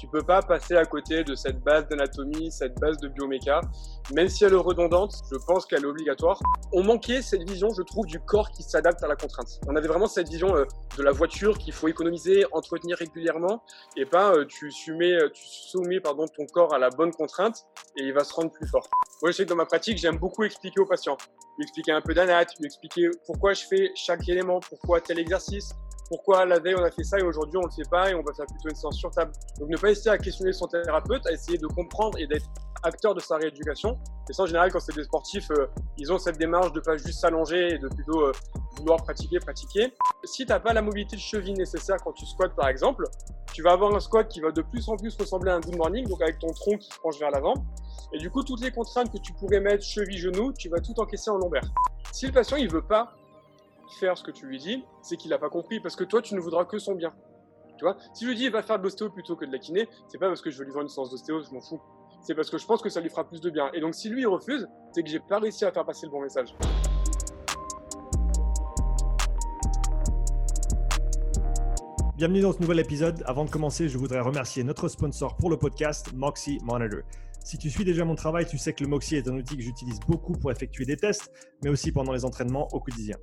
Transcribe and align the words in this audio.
Tu 0.00 0.06
peux 0.06 0.22
pas 0.22 0.40
passer 0.40 0.76
à 0.76 0.86
côté 0.86 1.24
de 1.24 1.34
cette 1.34 1.60
base 1.60 1.86
d'anatomie, 1.88 2.50
cette 2.50 2.80
base 2.80 2.96
de 2.96 3.08
bioméca. 3.08 3.60
Même 4.14 4.28
si 4.28 4.46
elle 4.46 4.54
est 4.54 4.56
redondante, 4.56 5.12
je 5.30 5.36
pense 5.46 5.66
qu'elle 5.66 5.82
est 5.82 5.86
obligatoire. 5.86 6.40
On 6.72 6.82
manquait 6.82 7.20
cette 7.20 7.46
vision, 7.46 7.68
je 7.76 7.82
trouve, 7.82 8.06
du 8.06 8.18
corps 8.18 8.50
qui 8.50 8.62
s'adapte 8.62 9.02
à 9.02 9.08
la 9.08 9.14
contrainte. 9.14 9.60
On 9.68 9.76
avait 9.76 9.88
vraiment 9.88 10.06
cette 10.06 10.30
vision 10.30 10.56
euh, 10.56 10.64
de 10.96 11.02
la 11.02 11.10
voiture 11.10 11.58
qu'il 11.58 11.74
faut 11.74 11.86
économiser, 11.86 12.46
entretenir 12.52 12.96
régulièrement, 12.96 13.62
et 13.94 14.06
pas 14.06 14.32
euh, 14.32 14.46
tu 14.46 14.70
soumets, 14.70 15.12
euh, 15.12 15.28
ton 16.34 16.46
corps 16.46 16.72
à 16.72 16.78
la 16.78 16.88
bonne 16.88 17.12
contrainte 17.12 17.66
et 17.98 18.04
il 18.04 18.14
va 18.14 18.24
se 18.24 18.32
rendre 18.32 18.50
plus 18.52 18.66
fort. 18.66 18.88
Moi, 19.20 19.32
je 19.32 19.36
sais 19.36 19.44
que 19.44 19.50
dans 19.50 19.56
ma 19.56 19.66
pratique, 19.66 19.98
j'aime 19.98 20.16
beaucoup 20.16 20.44
expliquer 20.44 20.80
aux 20.80 20.86
patients. 20.86 21.18
Lui 21.58 21.64
expliquer 21.64 21.92
un 21.92 22.00
peu 22.00 22.14
d'anat, 22.14 22.44
lui 22.58 22.64
expliquer 22.64 23.10
pourquoi 23.26 23.52
je 23.52 23.64
fais 23.66 23.90
chaque 23.94 24.26
élément, 24.30 24.60
pourquoi 24.60 25.02
tel 25.02 25.18
exercice, 25.18 25.74
pourquoi 26.10 26.44
la 26.44 26.58
veille 26.58 26.74
on 26.76 26.82
a 26.82 26.90
fait 26.90 27.04
ça 27.04 27.18
et 27.20 27.22
aujourd'hui 27.22 27.56
on 27.56 27.64
le 27.64 27.70
fait 27.70 27.88
pas 27.88 28.10
et 28.10 28.14
on 28.16 28.22
va 28.22 28.34
faire 28.34 28.44
plutôt 28.46 28.68
une 28.68 28.74
séance 28.74 28.98
sur 28.98 29.10
table. 29.12 29.30
Donc 29.60 29.68
ne 29.68 29.76
pas 29.76 29.90
hésiter 29.90 30.10
à 30.10 30.18
questionner 30.18 30.52
son 30.52 30.66
thérapeute, 30.66 31.24
à 31.26 31.32
essayer 31.32 31.56
de 31.56 31.68
comprendre 31.68 32.18
et 32.18 32.26
d'être 32.26 32.46
acteur 32.82 33.14
de 33.14 33.20
sa 33.20 33.36
rééducation. 33.36 33.96
Et 34.28 34.32
ça 34.32 34.42
en 34.42 34.46
général 34.46 34.72
quand 34.72 34.80
c'est 34.80 34.94
des 34.94 35.04
sportifs, 35.04 35.50
euh, 35.52 35.68
ils 35.98 36.12
ont 36.12 36.18
cette 36.18 36.36
démarche 36.36 36.72
de 36.72 36.80
pas 36.80 36.96
juste 36.96 37.20
s'allonger 37.20 37.74
et 37.74 37.78
de 37.78 37.86
plutôt 37.86 38.22
euh, 38.22 38.32
vouloir 38.76 39.00
pratiquer, 39.04 39.38
pratiquer. 39.38 39.94
Si 40.24 40.44
tu 40.44 40.48
n'as 40.48 40.58
pas 40.58 40.72
la 40.72 40.82
mobilité 40.82 41.14
de 41.14 41.20
cheville 41.20 41.54
nécessaire 41.54 41.98
quand 42.02 42.12
tu 42.12 42.26
squats 42.26 42.48
par 42.48 42.68
exemple, 42.68 43.04
tu 43.52 43.62
vas 43.62 43.72
avoir 43.72 43.94
un 43.94 44.00
squat 44.00 44.26
qui 44.26 44.40
va 44.40 44.50
de 44.50 44.62
plus 44.62 44.88
en 44.88 44.96
plus 44.96 45.16
ressembler 45.16 45.52
à 45.52 45.54
un 45.54 45.60
good 45.60 45.76
morning, 45.76 46.08
donc 46.08 46.20
avec 46.22 46.40
ton 46.40 46.52
tronc 46.52 46.78
qui 46.78 46.90
penche 47.00 47.20
vers 47.20 47.30
l'avant. 47.30 47.54
Et 48.12 48.18
du 48.18 48.30
coup, 48.30 48.42
toutes 48.42 48.60
les 48.60 48.72
contraintes 48.72 49.12
que 49.12 49.18
tu 49.18 49.32
pourrais 49.34 49.60
mettre 49.60 49.84
cheville-genou, 49.84 50.52
tu 50.54 50.68
vas 50.68 50.80
tout 50.80 50.98
encaisser 50.98 51.30
en 51.30 51.36
lombaire. 51.36 51.62
Si 52.10 52.26
le 52.26 52.32
patient 52.32 52.56
il 52.56 52.68
veut 52.68 52.82
pas 52.82 53.12
faire 53.94 54.16
ce 54.16 54.22
que 54.22 54.30
tu 54.30 54.46
lui 54.46 54.58
dis, 54.58 54.84
c'est 55.02 55.16
qu'il 55.16 55.30
n'a 55.30 55.38
pas 55.38 55.50
compris 55.50 55.80
parce 55.80 55.96
que 55.96 56.04
toi, 56.04 56.22
tu 56.22 56.34
ne 56.34 56.40
voudras 56.40 56.64
que 56.64 56.78
son 56.78 56.94
bien. 56.94 57.12
Tu 57.78 57.84
vois 57.84 57.96
Si 58.12 58.24
je 58.24 58.30
lui 58.30 58.36
dis 58.36 58.44
il 58.44 58.52
va 58.52 58.62
faire 58.62 58.78
de 58.78 58.82
l'ostéo 58.82 59.10
plutôt 59.10 59.36
que 59.36 59.44
de 59.44 59.52
la 59.52 59.58
kiné, 59.58 59.88
c'est 60.08 60.18
pas 60.18 60.28
parce 60.28 60.42
que 60.42 60.50
je 60.50 60.58
veux 60.58 60.64
lui 60.64 60.72
vendre 60.72 60.84
une 60.84 60.88
séance 60.88 61.10
d'ostéo, 61.10 61.42
je 61.42 61.50
m'en 61.52 61.60
fous. 61.60 61.80
C'est 62.22 62.34
parce 62.34 62.50
que 62.50 62.58
je 62.58 62.66
pense 62.66 62.82
que 62.82 62.90
ça 62.90 63.00
lui 63.00 63.08
fera 63.08 63.26
plus 63.26 63.40
de 63.40 63.48
bien. 63.48 63.70
Et 63.72 63.80
donc, 63.80 63.94
si 63.94 64.10
lui 64.10 64.20
il 64.20 64.26
refuse, 64.26 64.68
c'est 64.92 65.02
que 65.02 65.08
j'ai 65.08 65.20
pas 65.20 65.38
réussi 65.38 65.64
à 65.64 65.72
faire 65.72 65.86
passer 65.86 66.06
le 66.06 66.12
bon 66.12 66.20
message. 66.20 66.54
Bienvenue 72.16 72.42
dans 72.42 72.52
ce 72.52 72.60
nouvel 72.60 72.80
épisode. 72.80 73.22
Avant 73.24 73.46
de 73.46 73.50
commencer, 73.50 73.88
je 73.88 73.96
voudrais 73.96 74.20
remercier 74.20 74.62
notre 74.62 74.88
sponsor 74.88 75.38
pour 75.38 75.48
le 75.48 75.56
podcast, 75.56 76.12
Moxie 76.12 76.58
Monitor. 76.62 77.00
Si 77.42 77.56
tu 77.56 77.70
suis 77.70 77.86
déjà 77.86 78.04
mon 78.04 78.14
travail, 78.14 78.44
tu 78.46 78.58
sais 78.58 78.74
que 78.74 78.84
le 78.84 78.90
Moxie 78.90 79.16
est 79.16 79.26
un 79.26 79.36
outil 79.36 79.56
que 79.56 79.62
j'utilise 79.62 79.98
beaucoup 80.00 80.32
pour 80.32 80.52
effectuer 80.52 80.84
des 80.84 80.96
tests, 80.96 81.32
mais 81.64 81.70
aussi 81.70 81.90
pendant 81.90 82.12
les 82.12 82.26
entraînements 82.26 82.68
au 82.72 82.80
quotidien. 82.80 83.16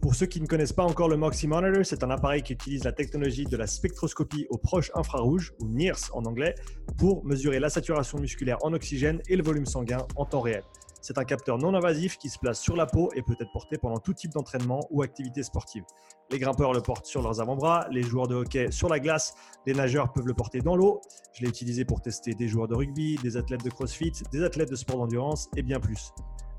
Pour 0.00 0.14
ceux 0.14 0.26
qui 0.26 0.40
ne 0.40 0.46
connaissent 0.46 0.72
pas 0.72 0.84
encore 0.84 1.08
le 1.08 1.16
Moxie 1.16 1.48
Monitor, 1.48 1.84
c'est 1.84 2.04
un 2.04 2.10
appareil 2.10 2.42
qui 2.42 2.52
utilise 2.52 2.84
la 2.84 2.92
technologie 2.92 3.44
de 3.44 3.56
la 3.56 3.66
spectroscopie 3.66 4.46
au 4.50 4.58
proche 4.58 4.90
infrarouge, 4.94 5.52
ou 5.60 5.68
NIRS 5.68 6.10
en 6.12 6.24
anglais, 6.24 6.54
pour 6.98 7.24
mesurer 7.24 7.58
la 7.58 7.70
saturation 7.70 8.18
musculaire 8.18 8.58
en 8.62 8.72
oxygène 8.72 9.20
et 9.28 9.36
le 9.36 9.42
volume 9.42 9.66
sanguin 9.66 10.06
en 10.16 10.24
temps 10.24 10.42
réel. 10.42 10.62
C'est 11.00 11.18
un 11.18 11.24
capteur 11.24 11.58
non 11.58 11.74
invasif 11.74 12.18
qui 12.18 12.28
se 12.28 12.38
place 12.38 12.60
sur 12.60 12.74
la 12.74 12.84
peau 12.84 13.10
et 13.14 13.22
peut 13.22 13.36
être 13.40 13.52
porté 13.52 13.78
pendant 13.78 13.98
tout 13.98 14.12
type 14.12 14.32
d'entraînement 14.32 14.80
ou 14.90 15.02
activité 15.02 15.44
sportive. 15.44 15.84
Les 16.32 16.38
grimpeurs 16.40 16.72
le 16.72 16.80
portent 16.80 17.06
sur 17.06 17.22
leurs 17.22 17.40
avant-bras, 17.40 17.86
les 17.92 18.02
joueurs 18.02 18.26
de 18.26 18.34
hockey 18.34 18.72
sur 18.72 18.88
la 18.88 18.98
glace, 18.98 19.34
les 19.66 19.72
nageurs 19.72 20.12
peuvent 20.12 20.26
le 20.26 20.34
porter 20.34 20.58
dans 20.60 20.74
l'eau. 20.74 21.00
Je 21.32 21.44
l'ai 21.44 21.48
utilisé 21.48 21.84
pour 21.84 22.00
tester 22.00 22.34
des 22.34 22.48
joueurs 22.48 22.66
de 22.66 22.74
rugby, 22.74 23.16
des 23.22 23.36
athlètes 23.36 23.62
de 23.62 23.70
crossfit, 23.70 24.12
des 24.32 24.42
athlètes 24.42 24.70
de 24.70 24.76
sport 24.76 24.98
d'endurance 24.98 25.48
et 25.56 25.62
bien 25.62 25.78
plus. 25.78 26.12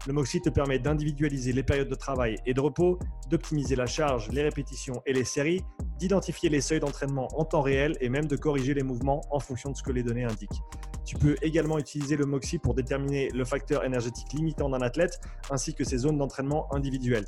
Le 0.08 0.13
Moxie 0.13 0.39
te 0.39 0.50
permet 0.50 0.80
d'individualiser 0.80 1.52
les 1.52 1.63
périodes 1.63 1.89
de 1.89 1.95
travail 1.95 2.38
et 2.45 2.53
de 2.53 2.61
repos, 2.61 2.97
d'optimiser 3.30 3.75
la 3.75 3.88
charge, 3.88 4.30
les 4.31 4.41
répétitions 4.41 5.02
et 5.05 5.11
les 5.11 5.25
séries, 5.25 5.66
d'identifier 6.00 6.47
les 6.47 6.61
seuils 6.61 6.80
d'entraînement 6.80 7.27
en 7.38 7.44
temps 7.44 7.61
réel 7.61 7.97
et 8.00 8.08
même 8.08 8.25
de 8.25 8.38
corriger 8.38 8.73
les 8.73 8.83
mouvements 8.83 9.19
en 9.31 9.41
fonction 9.41 9.69
de 9.69 9.75
ce 9.75 9.83
que 9.83 9.91
les 9.91 10.03
données 10.03 10.23
indiquent. 10.23 10.61
Tu 11.03 11.17
peux 11.17 11.35
également 11.41 11.78
utiliser 11.78 12.16
le 12.16 12.25
Moxie 12.25 12.58
pour 12.58 12.73
déterminer 12.73 13.28
le 13.33 13.44
facteur 13.44 13.83
énergétique 13.83 14.31
limitant 14.31 14.69
d'un 14.69 14.80
athlète 14.80 15.19
ainsi 15.50 15.73
que 15.73 15.83
ses 15.83 15.97
zones 15.97 16.17
d'entraînement 16.17 16.73
individuelles. 16.73 17.25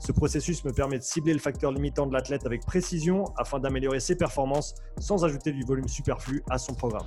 Ce 0.00 0.12
processus 0.12 0.64
me 0.64 0.72
permet 0.72 0.98
de 0.98 1.04
cibler 1.04 1.34
le 1.34 1.38
facteur 1.38 1.70
limitant 1.70 2.06
de 2.06 2.14
l'athlète 2.14 2.46
avec 2.46 2.64
précision 2.64 3.24
afin 3.36 3.58
d'améliorer 3.58 4.00
ses 4.00 4.16
performances 4.16 4.74
sans 4.98 5.22
ajouter 5.26 5.52
du 5.52 5.64
volume 5.64 5.86
superflu 5.88 6.42
à 6.48 6.56
son 6.56 6.72
programme. 6.72 7.06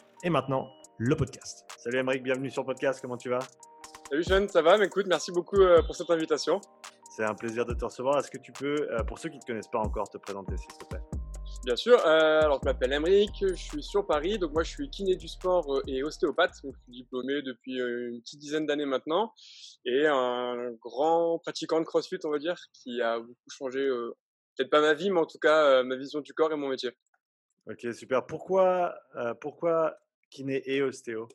Et 0.23 0.29
maintenant, 0.29 0.69
le 0.99 1.15
podcast. 1.15 1.65
Salut 1.79 1.97
Emeric, 1.97 2.21
bienvenue 2.21 2.51
sur 2.51 2.61
le 2.61 2.67
podcast, 2.67 3.01
comment 3.01 3.17
tu 3.17 3.29
vas? 3.29 3.39
Salut 4.07 4.23
Sean, 4.23 4.47
ça 4.47 4.61
va? 4.61 4.77
Écoute, 4.85 5.07
merci 5.07 5.31
beaucoup 5.31 5.59
euh, 5.59 5.81
pour 5.81 5.95
cette 5.95 6.11
invitation. 6.11 6.61
C'est 7.09 7.23
un 7.23 7.33
plaisir 7.33 7.65
de 7.65 7.73
te 7.73 7.83
recevoir. 7.83 8.19
Est-ce 8.19 8.29
que 8.29 8.37
tu 8.37 8.51
peux, 8.51 8.87
euh, 8.91 9.03
pour 9.03 9.17
ceux 9.17 9.29
qui 9.29 9.37
ne 9.37 9.41
te 9.41 9.47
connaissent 9.47 9.71
pas 9.71 9.79
encore, 9.79 10.07
te 10.11 10.19
présenter 10.19 10.55
s'il 10.57 10.67
te 10.77 10.85
plaît? 10.85 11.01
Bien 11.65 11.75
sûr. 11.75 11.99
Euh, 12.05 12.41
alors, 12.41 12.59
je 12.61 12.69
m'appelle 12.69 12.93
Emeric, 12.93 13.31
je 13.39 13.55
suis 13.55 13.81
sur 13.81 14.05
Paris. 14.05 14.37
Donc, 14.37 14.53
moi, 14.53 14.61
je 14.61 14.69
suis 14.69 14.91
kiné 14.91 15.15
du 15.15 15.27
sport 15.27 15.81
et 15.87 16.03
ostéopathe. 16.03 16.53
Donc, 16.63 16.75
je 16.75 16.83
suis 16.83 17.01
diplômé 17.01 17.41
depuis 17.41 17.79
une 17.79 18.21
petite 18.21 18.39
dizaine 18.39 18.67
d'années 18.67 18.85
maintenant. 18.85 19.33
Et 19.85 20.05
un 20.05 20.71
grand 20.73 21.39
pratiquant 21.39 21.79
de 21.79 21.85
CrossFit, 21.85 22.19
on 22.25 22.29
va 22.29 22.37
dire, 22.37 22.57
qui 22.73 23.01
a 23.01 23.17
beaucoup 23.17 23.49
changé, 23.49 23.89
peut-être 24.55 24.69
pas 24.69 24.81
ma 24.81 24.93
vie, 24.93 25.09
mais 25.09 25.21
en 25.21 25.25
tout 25.25 25.39
cas, 25.39 25.81
ma 25.81 25.95
vision 25.95 26.19
du 26.19 26.35
corps 26.35 26.51
et 26.51 26.57
mon 26.57 26.67
métier. 26.67 26.91
Ok, 27.67 27.91
super. 27.91 28.27
Pourquoi, 28.27 28.93
pourquoi 29.39 29.97
kiné 30.31 30.63
et 30.65 30.81
ostéo 30.81 31.27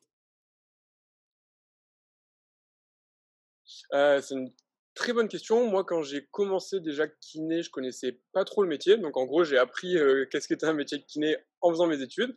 euh, 3.93 4.21
C'est 4.21 4.35
une 4.35 4.53
très 4.95 5.13
bonne 5.13 5.29
question. 5.29 5.69
Moi, 5.69 5.85
quand 5.85 6.03
j'ai 6.03 6.27
commencé 6.33 6.81
déjà 6.81 7.07
kiné, 7.07 7.63
je 7.63 7.71
connaissais 7.71 8.21
pas 8.33 8.45
trop 8.45 8.63
le 8.63 8.69
métier. 8.69 8.97
Donc, 8.97 9.17
en 9.17 9.27
gros, 9.27 9.45
j'ai 9.45 9.59
appris 9.59 9.97
euh, 9.97 10.25
qu'est-ce 10.29 10.49
qu'était 10.49 10.67
un 10.67 10.73
métier 10.73 10.99
de 10.99 11.05
kiné 11.05 11.37
en 11.61 11.71
faisant 11.71 11.87
mes 11.87 12.01
études. 12.03 12.35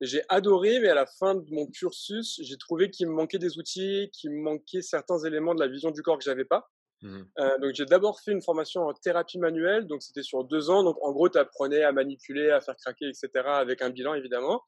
J'ai 0.00 0.22
adoré, 0.28 0.78
mais 0.80 0.88
à 0.88 0.94
la 0.94 1.06
fin 1.06 1.34
de 1.34 1.50
mon 1.50 1.66
cursus, 1.66 2.38
j'ai 2.42 2.56
trouvé 2.58 2.90
qu'il 2.90 3.08
me 3.08 3.14
manquait 3.14 3.38
des 3.38 3.58
outils, 3.58 4.10
qu'il 4.12 4.30
me 4.30 4.42
manquait 4.42 4.82
certains 4.82 5.18
éléments 5.24 5.54
de 5.54 5.60
la 5.60 5.68
vision 5.68 5.90
du 5.90 6.02
corps 6.02 6.18
que 6.18 6.24
j'avais 6.24 6.44
pas. 6.44 6.70
Mmh 7.02 7.22
euh, 7.38 7.58
donc 7.58 7.72
j'ai 7.74 7.84
d'abord 7.84 8.20
fait 8.20 8.32
une 8.32 8.40
formation 8.40 8.82
en 8.82 8.94
thérapie 8.94 9.38
manuelle, 9.38 9.86
donc 9.86 10.02
c'était 10.02 10.22
sur 10.22 10.44
deux 10.44 10.70
ans. 10.70 10.82
Donc 10.82 10.96
en 11.02 11.12
gros, 11.12 11.28
tu 11.28 11.38
apprenais 11.38 11.82
à 11.82 11.92
manipuler, 11.92 12.50
à 12.50 12.60
faire 12.60 12.76
craquer, 12.76 13.06
etc. 13.06 13.28
avec 13.46 13.82
un 13.82 13.90
bilan 13.90 14.14
évidemment. 14.14 14.62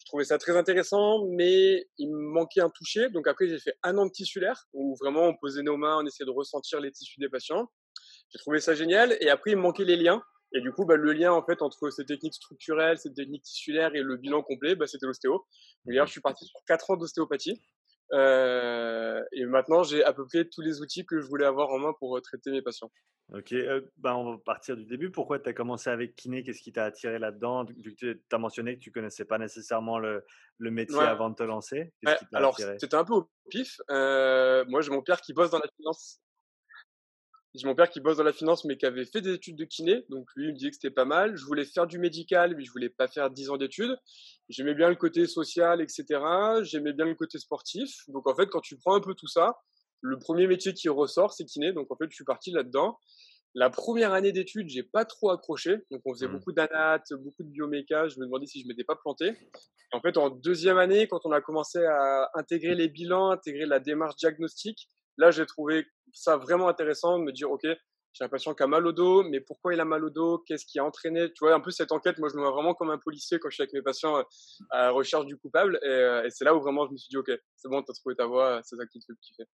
Je 0.00 0.06
trouvais 0.06 0.24
ça 0.24 0.38
très 0.38 0.56
intéressant, 0.56 1.26
mais 1.28 1.86
il 1.98 2.10
me 2.10 2.32
manquait 2.32 2.60
un 2.60 2.70
toucher. 2.70 3.10
Donc 3.10 3.26
après, 3.26 3.48
j'ai 3.48 3.58
fait 3.58 3.74
un 3.82 3.98
an 3.98 4.06
de 4.06 4.10
tissulaire, 4.10 4.64
où 4.72 4.96
vraiment 4.96 5.24
on 5.24 5.36
posait 5.36 5.62
nos 5.62 5.76
mains, 5.76 5.98
on 6.00 6.06
essayait 6.06 6.26
de 6.26 6.30
ressentir 6.30 6.80
les 6.80 6.90
tissus 6.92 7.20
des 7.20 7.28
patients. 7.28 7.70
J'ai 8.30 8.38
trouvé 8.38 8.60
ça 8.60 8.74
génial. 8.74 9.16
Et 9.20 9.28
après, 9.28 9.52
il 9.52 9.56
me 9.56 9.62
manquait 9.62 9.84
les 9.84 9.96
liens. 9.96 10.22
Et 10.54 10.60
du 10.60 10.72
coup, 10.72 10.86
bah, 10.86 10.96
le 10.96 11.12
lien 11.12 11.32
en 11.32 11.44
fait 11.44 11.60
entre 11.60 11.90
ces 11.90 12.06
techniques 12.06 12.34
structurelles, 12.34 12.98
ces 12.98 13.12
techniques 13.12 13.42
tissulaires 13.42 13.94
et 13.94 14.00
le 14.00 14.16
bilan 14.16 14.42
complet, 14.42 14.74
bah, 14.76 14.86
c'était 14.86 15.06
l'ostéo. 15.06 15.46
D'ailleurs, 15.84 16.06
je 16.06 16.12
suis 16.12 16.20
parti 16.22 16.46
sur 16.46 16.60
quatre 16.66 16.90
ans 16.90 16.96
d'ostéopathie. 16.96 17.60
Euh, 18.12 19.22
et 19.32 19.44
maintenant, 19.44 19.82
j'ai 19.82 20.04
à 20.04 20.12
peu 20.12 20.26
près 20.26 20.44
tous 20.46 20.62
les 20.62 20.80
outils 20.80 21.04
que 21.04 21.20
je 21.20 21.26
voulais 21.26 21.44
avoir 21.44 21.70
en 21.70 21.78
main 21.78 21.92
pour 21.98 22.16
euh, 22.16 22.20
traiter 22.20 22.50
mes 22.50 22.62
patients. 22.62 22.90
Ok, 23.34 23.52
euh, 23.52 23.82
bah 23.98 24.16
on 24.16 24.32
va 24.32 24.38
partir 24.38 24.74
du 24.76 24.86
début. 24.86 25.10
Pourquoi 25.10 25.38
tu 25.38 25.50
as 25.50 25.52
commencé 25.52 25.90
avec 25.90 26.16
kiné? 26.16 26.42
Qu'est-ce 26.42 26.62
qui 26.62 26.72
t'a 26.72 26.84
attiré 26.84 27.18
là-dedans? 27.18 27.66
Tu 27.98 28.22
as 28.32 28.38
mentionné 28.38 28.76
que 28.76 28.80
tu 28.80 28.90
connaissais 28.90 29.26
pas 29.26 29.36
nécessairement 29.36 29.98
le, 29.98 30.24
le 30.56 30.70
métier 30.70 31.00
avant 31.00 31.28
de 31.28 31.34
te 31.34 31.42
lancer. 31.42 31.92
alors, 32.32 32.58
c'était 32.58 32.94
un 32.94 33.04
peu 33.04 33.14
au 33.14 33.30
pif. 33.50 33.78
moi, 33.88 34.80
j'ai 34.80 34.90
mon 34.90 35.02
père 35.02 35.20
qui 35.20 35.34
bosse 35.34 35.50
dans 35.50 35.58
la 35.58 35.68
finance 35.76 36.22
j'ai 37.54 37.66
mon 37.66 37.74
père 37.74 37.88
qui 37.88 38.00
bosse 38.00 38.18
dans 38.18 38.24
la 38.24 38.32
finance, 38.32 38.64
mais 38.64 38.76
qui 38.76 38.84
avait 38.84 39.06
fait 39.06 39.20
des 39.20 39.32
études 39.32 39.56
de 39.56 39.64
kiné. 39.64 40.04
Donc, 40.10 40.28
lui, 40.36 40.46
il 40.46 40.52
me 40.52 40.54
disait 40.54 40.70
que 40.70 40.74
c'était 40.74 40.90
pas 40.90 41.06
mal. 41.06 41.36
Je 41.36 41.44
voulais 41.44 41.64
faire 41.64 41.86
du 41.86 41.98
médical, 41.98 42.54
mais 42.56 42.64
je 42.64 42.70
voulais 42.70 42.90
pas 42.90 43.08
faire 43.08 43.30
10 43.30 43.50
ans 43.50 43.56
d'études. 43.56 43.96
J'aimais 44.48 44.74
bien 44.74 44.88
le 44.88 44.96
côté 44.96 45.26
social, 45.26 45.80
etc. 45.80 46.04
J'aimais 46.62 46.92
bien 46.92 47.06
le 47.06 47.14
côté 47.14 47.38
sportif. 47.38 47.90
Donc, 48.08 48.28
en 48.28 48.34
fait, 48.34 48.48
quand 48.48 48.60
tu 48.60 48.76
prends 48.76 48.94
un 48.94 49.00
peu 49.00 49.14
tout 49.14 49.26
ça, 49.28 49.56
le 50.02 50.18
premier 50.18 50.46
métier 50.46 50.74
qui 50.74 50.88
ressort, 50.88 51.32
c'est 51.32 51.46
kiné. 51.46 51.72
Donc, 51.72 51.90
en 51.90 51.96
fait, 51.96 52.06
je 52.10 52.14
suis 52.14 52.24
parti 52.24 52.50
là-dedans. 52.50 52.98
La 53.54 53.70
première 53.70 54.12
année 54.12 54.30
d'études, 54.30 54.68
j'ai 54.68 54.82
pas 54.82 55.06
trop 55.06 55.30
accroché. 55.30 55.78
Donc, 55.90 56.02
on 56.04 56.12
faisait 56.12 56.28
mmh. 56.28 56.32
beaucoup 56.32 56.52
d'anat, 56.52 57.02
beaucoup 57.12 57.42
de 57.42 57.48
bioméca. 57.48 58.08
Je 58.08 58.20
me 58.20 58.26
demandais 58.26 58.46
si 58.46 58.60
je 58.60 58.68
m'étais 58.68 58.84
pas 58.84 58.94
planté. 58.94 59.32
en 59.92 60.00
fait, 60.02 60.18
en 60.18 60.28
deuxième 60.28 60.76
année, 60.76 61.08
quand 61.08 61.24
on 61.24 61.32
a 61.32 61.40
commencé 61.40 61.82
à 61.82 62.30
intégrer 62.34 62.74
les 62.74 62.88
bilans, 62.88 63.30
intégrer 63.30 63.64
la 63.64 63.80
démarche 63.80 64.16
diagnostique, 64.16 64.90
là, 65.18 65.30
j'ai 65.30 65.44
trouvé 65.44 65.86
ça 66.12 66.36
vraiment 66.36 66.68
intéressant 66.68 67.18
de 67.18 67.24
me 67.24 67.32
dire, 67.32 67.50
OK, 67.50 67.66
j'ai 68.14 68.24
un 68.24 68.28
patient 68.28 68.54
qui 68.54 68.62
a 68.62 68.66
mal 68.66 68.86
au 68.86 68.92
dos, 68.92 69.22
mais 69.22 69.40
pourquoi 69.40 69.74
il 69.74 69.80
a 69.80 69.84
mal 69.84 70.04
au 70.04 70.10
dos? 70.10 70.38
Qu'est-ce 70.38 70.64
qui 70.64 70.78
a 70.78 70.84
entraîné? 70.84 71.30
Tu 71.32 71.44
vois, 71.44 71.54
un 71.54 71.60
peu 71.60 71.70
cette 71.70 71.92
enquête, 71.92 72.18
moi 72.18 72.28
je 72.30 72.36
me 72.36 72.42
vois 72.42 72.52
vraiment 72.52 72.74
comme 72.74 72.90
un 72.90 72.98
policier 72.98 73.38
quand 73.38 73.50
je 73.50 73.54
suis 73.54 73.62
avec 73.62 73.74
mes 73.74 73.82
patients 73.82 74.16
euh, 74.16 74.22
à 74.70 74.82
la 74.84 74.90
recherche 74.90 75.26
du 75.26 75.36
coupable. 75.36 75.78
Et, 75.82 75.88
euh, 75.88 76.24
et 76.24 76.30
c'est 76.30 76.44
là 76.44 76.54
où 76.54 76.60
vraiment 76.60 76.86
je 76.86 76.92
me 76.92 76.96
suis 76.96 77.10
dit, 77.10 77.16
ok, 77.16 77.30
c'est 77.56 77.68
bon, 77.68 77.82
tu 77.82 77.90
as 77.90 77.94
trouvé 77.94 78.16
ta 78.16 78.26
voie, 78.26 78.60
c'est 78.64 78.76
ça 78.76 78.86
qui 78.86 78.98
te 78.98 79.06
fait. 79.36 79.46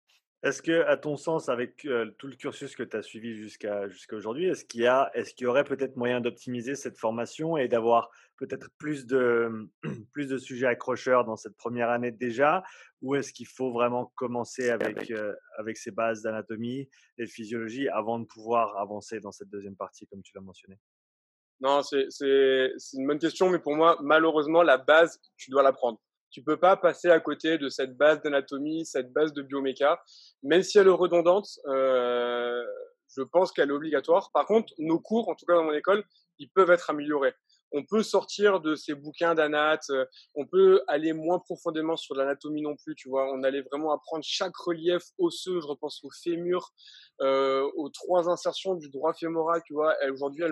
Est-ce 0.44 0.60
que, 0.60 0.84
à 0.84 0.98
ton 0.98 1.16
sens, 1.16 1.48
avec 1.48 1.86
euh, 1.86 2.10
tout 2.18 2.26
le 2.26 2.36
cursus 2.36 2.76
que 2.76 2.82
tu 2.82 2.94
as 2.94 3.02
suivi 3.02 3.34
jusqu'à 3.34 3.88
jusqu'à 3.88 4.14
aujourd'hui, 4.14 4.46
est-ce 4.46 4.66
qu'il 4.66 4.82
y 4.82 4.86
a, 4.86 5.10
est-ce 5.14 5.34
qu'il 5.34 5.44
y 5.44 5.46
aurait 5.46 5.64
peut-être 5.64 5.96
moyen 5.96 6.20
d'optimiser 6.20 6.74
cette 6.74 6.98
formation 6.98 7.56
et 7.56 7.66
d'avoir 7.66 8.10
peut-être 8.36 8.68
plus 8.78 9.06
de 9.06 9.68
plus 10.12 10.28
de 10.28 10.38
sujets 10.38 10.66
accrocheurs 10.66 11.24
dans 11.24 11.36
cette 11.36 11.56
première 11.56 11.90
année 11.90 12.10
déjà, 12.10 12.62
ou 13.02 13.14
est-ce 13.14 13.32
qu'il 13.32 13.46
faut 13.46 13.72
vraiment 13.72 14.12
commencer 14.16 14.70
avec 14.70 15.10
euh, 15.10 15.34
avec 15.58 15.76
ces 15.76 15.90
bases 15.90 16.22
d'anatomie 16.22 16.88
et 17.18 17.24
de 17.24 17.30
physiologie 17.30 17.88
avant 17.88 18.18
de 18.18 18.24
pouvoir 18.24 18.76
avancer 18.78 19.20
dans 19.20 19.32
cette 19.32 19.48
deuxième 19.48 19.76
partie, 19.76 20.06
comme 20.06 20.22
tu 20.22 20.32
l'as 20.34 20.42
mentionné? 20.42 20.78
Non, 21.60 21.82
c'est 21.82 22.08
une 22.94 23.06
bonne 23.06 23.18
question, 23.18 23.48
mais 23.48 23.58
pour 23.58 23.74
moi, 23.74 23.96
malheureusement, 24.02 24.62
la 24.62 24.76
base, 24.76 25.20
tu 25.36 25.50
dois 25.50 25.62
l'apprendre. 25.62 26.00
Tu 26.30 26.42
peux 26.42 26.56
pas 26.56 26.76
passer 26.76 27.10
à 27.10 27.20
côté 27.20 27.58
de 27.58 27.68
cette 27.68 27.96
base 27.96 28.20
d'anatomie, 28.22 28.84
cette 28.84 29.12
base 29.12 29.32
de 29.32 29.40
bioméca, 29.40 30.02
même 30.42 30.62
si 30.62 30.78
elle 30.78 30.88
est 30.88 30.90
redondante. 30.90 31.46
Euh, 31.66 32.62
je 33.16 33.22
pense 33.22 33.52
qu'elle 33.52 33.70
est 33.70 33.72
obligatoire. 33.72 34.30
Par 34.32 34.46
contre, 34.46 34.72
nos 34.78 34.98
cours, 34.98 35.28
en 35.28 35.36
tout 35.36 35.46
cas 35.46 35.54
dans 35.54 35.64
mon 35.64 35.72
école, 35.72 36.04
ils 36.38 36.50
peuvent 36.50 36.70
être 36.70 36.90
améliorés. 36.90 37.34
On 37.74 37.84
peut 37.84 38.02
sortir 38.02 38.60
de 38.60 38.76
ces 38.76 38.94
bouquins 38.94 39.34
d'anat, 39.34 39.80
euh, 39.90 40.06
on 40.34 40.46
peut 40.46 40.82
aller 40.86 41.12
moins 41.12 41.40
profondément 41.40 41.96
sur 41.96 42.14
l'anatomie 42.14 42.62
non 42.62 42.76
plus, 42.76 42.94
tu 42.94 43.08
vois. 43.08 43.30
On 43.32 43.42
allait 43.42 43.62
vraiment 43.62 43.92
apprendre 43.92 44.24
chaque 44.24 44.56
relief 44.56 45.02
osseux, 45.18 45.60
je 45.60 45.66
repense 45.66 46.02
au 46.04 46.10
fémur, 46.22 46.70
euh, 47.20 47.68
aux 47.76 47.88
trois 47.88 48.30
insertions 48.30 48.74
du 48.74 48.90
droit 48.90 49.12
fémoral, 49.12 49.60
tu 49.66 49.74
vois. 49.74 49.94
Aujourd'hui, 50.12 50.44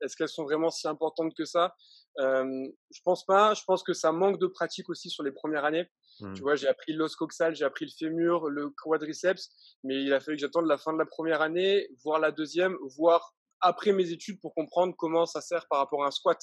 est-ce 0.00 0.16
qu'elles 0.16 0.28
sont 0.28 0.44
vraiment 0.44 0.70
si 0.70 0.88
importantes 0.88 1.34
que 1.36 1.44
ça? 1.44 1.74
Euh, 2.18 2.66
je 2.90 3.00
pense 3.04 3.24
pas. 3.24 3.54
Je 3.54 3.62
pense 3.64 3.82
que 3.82 3.92
ça 3.92 4.12
manque 4.12 4.38
de 4.38 4.46
pratique 4.46 4.88
aussi 4.88 5.10
sur 5.10 5.22
les 5.22 5.32
premières 5.32 5.64
années. 5.64 5.86
Mmh. 6.20 6.34
Tu 6.34 6.42
vois, 6.42 6.56
j'ai 6.56 6.68
appris 6.68 6.92
l'os 6.92 7.14
coxal, 7.14 7.54
j'ai 7.54 7.64
appris 7.64 7.84
le 7.84 7.92
fémur, 7.98 8.48
le 8.48 8.70
quadriceps, 8.70 9.76
mais 9.84 10.02
il 10.02 10.12
a 10.12 10.20
fallu 10.20 10.36
que 10.36 10.40
j'attende 10.40 10.66
la 10.66 10.78
fin 10.78 10.92
de 10.92 10.98
la 10.98 11.06
première 11.06 11.40
année, 11.42 11.88
voire 12.02 12.18
la 12.18 12.32
deuxième, 12.32 12.76
voire 12.96 13.34
après 13.60 13.92
mes 13.92 14.10
études 14.10 14.40
pour 14.40 14.54
comprendre 14.54 14.94
comment 14.96 15.26
ça 15.26 15.40
sert 15.40 15.66
par 15.68 15.78
rapport 15.80 16.04
à 16.04 16.08
un 16.08 16.10
squat. 16.10 16.38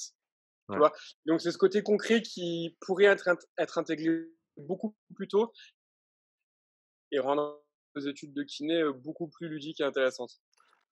Tu 0.70 0.76
vois? 0.76 0.92
Donc 1.26 1.40
c'est 1.40 1.50
ce 1.50 1.58
côté 1.58 1.82
concret 1.82 2.20
qui 2.20 2.76
pourrait 2.80 3.06
être, 3.06 3.28
être 3.56 3.78
intégré 3.78 4.26
beaucoup 4.56 4.94
plus 5.14 5.28
tôt 5.28 5.52
et 7.10 7.18
rendre 7.18 7.62
les 7.96 8.08
études 8.08 8.34
de 8.34 8.42
kiné 8.42 8.82
beaucoup 9.02 9.28
plus 9.28 9.48
ludiques 9.48 9.80
et 9.80 9.84
intéressantes. 9.84 10.40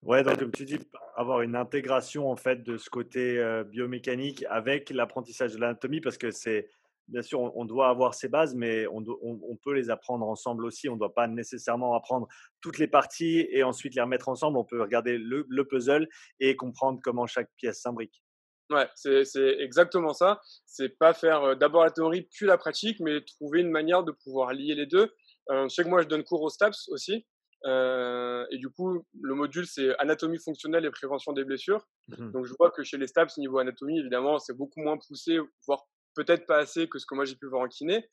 Ouais, 0.03 0.23
donc 0.23 0.39
comme 0.39 0.53
tu 0.53 0.65
dis, 0.65 0.79
avoir 1.17 1.43
une 1.43 1.57
intégration 1.57 2.31
en 2.31 2.37
fait 2.37 2.63
de 2.63 2.77
ce 2.77 2.89
côté 2.89 3.39
euh, 3.39 3.65
biomécanique 3.65 4.45
avec 4.49 4.91
l'apprentissage 4.91 5.53
de 5.53 5.59
l'anatomie, 5.59 6.01
parce 6.01 6.19
que 6.19 6.31
c'est 6.31 6.69
bien 7.09 7.23
sûr 7.23 7.41
on, 7.57 7.65
doit 7.65 7.89
avoir 7.89 8.15
ces 8.15 8.29
bases, 8.29 8.55
mais 8.55 8.87
on, 8.89 9.05
on, 9.23 9.57
peut 9.57 9.73
les 9.73 9.91
apprendre 9.91 10.27
ensemble 10.27 10.65
aussi. 10.65 10.89
On 10.89 10.95
ne 10.95 10.99
doit 10.99 11.15
pas 11.15 11.29
nécessairement 11.29 11.95
apprendre 11.95 12.29
toutes 12.61 12.79
les 12.79 12.89
parties 12.89 13.47
et 13.51 13.63
ensuite 13.63 13.95
les 13.95 14.03
remettre 14.03 14.29
ensemble. 14.29 14.59
On 14.59 14.65
peut 14.65 14.83
regarder 14.83 15.17
le, 15.19 15.47
le 15.49 15.65
puzzle 15.65 16.09
et 16.41 16.57
comprendre 16.57 17.01
comment 17.03 17.27
chaque 17.27 17.51
pièce 17.57 17.81
s'imbrique. 17.81 18.23
Ouais, 18.71 18.89
c'est 18.95 19.25
exactement 19.61 20.13
ça. 20.13 20.41
C'est 20.67 20.99
pas 20.99 21.15
faire 21.15 21.43
euh, 21.43 21.55
d'abord 21.55 21.85
la 21.85 21.91
théorie 21.91 22.29
puis 22.33 22.47
la 22.47 22.59
pratique, 22.59 22.99
mais 23.01 23.21
trouver 23.25 23.61
une 23.61 23.71
manière 23.71 24.03
de 24.03 24.13
pouvoir 24.13 24.53
lier 24.53 24.75
les 24.75 24.87
deux. 24.87 25.13
Euh, 25.51 25.69
je 25.69 25.75
sais 25.75 25.85
que 25.85 25.89
moi 25.89 26.03
je 26.03 26.09
donne 26.09 26.25
cours 26.25 26.43
au 26.43 26.49
STAPS 26.49 26.89
aussi. 26.89 27.25
Euh, 27.65 28.45
et 28.51 28.59
du 28.59 28.69
coup, 28.69 29.05
le 29.23 29.35
module, 29.35 29.67
c'est 29.67 29.97
anatomie 29.99 30.39
fonctionnelle 30.39 30.85
et 30.85 30.91
prévention 30.91 31.33
des 31.33 31.45
blessures. 31.45 31.87
Mmh 32.09 32.33
Donc, 32.33 32.47
je 32.47 32.55
vois 32.59 32.71
que 32.71 32.83
chez 32.85 32.97
les 32.97 33.07
STAPS, 33.07 33.39
niveau 33.39 33.59
anatomie, 33.59 33.99
évidemment, 33.99 34.39
c'est 34.39 34.57
beaucoup 34.57 34.81
moins 34.81 34.99
poussé, 34.99 35.39
voire 35.67 35.87
peut-être 36.15 36.47
pas 36.47 36.59
assez 36.59 36.89
que 36.89 36.99
ce 36.99 37.07
que 37.07 37.15
moi 37.15 37.25
j'ai 37.25 37.37
pu 37.37 37.47
voir 37.47 37.63
en 37.63 37.69
kiné. 37.69 38.09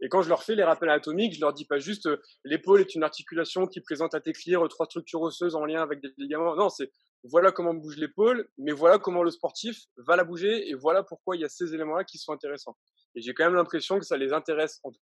Et 0.00 0.08
quand 0.08 0.22
je 0.22 0.28
leur 0.28 0.42
fais 0.42 0.54
les 0.54 0.64
rappels 0.64 0.88
anatomiques, 0.88 1.34
je 1.34 1.40
leur 1.40 1.52
dis 1.52 1.66
pas 1.66 1.78
juste 1.78 2.06
euh, 2.06 2.16
l'épaule 2.44 2.80
est 2.80 2.94
une 2.94 3.04
articulation 3.04 3.66
qui 3.66 3.80
présente 3.80 4.14
à 4.14 4.20
t'écrire 4.20 4.66
trois 4.68 4.86
structures 4.86 5.20
osseuses 5.20 5.54
en 5.54 5.64
lien 5.64 5.82
avec 5.82 6.00
des 6.00 6.12
ligaments. 6.16 6.56
Non, 6.56 6.70
c'est 6.70 6.90
voilà 7.24 7.52
comment 7.52 7.74
bouge 7.74 7.96
l'épaule, 7.96 8.48
mais 8.58 8.72
voilà 8.72 8.98
comment 8.98 9.22
le 9.22 9.30
sportif 9.30 9.84
va 9.96 10.16
la 10.16 10.24
bouger 10.24 10.68
et 10.68 10.74
voilà 10.74 11.02
pourquoi 11.02 11.36
il 11.36 11.40
y 11.40 11.44
a 11.44 11.48
ces 11.48 11.74
éléments-là 11.74 12.04
qui 12.04 12.18
sont 12.18 12.32
intéressants. 12.32 12.76
Et 13.14 13.20
j'ai 13.20 13.34
quand 13.34 13.44
même 13.44 13.54
l'impression 13.54 13.98
que 13.98 14.04
ça 14.04 14.16
les 14.16 14.32
intéresse, 14.32 14.80
en 14.82 14.90
tout 14.90 14.98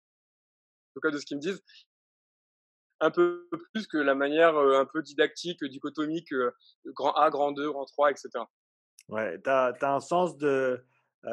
cas 1.01 1.11
de 1.11 1.17
ce 1.17 1.25
qu'ils 1.25 1.37
me 1.37 1.41
disent, 1.41 1.63
un 2.99 3.11
peu 3.11 3.47
plus 3.73 3.87
que 3.87 3.97
la 3.97 4.15
manière 4.15 4.57
un 4.57 4.85
peu 4.85 5.01
didactique, 5.01 5.63
dichotomique, 5.63 6.33
grand 6.87 7.13
A, 7.13 7.29
grand 7.29 7.51
2, 7.51 7.71
grand 7.71 7.85
3, 7.85 8.11
etc. 8.11 8.29
Ouais, 9.07 9.39
tu 9.41 9.49
as, 9.49 9.73
un 9.81 9.99
sens 10.01 10.37
de, 10.37 10.83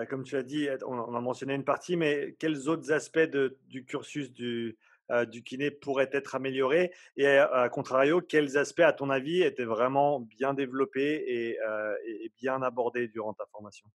comme 0.08 0.22
tu 0.22 0.36
as 0.36 0.42
dit, 0.42 0.68
on, 0.86 1.14
a 1.14 1.20
mentionné 1.20 1.54
une 1.54 1.64
partie, 1.64 1.96
mais 1.96 2.36
quels 2.38 2.68
autres 2.68 2.92
aspects 2.92 3.28
du 3.68 3.84
cursus 3.84 4.32
du, 4.32 4.78
du 5.28 5.42
kiné 5.42 5.70
pourraient 5.70 6.10
être 6.12 6.34
améliorés 6.34 6.92
Et 7.16 7.26
à, 7.26 7.68
contrario, 7.68 8.20
quels 8.20 8.56
aspects, 8.58 8.80
à 8.80 8.92
ton 8.92 9.10
avis, 9.10 9.42
étaient 9.42 9.64
vraiment 9.64 10.20
bien 10.20 10.54
développés 10.54 11.24
et, 11.26 11.58
et 12.06 12.32
bien 12.38 12.62
abordés 12.62 13.08
durant 13.08 13.34
ta 13.34 13.46
formation? 13.46 13.88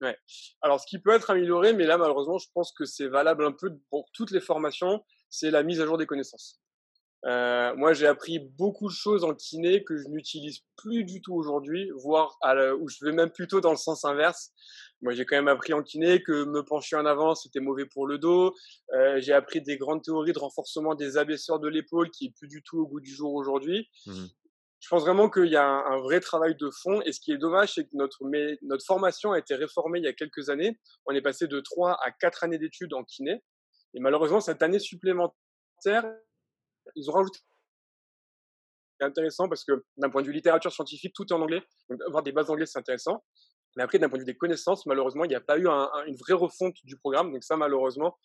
Ouais. 0.00 0.18
Alors, 0.60 0.80
ce 0.80 0.86
qui 0.86 0.98
peut 0.98 1.12
être 1.12 1.30
amélioré, 1.30 1.72
mais 1.72 1.84
là, 1.84 1.96
malheureusement, 1.96 2.38
je 2.38 2.48
pense 2.52 2.72
que 2.72 2.84
c'est 2.84 3.08
valable 3.08 3.44
un 3.44 3.52
peu 3.52 3.70
pour 3.90 4.06
toutes 4.12 4.32
les 4.32 4.40
formations, 4.40 5.02
c'est 5.30 5.50
la 5.50 5.62
mise 5.62 5.80
à 5.80 5.86
jour 5.86 5.98
des 5.98 6.06
connaissances. 6.06 6.60
Euh, 7.26 7.74
moi, 7.76 7.94
j'ai 7.94 8.06
appris 8.06 8.38
beaucoup 8.38 8.88
de 8.88 8.94
choses 8.94 9.24
en 9.24 9.34
kiné 9.34 9.82
que 9.82 9.96
je 9.96 10.08
n'utilise 10.08 10.60
plus 10.76 11.04
du 11.04 11.22
tout 11.22 11.34
aujourd'hui, 11.34 11.90
voire 12.02 12.36
à 12.42 12.74
où 12.74 12.88
je 12.88 13.02
vais 13.02 13.12
même 13.12 13.30
plutôt 13.30 13.60
dans 13.60 13.70
le 13.70 13.78
sens 13.78 14.04
inverse. 14.04 14.52
Moi, 15.04 15.12
j'ai 15.12 15.26
quand 15.26 15.36
même 15.36 15.48
appris 15.48 15.74
en 15.74 15.82
kiné 15.82 16.22
que 16.22 16.44
me 16.44 16.64
pencher 16.64 16.96
en 16.96 17.04
avant, 17.04 17.34
c'était 17.34 17.60
mauvais 17.60 17.84
pour 17.84 18.06
le 18.06 18.16
dos. 18.16 18.54
Euh, 18.94 19.20
j'ai 19.20 19.34
appris 19.34 19.60
des 19.60 19.76
grandes 19.76 20.02
théories 20.02 20.32
de 20.32 20.38
renforcement 20.38 20.94
des 20.94 21.18
abaisseurs 21.18 21.60
de 21.60 21.68
l'épaule 21.68 22.10
qui 22.10 22.26
est 22.26 22.34
plus 22.38 22.48
du 22.48 22.62
tout 22.62 22.78
au 22.78 22.86
goût 22.86 23.00
du 23.00 23.14
jour 23.14 23.34
aujourd'hui. 23.34 23.90
Mmh. 24.06 24.24
Je 24.80 24.88
pense 24.88 25.02
vraiment 25.02 25.28
qu'il 25.28 25.48
y 25.48 25.56
a 25.56 25.66
un, 25.66 25.92
un, 25.92 25.98
vrai 25.98 26.20
travail 26.20 26.56
de 26.56 26.70
fond. 26.70 27.02
Et 27.02 27.12
ce 27.12 27.20
qui 27.20 27.32
est 27.32 27.36
dommage, 27.36 27.74
c'est 27.74 27.84
que 27.84 27.90
notre, 27.92 28.18
notre 28.62 28.84
formation 28.86 29.32
a 29.32 29.38
été 29.38 29.54
réformée 29.54 29.98
il 29.98 30.06
y 30.06 30.08
a 30.08 30.14
quelques 30.14 30.48
années. 30.48 30.80
On 31.04 31.12
est 31.12 31.20
passé 31.20 31.48
de 31.48 31.60
3 31.60 31.98
à 32.02 32.10
4 32.10 32.44
années 32.44 32.58
d'études 32.58 32.94
en 32.94 33.04
kiné. 33.04 33.44
Et 33.92 34.00
malheureusement, 34.00 34.40
cette 34.40 34.62
année 34.62 34.78
supplémentaire, 34.78 35.34
ils 36.96 37.10
ont 37.10 37.12
rajouté 37.12 37.40
c'est 38.98 39.06
intéressant 39.06 39.48
parce 39.48 39.64
que 39.64 39.84
d'un 39.96 40.10
point 40.10 40.22
de 40.22 40.26
vue 40.28 40.32
littérature 40.32 40.72
scientifique, 40.72 41.12
tout 41.14 41.24
est 41.28 41.32
en 41.32 41.40
anglais. 41.40 41.62
Donc, 41.88 42.00
avoir 42.06 42.22
des 42.22 42.32
bases 42.32 42.46
d'anglais, 42.46 42.66
c'est 42.66 42.78
intéressant. 42.78 43.24
Mais 43.76 43.82
après, 43.82 43.98
d'un 43.98 44.08
point 44.08 44.18
de 44.18 44.22
vue 44.22 44.32
des 44.32 44.36
connaissances, 44.36 44.86
malheureusement, 44.86 45.24
il 45.24 45.28
n'y 45.28 45.34
a 45.34 45.40
pas 45.40 45.58
eu 45.58 45.66
une 45.66 46.16
vraie 46.16 46.34
refonte 46.34 46.76
du 46.84 46.96
programme. 46.96 47.32
Donc 47.32 47.42
ça, 47.42 47.56
malheureusement, 47.56 48.16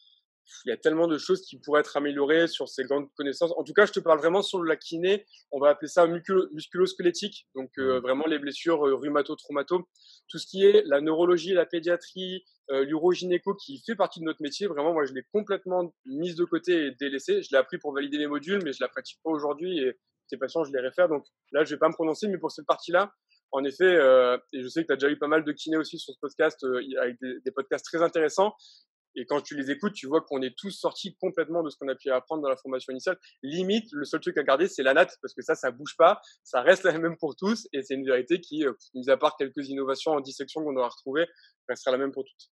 il 0.65 0.69
y 0.69 0.71
a 0.71 0.77
tellement 0.77 1.07
de 1.07 1.17
choses 1.17 1.41
qui 1.41 1.57
pourraient 1.57 1.81
être 1.81 1.95
améliorées 1.95 2.47
sur 2.47 2.67
ces 2.67 2.83
grandes 2.83 3.07
connaissances. 3.15 3.53
En 3.57 3.63
tout 3.63 3.73
cas, 3.73 3.85
je 3.85 3.91
te 3.91 3.99
parle 3.99 4.19
vraiment 4.19 4.41
sur 4.41 4.63
la 4.63 4.75
kiné. 4.75 5.25
On 5.51 5.59
va 5.59 5.69
appeler 5.69 5.87
ça 5.87 6.07
musculo-squelettique. 6.07 7.47
Donc, 7.55 7.71
euh, 7.77 7.97
mmh. 7.97 8.01
vraiment 8.01 8.25
les 8.25 8.39
blessures 8.39 8.85
euh, 8.87 8.95
rhumato-traumato. 8.95 9.87
Tout 10.27 10.37
ce 10.37 10.47
qui 10.47 10.65
est 10.65 10.83
la 10.85 11.01
neurologie, 11.01 11.53
la 11.53 11.65
pédiatrie, 11.65 12.43
euh, 12.71 12.83
l'urogynéco 12.83 13.55
qui 13.55 13.81
fait 13.85 13.95
partie 13.95 14.19
de 14.19 14.25
notre 14.25 14.41
métier. 14.41 14.67
Vraiment, 14.67 14.93
moi, 14.93 15.05
je 15.05 15.13
l'ai 15.13 15.23
complètement 15.31 15.93
mise 16.05 16.35
de 16.35 16.45
côté 16.45 16.87
et 16.87 16.91
délaissée. 16.99 17.41
Je 17.41 17.49
l'ai 17.51 17.57
appris 17.57 17.77
pour 17.77 17.93
valider 17.93 18.17
mes 18.17 18.27
modules, 18.27 18.61
mais 18.63 18.73
je 18.73 18.79
la 18.81 18.87
pratique 18.87 19.19
pas 19.23 19.31
aujourd'hui 19.31 19.79
et 19.79 19.97
ces 20.27 20.37
patients, 20.37 20.63
je 20.63 20.71
les 20.71 20.79
réfère. 20.79 21.09
Donc 21.09 21.25
là, 21.51 21.63
je 21.63 21.73
vais 21.73 21.79
pas 21.79 21.89
me 21.89 21.93
prononcer, 21.93 22.27
mais 22.27 22.37
pour 22.37 22.51
cette 22.51 22.65
partie-là, 22.65 23.11
en 23.51 23.63
effet, 23.63 23.85
euh, 23.85 24.37
et 24.53 24.61
je 24.61 24.67
sais 24.67 24.81
que 24.81 24.87
tu 24.87 24.93
as 24.93 24.95
déjà 24.95 25.09
eu 25.09 25.17
pas 25.17 25.27
mal 25.27 25.43
de 25.43 25.51
kinés 25.51 25.77
aussi 25.77 25.97
sur 25.97 26.13
ce 26.13 26.19
podcast, 26.19 26.63
euh, 26.63 26.81
avec 27.01 27.17
des, 27.21 27.51
podcasts 27.51 27.85
très 27.85 28.01
intéressants. 28.01 28.53
Et 29.15 29.25
quand 29.25 29.41
tu 29.41 29.55
les 29.55 29.71
écoutes, 29.71 29.93
tu 29.93 30.05
vois 30.05 30.21
qu'on 30.21 30.41
est 30.41 30.55
tous 30.55 30.69
sortis 30.69 31.15
complètement 31.19 31.63
de 31.63 31.69
ce 31.71 31.77
qu'on 31.77 31.87
a 31.87 31.95
pu 31.95 32.11
apprendre 32.11 32.43
dans 32.43 32.49
la 32.49 32.55
formation 32.55 32.91
initiale. 32.91 33.17
Limite, 33.41 33.89
le 33.91 34.05
seul 34.05 34.19
truc 34.19 34.37
à 34.37 34.43
garder, 34.43 34.67
c'est 34.67 34.83
la 34.83 34.93
natte, 34.93 35.17
parce 35.21 35.33
que 35.33 35.41
ça, 35.41 35.55
ça 35.55 35.71
bouge 35.71 35.95
pas, 35.97 36.21
ça 36.43 36.61
reste 36.61 36.83
la 36.83 36.97
même 36.97 37.17
pour 37.17 37.35
tous, 37.35 37.67
et 37.73 37.81
c'est 37.81 37.95
une 37.95 38.05
vérité 38.05 38.39
qui, 38.39 38.65
euh, 38.65 38.73
mis 38.93 39.09
à 39.09 39.17
part 39.17 39.35
quelques 39.35 39.67
innovations 39.67 40.11
en 40.11 40.21
dissection 40.21 40.63
qu'on 40.63 40.75
aura 40.75 40.89
retrouvées, 40.89 41.25
restera 41.67 41.91
la 41.91 41.97
même 41.97 42.11
pour 42.11 42.23
toutes. 42.23 42.51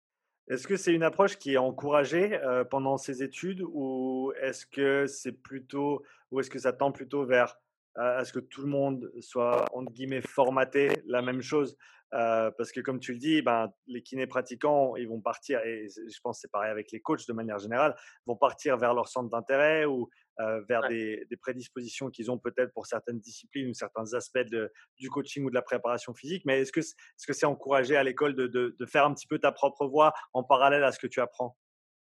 Est-ce 0.48 0.68
que 0.68 0.78
c'est 0.78 0.94
une 0.94 1.04
approche 1.04 1.38
qui 1.38 1.54
est 1.54 1.58
encouragée 1.58 2.40
pendant 2.70 2.98
ces 2.98 3.24
études, 3.24 3.64
ou 3.64 4.32
est-ce 4.40 4.68
que 4.68 5.08
c'est 5.08 5.32
plutôt, 5.32 6.04
ou 6.30 6.40
est-ce 6.40 6.52
que 6.52 6.60
ça 6.60 6.72
tend 6.72 6.92
plutôt 6.92 7.25
vers 7.25 7.58
à 7.96 8.25
ce 8.25 8.34
que 8.34 8.40
tout 8.40 8.62
le 8.62 8.68
monde 8.68 9.12
soit, 9.22 9.66
entre 9.74 9.92
guillemets, 9.92 10.22
formaté 10.22 10.90
la 11.06 11.22
même 11.22 11.42
chose. 11.42 11.78
Euh, 12.14 12.52
parce 12.58 12.72
que 12.72 12.80
comme 12.80 13.00
tu 13.00 13.12
le 13.12 13.18
dis, 13.18 13.42
ben, 13.42 13.70
les 13.88 14.02
kinés 14.02 14.28
pratiquants, 14.28 14.96
ils 14.96 15.08
vont 15.08 15.20
partir, 15.20 15.60
et 15.66 15.88
je 15.90 16.20
pense 16.24 16.40
c'est 16.40 16.52
pareil 16.52 16.72
avec 16.72 16.92
les 16.92 17.02
coachs 17.02 17.28
de 17.28 17.34
manière 17.34 17.60
générale, 17.60 17.96
vont 18.25 18.38
partir 18.38 18.78
vers 18.78 18.94
leur 18.94 19.10
centre 19.10 19.30
d'intérêt 19.30 19.86
ou 19.86 20.10
euh, 20.40 20.62
vers 20.70 20.88
des, 20.88 21.25
des, 21.30 21.36
prédispositions 21.36 22.10
qu'ils 22.10 22.32
ont 22.32 22.38
peut-être 22.38 22.72
pour 22.74 22.86
certaines 22.86 23.20
disciplines 23.20 23.70
ou 23.70 23.74
certains 23.74 24.14
aspects 24.14 24.38
de, 24.38 24.72
du 24.98 25.10
coaching 25.10 25.44
ou 25.46 25.50
de 25.50 25.56
la 25.56 25.62
préparation 25.62 26.14
physique. 26.14 26.44
Mais 26.46 26.62
est-ce 26.62 26.72
que 26.72 26.82
c'est 26.82 26.96
-ce 27.18 27.34
c'est 27.34 27.46
encouragé 27.46 27.98
à 27.98 28.04
l'école 28.04 28.36
de, 28.36 28.48
de, 28.48 28.75
de, 28.80 28.86
faire 28.86 29.06
un 29.06 29.14
petit 29.14 29.28
peu 29.28 29.40
ta 29.40 29.52
propre 29.52 29.88
voie 29.88 30.14
en 30.34 30.44
parallèle 30.44 30.84
à 30.84 30.92
ce 30.92 31.00
que 31.00 31.08
tu 31.08 31.20
apprends? 31.20 31.58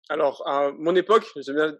Alors, 0.09 0.43
à 0.49 0.73
mon 0.73 0.97
époque, 0.97 1.27
j'aime 1.37 1.57
bien 1.57 1.79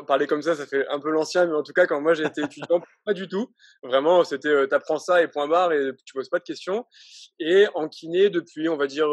parler 0.00 0.26
comme 0.26 0.42
ça, 0.42 0.54
ça 0.54 0.66
fait 0.66 0.86
un 0.88 0.98
peu 0.98 1.10
l'ancien, 1.10 1.46
mais 1.46 1.54
en 1.54 1.62
tout 1.62 1.72
cas, 1.72 1.86
quand 1.86 2.00
moi 2.00 2.18
été 2.18 2.42
étudiant, 2.42 2.80
pas 3.04 3.12
du 3.12 3.28
tout. 3.28 3.52
Vraiment, 3.82 4.24
c'était 4.24 4.62
tu 4.62 4.68
t'apprends 4.68 4.98
ça 4.98 5.22
et 5.22 5.28
point 5.28 5.48
barre 5.48 5.72
et 5.72 5.90
tu 6.04 6.14
poses 6.14 6.28
pas 6.28 6.38
de 6.38 6.44
questions. 6.44 6.86
Et 7.38 7.66
en 7.74 7.88
kiné, 7.88 8.30
depuis, 8.30 8.68
on 8.68 8.76
va 8.76 8.86
dire, 8.86 9.08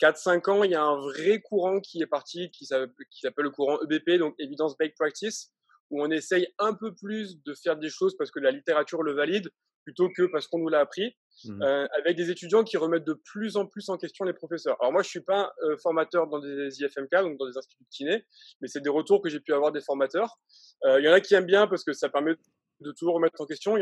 4-5 0.00 0.50
ans, 0.50 0.64
il 0.64 0.72
y 0.72 0.74
a 0.74 0.82
un 0.82 0.96
vrai 0.96 1.40
courant 1.40 1.80
qui 1.80 2.02
est 2.02 2.06
parti, 2.06 2.50
qui 2.50 2.66
s'appelle 2.66 2.90
le 3.36 3.50
courant 3.50 3.78
EBP, 3.82 4.18
donc 4.18 4.34
Evidence 4.38 4.76
Based 4.76 4.94
Practice, 4.98 5.52
où 5.90 6.02
on 6.02 6.10
essaye 6.10 6.48
un 6.58 6.74
peu 6.74 6.94
plus 6.94 7.42
de 7.42 7.54
faire 7.54 7.76
des 7.76 7.90
choses 7.90 8.16
parce 8.16 8.30
que 8.30 8.40
la 8.40 8.50
littérature 8.50 9.02
le 9.02 9.12
valide, 9.12 9.50
plutôt 9.90 10.08
que 10.08 10.22
parce 10.30 10.46
qu'on 10.46 10.58
nous 10.58 10.68
l'a 10.68 10.80
appris, 10.80 11.16
mmh 11.44 11.62
euh, 11.62 11.86
avec 11.98 12.16
des 12.16 12.30
étudiants 12.30 12.62
qui 12.62 12.76
remettent 12.76 13.06
de 13.06 13.14
plus 13.14 13.56
en 13.56 13.66
plus 13.66 13.88
en 13.88 13.96
question 13.96 14.24
les 14.24 14.32
professeurs. 14.32 14.76
Alors 14.80 14.92
moi, 14.92 15.02
je 15.02 15.08
suis 15.08 15.20
pas 15.20 15.52
euh, 15.64 15.76
formateur 15.78 16.28
dans 16.28 16.38
des 16.38 16.80
IFMK, 16.80 17.10
donc 17.22 17.38
dans 17.38 17.48
des 17.48 17.58
instituts 17.58 17.82
de 17.82 17.88
kiné, 17.90 18.24
mais 18.60 18.68
c'est 18.68 18.80
des 18.80 18.90
retours 18.90 19.20
que 19.20 19.28
j'ai 19.28 19.40
pu 19.40 19.52
avoir 19.52 19.72
des 19.72 19.80
formateurs. 19.80 20.38
Euh, 20.84 21.00
il 21.00 21.04
y 21.04 21.08
en 21.08 21.12
a 21.12 21.20
qui 21.20 21.34
aiment 21.34 21.46
bien 21.46 21.66
parce 21.66 21.82
que 21.82 21.92
ça 21.92 22.08
permet 22.08 22.36
de 22.80 22.92
toujours 22.92 23.14
remettre 23.14 23.40
en 23.40 23.46
question 23.46 23.76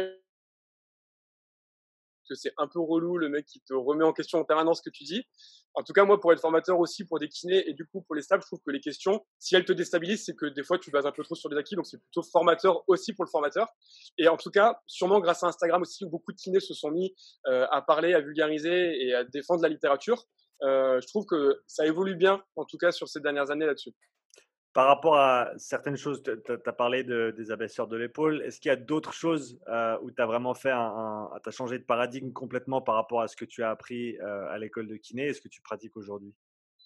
que 2.28 2.34
c'est 2.34 2.52
un 2.58 2.68
peu 2.68 2.80
relou 2.80 3.16
le 3.16 3.28
mec 3.28 3.46
qui 3.46 3.60
te 3.60 3.74
remet 3.74 4.04
en 4.04 4.12
question 4.12 4.38
en 4.38 4.44
permanence 4.44 4.78
ce 4.78 4.90
que 4.90 4.94
tu 4.94 5.04
dis. 5.04 5.22
En 5.74 5.82
tout 5.82 5.92
cas, 5.92 6.04
moi, 6.04 6.20
pour 6.20 6.32
être 6.32 6.40
formateur 6.40 6.78
aussi 6.78 7.04
pour 7.04 7.18
des 7.18 7.28
kinés 7.28 7.68
et 7.68 7.74
du 7.74 7.86
coup 7.86 8.02
pour 8.02 8.14
les 8.14 8.22
stables, 8.22 8.42
je 8.42 8.48
trouve 8.48 8.60
que 8.64 8.70
les 8.70 8.80
questions, 8.80 9.24
si 9.38 9.54
elles 9.54 9.64
te 9.64 9.72
déstabilisent, 9.72 10.24
c'est 10.24 10.34
que 10.34 10.46
des 10.46 10.62
fois 10.62 10.78
tu 10.78 10.90
bases 10.90 11.06
un 11.06 11.12
peu 11.12 11.22
trop 11.22 11.34
sur 11.34 11.48
des 11.48 11.56
acquis, 11.56 11.76
donc 11.76 11.86
c'est 11.86 11.98
plutôt 11.98 12.22
formateur 12.22 12.82
aussi 12.88 13.12
pour 13.14 13.24
le 13.24 13.30
formateur. 13.30 13.68
Et 14.18 14.28
en 14.28 14.36
tout 14.36 14.50
cas, 14.50 14.80
sûrement 14.86 15.20
grâce 15.20 15.44
à 15.44 15.46
Instagram 15.46 15.82
aussi, 15.82 16.04
où 16.04 16.10
beaucoup 16.10 16.32
de 16.32 16.36
kinés 16.36 16.60
se 16.60 16.74
sont 16.74 16.90
mis 16.90 17.14
euh, 17.46 17.66
à 17.70 17.82
parler, 17.82 18.14
à 18.14 18.20
vulgariser 18.20 19.06
et 19.06 19.14
à 19.14 19.24
défendre 19.24 19.62
la 19.62 19.68
littérature. 19.68 20.24
Euh, 20.62 21.00
je 21.00 21.06
trouve 21.06 21.26
que 21.26 21.62
ça 21.66 21.86
évolue 21.86 22.16
bien, 22.16 22.42
en 22.56 22.64
tout 22.64 22.78
cas 22.78 22.90
sur 22.90 23.08
ces 23.08 23.20
dernières 23.20 23.50
années 23.50 23.66
là-dessus. 23.66 23.92
Par 24.74 24.86
rapport 24.86 25.16
à 25.16 25.50
certaines 25.56 25.96
choses, 25.96 26.22
tu 26.22 26.30
as 26.30 26.72
parlé 26.72 27.02
des 27.02 27.50
abaisseurs 27.50 27.88
de 27.88 27.96
l'épaule. 27.96 28.42
Est-ce 28.42 28.60
qu'il 28.60 28.68
y 28.68 28.72
a 28.72 28.76
d'autres 28.76 29.12
choses 29.12 29.58
euh, 29.68 29.98
où 30.02 30.10
tu 30.10 30.22
as 30.22 30.26
vraiment 30.26 30.54
fait 30.54 30.70
un, 30.70 31.28
as 31.44 31.50
changé 31.50 31.78
de 31.78 31.84
paradigme 31.84 32.32
complètement 32.32 32.80
par 32.80 32.94
rapport 32.94 33.22
à 33.22 33.28
ce 33.28 33.36
que 33.36 33.44
tu 33.44 33.62
as 33.62 33.70
appris 33.70 34.18
euh, 34.18 34.48
à 34.48 34.58
l'école 34.58 34.86
de 34.86 34.96
kiné 34.96 35.28
et 35.28 35.34
ce 35.34 35.40
que 35.40 35.48
tu 35.48 35.62
pratiques 35.62 35.96
aujourd'hui? 35.96 36.34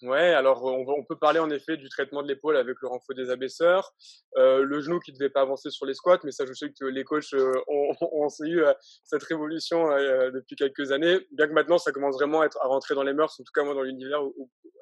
Ouais, 0.02 0.34
alors 0.34 0.64
on, 0.64 1.04
peut 1.04 1.16
parler 1.16 1.38
en 1.38 1.48
effet 1.48 1.76
du 1.76 1.88
traitement 1.88 2.24
de 2.24 2.28
l'épaule 2.28 2.56
avec 2.56 2.76
le 2.82 2.88
renfort 2.88 3.14
des 3.14 3.30
abaisseurs, 3.30 3.94
euh, 4.36 4.64
le 4.64 4.80
genou 4.80 4.98
qui 4.98 5.12
ne 5.12 5.16
devait 5.16 5.30
pas 5.30 5.42
avancer 5.42 5.70
sur 5.70 5.86
les 5.86 5.94
squats, 5.94 6.18
mais 6.24 6.32
ça 6.32 6.44
je 6.44 6.52
sais 6.54 6.72
que 6.72 6.86
les 6.86 7.04
coachs 7.04 7.32
euh, 7.34 7.54
ont, 7.68 8.28
eu 8.40 8.64
euh, 8.64 8.72
cette 9.04 9.22
révolution 9.22 9.86
depuis 10.34 10.56
quelques 10.56 10.90
années, 10.90 11.20
bien 11.30 11.46
que 11.46 11.52
maintenant 11.52 11.78
ça 11.78 11.92
commence 11.92 12.16
vraiment 12.16 12.42
à 12.42 12.48
rentrer 12.66 12.96
dans 12.96 13.04
les 13.04 13.12
mœurs, 13.12 13.38
en 13.38 13.44
tout 13.44 13.52
cas 13.54 13.62
moi 13.62 13.74
dans 13.74 13.82
l'univers 13.82 14.20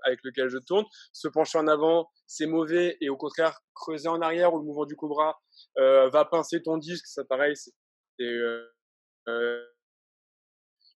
avec 0.05 0.21
lequel 0.25 0.49
je 0.49 0.57
tourne. 0.57 0.87
Se 1.12 1.29
pencher 1.29 1.59
en 1.59 1.69
avant, 1.69 2.11
c'est 2.27 2.47
mauvais, 2.47 2.97
et 3.03 3.11
au 3.11 3.19
contraire 3.19 3.61
creuser 3.75 4.09
en 4.09 4.23
arrière 4.23 4.55
ou 4.55 4.59
le 4.59 4.65
mouvement 4.65 4.87
du 4.87 4.97
cobra 4.97 5.39
va 5.77 6.25
pincer 6.25 6.62
ton 6.62 6.79
disque, 6.79 7.07
ça 7.07 7.25
pareil, 7.27 7.57
c'est 7.57 7.75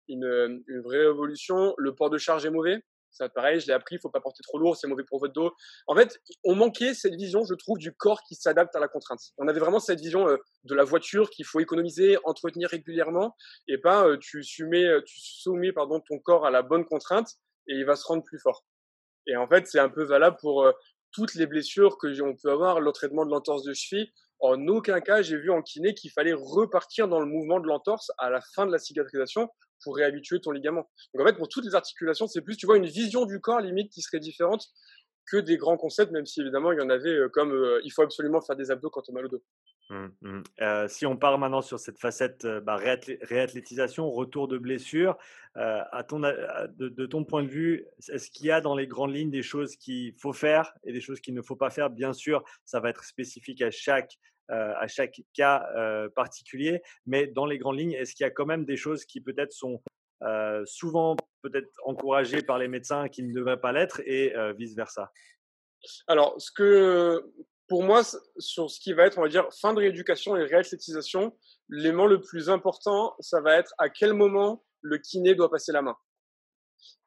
une, 0.09 0.65
une 0.67 0.81
vraie 0.81 1.05
évolution. 1.05 1.75
Le 1.77 1.95
port 1.95 2.09
de 2.09 2.17
charge 2.17 2.47
est 2.47 2.51
mauvais 2.51 2.83
ça, 3.15 3.29
pareil, 3.29 3.61
je 3.61 3.69
l'ai 3.69 3.73
appris, 3.73 3.95
il 3.95 4.01
faut 4.01 4.11
pas 4.11 4.21
porter 4.21 4.43
trop 4.43 4.59
lourd, 4.59 4.77
c'est 4.77 4.89
mauvais 4.89 5.05
pour 5.05 5.21
votre 5.21 5.33
dos. 5.33 5.53
En 5.87 5.95
fait, 5.95 6.21
on 6.43 6.57
manquait 6.57 6.95
cette 6.95 7.15
vision, 7.15 7.45
je 7.45 7.55
trouve, 7.55 7.79
du 7.79 7.95
corps 7.95 8.23
qui 8.25 8.35
s'adapte 8.35 8.75
à 8.75 8.81
la 8.81 8.89
contrainte. 8.89 9.21
On 9.39 9.47
avait 9.47 9.61
vraiment 9.61 9.79
cette 9.79 10.01
vision 10.01 10.29
euh, 10.29 10.37
de 10.65 10.75
la 10.75 10.83
voiture 10.83 11.31
qu'il 11.31 11.45
faut 11.45 11.61
économiser, 11.61 12.19
entretenir 12.25 12.69
régulièrement, 12.69 13.37
et 13.69 13.79
pas 13.79 14.05
euh, 14.05 14.19
tu 14.21 14.43
soumets, 14.43 14.85
euh, 14.85 15.01
tu 15.07 15.21
ton 15.45 16.19
corps 16.19 16.45
à 16.45 16.51
la 16.51 16.63
bonne 16.63 16.85
contrainte 16.85 17.29
et 17.69 17.75
il 17.75 17.85
va 17.85 17.95
se 17.95 18.05
rendre 18.05 18.25
plus 18.25 18.41
fort. 18.41 18.65
Et 19.29 19.37
en 19.37 19.47
fait, 19.47 19.69
c'est 19.69 19.79
un 19.79 19.89
peu 19.89 20.03
valable 20.03 20.37
pour 20.41 20.71
toutes 21.13 21.35
les 21.35 21.47
blessures 21.47 21.97
que 21.97 22.21
on 22.21 22.37
peut 22.37 22.51
avoir, 22.51 22.81
le 22.81 22.93
traitement 22.93 23.25
de 23.25 23.31
l'entorse 23.31 23.63
de 23.63 23.73
cheville. 23.73 24.11
En 24.41 24.67
aucun 24.67 25.01
cas, 25.01 25.23
j'ai 25.23 25.37
vu 25.37 25.51
en 25.51 25.63
kiné 25.63 25.95
qu'il 25.95 26.11
fallait 26.11 26.35
repartir 26.35 27.09
dans 27.09 27.21
le 27.21 27.27
mouvement 27.27 27.61
de 27.61 27.67
l'entorse 27.67 28.11
à 28.19 28.29
la 28.29 28.41
fin 28.55 28.67
de 28.67 28.73
la 28.73 28.79
cicatrisation 28.79 29.49
pour 29.85 29.97
réhabituer 29.97 30.41
ton 30.41 30.51
ligament. 30.51 30.91
Donc 31.15 31.23
en 31.23 31.27
fait, 31.27 31.37
pour 31.37 31.49
toutes 31.49 31.65
les 31.65 31.75
articulations, 31.75 32.27
c'est 32.27 32.41
plus, 32.41 32.57
tu 32.57 32.67
vois, 32.67 32.77
une 32.77 32.87
vision 32.87 33.27
du 33.27 33.41
corps 33.41 33.61
limite 33.61 33.93
qui 33.93 34.03
serait 34.03 34.21
différente 34.21 34.67
que 35.27 35.37
des 35.39 35.57
grands 35.57 35.77
concepts, 35.77 36.13
même 36.13 36.27
si 36.27 36.41
évidemment 36.41 36.73
il 36.73 36.79
y 36.79 36.83
en 36.83 36.91
avait 36.91 37.15
euh, 37.15 37.29
comme 37.29 37.53
euh, 37.53 37.81
il 37.85 37.91
faut 37.91 38.03
absolument 38.03 38.43
faire 38.43 38.57
des 38.57 38.71
abdos 38.71 38.91
quand 38.91 39.09
on 39.09 39.13
a 39.13 39.15
mal 39.15 39.27
au 39.27 39.29
dos. 39.29 39.43
Mmh, 39.91 40.07
mmh. 40.23 40.43
Euh, 40.63 40.89
si 40.89 41.07
on 41.07 41.17
part 41.17 41.39
maintenant 41.39 41.61
sur 41.61 41.79
cette 41.79 41.99
facette 41.99 42.47
bah, 42.47 42.77
réathlétisation, 42.77 44.11
retour 44.11 44.49
de 44.49 44.59
blessure, 44.59 45.17
à 45.57 46.03
ton, 46.03 46.19
de, 46.19 47.07
ton 47.07 47.25
point 47.25 47.45
de 47.45 47.49
vue, 47.49 47.87
est-ce 48.09 48.29
qu'il 48.29 48.47
y 48.47 48.51
a 48.51 48.61
dans 48.61 48.75
les 48.75 48.89
grandes 48.89 49.15
lignes 49.15 49.31
des 49.31 49.43
choses 49.43 49.77
qu'il 49.77 50.13
faut 50.19 50.33
faire 50.33 50.75
et 50.83 50.93
des 50.93 51.01
choses 51.01 51.21
qu'il 51.21 51.33
ne 51.33 51.43
faut 51.43 51.55
pas 51.55 51.71
faire? 51.71 51.91
Bien 51.91 52.13
sûr, 52.13 52.43
ça 52.65 52.81
va 52.81 52.91
être 52.91 53.05
spécifique 53.05 53.63
à 53.63 53.71
chaque 53.71 54.11
euh, 54.15 54.34
à 54.51 54.87
chaque 54.89 55.21
cas 55.35 55.67
euh, 55.77 56.09
particulier. 56.15 56.83
Mais 57.07 57.27
dans 57.27 57.47
les 57.47 57.59
grandes 57.59 57.79
lignes, 57.79 57.93
est-ce 57.93 58.15
qu'il 58.15 58.25
y 58.25 58.27
a 58.27 58.31
quand 58.31 58.47
même 58.47 58.65
des 58.65 58.77
choses 58.77 59.05
qui 59.05 59.21
peut-être 59.21 59.53
sont 59.53 59.83
euh, 60.23 60.63
souvent 60.67 61.17
peut-être 61.43 61.69
encouragées 61.85 62.43
par 62.43 62.59
les 62.59 62.69
médecins 62.69 63.09
qui 63.09 63.23
ne 63.23 63.33
devraient 63.33 63.61
pas 63.61 63.73
l'être 63.73 64.01
et 64.07 64.35
vice 64.57 64.75
versa 64.75 65.11
Alors, 66.07 66.35
ce 66.41 66.51
que 66.51 67.23
pour 67.69 67.83
moi, 67.83 68.03
sur 68.39 68.71
ce 68.71 68.79
qui 68.81 68.93
va 68.93 69.07
être, 69.07 69.19
on 69.19 69.23
va 69.23 69.29
dire, 69.29 69.49
fin 69.61 69.73
de 69.73 69.79
rééducation 69.79 70.37
et 70.37 70.45
réathlétisation, 70.45 71.37
l'élément 71.69 72.07
le 72.07 72.21
plus 72.21 72.51
important, 72.51 73.15
ça 73.21 73.41
va 73.41 73.57
être 73.57 73.75
à 73.79 73.89
quel 73.89 74.13
moment 74.13 74.63
le 74.83 74.99
kiné 74.99 75.35
doit 75.35 75.51
passer 75.51 75.73
la 75.73 75.83
main. 75.83 75.97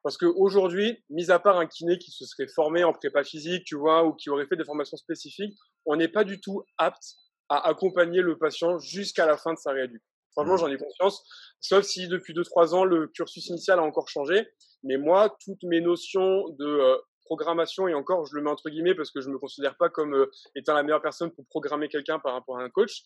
Parce 0.02 0.16
qu'aujourd'hui, 0.16 1.04
mis 1.10 1.30
à 1.30 1.38
part 1.38 1.58
un 1.58 1.66
kiné 1.66 1.98
qui 1.98 2.10
se 2.10 2.24
serait 2.24 2.48
formé 2.48 2.84
en 2.84 2.92
prépa 2.92 3.24
physique, 3.24 3.64
tu 3.64 3.76
vois, 3.76 4.04
ou 4.04 4.12
qui 4.14 4.30
aurait 4.30 4.46
fait 4.46 4.56
des 4.56 4.64
formations 4.64 4.96
spécifiques, 4.96 5.56
on 5.86 5.96
n'est 5.96 6.08
pas 6.08 6.24
du 6.24 6.40
tout 6.40 6.62
apte 6.76 7.14
à 7.48 7.68
accompagner 7.68 8.20
le 8.20 8.36
patient 8.36 8.78
jusqu'à 8.78 9.26
la 9.26 9.36
fin 9.36 9.54
de 9.54 9.58
sa 9.58 9.72
rééducation. 9.72 10.04
Franchement, 10.32 10.54
mmh. 10.54 10.58
j'en 10.58 10.68
ai 10.68 10.76
conscience, 10.76 11.24
sauf 11.60 11.84
si 11.84 12.06
depuis 12.08 12.34
2-3 12.34 12.74
ans, 12.74 12.84
le 12.84 13.08
cursus 13.08 13.46
initial 13.48 13.78
a 13.78 13.82
encore 13.82 14.08
changé. 14.08 14.46
Mais 14.84 14.96
moi, 14.96 15.36
toutes 15.44 15.62
mes 15.64 15.80
notions 15.80 16.48
de 16.50 16.66
euh, 16.66 16.96
programmation, 17.28 17.86
et 17.88 17.94
encore, 17.94 18.24
je 18.24 18.34
le 18.34 18.42
mets 18.42 18.50
entre 18.50 18.70
guillemets 18.70 18.94
parce 18.94 19.10
que 19.10 19.20
je 19.20 19.28
ne 19.28 19.34
me 19.34 19.38
considère 19.38 19.76
pas 19.76 19.90
comme 19.90 20.14
euh, 20.14 20.30
étant 20.56 20.72
la 20.72 20.82
meilleure 20.82 21.02
personne 21.02 21.30
pour 21.30 21.46
programmer 21.46 21.88
quelqu'un 21.88 22.18
par 22.18 22.32
rapport 22.32 22.58
à 22.58 22.62
un 22.62 22.70
coach, 22.70 23.02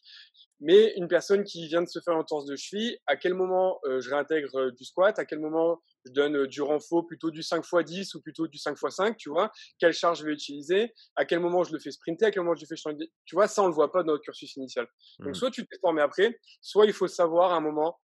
mais 0.60 0.94
une 0.96 1.08
personne 1.08 1.42
qui 1.42 1.66
vient 1.66 1.82
de 1.82 1.88
se 1.88 1.98
faire 1.98 2.14
une 2.14 2.24
torse 2.24 2.44
de 2.44 2.54
cheville, 2.54 2.96
à 3.06 3.16
quel 3.16 3.34
moment 3.34 3.80
euh, 3.84 4.00
je 4.00 4.10
réintègre 4.10 4.70
du 4.70 4.84
squat, 4.84 5.18
à 5.18 5.24
quel 5.24 5.40
moment 5.40 5.82
je 6.04 6.12
donne 6.12 6.46
du 6.46 6.62
renfort 6.62 7.04
plutôt 7.04 7.32
du 7.32 7.42
5 7.42 7.64
x 7.64 7.84
10 7.84 8.14
ou 8.14 8.22
plutôt 8.22 8.46
du 8.46 8.58
5 8.58 8.78
x 8.80 8.94
5, 8.94 9.16
tu 9.16 9.28
vois, 9.28 9.50
quelle 9.80 9.92
charge 9.92 10.20
je 10.20 10.24
vais 10.24 10.32
utiliser, 10.32 10.92
à 11.16 11.24
quel 11.24 11.40
moment 11.40 11.64
je 11.64 11.72
le 11.72 11.80
fais 11.80 11.90
sprinter, 11.90 12.26
à 12.26 12.30
quel 12.30 12.44
moment 12.44 12.54
je 12.54 12.62
le 12.62 12.68
fais 12.68 12.76
changer, 12.76 13.10
tu 13.24 13.34
vois, 13.34 13.48
ça 13.48 13.62
on 13.62 13.66
le 13.66 13.74
voit 13.74 13.90
pas 13.90 14.04
dans 14.04 14.12
notre 14.12 14.24
cursus 14.24 14.54
initial. 14.56 14.86
Donc 15.18 15.30
mmh. 15.30 15.34
soit 15.34 15.50
tu 15.50 15.66
t'es 15.66 15.78
formé 15.80 16.00
après, 16.00 16.38
soit 16.60 16.86
il 16.86 16.92
faut 16.92 17.08
savoir 17.08 17.52
à 17.52 17.56
un 17.56 17.60
moment, 17.60 17.98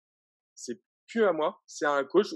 c'est 0.53 0.81
plus 1.07 1.23
à 1.23 1.31
moi, 1.31 1.59
c'est 1.65 1.85
à 1.85 1.91
un 1.91 2.03
coach 2.03 2.35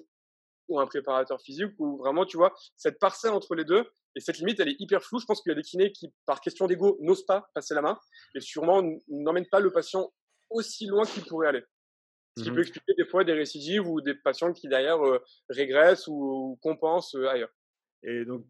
ou 0.73 0.79
un 0.79 0.87
préparateur 0.87 1.41
physique 1.41 1.73
ou 1.79 1.97
vraiment, 1.97 2.25
tu 2.25 2.37
vois, 2.37 2.53
cette 2.75 2.99
parcelle 2.99 3.31
entre 3.31 3.55
les 3.55 3.65
deux. 3.65 3.85
Et 4.15 4.19
cette 4.19 4.37
limite, 4.37 4.59
elle 4.59 4.69
est 4.69 4.75
hyper 4.79 5.03
floue. 5.03 5.19
Je 5.19 5.25
pense 5.25 5.41
qu'il 5.41 5.51
y 5.51 5.53
a 5.53 5.55
des 5.55 5.63
kinés 5.63 5.91
qui, 5.91 6.13
par 6.25 6.39
question 6.41 6.67
d'ego, 6.67 6.97
n'osent 7.01 7.25
pas 7.25 7.49
passer 7.55 7.73
la 7.73 7.81
main 7.81 7.97
et 8.35 8.41
sûrement 8.41 8.83
n'emmènent 9.07 9.49
pas 9.49 9.59
le 9.59 9.71
patient 9.71 10.11
aussi 10.49 10.85
loin 10.85 11.05
qu'il 11.05 11.23
pourrait 11.23 11.47
aller. 11.47 11.63
Ce 12.37 12.43
qui 12.43 12.49
mmh 12.49 12.55
peut 12.55 12.61
expliquer 12.61 12.93
des 12.97 13.05
fois 13.05 13.23
des 13.23 13.33
récidives 13.33 13.87
ou 13.87 14.01
des 14.01 14.15
patients 14.15 14.53
qui 14.53 14.67
derrière 14.67 15.03
euh, 15.05 15.19
régressent 15.49 16.07
ou, 16.07 16.57
compensent 16.61 17.15
euh, 17.15 17.27
ailleurs. 17.27 17.51
Et 18.03 18.25
donc, 18.25 18.45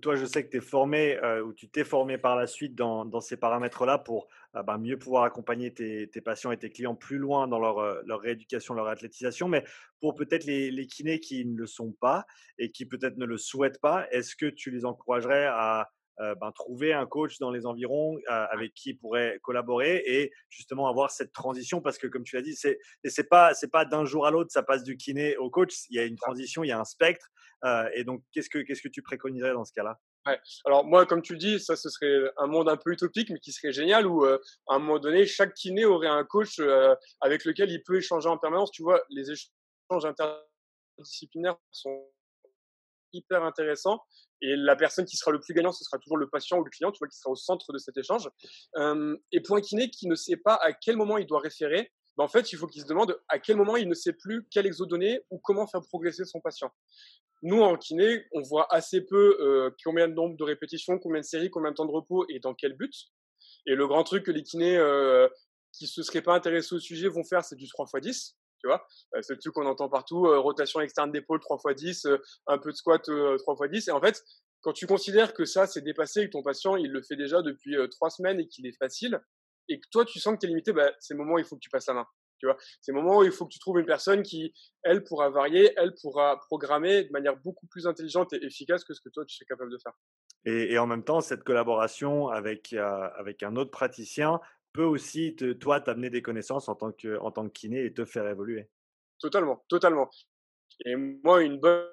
toi, 0.00 0.16
je 0.16 0.24
sais 0.24 0.44
que 0.44 0.50
tu 0.50 0.56
es 0.58 0.60
formé 0.60 1.16
euh, 1.22 1.42
ou 1.42 1.52
tu 1.52 1.68
t'es 1.68 1.84
formé 1.84 2.18
par 2.18 2.36
la 2.36 2.46
suite 2.46 2.74
dans, 2.74 3.20
ces 3.20 3.36
paramètres-là 3.36 3.98
pour 3.98 4.28
bah, 4.52 4.78
mieux 4.78 4.98
pouvoir 4.98 5.24
accompagner 5.24 5.72
tes, 5.72 6.06
patients 6.24 6.52
et 6.52 6.56
tes 6.56 6.70
clients 6.70 6.94
plus 6.94 7.18
loin 7.18 7.48
dans 7.48 7.58
leur, 7.58 8.02
leur 8.04 8.20
rééducation, 8.20 8.74
leur 8.74 8.88
athlétisation. 8.88 9.48
Mais 9.48 9.64
pour 10.00 10.14
peut-être 10.14 10.44
les, 10.44 10.86
kinés 10.86 11.20
qui 11.20 11.44
ne 11.44 11.56
le 11.56 11.66
sont 11.66 11.92
pas 11.92 12.26
et 12.58 12.70
qui 12.70 12.86
peut-être 12.86 13.16
ne 13.16 13.24
le 13.24 13.38
souhaitent 13.38 13.80
pas, 13.80 14.06
est-ce 14.10 14.36
que 14.36 14.46
tu 14.46 14.70
les 14.70 14.84
encouragerais 14.84 15.46
à 15.46 15.90
euh, 16.20 16.36
ben, 16.36 16.52
trouver 16.52 16.92
un 16.92 17.06
coach 17.06 17.38
dans 17.40 17.50
les 17.50 17.66
environs 17.66 18.16
euh, 18.30 18.46
avec 18.50 18.72
qui 18.74 18.90
il 18.90 18.94
pourrait 18.94 19.40
collaborer 19.42 20.00
et 20.06 20.32
justement 20.48 20.86
avoir 20.88 21.10
cette 21.10 21.32
transition 21.32 21.80
parce 21.80 21.98
que 21.98 22.06
comme 22.06 22.22
tu 22.22 22.36
l'as 22.36 22.42
dit 22.42 22.54
c'est 22.54 22.78
c'est 23.04 23.28
pas 23.28 23.52
c'est 23.52 23.70
pas 23.70 23.84
d'un 23.84 24.04
jour 24.04 24.24
à 24.24 24.30
l'autre 24.30 24.52
ça 24.52 24.62
passe 24.62 24.84
du 24.84 24.96
kiné 24.96 25.36
au 25.38 25.50
coach 25.50 25.74
il 25.90 25.96
y 25.96 25.98
a 25.98 26.04
une 26.04 26.14
transition 26.14 26.62
il 26.62 26.68
y 26.68 26.72
a 26.72 26.78
un 26.78 26.84
spectre 26.84 27.32
euh, 27.64 27.88
et 27.94 28.04
donc 28.04 28.22
qu'est-ce 28.30 28.48
que 28.48 28.58
qu'est-ce 28.58 28.80
que 28.80 28.88
tu 28.88 29.02
préconiserais 29.02 29.54
dans 29.54 29.64
ce 29.64 29.72
cas-là? 29.72 29.98
Ouais. 30.26 30.38
Alors 30.64 30.84
moi, 30.84 31.04
comme 31.04 31.20
tu 31.20 31.32
le 31.32 31.38
dis, 31.38 31.58
ça 31.58 31.74
ce 31.74 31.88
serait 31.88 32.30
un 32.36 32.46
monde 32.46 32.68
un 32.68 32.76
peu 32.76 32.92
utopique, 32.92 33.30
mais 33.30 33.40
qui 33.40 33.52
serait 33.52 33.72
génial 33.72 34.06
où 34.06 34.24
à 34.24 34.38
un 34.68 34.78
moment 34.78 34.98
donné, 34.98 35.26
chaque 35.26 35.52
kiné 35.52 35.84
aurait 35.84 36.08
un 36.08 36.24
coach 36.24 36.60
avec 37.20 37.44
lequel 37.44 37.70
il 37.70 37.82
peut 37.82 37.96
échanger 37.96 38.28
en 38.28 38.38
permanence. 38.38 38.70
Tu 38.70 38.82
vois, 38.82 39.02
les 39.10 39.30
échanges 39.30 40.04
interdisciplinaires 40.04 41.56
sont 41.70 42.06
hyper 43.14 43.42
intéressants 43.44 44.00
et 44.42 44.56
la 44.56 44.76
personne 44.76 45.06
qui 45.06 45.16
sera 45.16 45.30
le 45.30 45.40
plus 45.40 45.54
gagnant, 45.54 45.72
ce 45.72 45.84
sera 45.84 45.98
toujours 45.98 46.18
le 46.18 46.28
patient 46.28 46.58
ou 46.58 46.64
le 46.64 46.70
client, 46.70 46.92
tu 46.92 46.98
vois, 46.98 47.08
qui 47.08 47.16
sera 47.16 47.30
au 47.30 47.36
centre 47.36 47.72
de 47.72 47.78
cet 47.78 47.96
échange. 47.96 48.28
Euh, 48.76 49.16
et 49.32 49.40
pour 49.40 49.56
un 49.56 49.60
kiné 49.60 49.88
qui 49.88 50.06
ne 50.06 50.14
sait 50.14 50.36
pas 50.36 50.54
à 50.56 50.72
quel 50.72 50.96
moment 50.96 51.16
il 51.16 51.26
doit 51.26 51.40
référer, 51.40 51.90
ben 52.16 52.24
en 52.24 52.28
fait, 52.28 52.52
il 52.52 52.58
faut 52.58 52.66
qu'il 52.66 52.82
se 52.82 52.86
demande 52.86 53.18
à 53.28 53.38
quel 53.38 53.56
moment 53.56 53.76
il 53.76 53.88
ne 53.88 53.94
sait 53.94 54.12
plus 54.12 54.46
quel 54.50 54.66
exo 54.66 54.84
donner 54.86 55.20
ou 55.30 55.38
comment 55.38 55.66
faire 55.66 55.80
progresser 55.80 56.24
son 56.24 56.40
patient. 56.40 56.70
Nous, 57.42 57.60
en 57.60 57.76
kiné, 57.76 58.26
on 58.32 58.42
voit 58.42 58.66
assez 58.72 59.00
peu 59.00 59.38
euh, 59.40 59.70
combien 59.82 60.08
de 60.08 60.14
nombre 60.14 60.36
de 60.36 60.44
répétitions, 60.44 60.98
combien 60.98 61.20
de 61.20 61.26
séries, 61.26 61.50
combien 61.50 61.70
de 61.70 61.76
temps 61.76 61.86
de 61.86 61.90
repos 61.90 62.26
et 62.28 62.38
dans 62.38 62.54
quel 62.54 62.74
but. 62.74 62.92
Et 63.66 63.74
le 63.74 63.86
grand 63.86 64.04
truc 64.04 64.24
que 64.24 64.30
les 64.30 64.42
kinés 64.42 64.78
qui 65.72 65.86
se 65.86 66.02
seraient 66.02 66.22
pas 66.22 66.34
intéressés 66.34 66.74
au 66.74 66.80
sujet 66.80 67.08
vont 67.08 67.24
faire, 67.24 67.44
c'est 67.44 67.56
du 67.56 67.66
3 67.66 67.86
x 67.94 68.02
10 68.02 68.36
tu 68.64 68.68
vois. 68.68 68.86
c'est 69.20 69.34
le 69.34 69.38
truc 69.38 69.52
qu'on 69.52 69.66
entend 69.66 69.90
partout, 69.90 70.22
rotation 70.40 70.80
externe 70.80 71.12
d'épaule 71.12 71.38
3 71.38 71.58
x 71.72 71.82
10, 71.82 72.06
un 72.46 72.56
peu 72.56 72.70
de 72.70 72.76
squat 72.76 73.02
3 73.02 73.56
x 73.66 73.70
10. 73.70 73.88
Et 73.88 73.90
en 73.90 74.00
fait, 74.00 74.24
quand 74.62 74.72
tu 74.72 74.86
considères 74.86 75.34
que 75.34 75.44
ça, 75.44 75.66
c'est 75.66 75.82
dépassé 75.82 76.24
que 76.24 76.30
ton 76.30 76.42
patient, 76.42 76.76
il 76.76 76.90
le 76.90 77.02
fait 77.02 77.16
déjà 77.16 77.42
depuis 77.42 77.76
trois 77.90 78.08
semaines 78.08 78.40
et 78.40 78.48
qu'il 78.48 78.66
est 78.66 78.76
facile, 78.78 79.20
et 79.68 79.78
que 79.78 79.86
toi, 79.90 80.06
tu 80.06 80.18
sens 80.18 80.34
que 80.34 80.38
tu 80.38 80.46
es 80.46 80.48
limité, 80.48 80.72
bah, 80.72 80.90
c'est 80.98 81.12
le 81.12 81.18
moment 81.18 81.34
où 81.34 81.38
il 81.38 81.44
faut 81.44 81.56
que 81.56 81.60
tu 81.60 81.68
passes 81.68 81.86
la 81.88 81.94
main. 81.94 82.06
Tu 82.38 82.46
vois, 82.46 82.56
c'est 82.80 82.92
le 82.92 83.00
moment 83.00 83.18
où 83.18 83.24
il 83.24 83.30
faut 83.30 83.44
que 83.44 83.52
tu 83.52 83.58
trouves 83.58 83.78
une 83.78 83.86
personne 83.86 84.22
qui, 84.22 84.52
elle, 84.82 85.04
pourra 85.04 85.28
varier, 85.28 85.72
elle 85.76 85.94
pourra 86.00 86.38
programmer 86.40 87.04
de 87.04 87.12
manière 87.12 87.36
beaucoup 87.36 87.66
plus 87.66 87.86
intelligente 87.86 88.32
et 88.32 88.44
efficace 88.44 88.84
que 88.84 88.94
ce 88.94 89.00
que 89.00 89.10
toi, 89.10 89.24
tu 89.26 89.36
serais 89.36 89.46
capable 89.46 89.70
de 89.70 89.78
faire. 89.78 89.92
Et, 90.46 90.78
en 90.78 90.86
même 90.86 91.04
temps, 91.04 91.20
cette 91.20 91.44
collaboration 91.44 92.28
avec, 92.28 92.72
avec 92.72 93.42
un 93.42 93.56
autre 93.56 93.70
praticien 93.70 94.40
peut 94.74 94.84
aussi, 94.84 95.34
te, 95.36 95.52
toi, 95.54 95.80
t'amener 95.80 96.10
des 96.10 96.20
connaissances 96.20 96.68
en 96.68 96.74
tant, 96.74 96.92
que, 96.92 97.18
en 97.20 97.30
tant 97.30 97.44
que 97.46 97.52
kiné 97.52 97.86
et 97.86 97.94
te 97.94 98.04
faire 98.04 98.26
évoluer. 98.28 98.68
Totalement, 99.18 99.64
totalement. 99.68 100.10
Et 100.84 100.96
moi, 100.96 101.42
une 101.42 101.58
bonne 101.58 101.86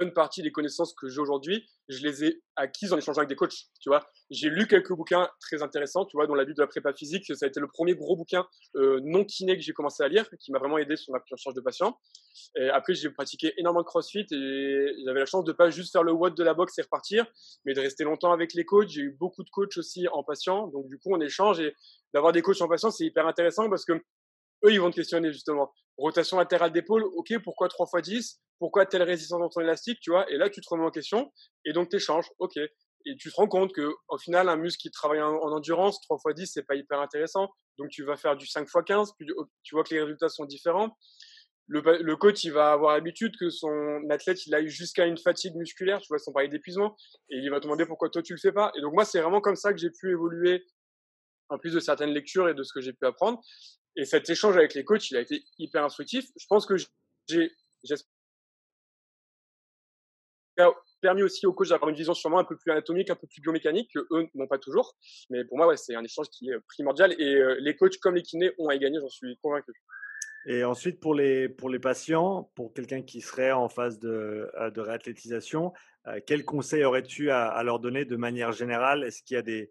une 0.00 0.12
partie 0.12 0.42
des 0.42 0.50
connaissances 0.50 0.94
que 0.94 1.08
j'ai 1.08 1.20
aujourd'hui, 1.20 1.68
je 1.88 2.02
les 2.02 2.24
ai 2.24 2.42
acquises 2.56 2.92
en 2.92 2.98
échangeant 2.98 3.18
avec 3.18 3.28
des 3.28 3.36
coachs. 3.36 3.66
Tu 3.80 3.88
vois, 3.88 4.06
j'ai 4.30 4.48
lu 4.48 4.66
quelques 4.66 4.92
bouquins 4.92 5.28
très 5.40 5.62
intéressants, 5.62 6.04
tu 6.04 6.16
vois, 6.16 6.26
dont 6.26 6.34
la 6.34 6.44
vie 6.44 6.54
de 6.54 6.60
la 6.60 6.66
prépa 6.66 6.92
physique. 6.92 7.24
Ça 7.34 7.46
a 7.46 7.48
été 7.48 7.60
le 7.60 7.68
premier 7.68 7.94
gros 7.94 8.16
bouquin 8.16 8.46
euh, 8.76 9.00
non 9.02 9.24
kiné 9.24 9.56
que 9.56 9.62
j'ai 9.62 9.72
commencé 9.72 10.02
à 10.02 10.08
lire, 10.08 10.28
qui 10.38 10.52
m'a 10.52 10.58
vraiment 10.58 10.78
aidé 10.78 10.96
sur 10.96 11.12
ma 11.12 11.20
charge 11.36 11.54
de 11.54 11.60
patient. 11.60 11.98
Et 12.56 12.68
après, 12.70 12.94
j'ai 12.94 13.10
pratiqué 13.10 13.52
énormément 13.58 13.82
de 13.82 13.86
CrossFit 13.86 14.26
et 14.30 14.94
j'avais 15.04 15.20
la 15.20 15.26
chance 15.26 15.44
de 15.44 15.52
pas 15.52 15.70
juste 15.70 15.92
faire 15.92 16.02
le 16.02 16.12
WOD 16.12 16.34
de 16.34 16.44
la 16.44 16.54
boxe 16.54 16.78
et 16.78 16.82
repartir, 16.82 17.26
mais 17.64 17.74
de 17.74 17.80
rester 17.80 18.04
longtemps 18.04 18.32
avec 18.32 18.54
les 18.54 18.64
coachs. 18.64 18.88
J'ai 18.88 19.02
eu 19.02 19.16
beaucoup 19.18 19.42
de 19.42 19.50
coachs 19.50 19.76
aussi 19.76 20.08
en 20.08 20.22
patient, 20.22 20.68
donc 20.68 20.88
du 20.88 20.98
coup, 20.98 21.10
on 21.12 21.20
échange 21.20 21.60
et 21.60 21.74
d'avoir 22.14 22.32
des 22.32 22.42
coachs 22.42 22.60
en 22.60 22.68
patient, 22.68 22.90
c'est 22.90 23.04
hyper 23.04 23.26
intéressant 23.26 23.68
parce 23.68 23.84
que 23.84 23.92
eux, 24.64 24.72
ils 24.72 24.80
vont 24.80 24.90
te 24.90 24.96
questionner 24.96 25.32
justement. 25.32 25.72
Rotation 25.96 26.38
latérale 26.38 26.72
d'épaule, 26.72 27.04
ok, 27.04 27.38
pourquoi 27.42 27.68
3 27.68 27.86
x 27.98 28.08
10 28.08 28.40
Pourquoi 28.58 28.86
telle 28.86 29.02
résistance 29.02 29.40
dans 29.40 29.48
ton 29.48 29.60
élastique, 29.60 30.00
tu 30.00 30.10
vois? 30.10 30.30
Et 30.30 30.36
là, 30.36 30.48
tu 30.48 30.60
te 30.60 30.68
remets 30.68 30.84
en 30.84 30.90
question 30.90 31.32
et 31.64 31.72
donc 31.72 31.90
tu 31.90 31.96
échanges, 31.96 32.26
ok. 32.38 32.56
Et 33.06 33.16
tu 33.16 33.30
te 33.30 33.36
rends 33.36 33.48
compte 33.48 33.72
que 33.72 33.90
au 34.08 34.18
final, 34.18 34.48
un 34.48 34.56
muscle 34.56 34.80
qui 34.80 34.90
travaille 34.90 35.22
en, 35.22 35.36
endurance, 35.36 36.00
3 36.02 36.18
x 36.30 36.34
10, 36.34 36.46
c'est 36.46 36.62
pas 36.66 36.74
hyper 36.74 37.00
intéressant. 37.00 37.48
Donc 37.78 37.90
tu 37.90 38.04
vas 38.04 38.16
faire 38.16 38.36
du 38.36 38.46
5 38.46 38.62
x 38.62 38.72
15, 38.86 39.12
puis 39.18 39.26
tu 39.62 39.74
vois 39.74 39.84
que 39.84 39.94
les 39.94 40.00
résultats 40.00 40.28
sont 40.28 40.44
différents. 40.44 40.96
Le, 41.66 41.80
le, 42.02 42.16
coach, 42.16 42.42
il 42.42 42.52
va 42.52 42.72
avoir 42.72 42.94
l'habitude 42.94 43.36
que 43.38 43.48
son 43.48 44.00
athlète, 44.10 44.44
il 44.46 44.54
a 44.56 44.60
eu 44.60 44.68
jusqu'à 44.68 45.06
une 45.06 45.16
fatigue 45.16 45.54
musculaire, 45.54 46.00
tu 46.00 46.08
vois, 46.08 46.18
sans 46.18 46.32
parler 46.32 46.48
d'épuisement, 46.48 46.96
et 47.28 47.36
il 47.36 47.48
va 47.48 47.58
te 47.58 47.64
demander 47.64 47.86
pourquoi 47.86 48.10
toi 48.10 48.22
tu 48.22 48.32
le 48.32 48.40
fais 48.40 48.50
pas. 48.50 48.72
Et 48.76 48.80
donc 48.80 48.92
moi, 48.92 49.04
c'est 49.04 49.20
vraiment 49.20 49.40
comme 49.40 49.54
ça 49.54 49.72
que 49.72 49.78
j'ai 49.78 49.90
pu 49.90 50.10
évoluer, 50.10 50.64
en 51.48 51.58
plus 51.58 51.72
de 51.72 51.80
certaines 51.80 52.10
lectures 52.10 52.48
et 52.48 52.54
de 52.54 52.62
ce 52.62 52.72
que 52.72 52.80
j'ai 52.80 52.92
pu 52.92 53.06
apprendre. 53.06 53.40
Et 53.96 54.04
cet 54.04 54.28
échange 54.30 54.56
avec 54.56 54.74
les 54.74 54.84
coachs, 54.84 55.10
il 55.10 55.16
a 55.16 55.20
été 55.20 55.42
hyper 55.58 55.84
instructif. 55.84 56.26
Je 56.38 56.46
pense 56.48 56.66
que 56.66 56.76
j'ai 57.28 57.50
permis 61.00 61.22
aussi 61.22 61.46
aux 61.46 61.52
coachs 61.52 61.68
d'avoir 61.68 61.88
une 61.88 61.96
vision 61.96 62.14
sûrement 62.14 62.38
un 62.38 62.44
peu 62.44 62.56
plus 62.56 62.70
anatomique, 62.70 63.10
un 63.10 63.16
peu 63.16 63.26
plus 63.26 63.40
biomécanique, 63.40 63.90
que 63.94 64.00
eux 64.12 64.28
n'ont 64.34 64.46
pas 64.46 64.58
toujours. 64.58 64.96
Mais 65.30 65.44
pour 65.44 65.56
moi, 65.56 65.76
c'est 65.76 65.94
un 65.94 66.04
échange 66.04 66.28
qui 66.28 66.50
est 66.50 66.58
primordial. 66.68 67.14
Et 67.18 67.36
euh, 67.36 67.56
les 67.60 67.76
coachs 67.76 67.96
comme 67.98 68.14
les 68.14 68.22
kinés 68.22 68.52
ont 68.58 68.68
à 68.68 68.74
y 68.74 68.78
gagner, 68.78 68.98
j'en 69.00 69.08
suis 69.08 69.38
convaincu. 69.42 69.72
Et 70.46 70.64
ensuite, 70.64 71.00
pour 71.00 71.14
les, 71.14 71.48
patients, 71.82 72.50
pour 72.54 72.72
quelqu'un 72.72 73.02
qui 73.02 73.20
serait 73.20 73.52
en 73.52 73.68
phase 73.68 73.98
de, 73.98 74.50
euh, 74.58 74.70
de 74.70 74.80
réathlétisation, 74.80 75.72
euh, 76.06 76.20
quels 76.26 76.44
aurais-tu 76.84 77.30
à, 77.30 77.62
leur 77.62 77.78
donner 77.78 78.04
de 78.04 78.16
manière 78.16 78.52
générale? 78.52 79.04
Est-ce 79.04 79.22
qu'il 79.22 79.34
y 79.34 79.38
a 79.38 79.42
des, 79.42 79.70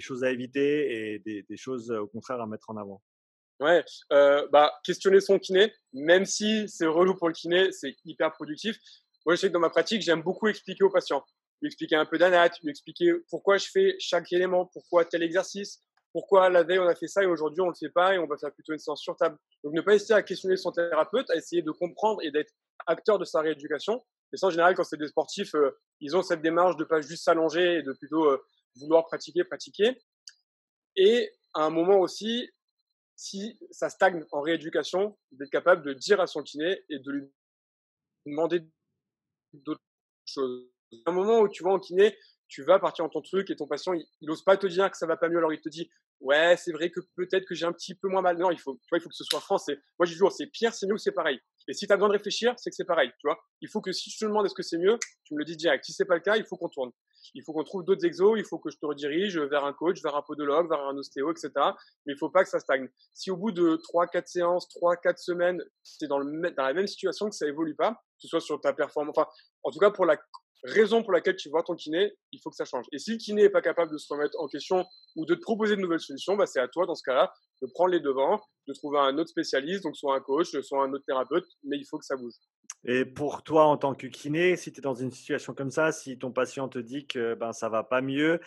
choses 0.00 0.24
à 0.24 0.30
éviter 0.30 1.14
et 1.14 1.18
des 1.20 1.56
choses 1.56 1.90
au 1.90 2.06
contraire 2.08 2.40
à 2.40 2.46
mettre 2.46 2.70
en 2.70 2.76
avant? 2.76 3.00
Ouais, 3.60 3.84
euh, 4.12 4.46
bah, 4.52 4.72
questionner 4.84 5.20
son 5.20 5.38
kiné, 5.38 5.72
même 5.92 6.24
si 6.24 6.68
c'est 6.68 6.86
relou 6.86 7.16
pour 7.16 7.28
le 7.28 7.34
kiné, 7.34 7.72
c'est 7.72 7.96
hyper 8.04 8.32
productif. 8.32 8.78
Moi, 9.26 9.34
je 9.34 9.40
sais 9.40 9.48
que 9.48 9.52
dans 9.52 9.58
ma 9.58 9.70
pratique, 9.70 10.00
j'aime 10.02 10.22
beaucoup 10.22 10.46
expliquer 10.46 10.84
aux 10.84 10.90
patients. 10.90 11.24
Lui 11.60 11.66
expliquer 11.66 11.96
un 11.96 12.06
peu 12.06 12.18
d'anat, 12.18 12.50
lui 12.62 12.70
expliquer 12.70 13.12
pourquoi 13.28 13.58
je 13.58 13.66
fais 13.68 13.96
chaque 13.98 14.32
élément, 14.32 14.66
pourquoi 14.66 15.04
tel 15.04 15.24
exercice, 15.24 15.82
pourquoi 16.12 16.48
la 16.50 16.62
veille 16.62 16.78
on 16.78 16.86
a 16.86 16.94
fait 16.94 17.08
ça 17.08 17.22
et 17.22 17.26
aujourd'hui 17.26 17.60
on 17.60 17.68
le 17.68 17.74
fait 17.74 17.90
pas 17.90 18.14
et 18.14 18.18
on 18.18 18.26
va 18.26 18.36
faire 18.36 18.52
plutôt 18.52 18.72
une 18.72 18.78
séance 18.78 19.00
sur 19.00 19.16
table. 19.16 19.36
Donc 19.64 19.74
ne 19.74 19.80
pas 19.80 19.94
hésiter 19.94 20.14
à 20.14 20.22
questionner 20.22 20.56
son 20.56 20.70
thérapeute, 20.70 21.28
à 21.30 21.36
essayer 21.36 21.62
de 21.62 21.70
comprendre 21.72 22.22
et 22.22 22.30
d'être 22.30 22.52
acteur 22.86 23.18
de 23.18 23.24
sa 23.24 23.40
rééducation. 23.40 24.02
Et 24.32 24.36
ça, 24.36 24.46
en 24.46 24.50
général, 24.50 24.74
quand 24.74 24.84
c'est 24.84 24.96
des 24.96 25.08
sportifs, 25.08 25.54
euh, 25.54 25.76
ils 26.00 26.16
ont 26.16 26.22
cette 26.22 26.42
démarche 26.42 26.76
de 26.76 26.84
pas 26.84 27.00
juste 27.00 27.24
s'allonger 27.24 27.78
et 27.78 27.82
de 27.82 27.92
plutôt 27.92 28.24
euh, 28.26 28.42
vouloir 28.76 29.06
pratiquer, 29.06 29.44
pratiquer. 29.44 29.98
Et 30.96 31.32
à 31.54 31.62
un 31.64 31.70
moment 31.70 31.98
aussi, 31.98 32.50
si 33.18 33.58
ça 33.72 33.90
stagne 33.90 34.24
en 34.30 34.40
rééducation, 34.40 35.18
d'être 35.32 35.50
capable 35.50 35.84
de 35.84 35.92
dire 35.92 36.20
à 36.20 36.28
son 36.28 36.44
kiné 36.44 36.84
et 36.88 37.00
de 37.00 37.10
lui 37.10 37.32
demander 38.24 38.60
d'autres 39.52 39.82
choses. 40.24 40.70
Un 41.04 41.10
moment 41.10 41.40
où 41.40 41.48
tu 41.48 41.64
vas 41.64 41.70
en 41.70 41.80
kiné, 41.80 42.16
tu 42.46 42.62
vas 42.62 42.78
partir 42.78 43.04
dans 43.04 43.10
ton 43.10 43.20
truc 43.20 43.50
et 43.50 43.56
ton 43.56 43.66
patient, 43.66 43.92
il, 43.92 44.06
n'ose 44.22 44.44
pas 44.44 44.56
te 44.56 44.68
dire 44.68 44.88
que 44.88 44.96
ça 44.96 45.06
va 45.06 45.16
pas 45.16 45.28
mieux, 45.28 45.38
alors 45.38 45.52
il 45.52 45.60
te 45.60 45.68
dit, 45.68 45.90
ouais, 46.20 46.56
c'est 46.56 46.70
vrai 46.70 46.90
que 46.90 47.00
peut-être 47.16 47.44
que 47.44 47.56
j'ai 47.56 47.66
un 47.66 47.72
petit 47.72 47.96
peu 47.96 48.06
moins 48.08 48.22
mal. 48.22 48.38
Non, 48.38 48.52
il 48.52 48.60
faut, 48.60 48.80
il 48.92 49.00
faut 49.00 49.08
que 49.08 49.14
ce 49.16 49.24
soit 49.24 49.40
français. 49.40 49.80
Moi, 49.98 50.06
je 50.06 50.12
dis 50.12 50.14
toujours, 50.14 50.30
c'est 50.30 50.46
pire, 50.46 50.72
c'est 50.72 50.86
mieux, 50.86 50.96
c'est 50.96 51.10
pareil. 51.10 51.40
Et 51.66 51.72
si 51.72 51.88
tu 51.88 51.92
as 51.92 51.96
besoin 51.96 52.08
de 52.08 52.14
réfléchir, 52.14 52.54
c'est 52.56 52.70
que 52.70 52.76
c'est 52.76 52.84
pareil, 52.84 53.10
tu 53.18 53.26
vois? 53.26 53.38
Il 53.60 53.68
faut 53.68 53.80
que 53.80 53.90
si 53.90 54.10
je 54.10 54.18
te 54.18 54.26
demande 54.26 54.46
est-ce 54.46 54.54
que 54.54 54.62
c'est 54.62 54.78
mieux, 54.78 54.96
tu 55.24 55.34
me 55.34 55.40
le 55.40 55.44
dis 55.44 55.56
direct. 55.56 55.84
Si 55.84 55.92
c'est 55.92 56.06
pas 56.06 56.14
le 56.14 56.20
cas, 56.20 56.36
il 56.36 56.44
faut 56.44 56.56
qu'on 56.56 56.68
tourne. 56.68 56.92
Il 57.34 57.42
faut 57.44 57.52
qu'on 57.52 57.64
trouve 57.64 57.84
d'autres 57.84 58.04
exos, 58.04 58.38
il 58.38 58.44
faut 58.44 58.58
que 58.58 58.70
je 58.70 58.76
te 58.78 58.86
redirige 58.86 59.38
vers 59.38 59.64
un 59.64 59.72
coach, 59.72 60.02
vers 60.02 60.16
un 60.16 60.22
podologue, 60.22 60.68
vers 60.68 60.80
un 60.80 60.96
ostéo, 60.96 61.30
etc. 61.30 61.50
Mais 62.06 62.14
il 62.14 62.18
faut 62.18 62.30
pas 62.30 62.44
que 62.44 62.50
ça 62.50 62.60
stagne. 62.60 62.88
Si 63.14 63.30
au 63.30 63.36
bout 63.36 63.52
de 63.52 63.76
3, 63.76 64.06
4 64.06 64.26
séances, 64.26 64.68
3, 64.68 64.96
4 64.96 65.18
semaines, 65.18 65.62
tu 65.98 66.04
es 66.04 66.08
dans 66.08 66.18
la 66.18 66.74
même 66.74 66.86
situation 66.86 67.28
que 67.28 67.34
ça 67.34 67.46
évolue 67.46 67.74
pas, 67.74 67.92
que 67.92 68.22
ce 68.22 68.28
soit 68.28 68.40
sur 68.40 68.60
ta 68.60 68.72
performance, 68.72 69.14
enfin, 69.16 69.28
en 69.62 69.70
tout 69.70 69.78
cas 69.78 69.90
pour 69.90 70.06
la 70.06 70.16
raison 70.64 71.02
pour 71.02 71.12
laquelle 71.12 71.36
tu 71.36 71.50
vois 71.50 71.62
ton 71.62 71.76
kiné, 71.76 72.12
il 72.32 72.40
faut 72.42 72.50
que 72.50 72.56
ça 72.56 72.64
change. 72.64 72.86
Et 72.92 72.98
si 72.98 73.12
le 73.12 73.18
kiné 73.18 73.42
n'est 73.42 73.50
pas 73.50 73.62
capable 73.62 73.92
de 73.92 73.98
se 73.98 74.12
remettre 74.12 74.36
en 74.40 74.48
question 74.48 74.84
ou 75.14 75.24
de 75.24 75.34
te 75.34 75.40
proposer 75.40 75.76
de 75.76 75.80
nouvelles 75.80 76.00
solutions, 76.00 76.36
bah 76.36 76.46
c'est 76.46 76.60
à 76.60 76.66
toi 76.66 76.84
dans 76.84 76.96
ce 76.96 77.02
cas-là 77.04 77.32
de 77.62 77.68
prendre 77.74 77.90
les 77.90 78.00
devants, 78.00 78.40
de 78.66 78.72
trouver 78.72 78.98
un 78.98 79.16
autre 79.18 79.30
spécialiste, 79.30 79.84
donc 79.84 79.96
soit 79.96 80.16
un 80.16 80.20
coach, 80.20 80.48
soit 80.60 80.82
un 80.82 80.92
autre 80.92 81.04
thérapeute, 81.06 81.46
mais 81.64 81.76
il 81.76 81.84
faut 81.84 81.98
que 81.98 82.04
ça 82.04 82.16
bouge. 82.16 82.34
Et 82.84 83.04
pour 83.04 83.42
toi, 83.42 83.64
en 83.64 83.76
tant 83.76 83.94
que 83.94 84.06
kiné, 84.06 84.56
si 84.56 84.72
tu 84.72 84.78
es 84.78 84.82
dans 84.82 84.94
une 84.94 85.10
situation 85.10 85.54
comme 85.54 85.70
ça, 85.70 85.92
si 85.92 86.18
ton 86.18 86.30
patient 86.30 86.68
te 86.68 86.78
dit 86.78 87.06
que 87.06 87.34
ben, 87.34 87.52
ça 87.52 87.68
va 87.68 87.82
pas 87.82 88.00
mieux, 88.00 88.40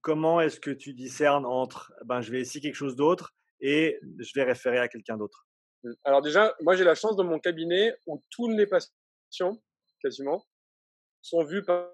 comment 0.00 0.40
est-ce 0.40 0.60
que 0.60 0.70
tu 0.70 0.92
discernes 0.92 1.46
entre 1.46 1.92
ben, 2.04 2.20
je 2.20 2.32
vais 2.32 2.40
essayer 2.40 2.60
quelque 2.60 2.74
chose 2.74 2.96
d'autre 2.96 3.34
et 3.60 3.98
je 4.18 4.32
vais 4.34 4.44
référer 4.44 4.78
à 4.78 4.88
quelqu'un 4.88 5.16
d'autre? 5.16 5.46
Mmh. 5.84 5.92
Alors 6.04 6.20
déjà, 6.20 6.54
moi 6.60 6.74
j'ai 6.76 6.84
la 6.84 6.94
chance 6.94 7.16
dans 7.16 7.24
mon 7.24 7.38
cabinet 7.38 7.94
où 8.06 8.22
tous 8.30 8.48
les 8.48 8.66
patients, 8.66 9.62
quasiment, 10.02 10.44
sont 11.22 11.44
vus 11.44 11.62
par 11.62 11.88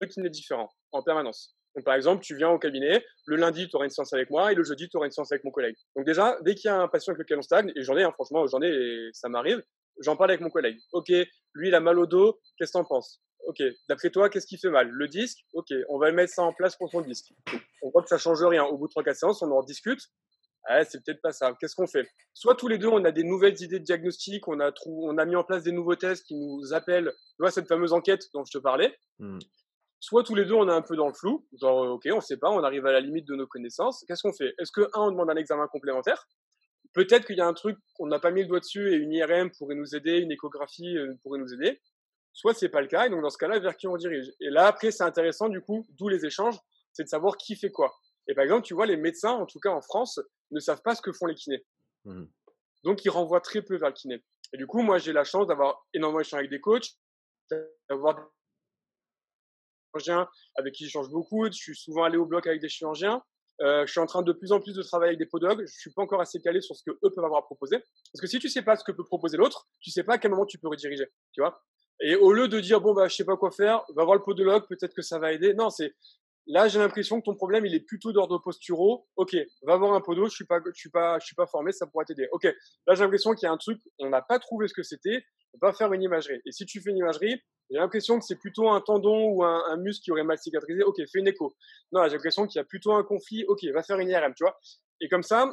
un 0.00 0.06
kiné 0.06 0.30
différent 0.30 0.70
en 0.92 1.02
permanence. 1.02 1.56
Donc, 1.74 1.84
par 1.84 1.94
exemple, 1.94 2.24
tu 2.24 2.34
viens 2.34 2.48
au 2.48 2.58
cabinet, 2.58 3.04
le 3.26 3.36
lundi, 3.36 3.68
tu 3.68 3.76
auras 3.76 3.84
une 3.84 3.90
séance 3.90 4.12
avec 4.14 4.30
moi 4.30 4.50
et 4.50 4.54
le 4.54 4.64
jeudi, 4.64 4.88
tu 4.88 4.96
auras 4.96 5.06
une 5.06 5.12
séance 5.12 5.30
avec 5.30 5.44
mon 5.44 5.50
collègue. 5.50 5.76
Donc, 5.94 6.06
déjà, 6.06 6.38
dès 6.40 6.54
qu'il 6.54 6.68
y 6.68 6.72
a 6.72 6.80
un 6.80 6.88
patient 6.88 7.12
avec 7.12 7.18
lequel 7.24 7.38
on 7.38 7.42
stagne, 7.42 7.70
et 7.76 7.82
j'en 7.82 7.96
ai, 7.98 8.02
hein, 8.02 8.12
franchement, 8.12 8.46
j'en 8.46 8.62
ai 8.62 9.10
ça 9.12 9.28
m'arrive, 9.28 9.62
j'en 10.00 10.16
parle 10.16 10.30
avec 10.30 10.40
mon 10.40 10.50
collègue. 10.50 10.78
Ok, 10.92 11.08
lui, 11.08 11.68
il 11.68 11.74
a 11.74 11.80
mal 11.80 11.98
au 11.98 12.06
dos, 12.06 12.40
qu'est-ce 12.58 12.72
que 12.72 12.78
t'en 12.78 12.84
penses? 12.84 13.20
Ok, 13.46 13.62
d'après 13.88 14.10
toi, 14.10 14.28
qu'est-ce 14.28 14.46
qui 14.46 14.58
fait 14.58 14.70
mal? 14.70 14.88
Le 14.88 15.08
disque? 15.08 15.38
Ok, 15.52 15.68
on 15.88 15.98
va 15.98 16.10
mettre 16.10 16.32
ça 16.32 16.42
en 16.42 16.52
place 16.52 16.76
pour 16.76 16.90
ton 16.90 17.00
disque. 17.00 17.32
On 17.82 17.90
voit 17.90 18.02
que 18.02 18.08
ça 18.08 18.18
change 18.18 18.42
rien. 18.42 18.64
Au 18.64 18.76
bout 18.76 18.88
de 18.88 18.92
3-4 18.92 19.14
séances, 19.14 19.42
on 19.42 19.50
en 19.52 19.62
discute. 19.62 20.00
Ah, 20.68 20.84
c'est 20.84 21.04
peut-être 21.04 21.22
pas 21.22 21.32
ça. 21.32 21.54
Qu'est-ce 21.60 21.76
qu'on 21.76 21.86
fait? 21.86 22.08
Soit 22.34 22.56
tous 22.56 22.66
les 22.66 22.76
deux, 22.76 22.88
on 22.88 23.04
a 23.04 23.12
des 23.12 23.22
nouvelles 23.22 23.60
idées 23.62 23.78
de 23.78 23.84
diagnostic, 23.84 24.48
on 24.48 24.58
a, 24.58 24.72
on 24.86 25.16
a 25.16 25.24
mis 25.24 25.36
en 25.36 25.44
place 25.44 25.62
des 25.62 25.70
nouveaux 25.70 25.94
tests 25.94 26.24
qui 26.26 26.34
nous 26.34 26.74
appellent, 26.74 27.12
tu 27.12 27.36
vois, 27.38 27.52
cette 27.52 27.68
fameuse 27.68 27.92
enquête 27.92 28.24
dont 28.34 28.44
je 28.44 28.58
te 28.58 28.58
parlais. 28.58 28.96
Hmm. 29.20 29.38
Soit 30.00 30.24
tous 30.24 30.34
les 30.34 30.44
deux, 30.44 30.54
on 30.54 30.68
est 30.68 30.72
un 30.72 30.82
peu 30.82 30.96
dans 30.96 31.06
le 31.06 31.14
flou, 31.14 31.46
genre, 31.60 31.92
ok, 31.92 32.08
on 32.12 32.20
sait 32.20 32.36
pas, 32.36 32.50
on 32.50 32.62
arrive 32.64 32.84
à 32.86 32.92
la 32.92 33.00
limite 33.00 33.26
de 33.26 33.34
nos 33.36 33.46
connaissances. 33.46 34.04
Qu'est-ce 34.08 34.22
qu'on 34.22 34.34
fait? 34.34 34.54
Est-ce 34.58 34.72
que, 34.72 34.82
un, 34.94 35.02
on 35.02 35.10
demande 35.12 35.30
un 35.30 35.36
examen 35.36 35.68
complémentaire? 35.68 36.26
Peut-être 36.96 37.26
qu'il 37.26 37.36
y 37.36 37.42
a 37.42 37.46
un 37.46 37.52
truc 37.52 37.78
qu'on 37.92 38.06
n'a 38.06 38.18
pas 38.18 38.30
mis 38.30 38.40
le 38.40 38.48
doigt 38.48 38.58
dessus 38.58 38.90
et 38.90 38.96
une 38.96 39.12
IRM 39.12 39.50
pourrait 39.50 39.74
nous 39.74 39.94
aider, 39.94 40.16
une 40.16 40.32
échographie 40.32 40.96
euh, 40.96 41.14
pourrait 41.22 41.38
nous 41.38 41.52
aider. 41.52 41.78
Soit 42.32 42.54
c'est 42.54 42.70
pas 42.70 42.80
le 42.80 42.86
cas, 42.86 43.06
et 43.06 43.10
donc 43.10 43.20
dans 43.20 43.28
ce 43.28 43.36
cas-là, 43.36 43.58
vers 43.58 43.76
qui 43.76 43.86
on 43.86 43.98
dirige 43.98 44.32
Et 44.40 44.48
là, 44.48 44.66
après, 44.66 44.90
c'est 44.90 45.02
intéressant, 45.02 45.50
du 45.50 45.60
coup, 45.60 45.86
d'où 45.90 46.08
les 46.08 46.24
échanges, 46.24 46.56
c'est 46.94 47.02
de 47.02 47.08
savoir 47.08 47.36
qui 47.36 47.54
fait 47.54 47.70
quoi. 47.70 47.94
Et 48.28 48.34
par 48.34 48.44
exemple, 48.44 48.62
tu 48.62 48.72
vois, 48.72 48.86
les 48.86 48.96
médecins, 48.96 49.32
en 49.32 49.44
tout 49.44 49.60
cas 49.60 49.68
en 49.68 49.82
France, 49.82 50.20
ne 50.50 50.58
savent 50.58 50.80
pas 50.80 50.94
ce 50.94 51.02
que 51.02 51.12
font 51.12 51.26
les 51.26 51.34
kinés. 51.34 51.66
Mmh. 52.06 52.24
Donc, 52.84 53.04
ils 53.04 53.10
renvoient 53.10 53.42
très 53.42 53.60
peu 53.60 53.76
vers 53.76 53.90
le 53.90 53.94
kiné. 53.94 54.24
Et 54.54 54.56
du 54.56 54.66
coup, 54.66 54.80
moi, 54.80 54.96
j'ai 54.96 55.12
la 55.12 55.24
chance 55.24 55.46
d'avoir 55.46 55.86
énormément 55.92 56.20
échangé 56.20 56.38
avec 56.38 56.50
des 56.50 56.60
coachs, 56.60 56.92
d'avoir 57.90 58.14
des 58.14 58.22
chirurgiens 59.92 60.30
avec 60.54 60.72
qui 60.72 60.84
j'échange 60.84 61.10
beaucoup. 61.10 61.44
Je 61.44 61.52
suis 61.52 61.76
souvent 61.76 62.04
allé 62.04 62.16
au 62.16 62.24
bloc 62.24 62.46
avec 62.46 62.62
des 62.62 62.70
chirurgiens. 62.70 63.22
Euh, 63.62 63.86
je 63.86 63.90
suis 63.90 64.00
en 64.00 64.06
train 64.06 64.22
de 64.22 64.32
plus 64.32 64.52
en 64.52 64.60
plus 64.60 64.74
de 64.74 64.82
travailler 64.82 65.10
avec 65.10 65.18
des 65.18 65.26
podologues. 65.26 65.64
Je 65.66 65.80
suis 65.80 65.92
pas 65.92 66.02
encore 66.02 66.20
assez 66.20 66.40
calé 66.40 66.60
sur 66.60 66.76
ce 66.76 66.82
que 66.84 66.90
eux 66.90 67.10
peuvent 67.14 67.24
avoir 67.24 67.40
à 67.40 67.44
proposer. 67.44 67.78
Parce 68.12 68.20
que 68.20 68.26
si 68.26 68.38
tu 68.38 68.48
sais 68.48 68.62
pas 68.62 68.76
ce 68.76 68.84
que 68.84 68.92
peut 68.92 69.04
proposer 69.04 69.36
l'autre, 69.36 69.66
tu 69.80 69.90
sais 69.90 70.02
pas 70.02 70.14
à 70.14 70.18
quel 70.18 70.30
moment 70.30 70.46
tu 70.46 70.58
peux 70.58 70.68
rediriger. 70.68 71.06
Tu 71.32 71.40
vois 71.40 71.62
Et 72.00 72.16
au 72.16 72.32
lieu 72.32 72.48
de 72.48 72.60
dire 72.60 72.80
bon 72.80 72.92
bah 72.92 73.08
je 73.08 73.16
sais 73.16 73.24
pas 73.24 73.36
quoi 73.36 73.50
faire, 73.50 73.82
va 73.94 74.04
voir 74.04 74.16
le 74.16 74.22
podologue, 74.22 74.66
peut-être 74.68 74.94
que 74.94 75.02
ça 75.02 75.18
va 75.18 75.32
aider. 75.32 75.54
Non, 75.54 75.70
c'est 75.70 75.94
Là, 76.48 76.68
j'ai 76.68 76.78
l'impression 76.78 77.20
que 77.20 77.24
ton 77.24 77.34
problème, 77.34 77.66
il 77.66 77.74
est 77.74 77.80
plutôt 77.80 78.12
d'ordre 78.12 78.38
posturaux. 78.38 79.08
Ok, 79.16 79.36
va 79.62 79.76
voir 79.76 79.94
un 79.94 80.00
podo. 80.00 80.26
Je 80.26 80.34
suis 80.34 80.44
pas, 80.44 80.60
je 80.64 80.78
suis 80.78 80.90
pas, 80.90 81.18
je 81.18 81.26
suis 81.26 81.34
pas 81.34 81.46
formé, 81.46 81.72
ça 81.72 81.86
pourrait 81.86 82.04
t'aider. 82.04 82.28
Ok, 82.30 82.44
là, 82.44 82.94
j'ai 82.94 83.02
l'impression 83.02 83.32
qu'il 83.34 83.46
y 83.46 83.48
a 83.48 83.52
un 83.52 83.56
truc, 83.56 83.80
on 83.98 84.10
n'a 84.10 84.22
pas 84.22 84.38
trouvé 84.38 84.68
ce 84.68 84.74
que 84.74 84.84
c'était. 84.84 85.24
Va 85.60 85.72
faire 85.72 85.92
une 85.92 86.02
imagerie. 86.02 86.40
Et 86.44 86.52
si 86.52 86.66
tu 86.66 86.80
fais 86.80 86.90
une 86.90 86.98
imagerie, 86.98 87.40
j'ai 87.70 87.78
l'impression 87.78 88.18
que 88.18 88.24
c'est 88.24 88.36
plutôt 88.36 88.68
un 88.68 88.80
tendon 88.80 89.30
ou 89.30 89.44
un, 89.44 89.76
muscle 89.76 90.04
qui 90.04 90.10
aurait 90.12 90.24
mal 90.24 90.38
cicatrisé. 90.38 90.82
Ok, 90.82 90.96
fais 90.96 91.18
une 91.18 91.28
écho. 91.28 91.56
Non, 91.92 92.04
j'ai 92.04 92.12
l'impression 92.12 92.46
qu'il 92.46 92.58
y 92.58 92.62
a 92.62 92.64
plutôt 92.64 92.92
un 92.92 93.02
conflit. 93.02 93.44
Ok, 93.48 93.64
va 93.74 93.82
faire 93.82 93.98
une 93.98 94.08
IRM, 94.08 94.34
tu 94.34 94.44
vois. 94.44 94.58
Et 95.00 95.08
comme 95.08 95.22
ça, 95.22 95.52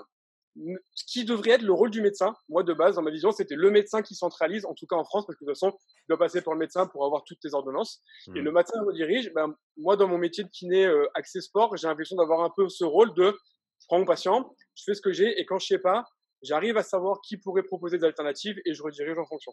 ce 0.56 1.04
qui 1.08 1.26
devrait 1.26 1.52
être 1.52 1.64
le 1.64 1.74
rôle 1.74 1.90
du 1.90 2.02
médecin, 2.02 2.36
moi 2.48 2.62
de 2.64 2.74
base, 2.74 2.96
dans 2.96 3.02
ma 3.02 3.10
vision, 3.10 3.32
c'était 3.32 3.56
le 3.56 3.72
médecin 3.72 4.04
qui 4.04 4.14
centralise, 4.14 4.66
en 4.66 4.76
tout 4.76 4.86
cas 4.86 4.96
en 4.96 5.04
France, 5.04 5.26
parce 5.26 5.38
que 5.38 5.46
de 5.46 5.50
toute 5.50 5.60
façon, 5.60 5.72
tu 5.72 6.04
dois 6.10 6.20
passer 6.20 6.42
par 6.42 6.54
le 6.54 6.60
médecin 6.60 6.86
pour 6.86 7.06
avoir 7.06 7.24
toutes 7.24 7.40
tes 7.40 7.54
ordonnances. 7.54 8.02
Et 8.28 8.32
mmh. 8.32 8.44
le 8.44 8.52
médecin 8.52 8.84
redirige. 8.86 9.32
Ben, 9.34 9.56
moi, 9.78 9.98
dans 9.98 10.08
mon 10.08 10.20
métier 10.20 10.44
de 10.44 10.50
kiné 10.50 10.86
euh, 10.86 11.08
accès 11.16 11.42
sport, 11.42 11.76
j'ai 11.78 11.88
l'impression 11.88 12.16
d'avoir 12.16 12.42
un 12.42 12.52
peu 12.56 12.70
ce 12.70 12.84
rôle 12.84 13.14
de 13.16 13.36
je 13.84 13.88
prends 13.88 14.00
mon 14.00 14.06
patient, 14.06 14.56
je 14.76 14.84
fais 14.86 14.94
ce 14.94 15.02
que 15.02 15.12
j'ai, 15.12 15.38
et 15.40 15.46
quand 15.46 15.60
je 15.60 15.68
sais 15.68 15.80
pas, 15.80 16.06
j'arrive 16.42 16.78
à 16.78 16.84
savoir 16.84 17.20
qui 17.22 17.36
pourrait 17.36 17.64
proposer 17.64 17.98
des 17.98 18.06
alternatives 18.06 18.58
et 18.66 18.74
je 18.74 18.82
redirige 18.82 19.18
en 19.18 19.26
fonction. 19.26 19.52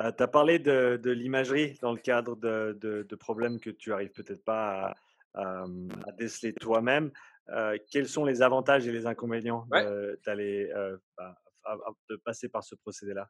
Euh, 0.00 0.12
tu 0.12 0.22
as 0.22 0.28
parlé 0.28 0.58
de, 0.58 1.10
l'imagerie 1.10 1.78
dans 1.82 1.92
le 1.92 1.98
cadre 1.98 2.36
de, 2.36 2.78
de, 2.80 3.16
problèmes 3.16 3.60
que 3.60 3.70
tu 3.70 3.92
arrives 3.92 4.12
peut-être 4.12 4.44
pas 4.44 4.94
à, 5.34 5.64
à 5.64 6.12
déceler 6.18 6.52
toi-même. 6.54 7.10
Quels 7.90 8.08
sont 8.08 8.24
les 8.24 8.42
avantages 8.42 8.86
et 8.86 8.92
les 8.92 9.06
inconvénients 9.06 9.66
d'aller 10.24 10.72
bah, 11.18 11.36
de 12.08 12.16
passer 12.16 12.48
par 12.48 12.64
ce 12.64 12.74
procédé-là? 12.74 13.28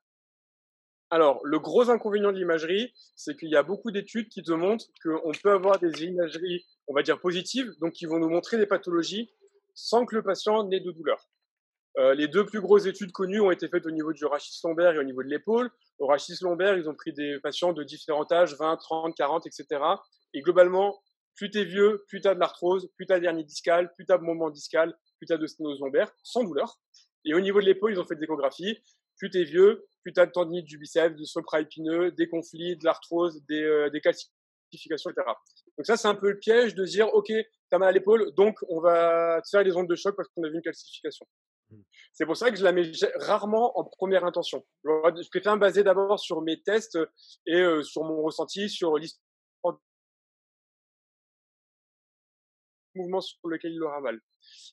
Alors, 1.12 1.40
le 1.44 1.59
gros 1.59 1.90
inconvénient 1.90 2.30
de 2.30 2.38
l'imagerie, 2.38 2.94
c'est 3.16 3.37
qu'il 3.37 3.48
y 3.48 3.56
a 3.56 3.64
beaucoup 3.64 3.90
d'études 3.90 4.28
qui 4.28 4.42
te 4.42 4.52
montrent 4.52 4.87
qu'on 5.02 5.33
peut 5.42 5.50
avoir 5.50 5.80
des 5.80 6.04
imageries, 6.04 6.64
on 6.87 6.94
va 6.94 7.02
dire 7.02 7.18
positives, 7.18 7.72
donc 7.80 7.94
qui 7.94 8.06
vont 8.06 8.20
nous 8.20 8.28
montrer 8.28 8.59
des 8.59 8.66
pathologies 8.66 9.28
sans 9.74 10.06
que 10.06 10.14
le 10.14 10.22
patient 10.22 10.62
n'ait 10.68 10.78
de 10.78 10.92
douleur. 10.92 11.28
Les 11.96 12.29
deux 12.29 12.46
plus 12.46 12.61
grosses 12.61 12.87
études 12.87 13.12
connues 13.12 13.40
ont 13.40 13.50
été 13.50 13.68
faites 13.68 13.87
au 13.87 13.90
niveau 13.90 14.12
du 14.12 14.24
rachis 14.24 14.59
lombaire 14.64 14.94
et 14.94 14.98
au 14.98 15.03
niveau 15.03 15.22
de 15.22 15.29
l'épaule. 15.29 15.70
Au 15.98 16.07
rachis 16.07 16.35
lombaire, 16.40 16.79
ils 16.79 16.88
ont 16.88 16.94
pris 16.94 17.12
des 17.12 17.38
patients 17.40 17.72
de 17.72 17.83
différents 17.83 18.26
âges, 18.33 18.55
20, 18.57 18.76
30, 18.76 19.14
40, 19.16 19.46
etc. 19.46 19.83
Et 20.33 20.40
globalement, 20.40 20.98
plus 21.37 21.50
t'es 21.50 21.64
vieux, 21.64 22.05
plus 22.09 22.20
t'as 22.20 22.35
de 22.35 22.40
l'arthrose, 22.40 22.90
plus 22.96 23.07
t'as 23.07 23.18
dernier 23.18 23.44
discal, 23.44 23.92
plus 23.94 24.05
t'as 24.05 24.18
de 24.18 24.22
moment 24.22 24.50
discal, 24.50 24.94
plus 25.18 25.26
t'as 25.26 25.37
de 25.37 25.46
sténose 25.46 25.81
lombaire, 25.81 26.11
sans 26.22 26.44
douleur. 26.44 26.79
Et 27.24 27.35
au 27.35 27.40
niveau 27.40 27.61
de 27.61 27.66
l'épaule, 27.66 27.92
ils 27.92 28.00
ont 28.00 28.05
fait 28.05 28.16
des 28.16 28.24
échographies. 28.24 28.79
Plus 29.16 29.31
t'es 29.31 29.44
vieux, 29.44 29.87
plus 30.03 30.12
t'as 30.12 30.26
de 30.26 30.33
tendinite 30.33 30.66
du 30.66 30.79
biceps, 30.79 31.16
de 31.16 31.61
épineux, 31.61 32.11
des 32.12 32.29
conflits, 32.29 32.76
de 32.76 32.85
l'arthrose, 32.85 33.42
des, 33.46 33.62
euh, 33.62 33.90
des 33.90 34.00
calcifications, 34.00 35.11
etc. 35.11 35.26
Donc 35.76 35.87
ça, 35.87 35.96
c'est 35.96 36.09
un 36.09 36.14
peu 36.14 36.31
le 36.31 36.38
piège 36.38 36.74
de 36.74 36.85
dire, 36.85 37.12
OK, 37.14 37.33
t'as 37.68 37.79
mal 37.79 37.88
à 37.88 37.92
l'épaule, 37.92 38.33
donc 38.35 38.59
on 38.68 38.81
va 38.81 39.40
te 39.42 39.48
faire 39.48 39.64
des 39.64 39.76
ondes 39.76 39.88
de 39.88 39.96
choc 39.96 40.16
parce 40.16 40.29
qu'on 40.29 40.42
a 40.44 40.48
vu 40.48 40.57
une 40.57 40.62
calcification. 40.62 41.26
Hmm. 41.70 41.83
C'est 42.12 42.26
pour 42.26 42.37
ça 42.37 42.50
que 42.50 42.56
je 42.56 42.64
la 42.64 42.72
mets 42.72 42.90
rarement 43.16 43.78
en 43.78 43.85
première 43.85 44.24
intention. 44.24 44.66
Je 44.85 45.28
préfère 45.30 45.54
me 45.54 45.61
baser 45.61 45.83
d'abord 45.83 46.18
sur 46.18 46.42
mes 46.42 46.61
tests 46.62 46.98
et 47.46 47.61
euh, 47.61 47.83
sur 47.83 48.04
mon 48.04 48.22
ressenti, 48.22 48.68
sur 48.68 48.96
l'histoire 48.96 49.20
mouvement 52.94 53.20
sur 53.20 53.38
lequel 53.44 53.72
il 53.72 53.83
aura 53.83 54.00
mal. 54.00 54.20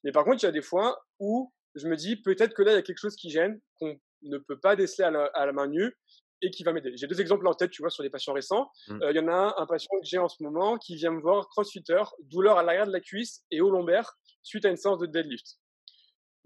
Mais 0.03 0.11
par 0.11 0.25
contre, 0.25 0.43
il 0.43 0.45
y 0.45 0.49
a 0.49 0.51
des 0.51 0.61
fois 0.61 0.99
où 1.19 1.53
je 1.75 1.87
me 1.87 1.95
dis 1.95 2.15
peut-être 2.15 2.53
que 2.53 2.63
là, 2.63 2.71
il 2.71 2.75
y 2.75 2.79
a 2.79 2.81
quelque 2.81 2.99
chose 2.99 3.15
qui 3.15 3.29
gêne, 3.29 3.59
qu'on 3.79 3.99
ne 4.23 4.37
peut 4.37 4.59
pas 4.59 4.75
déceler 4.75 5.05
à 5.05 5.45
la, 5.45 5.53
main 5.53 5.67
nue 5.67 5.95
et 6.41 6.51
qui 6.51 6.63
va 6.63 6.73
m'aider. 6.73 6.95
J'ai 6.95 7.07
deux 7.07 7.21
exemples 7.21 7.47
en 7.47 7.53
tête, 7.53 7.71
tu 7.71 7.81
vois, 7.81 7.89
sur 7.89 8.03
les 8.03 8.09
patients 8.09 8.33
récents. 8.33 8.71
Mmh. 8.87 9.01
Euh, 9.03 9.11
il 9.11 9.17
y 9.17 9.19
en 9.19 9.27
a 9.27 9.55
un, 9.57 9.65
patient 9.65 9.91
que 9.99 10.05
j'ai 10.05 10.17
en 10.17 10.27
ce 10.27 10.41
moment 10.43 10.77
qui 10.77 10.95
vient 10.95 11.11
me 11.11 11.21
voir, 11.21 11.47
crossfitter, 11.49 12.01
douleur 12.21 12.57
à 12.57 12.63
l'arrière 12.63 12.87
de 12.87 12.91
la 12.91 12.99
cuisse 12.99 13.43
et 13.51 13.61
au 13.61 13.69
lombaire 13.69 14.17
suite 14.43 14.65
à 14.65 14.69
une 14.69 14.77
séance 14.77 14.99
de 14.99 15.05
deadlift. 15.05 15.57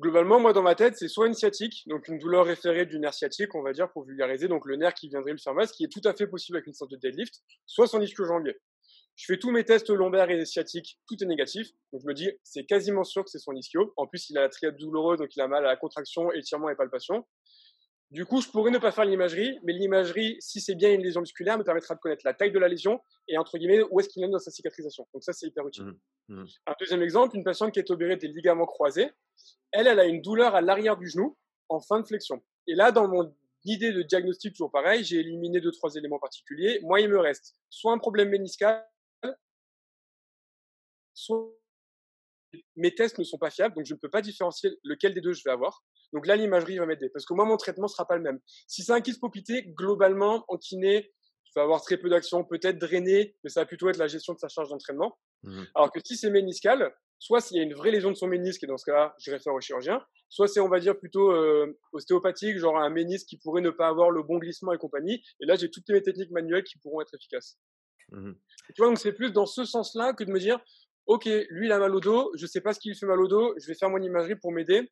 Globalement, 0.02 0.40
moi, 0.40 0.52
dans 0.52 0.64
ma 0.64 0.74
tête, 0.74 0.98
c'est 0.98 1.08
soit 1.08 1.28
une 1.28 1.36
sciatique, 1.36 1.84
donc 1.86 2.08
une 2.08 2.18
douleur 2.18 2.48
référée 2.48 2.88
du 2.88 2.98
nerf 2.98 3.14
sciatique, 3.14 3.54
on 3.54 3.62
va 3.62 3.72
dire, 3.72 3.92
pour 3.92 4.04
vulgariser, 4.04 4.48
donc 4.48 4.66
le 4.66 4.76
nerf 4.76 4.96
qui 4.96 5.10
viendrait 5.10 5.34
le 5.34 5.38
faire 5.38 5.54
mal, 5.54 5.68
ce 5.68 5.74
qui 5.74 5.84
est 5.84 5.92
tout 5.92 6.02
à 6.06 6.16
fait 6.16 6.26
possible 6.26 6.58
avec 6.58 6.66
une 6.66 6.74
séance 6.74 6.90
de 6.90 6.98
deadlift, 6.98 7.36
soit 7.68 7.86
son 7.86 8.02
ischio-jambier. 8.02 8.58
Je 9.16 9.26
fais 9.28 9.38
tous 9.38 9.52
mes 9.52 9.64
tests 9.64 9.92
lombaires 9.92 10.32
et 10.32 10.44
sciatiques, 10.44 10.98
tout 11.08 11.24
est 11.24 11.28
négatif. 11.28 11.68
Donc 11.94 12.02
je 12.02 12.08
me 12.08 12.16
dis, 12.16 12.32
c'est 12.44 12.64
quasiment 12.64 13.04
sûr 13.04 13.24
que 13.24 13.30
c'est 13.30 13.38
son 13.38 13.54
ischio. 13.54 13.94
En 13.96 14.08
plus, 14.08 14.28
il 14.32 14.40
a 14.40 14.42
la 14.42 14.50
triade 14.50 14.76
douloureuse, 14.76 15.20
donc 15.20 15.36
il 15.36 15.42
a 15.42 15.48
mal 15.48 15.64
à 15.64 15.68
la 15.68 15.78
contraction, 15.78 16.32
étirement 16.32 16.72
et 16.72 16.76
palpation. 16.76 17.24
Du 18.12 18.26
coup, 18.26 18.42
je 18.42 18.50
pourrais 18.50 18.72
ne 18.72 18.78
pas 18.78 18.92
faire 18.92 19.06
l'imagerie, 19.06 19.58
mais 19.64 19.72
l'imagerie, 19.72 20.36
si 20.42 20.60
c'est 20.60 20.76
bien 20.76 20.94
une 20.94 21.02
lésion 21.02 21.22
musculaire, 21.22 21.58
me 21.58 21.64
permettra 21.64 21.96
de 21.96 22.00
connaître 22.02 22.24
la 22.26 22.34
taille 22.34 22.52
de 22.52 22.60
la 22.60 22.68
lésion 22.68 23.00
et 23.30 23.38
entre 23.38 23.58
guillemets 23.58 23.84
où 23.90 24.02
est-ce 24.02 24.10
qu'il 24.10 24.22
est 24.22 24.28
dans 24.28 24.38
sa 24.38 24.52
cicatrisation. 24.52 25.08
Donc 25.14 25.24
ça, 25.24 25.32
c'est 25.32 25.48
hyper 25.48 25.66
utile. 25.66 25.86
Mmh. 26.28 26.42
Mmh. 26.42 26.46
Un 26.68 26.74
deuxième 26.78 27.02
exemple, 27.02 27.38
une 27.38 27.46
patiente 27.46 27.72
qui 27.72 27.80
est 27.80 27.90
opérée 27.90 28.18
des 28.18 28.28
ligaments 28.28 28.66
croisés, 28.66 29.10
elle, 29.72 29.88
elle 29.88 30.00
a 30.00 30.06
une 30.06 30.22
douleur 30.22 30.56
à 30.56 30.62
l'arrière 30.62 30.98
du 30.98 31.08
genou 31.08 31.38
en 31.70 31.80
fin 31.80 32.02
de 32.02 32.06
flexion. 32.06 32.44
Et 32.68 32.76
là, 32.76 32.92
dans 32.92 33.08
mon 33.08 33.34
idée 33.64 33.94
de 33.94 34.02
diagnostic, 34.02 34.56
toujours 34.56 34.72
pareil, 34.72 35.06
j'ai 35.06 35.20
éliminé 35.20 35.62
deux 35.62 35.72
trois 35.72 35.96
éléments 35.96 36.20
particuliers. 36.20 36.82
Moi, 36.84 37.00
il 37.00 37.08
me 37.08 37.18
reste 37.18 37.56
soit 37.70 37.94
un 37.94 37.98
problème 37.98 38.28
méniscal, 38.28 38.86
soit 41.14 41.50
mes 42.76 42.94
tests 42.94 43.20
ne 43.20 43.24
sont 43.24 43.38
pas 43.38 43.50
fiables, 43.50 43.76
donc 43.76 43.86
je 43.86 43.94
ne 43.94 44.00
peux 44.00 44.10
pas 44.10 44.22
différencier 44.22 44.72
lequel 44.84 45.14
des 45.14 45.22
deux 45.22 45.32
je 45.32 45.44
vais 45.46 45.52
avoir. 45.52 45.82
Donc 46.14 46.28
là, 46.28 46.36
l'imagerie 46.36 46.78
va 46.78 46.86
m'aider, 46.86 47.10
parce 47.10 47.26
que 47.26 47.34
moi, 47.34 47.46
mon 47.46 47.58
traitement 47.58 47.86
ne 47.86 47.90
sera 47.90 48.06
pas 48.06 48.16
le 48.16 48.22
même. 48.22 48.40
Si 48.68 48.84
c'est 48.84 48.92
un 48.92 49.02
kyste 49.02 49.22
popité, 49.22 49.64
globalement, 49.64 50.46
en 50.48 50.58
kiné, 50.58 51.12
tu 51.46 51.52
vas 51.56 51.64
avoir 51.64 51.82
très 51.82 51.98
peu 51.98 52.10
d'action, 52.10 52.44
peut-être 52.44 52.78
drainer, 52.78 53.36
mais 53.44 53.50
ça 53.50 53.62
va 53.62 53.66
plutôt 53.66 53.90
être 53.90 53.98
la 53.98 54.08
gestion 54.08 54.34
de 54.34 54.40
sa 54.40 54.48
charge 54.48 54.70
d'entraînement. 54.70 55.18
Mmh 55.44 55.64
Alors 55.76 55.92
que 55.92 56.00
si 56.04 56.16
c'est 56.16 56.30
méniscal, 56.30 56.94
soit 57.20 57.42
s'il 57.42 57.58
y 57.58 57.60
a 57.60 57.64
une 57.64 57.74
vraie 57.74 57.92
lésion 57.92 58.10
de 58.10 58.16
son 58.16 58.28
ménisque, 58.28 58.64
et 58.64 58.68
dans 58.68 58.78
ce 58.78 58.86
cas-là, 58.86 59.16
je 59.20 59.32
réfère 59.32 59.54
au 59.54 59.60
chirurgien, 59.60 60.02
soit 60.30 60.48
c'est, 60.48 60.60
on 60.60 60.70
va 60.70 60.80
dire, 60.80 60.98
plutôt 60.98 61.32
euh, 61.32 61.78
ostéopathique, 61.92 62.58
genre 62.58 62.78
un 62.78 62.90
ménisque 62.90 63.28
qui 63.28 63.38
pourrait 63.38 63.62
ne 63.62 63.70
pas 63.70 63.88
avoir 63.88 64.12
le 64.12 64.24
bon 64.24 64.38
glissement 64.38 64.72
et 64.74 64.78
compagnie. 64.78 65.24
Et 65.42 65.46
là, 65.46 65.56
j'ai 65.56 65.70
toutes 65.70 65.90
mes 65.90 66.02
techniques 66.02 66.32
manuelles 66.32 66.64
qui 66.64 66.78
pourront 66.80 67.02
être 67.02 67.14
efficaces. 67.14 67.58
Mmh 68.12 68.34
tu 68.74 68.82
vois, 68.82 68.88
donc 68.88 69.00
c'est 69.00 69.12
plus 69.12 69.32
dans 69.32 69.46
ce 69.46 69.66
sens-là 69.66 70.14
que 70.14 70.24
de 70.24 70.32
me 70.32 70.40
dire, 70.40 70.60
ok, 71.08 71.26
lui 71.50 71.68
il 71.68 71.72
a 71.72 71.80
mal 71.80 71.94
au 71.94 72.00
dos, 72.00 72.32
je 72.38 72.46
sais 72.46 72.62
pas 72.62 72.74
ce 72.74 72.80
qui 72.80 72.90
lui 72.90 72.96
fait 72.96 73.06
mal 73.06 73.20
au 73.20 73.28
dos, 73.28 73.54
je 73.60 73.68
vais 73.68 73.76
faire 73.76 73.90
mon 73.90 74.02
imagerie 74.02 74.36
pour 74.36 74.52
m'aider. 74.52 74.90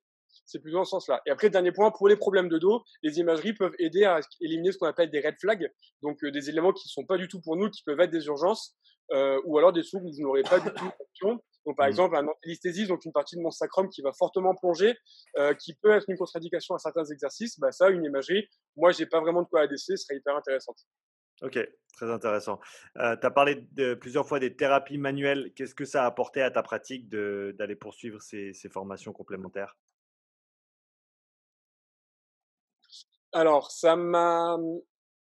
C'est 0.49 0.57
plutôt 0.57 0.77
dans 0.77 0.83
ce 0.83 0.89
sens-là. 0.89 1.21
Et 1.27 1.29
après, 1.29 1.51
dernier 1.51 1.71
point, 1.71 1.91
pour 1.91 2.07
les 2.07 2.15
problèmes 2.15 2.49
de 2.49 2.57
dos, 2.57 2.83
les 3.03 3.19
imageries 3.19 3.53
peuvent 3.53 3.75
aider 3.77 4.05
à 4.05 4.19
éliminer 4.41 4.71
ce 4.71 4.79
qu'on 4.79 4.87
appelle 4.87 5.11
des 5.11 5.19
red 5.19 5.35
flags, 5.39 5.71
donc 6.01 6.23
euh, 6.23 6.31
des 6.31 6.49
éléments 6.49 6.73
qui 6.73 6.87
ne 6.87 6.89
sont 6.89 7.05
pas 7.05 7.17
du 7.17 7.27
tout 7.27 7.39
pour 7.39 7.55
nous, 7.55 7.69
qui 7.69 7.83
peuvent 7.83 7.99
être 7.99 8.09
des 8.09 8.25
urgences, 8.25 8.75
euh, 9.11 9.39
ou 9.45 9.59
alors 9.59 9.73
des 9.73 9.83
trucs 9.83 10.01
où 10.01 10.11
vous 10.11 10.23
n'aurez 10.23 10.41
pas 10.41 10.59
du 10.59 10.73
tout 10.73 10.85
d'action. 10.85 11.39
Donc, 11.67 11.77
par 11.77 11.85
mmh. 11.85 11.89
exemple, 11.89 12.15
un 12.15 12.27
antilesthésie, 12.27 12.87
donc 12.87 13.05
une 13.05 13.11
partie 13.11 13.35
de 13.35 13.41
mon 13.41 13.51
sacrum 13.51 13.89
qui 13.89 14.01
va 14.01 14.11
fortement 14.11 14.55
plonger, 14.55 14.97
euh, 15.37 15.53
qui 15.53 15.75
peut 15.75 15.91
être 15.91 16.09
une 16.09 16.17
contre-indication 16.17 16.73
à 16.73 16.79
certains 16.79 17.05
exercices, 17.05 17.59
bah 17.59 17.71
ça, 17.71 17.89
une 17.89 18.03
imagerie, 18.03 18.47
moi, 18.75 18.91
j'ai 18.91 19.05
pas 19.05 19.21
vraiment 19.21 19.43
de 19.43 19.47
quoi 19.47 19.61
adresser, 19.61 19.97
ce 19.97 20.05
serait 20.05 20.17
hyper 20.17 20.35
intéressante. 20.35 20.77
Ok, 21.43 21.59
très 21.93 22.09
intéressant. 22.09 22.59
tu 22.95 23.01
as 23.01 23.31
parlé 23.31 23.67
de, 23.73 23.93
plusieurs 23.93 24.27
fois 24.27 24.39
des 24.39 24.55
thérapies 24.55 24.97
manuelles. 24.97 25.53
Qu'est-ce 25.55 25.75
que 25.75 25.85
ça 25.85 26.03
a 26.03 26.07
apporté 26.07 26.41
à 26.41 26.49
ta 26.49 26.63
pratique 26.63 27.07
d'aller 27.07 27.75
poursuivre 27.75 28.19
ces, 28.19 28.53
formations 28.71 29.13
complémentaires? 29.13 29.77
Alors, 33.31 33.71
ça 33.71 33.95
m'a 33.95 34.57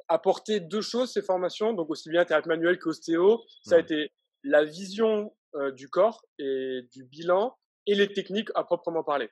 apporté 0.08 0.60
deux 0.60 0.80
choses, 0.80 1.12
ces 1.12 1.22
formations, 1.22 1.72
donc 1.72 1.90
aussi 1.90 2.10
bien 2.10 2.24
thérapie 2.24 2.48
manuelle 2.48 2.78
qu'ostéo. 2.78 3.40
Ça 3.62 3.76
a 3.76 3.78
mmh. 3.78 3.82
été 3.82 4.12
la 4.44 4.64
vision 4.64 5.34
du 5.74 5.88
corps 5.88 6.24
et 6.38 6.82
du 6.92 7.04
bilan 7.04 7.56
et 7.86 7.94
les 7.94 8.12
techniques 8.12 8.48
à 8.54 8.64
proprement 8.64 9.04
parler. 9.04 9.30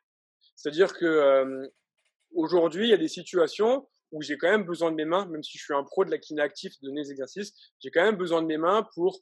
C'est-à-dire 0.54 0.92
que 0.92 1.70
aujourd'hui, 2.34 2.86
il 2.86 2.90
y 2.90 2.94
a 2.94 2.98
des 2.98 3.08
situations 3.08 3.88
où 4.12 4.22
j'ai 4.22 4.36
quand 4.36 4.50
même 4.50 4.64
besoin 4.64 4.90
de 4.90 4.96
mes 4.96 5.04
mains, 5.04 5.26
même 5.26 5.42
si 5.42 5.58
je 5.58 5.64
suis 5.64 5.74
un 5.74 5.84
pro 5.84 6.04
de 6.04 6.10
la 6.10 6.18
kiné 6.18 6.42
actif, 6.42 6.72
de 6.82 6.90
des 6.90 7.10
exercices, 7.10 7.54
j'ai 7.80 7.90
quand 7.90 8.02
même 8.02 8.16
besoin 8.16 8.42
de 8.42 8.46
mes 8.46 8.58
mains 8.58 8.88
pour, 8.94 9.20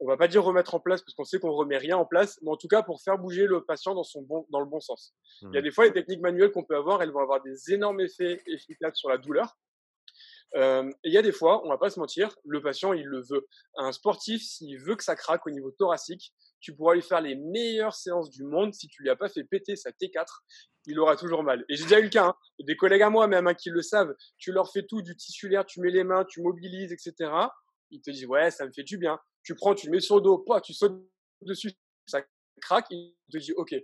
on 0.00 0.06
va 0.06 0.16
pas 0.16 0.28
dire 0.28 0.42
remettre 0.42 0.74
en 0.74 0.80
place, 0.80 1.02
parce 1.02 1.14
qu'on 1.14 1.24
sait 1.24 1.38
qu'on 1.38 1.52
remet 1.52 1.76
rien 1.76 1.96
en 1.96 2.06
place, 2.06 2.38
mais 2.42 2.50
en 2.50 2.56
tout 2.56 2.68
cas 2.68 2.82
pour 2.82 3.02
faire 3.02 3.18
bouger 3.18 3.46
le 3.46 3.64
patient 3.64 3.94
dans, 3.94 4.02
son 4.02 4.22
bon, 4.22 4.46
dans 4.50 4.60
le 4.60 4.66
bon 4.66 4.80
sens. 4.80 5.14
Il 5.42 5.50
y 5.52 5.56
a 5.56 5.60
mmh. 5.60 5.64
des 5.64 5.70
fois, 5.70 5.84
les 5.84 5.92
techniques 5.92 6.20
manuelles 6.20 6.52
qu'on 6.52 6.64
peut 6.64 6.76
avoir, 6.76 7.02
elles 7.02 7.12
vont 7.12 7.20
avoir 7.20 7.42
des 7.42 7.72
énormes 7.72 8.00
effets 8.00 8.42
efficaces 8.46 8.96
sur 8.96 9.10
la 9.10 9.18
douleur. 9.18 9.56
Euh, 10.56 10.90
et 11.04 11.08
il 11.08 11.12
y 11.12 11.18
a 11.18 11.22
des 11.22 11.32
fois, 11.32 11.64
on 11.64 11.68
va 11.68 11.78
pas 11.78 11.90
se 11.90 12.00
mentir, 12.00 12.34
le 12.44 12.60
patient, 12.60 12.92
il 12.92 13.06
le 13.06 13.22
veut. 13.22 13.46
Un 13.76 13.92
sportif, 13.92 14.42
s'il 14.42 14.78
veut 14.78 14.96
que 14.96 15.04
ça 15.04 15.14
craque 15.14 15.46
au 15.46 15.50
niveau 15.50 15.70
thoracique, 15.70 16.32
tu 16.60 16.74
pourras 16.74 16.94
lui 16.94 17.02
faire 17.02 17.20
les 17.20 17.36
meilleures 17.36 17.94
séances 17.94 18.30
du 18.30 18.44
monde. 18.44 18.74
Si 18.74 18.88
tu 18.88 19.02
lui 19.02 19.10
as 19.10 19.16
pas 19.16 19.28
fait 19.28 19.44
péter 19.44 19.76
sa 19.76 19.90
T4, 19.90 20.24
il 20.86 20.98
aura 20.98 21.16
toujours 21.16 21.42
mal. 21.42 21.64
Et 21.68 21.76
j'ai 21.76 21.84
déjà 21.84 22.00
eu 22.00 22.04
le 22.04 22.08
cas, 22.08 22.26
hein, 22.26 22.34
des 22.58 22.76
collègues 22.76 23.02
à 23.02 23.10
moi 23.10 23.26
même 23.28 23.46
hein, 23.46 23.54
qui 23.54 23.70
le 23.70 23.82
savent. 23.82 24.14
Tu 24.38 24.52
leur 24.52 24.72
fais 24.72 24.82
tout 24.82 25.02
du 25.02 25.16
tissulaire, 25.16 25.64
tu 25.64 25.80
mets 25.80 25.90
les 25.90 26.04
mains, 26.04 26.24
tu 26.24 26.42
mobilises, 26.42 26.92
etc. 26.92 27.30
Ils 27.90 28.00
te 28.00 28.10
disent 28.10 28.26
ouais, 28.26 28.50
ça 28.50 28.66
me 28.66 28.72
fait 28.72 28.82
du 28.82 28.98
bien. 28.98 29.18
Tu 29.42 29.54
prends, 29.54 29.74
tu 29.74 29.86
le 29.86 29.92
mets 29.92 30.00
sur 30.00 30.16
le 30.16 30.22
dos, 30.22 30.44
tu 30.62 30.74
sautes 30.74 31.00
dessus, 31.42 31.72
ça 32.06 32.22
craque. 32.60 32.86
Il 32.90 33.14
te 33.32 33.38
dit 33.38 33.52
ok, 33.52 33.74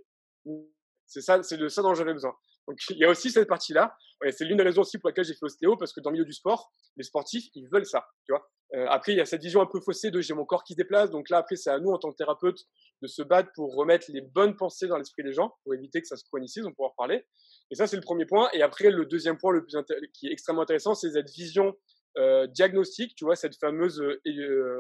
c'est 1.07 1.21
ça, 1.21 1.42
c'est 1.42 1.57
de 1.57 1.69
ça 1.69 1.83
dont 1.83 1.95
j'avais 1.95 2.12
besoin. 2.12 2.35
Donc 2.69 2.79
il 2.90 2.99
y 2.99 3.05
a 3.05 3.09
aussi 3.09 3.31
cette 3.31 3.49
partie-là. 3.49 3.97
c'est 4.31 4.45
l'une 4.45 4.57
des 4.57 4.64
raisons 4.64 4.83
aussi 4.83 4.99
pour 4.99 5.09
laquelle 5.09 5.25
j'ai 5.25 5.35
fait 5.35 5.45
ostéo, 5.45 5.77
parce 5.77 5.92
que 5.92 6.01
dans 6.01 6.11
le 6.11 6.14
milieu 6.14 6.25
du 6.25 6.33
sport, 6.33 6.71
les 6.97 7.05
sportifs, 7.05 7.47
ils 7.55 7.69
veulent 7.69 7.87
ça, 7.87 8.07
tu 8.25 8.33
vois. 8.33 8.49
Euh, 8.75 8.87
après, 8.88 9.12
il 9.12 9.19
y 9.19 9.21
a 9.21 9.27
cette 9.27 9.42
vision 9.42 9.61
un 9.61 9.66
peu 9.66 9.81
faussée 9.81 10.11
de 10.11 10.21
j'ai 10.21 10.35
mon 10.35 10.45
corps 10.45 10.64
qui 10.64 10.73
se 10.73 10.77
déplace. 10.77 11.11
Donc 11.11 11.31
là, 11.31 11.38
après, 11.38 11.57
c'est 11.57 11.71
à 11.71 11.79
nous, 11.79 11.90
en 11.90 11.99
tant 11.99 12.11
que 12.11 12.16
thérapeute, 12.16 12.59
de 13.01 13.07
se 13.07 13.23
battre 13.23 13.51
pour 13.55 13.75
remettre 13.75 14.07
les 14.09 14.23
bonnes 14.23 14.57
pensées 14.57 14.88
dans 14.88 14.97
l'esprit 14.97 15.23
des 15.23 15.33
gens, 15.33 15.55
pour 15.62 15.75
éviter 15.75 16.01
que 16.01 16.09
ça 16.09 16.16
se 16.16 16.25
chronicise, 16.25 16.66
on 16.66 16.73
pourra 16.73 16.88
en 16.88 16.90
reparler. 16.90 17.25
Et 17.71 17.77
ça, 17.77 17.87
c'est 17.87 17.97
le 17.97 18.03
premier 18.03 18.27
point. 18.27 18.49
Et 18.53 18.62
après, 18.62 18.90
le 18.90 19.07
deuxième 19.07 19.38
point 19.38 19.53
le 19.53 19.64
plus 19.64 19.77
qui 20.12 20.27
est 20.27 20.33
extrêmement 20.33 20.62
intéressant, 20.62 20.95
c'est 20.95 21.12
cette 21.12 21.31
vision 21.31 21.77
euh, 22.19 22.47
diagnostique, 22.47 23.15
tu 23.15 23.25
vois, 23.25 23.37
cette 23.37 23.57
fameuse 23.57 24.01
euh, 24.01 24.21
euh 24.27 24.79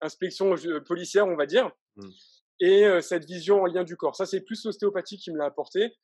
inspection 0.00 0.56
policière, 0.84 1.28
on 1.28 1.36
va 1.36 1.46
dire. 1.46 1.70
Mmh 1.96 2.08
et 2.64 2.84
cette 3.00 3.24
vision 3.24 3.62
en 3.62 3.66
lien 3.66 3.82
du 3.82 3.96
corps. 3.96 4.14
Ça, 4.14 4.24
c'est 4.24 4.40
plus 4.40 4.64
l'ostéopathie 4.64 5.16
qui 5.16 5.32
me 5.32 5.36
l'a 5.38 5.46
apporté. 5.46 5.96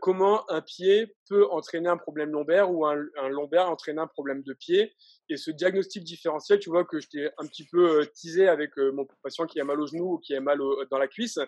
comment 0.00 0.50
un 0.50 0.60
pied 0.60 1.14
peut 1.28 1.46
entraîner 1.48 1.88
un 1.88 1.96
problème 1.96 2.30
lombaire 2.30 2.72
ou 2.72 2.84
un, 2.86 2.96
lombaire 3.28 3.70
entraîner 3.70 4.00
un 4.00 4.08
problème 4.08 4.42
de 4.42 4.52
pied. 4.52 4.96
Et 5.28 5.36
ce 5.36 5.52
diagnostic 5.52 6.02
différentiel, 6.02 6.58
tu 6.58 6.70
vois, 6.70 6.84
que 6.84 6.98
je 6.98 7.06
t'ai 7.06 7.30
un 7.38 7.46
petit 7.46 7.68
peu 7.68 8.04
teasé 8.20 8.48
avec 8.48 8.76
mon 8.78 9.06
patient 9.22 9.46
qui 9.46 9.60
a 9.60 9.64
mal 9.64 9.80
au 9.80 9.86
genou 9.86 10.14
ou 10.14 10.18
qui 10.18 10.34
a 10.34 10.40
mal 10.40 10.58
dans 10.90 10.98
la 10.98 11.06
cuisse, 11.06 11.38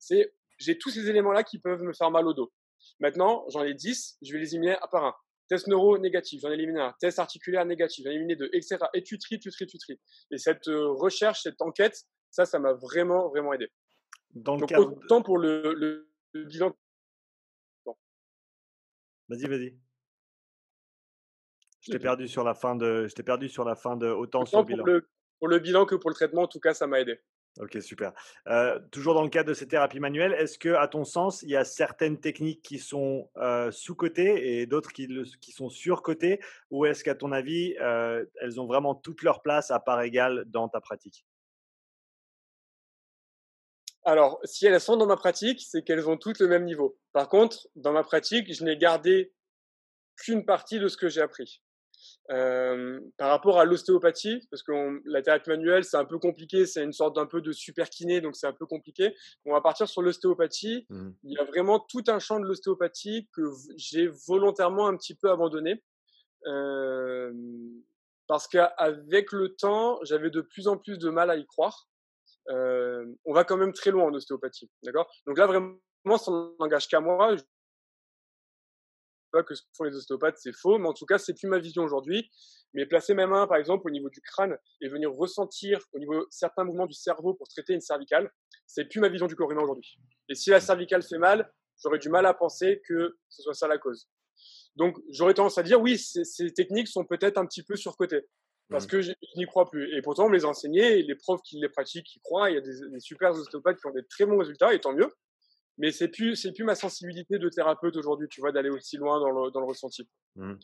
c'est 0.00 0.34
j'ai 0.58 0.76
tous 0.76 0.90
ces 0.90 1.08
éléments-là 1.08 1.44
qui 1.44 1.60
peuvent 1.60 1.82
me 1.82 1.92
faire 1.92 2.10
mal 2.10 2.26
au 2.26 2.34
dos. 2.34 2.52
Maintenant, 2.98 3.44
j'en 3.48 3.62
ai 3.62 3.74
10, 3.74 4.18
je 4.22 4.32
vais 4.32 4.38
les 4.38 4.54
éliminer 4.54 4.76
un 4.82 4.86
par 4.88 5.04
un. 5.04 5.14
Test 5.50 5.66
neuro 5.66 5.98
négatif, 5.98 6.40
j'en 6.42 6.50
ai 6.52 6.54
éliminé 6.54 6.78
un. 6.78 6.94
Test 7.00 7.18
articulaire 7.18 7.64
négatif, 7.64 8.04
j'en 8.04 8.12
ai 8.12 8.14
éliminé 8.14 8.36
deux, 8.36 8.48
etc. 8.52 8.78
Et 8.94 9.02
tu 9.02 9.18
tries, 9.18 9.40
tu 9.40 9.50
tries, 9.50 9.66
tu 9.66 9.78
tries. 9.78 10.00
Et 10.30 10.38
cette 10.38 10.66
recherche, 10.66 11.42
cette 11.42 11.60
enquête, 11.60 12.04
ça, 12.30 12.46
ça 12.46 12.60
m'a 12.60 12.72
vraiment, 12.74 13.28
vraiment 13.28 13.52
aidé. 13.52 13.68
Dans 14.32 14.54
le 14.54 14.60
Donc, 14.60 14.70
autant 14.78 15.22
pour 15.22 15.38
le, 15.38 16.06
le, 16.32 16.44
bilan. 16.44 16.72
Vas-y, 19.28 19.48
vas-y. 19.48 19.76
Je 21.80 21.90
t'ai 21.90 21.98
perdu 21.98 22.28
sur 22.28 22.44
la 22.44 22.54
fin 22.54 22.76
de. 22.76 23.08
Je 23.08 23.14
t'ai 23.16 23.24
perdu 23.24 23.48
sur 23.48 23.64
la 23.64 23.74
fin 23.74 23.96
de 23.96 24.06
autant, 24.06 24.46
sur 24.46 24.60
le 24.60 24.64
bilan. 24.64 24.84
pour 25.40 25.48
le 25.48 25.58
bilan 25.58 25.84
que 25.84 25.96
pour 25.96 26.10
le 26.10 26.14
traitement, 26.14 26.42
en 26.42 26.48
tout 26.48 26.60
cas, 26.60 26.74
ça 26.74 26.86
m'a 26.86 27.00
aidé. 27.00 27.18
Ok, 27.58 27.78
super. 27.82 28.12
Euh, 28.46 28.78
toujours 28.92 29.14
dans 29.14 29.24
le 29.24 29.28
cadre 29.28 29.48
de 29.48 29.54
ces 29.54 29.66
thérapies 29.66 29.98
manuelles, 29.98 30.32
est-ce 30.34 30.56
que, 30.56 30.68
à 30.68 30.86
ton 30.86 31.04
sens, 31.04 31.42
il 31.42 31.50
y 31.50 31.56
a 31.56 31.64
certaines 31.64 32.20
techniques 32.20 32.62
qui 32.62 32.78
sont 32.78 33.28
euh, 33.38 33.72
sous-cotées 33.72 34.60
et 34.60 34.66
d'autres 34.66 34.92
qui, 34.92 35.08
qui, 35.40 35.52
sont 35.52 35.68
sur-cotées 35.68 36.40
Ou 36.70 36.86
est-ce 36.86 37.02
qu'à 37.02 37.16
ton 37.16 37.32
avis, 37.32 37.76
euh, 37.80 38.24
elles 38.40 38.60
ont 38.60 38.66
vraiment 38.66 38.94
toute 38.94 39.22
leur 39.22 39.42
place 39.42 39.70
à 39.70 39.80
part 39.80 40.00
égale 40.02 40.44
dans 40.46 40.68
ta 40.68 40.80
pratique? 40.80 41.26
Alors, 44.04 44.40
si 44.44 44.66
elles 44.66 44.80
sont 44.80 44.96
dans 44.96 45.06
ma 45.06 45.16
pratique, 45.16 45.60
c'est 45.60 45.82
qu'elles 45.82 46.08
ont 46.08 46.16
toutes 46.16 46.38
le 46.38 46.48
même 46.48 46.64
niveau. 46.64 46.98
Par 47.12 47.28
contre, 47.28 47.68
dans 47.74 47.92
ma 47.92 48.04
pratique, 48.04 48.52
je 48.54 48.64
n'ai 48.64 48.76
gardé 48.76 49.32
qu'une 50.16 50.44
partie 50.44 50.78
de 50.78 50.88
ce 50.88 50.96
que 50.96 51.08
j'ai 51.08 51.20
appris. 51.20 51.60
Euh, 52.30 53.00
par 53.16 53.30
rapport 53.30 53.58
à 53.58 53.64
l'ostéopathie, 53.64 54.46
parce 54.50 54.62
que 54.62 55.00
la 55.04 55.20
thérapie 55.20 55.50
manuelle, 55.50 55.84
c'est 55.84 55.96
un 55.96 56.04
peu 56.04 56.18
compliqué, 56.18 56.64
c'est 56.64 56.84
une 56.84 56.92
sorte 56.92 57.16
d'un 57.16 57.26
peu 57.26 57.40
de 57.40 57.50
super 57.50 57.90
kiné, 57.90 58.20
donc 58.20 58.36
c'est 58.36 58.46
un 58.46 58.52
peu 58.52 58.66
compliqué. 58.66 59.14
On 59.44 59.52
va 59.52 59.60
partir 59.60 59.88
sur 59.88 60.00
l'ostéopathie. 60.00 60.86
Mmh. 60.90 61.10
Il 61.24 61.32
y 61.32 61.38
a 61.38 61.44
vraiment 61.44 61.80
tout 61.80 62.04
un 62.06 62.20
champ 62.20 62.38
de 62.38 62.46
l'ostéopathie 62.46 63.28
que 63.32 63.42
j'ai 63.76 64.06
volontairement 64.28 64.86
un 64.86 64.96
petit 64.96 65.14
peu 65.14 65.30
abandonné. 65.30 65.82
Euh, 66.46 67.32
parce 68.28 68.46
qu'avec 68.46 69.32
le 69.32 69.56
temps, 69.56 69.98
j'avais 70.04 70.30
de 70.30 70.40
plus 70.40 70.68
en 70.68 70.76
plus 70.76 70.98
de 70.98 71.10
mal 71.10 71.30
à 71.30 71.36
y 71.36 71.44
croire 71.46 71.90
euh, 72.48 73.04
on 73.24 73.32
va 73.32 73.44
quand 73.44 73.56
même 73.56 73.72
très 73.72 73.90
loin 73.90 74.04
en 74.04 74.14
ostéopathie. 74.14 74.70
D'accord? 74.82 75.10
Donc 75.26 75.38
là, 75.38 75.46
vraiment, 75.46 75.76
ça 76.18 76.32
n'engage 76.58 76.88
qu'à 76.88 77.00
moi. 77.00 77.36
Pas 79.32 79.42
que 79.42 79.54
ce 79.54 79.62
que 79.62 79.68
font 79.76 79.84
les 79.84 79.94
ostéopathes, 79.94 80.38
c'est 80.38 80.52
faux, 80.52 80.78
mais 80.78 80.88
en 80.88 80.92
tout 80.92 81.06
cas, 81.06 81.18
c'est 81.18 81.34
plus 81.34 81.48
ma 81.48 81.58
vision 81.58 81.82
aujourd'hui. 81.82 82.30
Mais 82.74 82.86
placer 82.86 83.14
ma 83.14 83.26
main, 83.26 83.46
par 83.46 83.56
exemple, 83.56 83.86
au 83.88 83.90
niveau 83.90 84.08
du 84.10 84.20
crâne 84.20 84.56
et 84.80 84.88
venir 84.88 85.10
ressentir 85.12 85.80
au 85.92 85.98
niveau 85.98 86.26
certains 86.30 86.64
mouvements 86.64 86.86
du 86.86 86.94
cerveau 86.94 87.34
pour 87.34 87.48
traiter 87.48 87.74
une 87.74 87.80
cervicale, 87.80 88.30
c'est 88.66 88.84
plus 88.84 89.00
ma 89.00 89.08
vision 89.08 89.26
du 89.26 89.34
corps 89.34 89.50
humain 89.50 89.62
aujourd'hui. 89.62 89.98
Et 90.28 90.34
si 90.34 90.50
la 90.50 90.60
cervicale 90.60 91.02
fait 91.02 91.18
mal, 91.18 91.52
j'aurais 91.82 91.98
du 91.98 92.08
mal 92.08 92.26
à 92.26 92.34
penser 92.34 92.80
que 92.86 93.18
ce 93.28 93.42
soit 93.42 93.54
ça 93.54 93.66
la 93.66 93.78
cause. 93.78 94.08
Donc, 94.76 94.96
j'aurais 95.10 95.34
tendance 95.34 95.58
à 95.58 95.62
dire, 95.62 95.80
oui, 95.80 95.98
ces 95.98 96.52
techniques 96.52 96.88
sont 96.88 97.04
peut-être 97.04 97.38
un 97.38 97.46
petit 97.46 97.64
peu 97.64 97.76
surcotées 97.76 98.26
parce 98.70 98.86
que 98.86 99.02
je, 99.02 99.12
n'y 99.36 99.46
crois 99.46 99.68
plus. 99.68 99.96
Et 99.96 100.00
pourtant, 100.00 100.26
on 100.26 100.28
me 100.28 100.36
les 100.36 100.44
enseignait, 100.44 101.00
et 101.00 101.02
les 101.02 101.16
profs 101.16 101.42
qui 101.42 101.58
les 101.58 101.68
pratiquent, 101.68 102.06
qui 102.06 102.20
croient. 102.20 102.50
Il 102.50 102.54
y 102.54 102.58
a 102.58 102.60
des, 102.60 103.00
super 103.00 103.32
ostéopathes 103.32 103.80
qui 103.80 103.86
ont 103.86 103.92
des 103.92 104.06
très 104.08 104.24
bons 104.24 104.38
résultats, 104.38 104.72
et 104.72 104.80
tant 104.80 104.92
mieux. 104.92 105.08
Mais 105.80 105.90
c'est 105.90 106.08
plus, 106.08 106.36
c'est 106.36 106.52
plus 106.52 106.64
ma 106.64 106.74
sensibilité 106.74 107.38
de 107.38 107.48
thérapeute 107.48 107.96
aujourd'hui, 107.96 108.28
tu 108.28 108.40
vois, 108.40 108.52
d'aller 108.52 108.70
aussi 108.70 108.96
loin 108.96 109.18
dans 109.18 109.30
le, 109.30 109.50
dans 109.50 109.60
le 109.60 109.66
ressenti. 109.66 110.08
Mmh. 110.36 110.54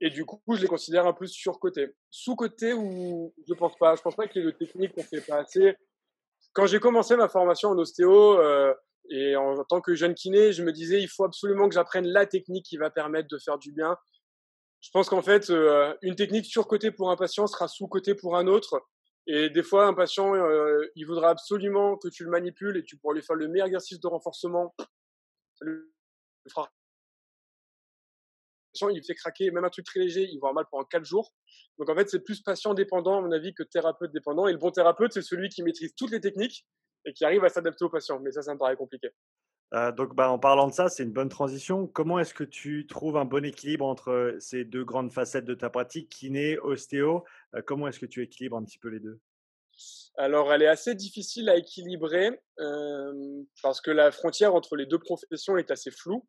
Et 0.00 0.10
du 0.10 0.24
coup, 0.24 0.40
je 0.54 0.62
les 0.62 0.68
considère 0.68 1.06
un 1.06 1.12
peu 1.12 1.26
surcotés. 1.26 1.88
Sous-côté 2.10 2.72
ou 2.72 3.34
je 3.46 3.54
pense 3.54 3.76
pas. 3.76 3.96
Je 3.96 4.02
pense 4.02 4.16
pas 4.16 4.26
que 4.26 4.38
les 4.38 4.54
techniques 4.54 4.94
qu'on 4.94 5.02
fait 5.02 5.20
pas 5.20 5.40
assez. 5.40 5.74
Quand 6.54 6.66
j'ai 6.66 6.80
commencé 6.80 7.16
ma 7.16 7.28
formation 7.28 7.68
en 7.68 7.78
ostéo, 7.78 8.38
euh, 8.40 8.72
et 9.10 9.36
en 9.36 9.62
tant 9.64 9.80
que 9.80 9.94
jeune 9.94 10.14
kiné, 10.14 10.52
je 10.52 10.62
me 10.62 10.72
disais, 10.72 11.02
il 11.02 11.08
faut 11.08 11.24
absolument 11.24 11.68
que 11.68 11.74
j'apprenne 11.74 12.06
la 12.06 12.24
technique 12.24 12.64
qui 12.64 12.78
va 12.78 12.88
permettre 12.88 13.28
de 13.28 13.38
faire 13.38 13.58
du 13.58 13.72
bien 13.72 13.96
je 14.80 14.90
pense 14.92 15.08
qu'en 15.08 15.22
fait, 15.22 15.50
euh, 15.50 15.94
une 16.02 16.16
technique 16.16 16.46
surcotée 16.46 16.90
pour 16.90 17.10
un 17.10 17.16
patient 17.16 17.46
sera 17.46 17.68
sous-cotée 17.68 18.14
pour 18.14 18.36
un 18.36 18.46
autre. 18.46 18.82
Et 19.26 19.50
des 19.50 19.62
fois, 19.62 19.86
un 19.86 19.94
patient, 19.94 20.34
euh, 20.34 20.84
il 20.96 21.06
voudra 21.06 21.30
absolument 21.30 21.96
que 21.96 22.08
tu 22.08 22.24
le 22.24 22.30
manipules 22.30 22.76
et 22.76 22.82
tu 22.82 22.96
pourras 22.96 23.14
lui 23.14 23.22
faire 23.22 23.36
le 23.36 23.48
meilleur 23.48 23.66
exercice 23.66 24.00
de 24.00 24.06
renforcement. 24.06 24.74
Ça 24.78 25.64
lui 25.64 25.78
fera. 26.48 26.70
Il 28.92 29.04
fait 29.04 29.14
craquer, 29.14 29.50
même 29.50 29.64
un 29.64 29.70
truc 29.70 29.84
très 29.84 30.00
léger, 30.00 30.22
il 30.22 30.38
va 30.38 30.48
avoir 30.48 30.54
mal 30.54 30.66
pendant 30.70 30.84
4 30.84 31.04
jours. 31.04 31.34
Donc 31.78 31.90
en 31.90 31.94
fait, 31.94 32.08
c'est 32.08 32.20
plus 32.20 32.40
patient 32.40 32.72
dépendant, 32.72 33.18
à 33.18 33.20
mon 33.20 33.32
avis, 33.32 33.52
que 33.52 33.62
thérapeute 33.62 34.12
dépendant. 34.12 34.46
Et 34.46 34.52
le 34.52 34.58
bon 34.58 34.70
thérapeute, 34.70 35.12
c'est 35.12 35.22
celui 35.22 35.48
qui 35.48 35.62
maîtrise 35.62 35.94
toutes 35.96 36.12
les 36.12 36.20
techniques 36.20 36.66
et 37.04 37.12
qui 37.12 37.24
arrive 37.24 37.44
à 37.44 37.48
s'adapter 37.48 37.84
au 37.84 37.90
patient. 37.90 38.20
Mais 38.20 38.30
ça, 38.30 38.42
ça 38.42 38.54
me 38.54 38.58
paraît 38.58 38.76
compliqué. 38.76 39.10
Euh, 39.72 39.92
donc, 39.92 40.14
bah, 40.14 40.30
en 40.30 40.38
parlant 40.38 40.66
de 40.66 40.72
ça, 40.72 40.88
c'est 40.88 41.04
une 41.04 41.12
bonne 41.12 41.28
transition. 41.28 41.86
Comment 41.86 42.18
est-ce 42.18 42.34
que 42.34 42.44
tu 42.44 42.86
trouves 42.86 43.16
un 43.16 43.24
bon 43.24 43.44
équilibre 43.44 43.86
entre 43.86 44.36
ces 44.40 44.64
deux 44.64 44.84
grandes 44.84 45.12
facettes 45.12 45.44
de 45.44 45.54
ta 45.54 45.70
pratique, 45.70 46.08
kiné, 46.08 46.58
ostéo? 46.58 47.24
Euh, 47.54 47.62
Comment 47.64 47.86
est-ce 47.86 48.00
que 48.00 48.06
tu 48.06 48.22
équilibres 48.22 48.56
un 48.56 48.64
petit 48.64 48.78
peu 48.78 48.88
les 48.88 49.00
deux? 49.00 49.20
Alors, 50.16 50.52
elle 50.52 50.62
est 50.62 50.68
assez 50.68 50.94
difficile 50.94 51.48
à 51.48 51.56
équilibrer 51.56 52.40
euh, 52.58 53.42
parce 53.62 53.80
que 53.80 53.90
la 53.90 54.10
frontière 54.10 54.54
entre 54.54 54.76
les 54.76 54.86
deux 54.86 54.98
professions 54.98 55.56
est 55.56 55.70
assez 55.70 55.90
floue 55.90 56.26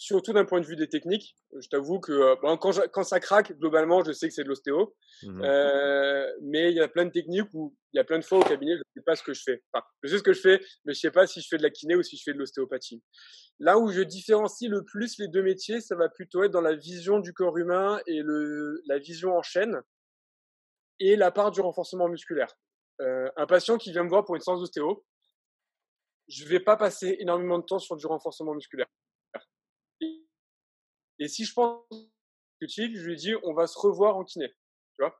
surtout 0.00 0.32
d'un 0.32 0.46
point 0.46 0.62
de 0.62 0.66
vue 0.66 0.76
des 0.76 0.88
techniques. 0.88 1.36
Je 1.54 1.68
t'avoue 1.68 2.00
que 2.00 2.34
quand, 2.40 2.56
quand, 2.56 3.02
ça 3.04 3.20
craque, 3.20 3.52
globalement, 3.58 4.02
je 4.02 4.12
sais 4.12 4.28
que 4.28 4.34
c'est 4.34 4.44
de 4.44 4.48
l'ostéo. 4.48 4.96
Mmh 5.22 5.42
euh, 5.44 6.26
mais 6.40 6.70
il 6.70 6.76
y 6.76 6.80
a 6.80 6.88
plein 6.88 7.04
de 7.04 7.10
techniques 7.10 7.52
où 7.52 7.76
il 7.92 7.98
y 7.98 8.00
a 8.00 8.04
plein 8.04 8.18
de 8.18 8.24
fois 8.24 8.38
au 8.38 8.42
cabinet, 8.42 8.72
je 8.72 8.78
ne 8.78 8.82
sais 8.94 9.04
pas 9.04 9.14
ce 9.14 9.22
que 9.22 9.34
je 9.34 9.42
fais. 9.42 9.62
Enfin, 9.70 9.84
je 10.02 10.08
sais 10.08 10.18
ce 10.18 10.22
que 10.22 10.32
je 10.32 10.40
fais, 10.40 10.58
mais 10.86 10.94
je 10.94 10.98
ne 10.98 11.00
sais 11.00 11.10
pas 11.10 11.26
si 11.26 11.42
je 11.42 11.48
fais 11.48 11.58
de 11.58 11.62
la 11.62 11.68
kiné 11.68 11.96
ou 11.96 12.02
si 12.02 12.16
je 12.16 12.22
fais 12.22 12.32
de 12.32 12.38
l'ostéopathie. 12.38 13.02
Là 13.58 13.78
où 13.78 13.90
je 13.90 14.00
différencie 14.00 14.70
le 14.70 14.82
plus 14.86 15.18
les 15.18 15.28
deux 15.28 15.42
métiers, 15.42 15.82
ça 15.82 15.96
va 15.96 16.08
plutôt 16.08 16.44
être 16.44 16.50
dans 16.50 16.62
la 16.62 16.74
vision 16.74 17.18
du 17.18 17.34
corps 17.34 17.58
humain 17.58 18.00
et 18.06 18.22
le, 18.22 18.80
la 18.86 18.98
vision 18.98 19.36
en 19.36 19.42
chaîne 19.42 19.82
et 20.98 21.14
la 21.14 21.30
part 21.30 21.50
du 21.50 21.60
renforcement 21.60 22.08
musculaire. 22.08 22.56
Euh, 23.02 23.30
un 23.36 23.46
patient 23.46 23.76
qui 23.76 23.92
vient 23.92 24.04
me 24.04 24.08
voir 24.08 24.24
pour 24.24 24.34
une 24.34 24.40
séance 24.40 24.60
d'ostéo, 24.60 25.04
je 26.28 26.44
ne 26.44 26.48
vais 26.48 26.60
pas 26.60 26.78
passer 26.78 27.16
énormément 27.18 27.58
de 27.58 27.64
temps 27.64 27.78
sur 27.78 27.96
du 27.96 28.06
renforcement 28.06 28.54
musculaire. 28.54 28.88
Et 31.20 31.28
si 31.28 31.44
je 31.44 31.52
pense 31.52 31.84
tu 32.68 32.96
je 32.96 33.06
lui 33.06 33.16
dis, 33.16 33.32
on 33.42 33.54
va 33.54 33.66
se 33.66 33.78
revoir 33.78 34.16
en 34.16 34.24
kiné, 34.24 34.48
tu 34.48 35.02
vois, 35.02 35.14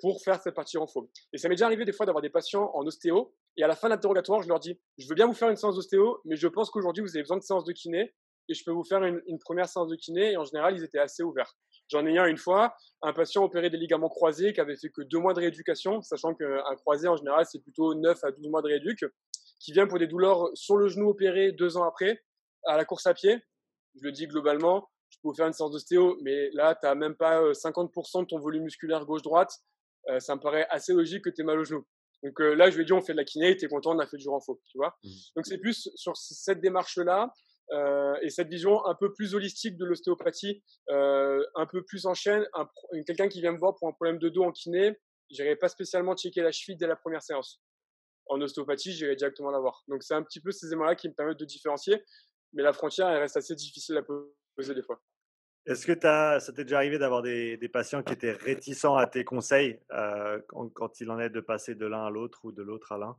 pour 0.00 0.22
faire 0.22 0.40
cette 0.40 0.54
partie 0.54 0.76
renfo. 0.76 1.10
Et 1.32 1.38
ça 1.38 1.48
m'est 1.48 1.54
déjà 1.54 1.66
arrivé 1.66 1.84
des 1.84 1.92
fois 1.92 2.06
d'avoir 2.06 2.22
des 2.22 2.30
patients 2.30 2.70
en 2.74 2.86
ostéo, 2.86 3.34
et 3.56 3.62
à 3.62 3.66
la 3.66 3.76
fin 3.76 3.88
de 3.88 3.94
l'interrogatoire, 3.94 4.42
je 4.42 4.48
leur 4.48 4.60
dis, 4.60 4.78
je 4.98 5.08
veux 5.08 5.14
bien 5.14 5.26
vous 5.26 5.34
faire 5.34 5.48
une 5.48 5.56
séance 5.56 5.76
d'ostéo, 5.76 6.20
mais 6.24 6.36
je 6.36 6.48
pense 6.48 6.70
qu'aujourd'hui, 6.70 7.02
vous 7.02 7.16
avez 7.16 7.22
besoin 7.22 7.38
de 7.38 7.42
séance 7.42 7.64
de 7.64 7.72
kiné, 7.72 8.14
et 8.48 8.54
je 8.54 8.64
peux 8.64 8.72
vous 8.72 8.84
faire 8.84 9.02
une, 9.04 9.38
première 9.38 9.68
séance 9.68 9.88
de 9.88 9.96
kiné, 9.96 10.32
et 10.32 10.36
en 10.36 10.44
général, 10.44 10.76
ils 10.76 10.84
étaient 10.84 10.98
assez 10.98 11.22
ouverts. 11.22 11.56
J'en 11.88 12.04
ai 12.06 12.12
eu 12.12 12.18
un 12.18 12.26
une 12.26 12.38
fois, 12.38 12.74
un 13.02 13.12
patient 13.12 13.44
opéré 13.44 13.70
des 13.70 13.76
ligaments 13.76 14.08
croisés 14.08 14.52
qui 14.52 14.60
avait 14.60 14.76
fait 14.76 14.90
que 14.90 15.02
deux 15.02 15.18
mois 15.18 15.34
de 15.34 15.40
rééducation, 15.40 16.02
sachant 16.02 16.34
qu'un 16.34 16.76
croisé, 16.76 17.08
en 17.08 17.16
général, 17.16 17.46
c'est 17.46 17.60
plutôt 17.60 17.94
9 17.94 18.24
à 18.24 18.32
12 18.32 18.48
mois 18.48 18.62
de 18.62 18.68
rééduc, 18.68 19.04
qui 19.60 19.72
vient 19.72 19.86
pour 19.86 19.98
des 19.98 20.06
douleurs 20.08 20.50
sur 20.54 20.76
le 20.76 20.88
genou 20.88 21.08
opéré 21.08 21.52
deux 21.52 21.76
ans 21.76 21.84
après, 21.84 22.22
à 22.66 22.76
la 22.76 22.84
course 22.84 23.06
à 23.06 23.14
pied. 23.14 23.38
Je 23.94 24.04
le 24.04 24.12
dis 24.12 24.26
globalement, 24.26 24.88
vous 25.22 25.34
faire 25.34 25.46
une 25.46 25.52
séance 25.52 25.70
d'ostéo, 25.70 26.18
mais 26.22 26.50
là, 26.52 26.74
tu 26.74 26.86
n'as 26.86 26.94
même 26.94 27.14
pas 27.14 27.42
50% 27.52 28.22
de 28.22 28.26
ton 28.26 28.38
volume 28.38 28.64
musculaire 28.64 29.04
gauche-droite. 29.04 29.52
ça 30.18 30.34
me 30.34 30.40
paraît 30.40 30.66
assez 30.70 30.92
logique 30.92 31.24
que 31.24 31.30
tu 31.30 31.42
aies 31.42 31.44
mal 31.44 31.58
au 31.58 31.64
genou. 31.64 31.86
Donc 32.22 32.38
là, 32.38 32.70
je 32.70 32.76
lui 32.76 32.82
ai 32.82 32.84
dit, 32.84 32.92
on 32.92 33.00
fait 33.00 33.12
de 33.12 33.18
la 33.18 33.24
kiné, 33.24 33.56
tu 33.56 33.64
es 33.64 33.68
content, 33.68 33.96
on 33.96 33.98
a 33.98 34.06
fait 34.06 34.16
du 34.16 34.28
renfort, 34.28 34.58
tu 34.70 34.78
vois. 34.78 34.96
Mmh. 35.02 35.08
Donc 35.36 35.46
c'est 35.46 35.58
plus 35.58 35.90
sur 35.94 36.16
cette 36.16 36.60
démarche-là 36.60 37.32
et 38.22 38.30
cette 38.30 38.48
vision 38.48 38.84
un 38.86 38.94
peu 38.94 39.12
plus 39.12 39.34
holistique 39.34 39.76
de 39.76 39.84
l'ostéopathie, 39.84 40.62
un 40.88 41.66
peu 41.70 41.82
plus 41.84 42.06
en 42.06 42.14
chaîne. 42.14 42.46
Quelqu'un 43.06 43.28
qui 43.28 43.40
vient 43.40 43.52
me 43.52 43.58
voir 43.58 43.74
pour 43.76 43.88
un 43.88 43.92
problème 43.92 44.18
de 44.18 44.28
dos 44.28 44.44
en 44.44 44.52
kiné, 44.52 44.98
j'irai 45.30 45.56
pas 45.56 45.68
spécialement 45.68 46.14
checker 46.14 46.42
la 46.42 46.52
cheville 46.52 46.76
dès 46.76 46.86
la 46.86 46.96
première 46.96 47.22
séance. 47.22 47.60
En 48.26 48.40
ostéopathie, 48.40 48.92
j'irai 48.92 49.16
directement 49.16 49.50
la 49.50 49.58
voir. 49.58 49.82
Donc 49.88 50.02
c'est 50.02 50.14
un 50.14 50.22
petit 50.22 50.40
peu 50.40 50.52
ces 50.52 50.68
éléments-là 50.68 50.94
qui 50.94 51.08
me 51.08 51.14
permettent 51.14 51.40
de 51.40 51.44
différencier 51.44 52.02
mais 52.52 52.62
la 52.62 52.72
frontière, 52.72 53.08
elle 53.08 53.18
reste 53.18 53.36
assez 53.36 53.54
difficile 53.54 53.96
à 53.96 54.02
poser 54.54 54.74
des 54.74 54.82
fois. 54.82 55.00
Est-ce 55.64 55.86
que 55.86 56.06
as, 56.06 56.40
ça 56.40 56.52
t'est 56.52 56.64
déjà 56.64 56.78
arrivé 56.78 56.98
d'avoir 56.98 57.22
des, 57.22 57.56
patients 57.72 58.02
qui 58.02 58.12
étaient 58.12 58.32
réticents 58.32 58.96
à 58.96 59.06
tes 59.06 59.24
conseils 59.24 59.78
euh, 59.92 60.40
quand, 60.48 60.68
quand, 60.70 61.00
il 61.00 61.10
en 61.10 61.20
est 61.20 61.30
de 61.30 61.40
passer 61.40 61.74
de 61.74 61.86
l'un 61.86 62.04
à 62.04 62.10
l'autre 62.10 62.40
ou 62.44 62.52
de 62.52 62.62
l'autre 62.62 62.92
à 62.92 62.98
l'un? 62.98 63.16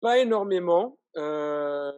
Pas 0.00 0.18
énormément. 0.18 0.98
Euh, 1.16 1.92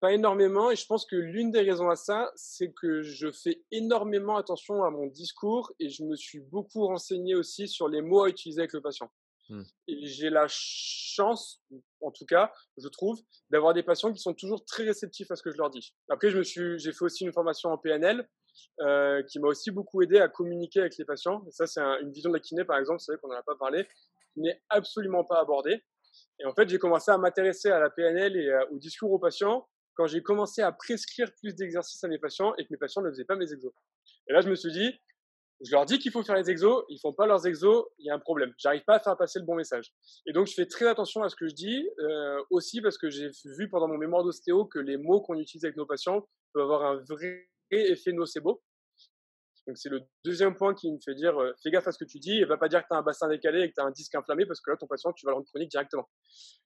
pas 0.00 0.12
énormément. 0.12 0.70
Et 0.70 0.76
je 0.76 0.86
pense 0.86 1.06
que 1.06 1.16
l'une 1.16 1.50
des 1.50 1.62
raisons 1.62 1.88
à 1.88 1.96
ça, 1.96 2.30
c'est 2.34 2.72
que 2.72 3.02
je 3.02 3.30
fais 3.30 3.62
énormément 3.70 4.36
attention 4.36 4.84
à 4.84 4.90
mon 4.90 5.06
discours 5.06 5.72
et 5.78 5.88
je 5.88 6.04
me 6.04 6.16
suis 6.16 6.40
beaucoup 6.40 6.86
renseigné 6.86 7.34
aussi 7.34 7.68
sur 7.68 7.88
les 7.88 8.02
mots 8.02 8.24
à 8.24 8.28
utiliser 8.28 8.60
avec 8.60 8.74
le 8.74 8.82
patient. 8.82 9.10
Mmh. 9.48 9.62
J'ai 9.88 10.30
la 10.30 10.46
chance, 10.48 11.62
en 12.00 12.10
tout 12.10 12.26
cas, 12.26 12.52
je 12.78 12.88
trouve, 12.88 13.18
d'avoir 13.50 13.74
des 13.74 13.82
patients 13.82 14.12
qui 14.12 14.18
sont 14.18 14.34
toujours 14.34 14.64
très 14.64 14.84
réceptifs 14.84 15.30
à 15.30 15.36
ce 15.36 15.42
que 15.42 15.50
je 15.50 15.58
leur 15.58 15.70
dis. 15.70 15.94
Après, 16.08 16.30
je 16.30 16.38
me 16.38 16.42
suis, 16.42 16.78
j'ai 16.78 16.92
fait 16.92 17.04
aussi 17.04 17.24
une 17.24 17.32
formation 17.32 17.70
en 17.70 17.78
PNL 17.78 18.28
euh, 18.80 19.22
qui 19.24 19.38
m'a 19.38 19.48
aussi 19.48 19.70
beaucoup 19.70 20.02
aidé 20.02 20.18
à 20.18 20.28
communiquer 20.28 20.80
avec 20.80 20.96
les 20.98 21.04
patients. 21.04 21.44
Ça, 21.50 21.66
c'est 21.66 21.80
une 21.80 22.10
vision 22.12 22.30
de 22.30 22.36
la 22.36 22.40
kiné, 22.40 22.64
par 22.64 22.78
exemple, 22.78 23.00
c'est 23.00 23.12
vrai 23.12 23.20
qu'on 23.20 23.28
n'en 23.28 23.38
a 23.38 23.42
pas 23.42 23.56
parlé, 23.56 23.86
qui 24.34 24.40
n'est 24.40 24.60
absolument 24.68 25.24
pas 25.24 25.40
abordée. 25.40 25.82
Et 26.40 26.46
en 26.46 26.54
fait, 26.54 26.68
j'ai 26.68 26.78
commencé 26.78 27.10
à 27.10 27.18
m'intéresser 27.18 27.70
à 27.70 27.78
la 27.78 27.90
PNL 27.90 28.36
et 28.36 28.50
au 28.70 28.78
discours 28.78 29.12
aux 29.12 29.18
patients 29.18 29.68
quand 29.94 30.06
j'ai 30.06 30.22
commencé 30.22 30.62
à 30.62 30.72
prescrire 30.72 31.32
plus 31.40 31.54
d'exercices 31.54 32.02
à 32.04 32.08
mes 32.08 32.18
patients 32.18 32.54
et 32.56 32.64
que 32.64 32.68
mes 32.70 32.76
patients 32.76 33.02
ne 33.02 33.10
faisaient 33.10 33.24
pas 33.24 33.36
mes 33.36 33.50
exos. 33.52 33.72
Et 34.28 34.32
là, 34.32 34.42
je 34.42 34.48
me 34.48 34.54
suis 34.54 34.70
dit, 34.70 34.92
je 35.64 35.72
leur 35.72 35.86
dis 35.86 35.98
qu'il 35.98 36.12
faut 36.12 36.22
faire 36.22 36.36
les 36.36 36.50
exos, 36.50 36.84
ils 36.88 36.98
font 37.00 37.12
pas 37.12 37.26
leurs 37.26 37.46
exos, 37.46 37.84
il 37.98 38.06
y 38.06 38.10
a 38.10 38.14
un 38.14 38.18
problème. 38.18 38.52
J'arrive 38.58 38.84
pas 38.84 38.96
à 38.96 39.00
faire 39.00 39.16
passer 39.16 39.38
le 39.38 39.46
bon 39.46 39.54
message. 39.54 39.92
Et 40.26 40.32
donc 40.32 40.46
je 40.46 40.54
fais 40.54 40.66
très 40.66 40.86
attention 40.86 41.22
à 41.22 41.28
ce 41.28 41.36
que 41.36 41.48
je 41.48 41.54
dis, 41.54 41.88
euh, 41.98 42.42
aussi 42.50 42.80
parce 42.80 42.98
que 42.98 43.08
j'ai 43.08 43.30
vu 43.58 43.68
pendant 43.70 43.88
mon 43.88 43.96
mémoire 43.96 44.22
d'ostéo 44.22 44.66
que 44.66 44.78
les 44.78 44.96
mots 44.96 45.20
qu'on 45.20 45.38
utilise 45.38 45.64
avec 45.64 45.76
nos 45.76 45.86
patients 45.86 46.26
peuvent 46.52 46.64
avoir 46.64 46.84
un 46.84 46.96
vrai 47.08 47.48
effet 47.70 48.12
nocebo. 48.12 48.62
Donc 49.66 49.78
c'est 49.78 49.88
le 49.88 50.02
deuxième 50.24 50.54
point 50.54 50.74
qui 50.74 50.92
me 50.92 50.98
fait 51.04 51.14
dire 51.14 51.36
euh, 51.40 51.52
fais 51.60 51.70
gaffe 51.70 51.88
à 51.88 51.92
ce 51.92 51.98
que 51.98 52.04
tu 52.04 52.20
dis 52.20 52.38
et 52.38 52.44
va 52.44 52.56
pas 52.56 52.68
dire 52.68 52.82
que 52.82 52.88
tu 52.88 52.94
as 52.94 52.98
un 52.98 53.02
bassin 53.02 53.28
décalé 53.28 53.62
et 53.62 53.68
que 53.68 53.74
tu 53.74 53.80
as 53.80 53.84
un 53.84 53.90
disque 53.90 54.14
inflammé 54.14 54.46
parce 54.46 54.60
que 54.60 54.70
là 54.70 54.76
ton 54.76 54.86
patient 54.86 55.12
tu 55.12 55.26
vas 55.26 55.32
le 55.32 55.36
rendre 55.36 55.46
chronique 55.48 55.70
directement. 55.70 56.08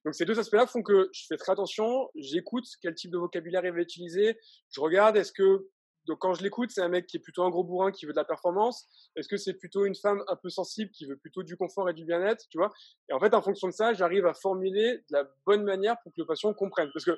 Donc 0.05 0.13
ces 0.13 0.25
deux 0.25 0.37
aspects-là 0.37 0.67
font 0.67 0.83
que 0.83 1.09
je 1.11 1.25
fais 1.27 1.37
très 1.37 1.53
attention, 1.53 2.09
j'écoute 2.13 2.65
quel 2.79 2.93
type 2.93 3.09
de 3.09 3.17
vocabulaire 3.17 3.65
il 3.65 3.71
va 3.71 3.79
utiliser, 3.79 4.37
je 4.69 4.81
regarde 4.81 5.17
est-ce 5.17 5.31
que 5.31 5.67
donc 6.07 6.19
quand 6.19 6.33
je 6.33 6.43
l'écoute, 6.43 6.71
c'est 6.71 6.81
un 6.81 6.89
mec 6.89 7.05
qui 7.05 7.17
est 7.17 7.19
plutôt 7.19 7.43
un 7.43 7.49
gros 7.49 7.63
bourrin 7.63 7.91
qui 7.91 8.05
veut 8.05 8.13
de 8.13 8.17
la 8.17 8.25
performance. 8.25 8.87
Est-ce 9.15 9.27
que 9.27 9.37
c'est 9.37 9.53
plutôt 9.53 9.85
une 9.85 9.95
femme 9.95 10.23
un 10.27 10.35
peu 10.35 10.49
sensible 10.49 10.91
qui 10.91 11.05
veut 11.05 11.17
plutôt 11.17 11.43
du 11.43 11.55
confort 11.55 11.89
et 11.89 11.93
du 11.93 12.05
bien-être, 12.05 12.45
tu 12.49 12.57
vois? 12.57 12.71
Et 13.09 13.13
en 13.13 13.19
fait, 13.19 13.33
en 13.33 13.41
fonction 13.41 13.67
de 13.67 13.73
ça, 13.73 13.93
j'arrive 13.93 14.25
à 14.25 14.33
formuler 14.33 14.97
de 14.97 15.03
la 15.11 15.29
bonne 15.45 15.63
manière 15.63 15.95
pour 16.01 16.11
que 16.11 16.21
le 16.21 16.25
patient 16.25 16.53
comprenne. 16.53 16.89
Parce 16.93 17.05
que 17.05 17.17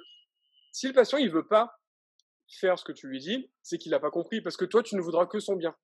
si 0.72 0.88
le 0.88 0.94
patient 0.94 1.18
il 1.18 1.32
veut 1.32 1.48
pas 1.48 1.80
faire 2.60 2.78
ce 2.78 2.84
que 2.84 2.92
tu 2.92 3.08
lui 3.08 3.20
dis, 3.20 3.52
c'est 3.62 3.78
qu'il 3.78 3.92
n'a 3.92 4.00
pas 4.00 4.12
compris. 4.12 4.42
Parce 4.42 4.58
que 4.58 4.66
toi, 4.66 4.84
tu 4.84 4.96
ne 4.96 5.02
voudras 5.02 5.26
que 5.28 5.40
son 5.40 5.56
bien. 5.56 5.76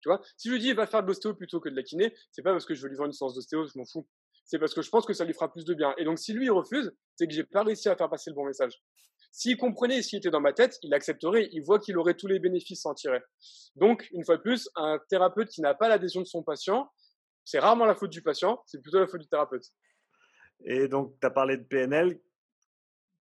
Tu 0.00 0.08
vois? 0.08 0.22
Si 0.36 0.48
je 0.48 0.54
lui 0.54 0.60
dis 0.60 0.72
va 0.72 0.86
faire 0.86 1.02
de 1.02 1.08
l'ostéo 1.08 1.34
plutôt 1.34 1.58
que 1.58 1.68
de 1.68 1.74
la 1.74 1.82
kiné, 1.82 2.14
c'est 2.30 2.42
pas 2.42 2.52
parce 2.52 2.64
que 2.64 2.74
je 2.74 2.82
veux 2.82 2.88
lui 2.88 2.96
vendre 2.96 3.08
une 3.08 3.12
séance 3.12 3.34
d'ostéo, 3.34 3.66
je 3.66 3.76
m'en 3.76 3.84
fous. 3.84 4.06
C'est 4.44 4.60
parce 4.60 4.72
que 4.72 4.82
je 4.82 4.90
pense 4.90 5.04
que 5.04 5.12
ça 5.12 5.24
lui 5.24 5.34
fera 5.34 5.50
plus 5.50 5.64
de 5.64 5.74
bien. 5.74 5.92
Et 5.98 6.04
donc, 6.04 6.20
si 6.20 6.32
lui 6.32 6.44
il 6.44 6.50
refuse, 6.50 6.92
c'est 7.16 7.26
que 7.26 7.34
j'ai 7.34 7.42
pas 7.42 7.64
réussi 7.64 7.88
à 7.88 7.96
faire 7.96 8.08
passer 8.08 8.30
le 8.30 8.36
bon 8.36 8.46
message. 8.46 8.80
S'il 9.32 9.56
comprenait, 9.56 10.02
s'il 10.02 10.18
était 10.18 10.30
dans 10.30 10.40
ma 10.40 10.52
tête, 10.52 10.78
il 10.82 10.94
accepterait, 10.94 11.48
il 11.52 11.62
voit 11.62 11.78
qu'il 11.78 11.98
aurait 11.98 12.14
tous 12.14 12.26
les 12.26 12.38
bénéfices 12.38 12.86
à 12.86 12.90
en 12.90 12.94
tirer. 12.94 13.20
Donc, 13.74 14.08
une 14.12 14.24
fois 14.24 14.36
de 14.36 14.42
plus, 14.42 14.68
un 14.76 14.98
thérapeute 15.08 15.48
qui 15.48 15.60
n'a 15.60 15.74
pas 15.74 15.88
l'adhésion 15.88 16.22
de 16.22 16.26
son 16.26 16.42
patient, 16.42 16.90
c'est 17.44 17.58
rarement 17.58 17.84
la 17.84 17.94
faute 17.94 18.10
du 18.10 18.22
patient, 18.22 18.62
c'est 18.66 18.80
plutôt 18.80 18.98
la 18.98 19.06
faute 19.06 19.20
du 19.20 19.28
thérapeute. 19.28 19.64
Et 20.64 20.88
donc, 20.88 21.14
tu 21.20 21.26
as 21.26 21.30
parlé 21.30 21.56
de 21.56 21.62
PNL. 21.62 22.20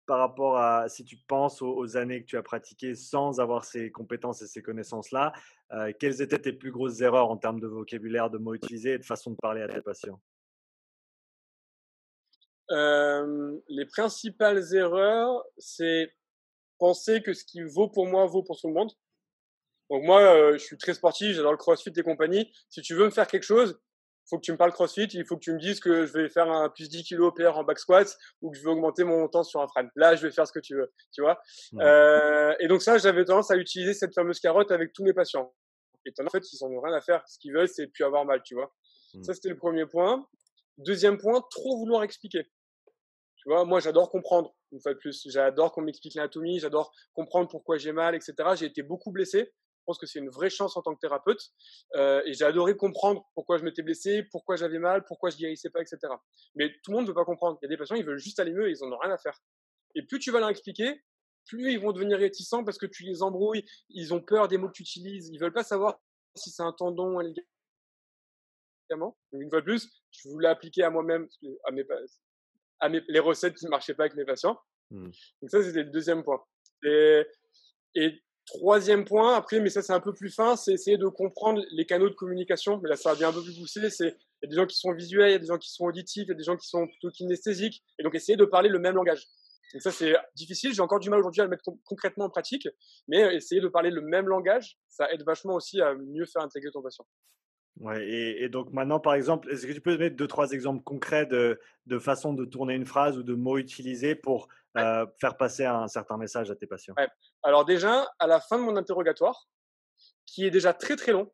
Par 0.08 0.20
rapport 0.20 0.60
à 0.60 0.88
si 0.88 1.04
tu 1.04 1.18
penses 1.18 1.63
aux, 1.63 1.98
années 1.98 2.22
que 2.22 2.28
tu 2.28 2.38
as 2.38 2.44
pratiquées 2.44 2.94
sans 2.94 3.39
avoir 3.39 3.65
ces 3.65 3.91
compétences 3.91 4.39
et 4.44 4.48
ces 4.48 4.62
connaissances-là, 4.62 5.34
euh, 5.72 5.91
quelles 6.00 6.22
étaient 6.22 6.38
tes 6.38 6.54
plus 6.54 6.72
grosses 6.72 7.02
erreurs 7.02 7.32
en 7.32 7.38
termes 7.38 7.60
de 7.60 7.65
vocabulaire, 7.65 8.30
de 8.30 8.38
mots 8.38 8.54
utilisés 8.54 8.94
et 8.94 8.98
de 9.00 9.04
façon 9.04 9.32
de 9.32 9.36
parler 9.38 9.63
à 9.63 9.68
tes 9.68 9.82
patients? 9.82 10.22
Euh, 12.71 13.58
les 13.69 13.86
principales 13.86 14.63
erreurs, 14.73 15.43
c'est 15.58 16.13
penser 16.80 17.21
que 17.21 17.34
ce 17.34 17.45
qui 17.45 17.62
vaut 17.62 17.89
pour 17.89 18.08
moi 18.08 18.25
vaut 18.25 18.43
pour 18.43 18.60
tout 18.60 18.67
le 18.67 18.73
monde. 18.73 18.91
Donc 19.89 20.04
moi, 20.04 20.21
euh, 20.21 20.54
je 20.54 20.63
suis 20.63 20.78
très 20.78 20.93
sportif, 20.93 21.36
j'adore 21.36 21.51
le 21.51 21.58
CrossFit 21.58 21.91
et 21.95 22.04
compagnie. 22.04 22.51
Si 22.69 22.82
tu 22.82 22.95
veux 22.95 23.06
me 23.06 23.12
faire 23.12 23.28
quelque 23.28 23.43
chose, 23.43 23.80
il 24.25 24.30
faut 24.30 24.38
que 24.38 24.41
tu 24.41 24.51
me 24.51 24.58
parles 24.58 24.71
CrossFit, 24.71 25.08
il 25.13 25.25
faut 25.25 25.36
que 25.36 25.43
tu 25.43 25.54
me 25.54 25.60
dises 25.60 25.80
que 25.80 26.08
je 26.08 26.13
vais 26.13 26.30
faire 26.30 26.49
un 26.49 26.69
plus 26.69 26.89
10 26.89 27.04
kg 27.04 27.30
PR 27.36 27.58
en 27.58 27.63
back 27.63 27.78
squat 27.78 28.08
ou 28.41 28.49
que 28.49 28.58
je 28.58 28.63
vais 28.63 28.71
augmenter 28.71 29.04
mon 29.04 29.28
temps 29.28 29.43
sur 29.43 29.62
un 29.62 29.67
frame. 29.67 29.89
Là, 29.95 30.15
je 30.15 30.25
vais 30.25 30.32
faire 30.32 30.47
ce 30.47 30.51
que 30.51 30.60
tu 30.60 30.75
veux, 30.75 30.91
tu 31.12 31.21
vois? 31.21 31.39
Euh, 31.75 32.56
et 32.60 32.67
donc 32.67 32.82
ça, 32.82 32.97
j'avais 32.97 33.23
tendance 33.23 33.51
à 33.51 33.58
utiliser 33.58 33.93
cette 33.93 34.15
fameuse 34.15 34.39
carotte 34.39 34.71
avec 34.71 34.93
tous 34.93 35.04
mes 35.04 35.13
patients. 35.13 35.54
Et 36.06 36.12
en 36.19 36.30
fait, 36.30 36.43
ils 36.51 36.58
n'en 36.63 36.71
ont 36.71 36.82
rien 36.82 36.95
à 36.95 37.01
faire. 37.01 37.23
Ce 37.28 37.38
qu'ils 37.38 37.54
veulent, 37.54 37.67
c'est 37.67 37.88
plus 37.88 38.04
avoir 38.04 38.25
mal, 38.25 38.41
tu 38.43 38.56
vois? 38.56 38.73
Mmh. 39.13 39.23
Ça, 39.23 39.34
c'était 39.36 39.49
le 39.49 39.58
premier 39.58 39.86
point. 39.86 40.28
Deuxième 40.78 41.18
point, 41.18 41.42
trop 41.50 41.78
vouloir 41.78 42.04
expliquer. 42.04 42.44
Tu 43.38 43.50
vois, 43.50 43.64
moi, 43.66 43.80
j'adore 43.80 44.10
comprendre, 44.10 44.56
une 44.72 44.82
fois 44.82 44.94
de 44.94 45.00
plus. 45.00 45.28
J'adore 45.30 45.72
qu'on 45.72 45.82
m'explique 45.82 46.16
l'anatomie, 46.16 46.60
j'adore 46.60 46.94
comprendre 47.14 47.48
pourquoi 47.50 47.78
j'ai 47.78 47.92
mal, 47.92 48.16
etc. 48.16 48.34
J'ai 48.56 48.66
été 48.66 48.82
beaucoup 48.84 49.12
blessé. 49.12 49.54
Je 49.86 49.92
pense 49.92 50.00
que 50.00 50.08
c'est 50.08 50.18
une 50.18 50.32
vraie 50.32 50.50
chance 50.50 50.76
en 50.78 50.82
tant 50.82 50.96
que 50.96 51.00
thérapeute. 51.00 51.52
Euh, 51.96 52.22
et 52.26 52.34
j'ai 52.34 52.44
adoré 52.44 52.76
comprendre 52.76 53.30
pourquoi 53.36 53.60
je 53.60 53.64
m'étais 53.64 53.84
blessé, 53.84 54.24
pourquoi 54.32 54.56
j'avais 54.56 54.80
mal, 54.80 55.06
pourquoi 55.06 55.30
je 55.30 55.38
guérissais 55.38 55.70
pas, 55.70 55.82
etc. 55.82 56.00
Mais 56.56 56.72
tout 56.84 56.90
le 56.90 56.96
monde 56.96 57.04
ne 57.04 57.10
veut 57.10 57.14
pas 57.14 57.24
comprendre. 57.24 57.60
Il 57.62 57.66
y 57.66 57.68
a 57.68 57.70
des 57.70 57.78
patients, 57.78 57.96
ils 57.96 58.04
veulent 58.04 58.18
juste 58.18 58.40
aller 58.40 58.52
mieux 58.52 58.68
et 58.68 58.72
ils 58.72 58.84
en 58.84 58.92
ont 58.92 58.98
rien 58.98 59.12
à 59.12 59.18
faire. 59.20 59.40
Et 59.94 60.02
plus 60.02 60.18
tu 60.18 60.32
vas 60.32 60.40
leur 60.40 60.50
expliquer, 60.50 61.04
plus 61.46 61.72
ils 61.72 61.80
vont 61.80 61.92
devenir 61.92 62.18
réticents 62.18 62.64
parce 62.64 62.78
que 62.78 62.88
tu 62.88 63.04
les 63.04 63.22
embrouilles, 63.22 63.64
ils 63.90 64.14
ont 64.14 64.22
peur 64.22 64.48
des 64.48 64.58
mots 64.58 64.68
que 64.68 64.74
tu 64.74 64.82
utilises, 64.82 65.30
ils 65.30 65.40
veulent 65.40 65.54
pas 65.54 65.64
savoir 65.64 66.00
si 66.36 66.50
c'est 66.50 66.64
un 66.64 66.74
tendon, 66.74 67.20
un 67.20 67.24
ligament. 68.90 69.18
une 69.32 69.50
fois 69.50 69.62
de 69.62 69.66
plus, 69.66 69.90
je 70.23 70.30
voulais 70.30 70.47
appliquer 70.47 70.84
à 70.84 70.89
moi-même, 70.89 71.28
à 71.65 71.71
mes, 71.71 71.86
à 72.80 72.89
mes, 72.89 73.01
les 73.08 73.19
recettes 73.19 73.56
qui 73.56 73.65
ne 73.65 73.71
marchaient 73.71 73.93
pas 73.93 74.04
avec 74.04 74.15
mes 74.15 74.25
patients. 74.25 74.60
Mmh. 74.91 75.10
Donc 75.41 75.49
ça, 75.49 75.63
c'était 75.63 75.84
le 75.84 75.91
deuxième 75.91 76.23
point. 76.23 76.43
Et, 76.84 77.23
et 77.95 78.21
troisième 78.45 79.06
point, 79.06 79.36
après, 79.36 79.60
mais 79.60 79.69
ça 79.69 79.82
c'est 79.82 79.93
un 79.93 79.99
peu 79.99 80.13
plus 80.13 80.30
fin, 80.30 80.56
c'est 80.56 80.73
essayer 80.73 80.97
de 80.97 81.08
comprendre 81.08 81.62
les 81.71 81.86
canaux 81.86 82.10
de 82.10 82.15
communication. 82.15 82.80
Mais 82.82 82.89
là, 82.89 82.95
ça 82.95 83.12
va 83.12 83.15
bien 83.15 83.30
un 83.30 83.34
peu 83.34 83.41
plus. 83.41 83.54
C'est 83.67 84.17
il 84.41 84.47
y 84.47 84.47
a 84.47 84.49
des 84.49 84.56
gens 84.56 84.67
qui 84.67 84.78
sont 84.78 84.93
visuels, 84.93 85.30
il 85.30 85.34
y 85.34 85.36
a 85.36 85.39
des 85.39 85.47
gens 85.47 85.58
qui 85.58 85.71
sont 85.71 85.86
auditifs, 85.86 86.25
il 86.25 86.30
y 86.30 86.32
a 86.32 86.36
des 86.36 86.43
gens 86.43 86.58
qui 86.58 86.67
sont 86.67 86.88
plutôt 86.88 87.10
kinesthésiques. 87.10 87.84
Et 87.97 88.04
donc 88.04 88.13
essayer 88.15 88.38
de 88.38 88.45
parler 88.45 88.69
le 88.69 88.80
même 88.80 88.95
langage. 88.95 89.25
Donc 89.73 89.82
ça 89.82 89.91
c'est 89.91 90.13
difficile. 90.36 90.73
J'ai 90.73 90.82
encore 90.82 90.99
du 90.99 91.10
mal 91.10 91.19
aujourd'hui 91.19 91.41
à 91.41 91.45
le 91.45 91.49
mettre 91.49 91.63
concrètement 91.86 92.25
en 92.25 92.30
pratique, 92.30 92.67
mais 93.08 93.36
essayer 93.36 93.62
de 93.62 93.67
parler 93.67 93.89
le 93.89 94.01
même 94.01 94.28
langage, 94.28 94.78
ça 94.89 95.12
aide 95.12 95.23
vachement 95.23 95.56
aussi 95.56 95.82
à 95.82 95.95
mieux 95.95 96.25
faire 96.25 96.43
intégrer 96.43 96.71
ton 96.71 96.82
patient. 96.82 97.06
Ouais, 97.82 98.08
et, 98.08 98.48
donc 98.48 98.72
maintenant, 98.72 99.02
par 99.02 99.16
exemple, 99.16 99.52
est-ce 99.52 99.68
que 99.68 99.74
tu 99.74 99.82
peux 99.82 99.98
mettre 99.98 100.16
deux, 100.16 100.28
trois 100.28 100.52
exemples 100.52 100.82
concrets 100.84 101.26
de, 101.26 101.60
de 101.88 102.00
façon 102.00 102.34
de 102.34 102.46
tourner 102.46 102.74
une 102.74 102.86
phrase 102.86 103.18
ou 103.18 103.24
de 103.24 103.34
mots 103.34 103.58
utilisés 103.58 104.16
pour 104.16 104.48
euh, 104.78 105.06
faire 105.20 105.36
passer 105.36 105.66
un 105.66 105.88
certain 105.88 106.18
message 106.18 106.50
à 106.50 106.56
tes 106.56 106.68
patients? 106.68 106.94
Ouais. 106.98 107.10
Alors 107.44 107.66
déjà, 107.66 108.08
à 108.20 108.28
la 108.28 108.40
fin 108.40 108.58
de 108.58 108.64
mon 108.64 108.78
interrogatoire, 108.78 109.50
qui 110.26 110.46
est 110.46 110.52
déjà 110.52 110.74
très 110.74 110.96
très 110.96 111.12
long, 111.12 111.30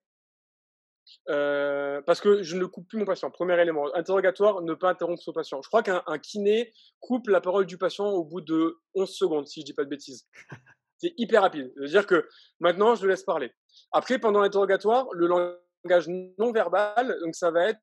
euh, 1.29 2.01
parce 2.01 2.21
que 2.21 2.41
je 2.41 2.55
ne 2.55 2.65
coupe 2.65 2.87
plus 2.87 2.97
mon 2.97 3.05
patient. 3.05 3.29
Premier 3.29 3.59
élément, 3.61 3.93
interrogatoire, 3.93 4.61
ne 4.61 4.73
pas 4.73 4.89
interrompre 4.89 5.21
son 5.21 5.33
patient. 5.33 5.61
Je 5.61 5.67
crois 5.67 5.83
qu'un 5.83 6.01
kiné 6.19 6.73
coupe 6.99 7.27
la 7.27 7.41
parole 7.41 7.67
du 7.67 7.77
patient 7.77 8.07
au 8.07 8.23
bout 8.23 8.41
de 8.41 8.79
11 8.95 9.09
secondes, 9.09 9.47
si 9.47 9.61
je 9.61 9.65
dis 9.65 9.73
pas 9.73 9.83
de 9.83 9.89
bêtises. 9.89 10.27
C'est 10.97 11.13
hyper 11.17 11.41
rapide. 11.41 11.71
C'est-à-dire 11.77 12.05
que 12.05 12.27
maintenant, 12.59 12.95
je 12.95 13.03
le 13.03 13.09
laisse 13.09 13.23
parler. 13.23 13.51
Après, 13.91 14.19
pendant 14.19 14.41
l'interrogatoire, 14.41 15.07
le 15.13 15.27
langage 15.27 15.57
langage 15.83 16.07
non 16.37 16.51
verbal. 16.51 17.17
Donc, 17.23 17.35
ça 17.35 17.51
va 17.51 17.69
être 17.69 17.79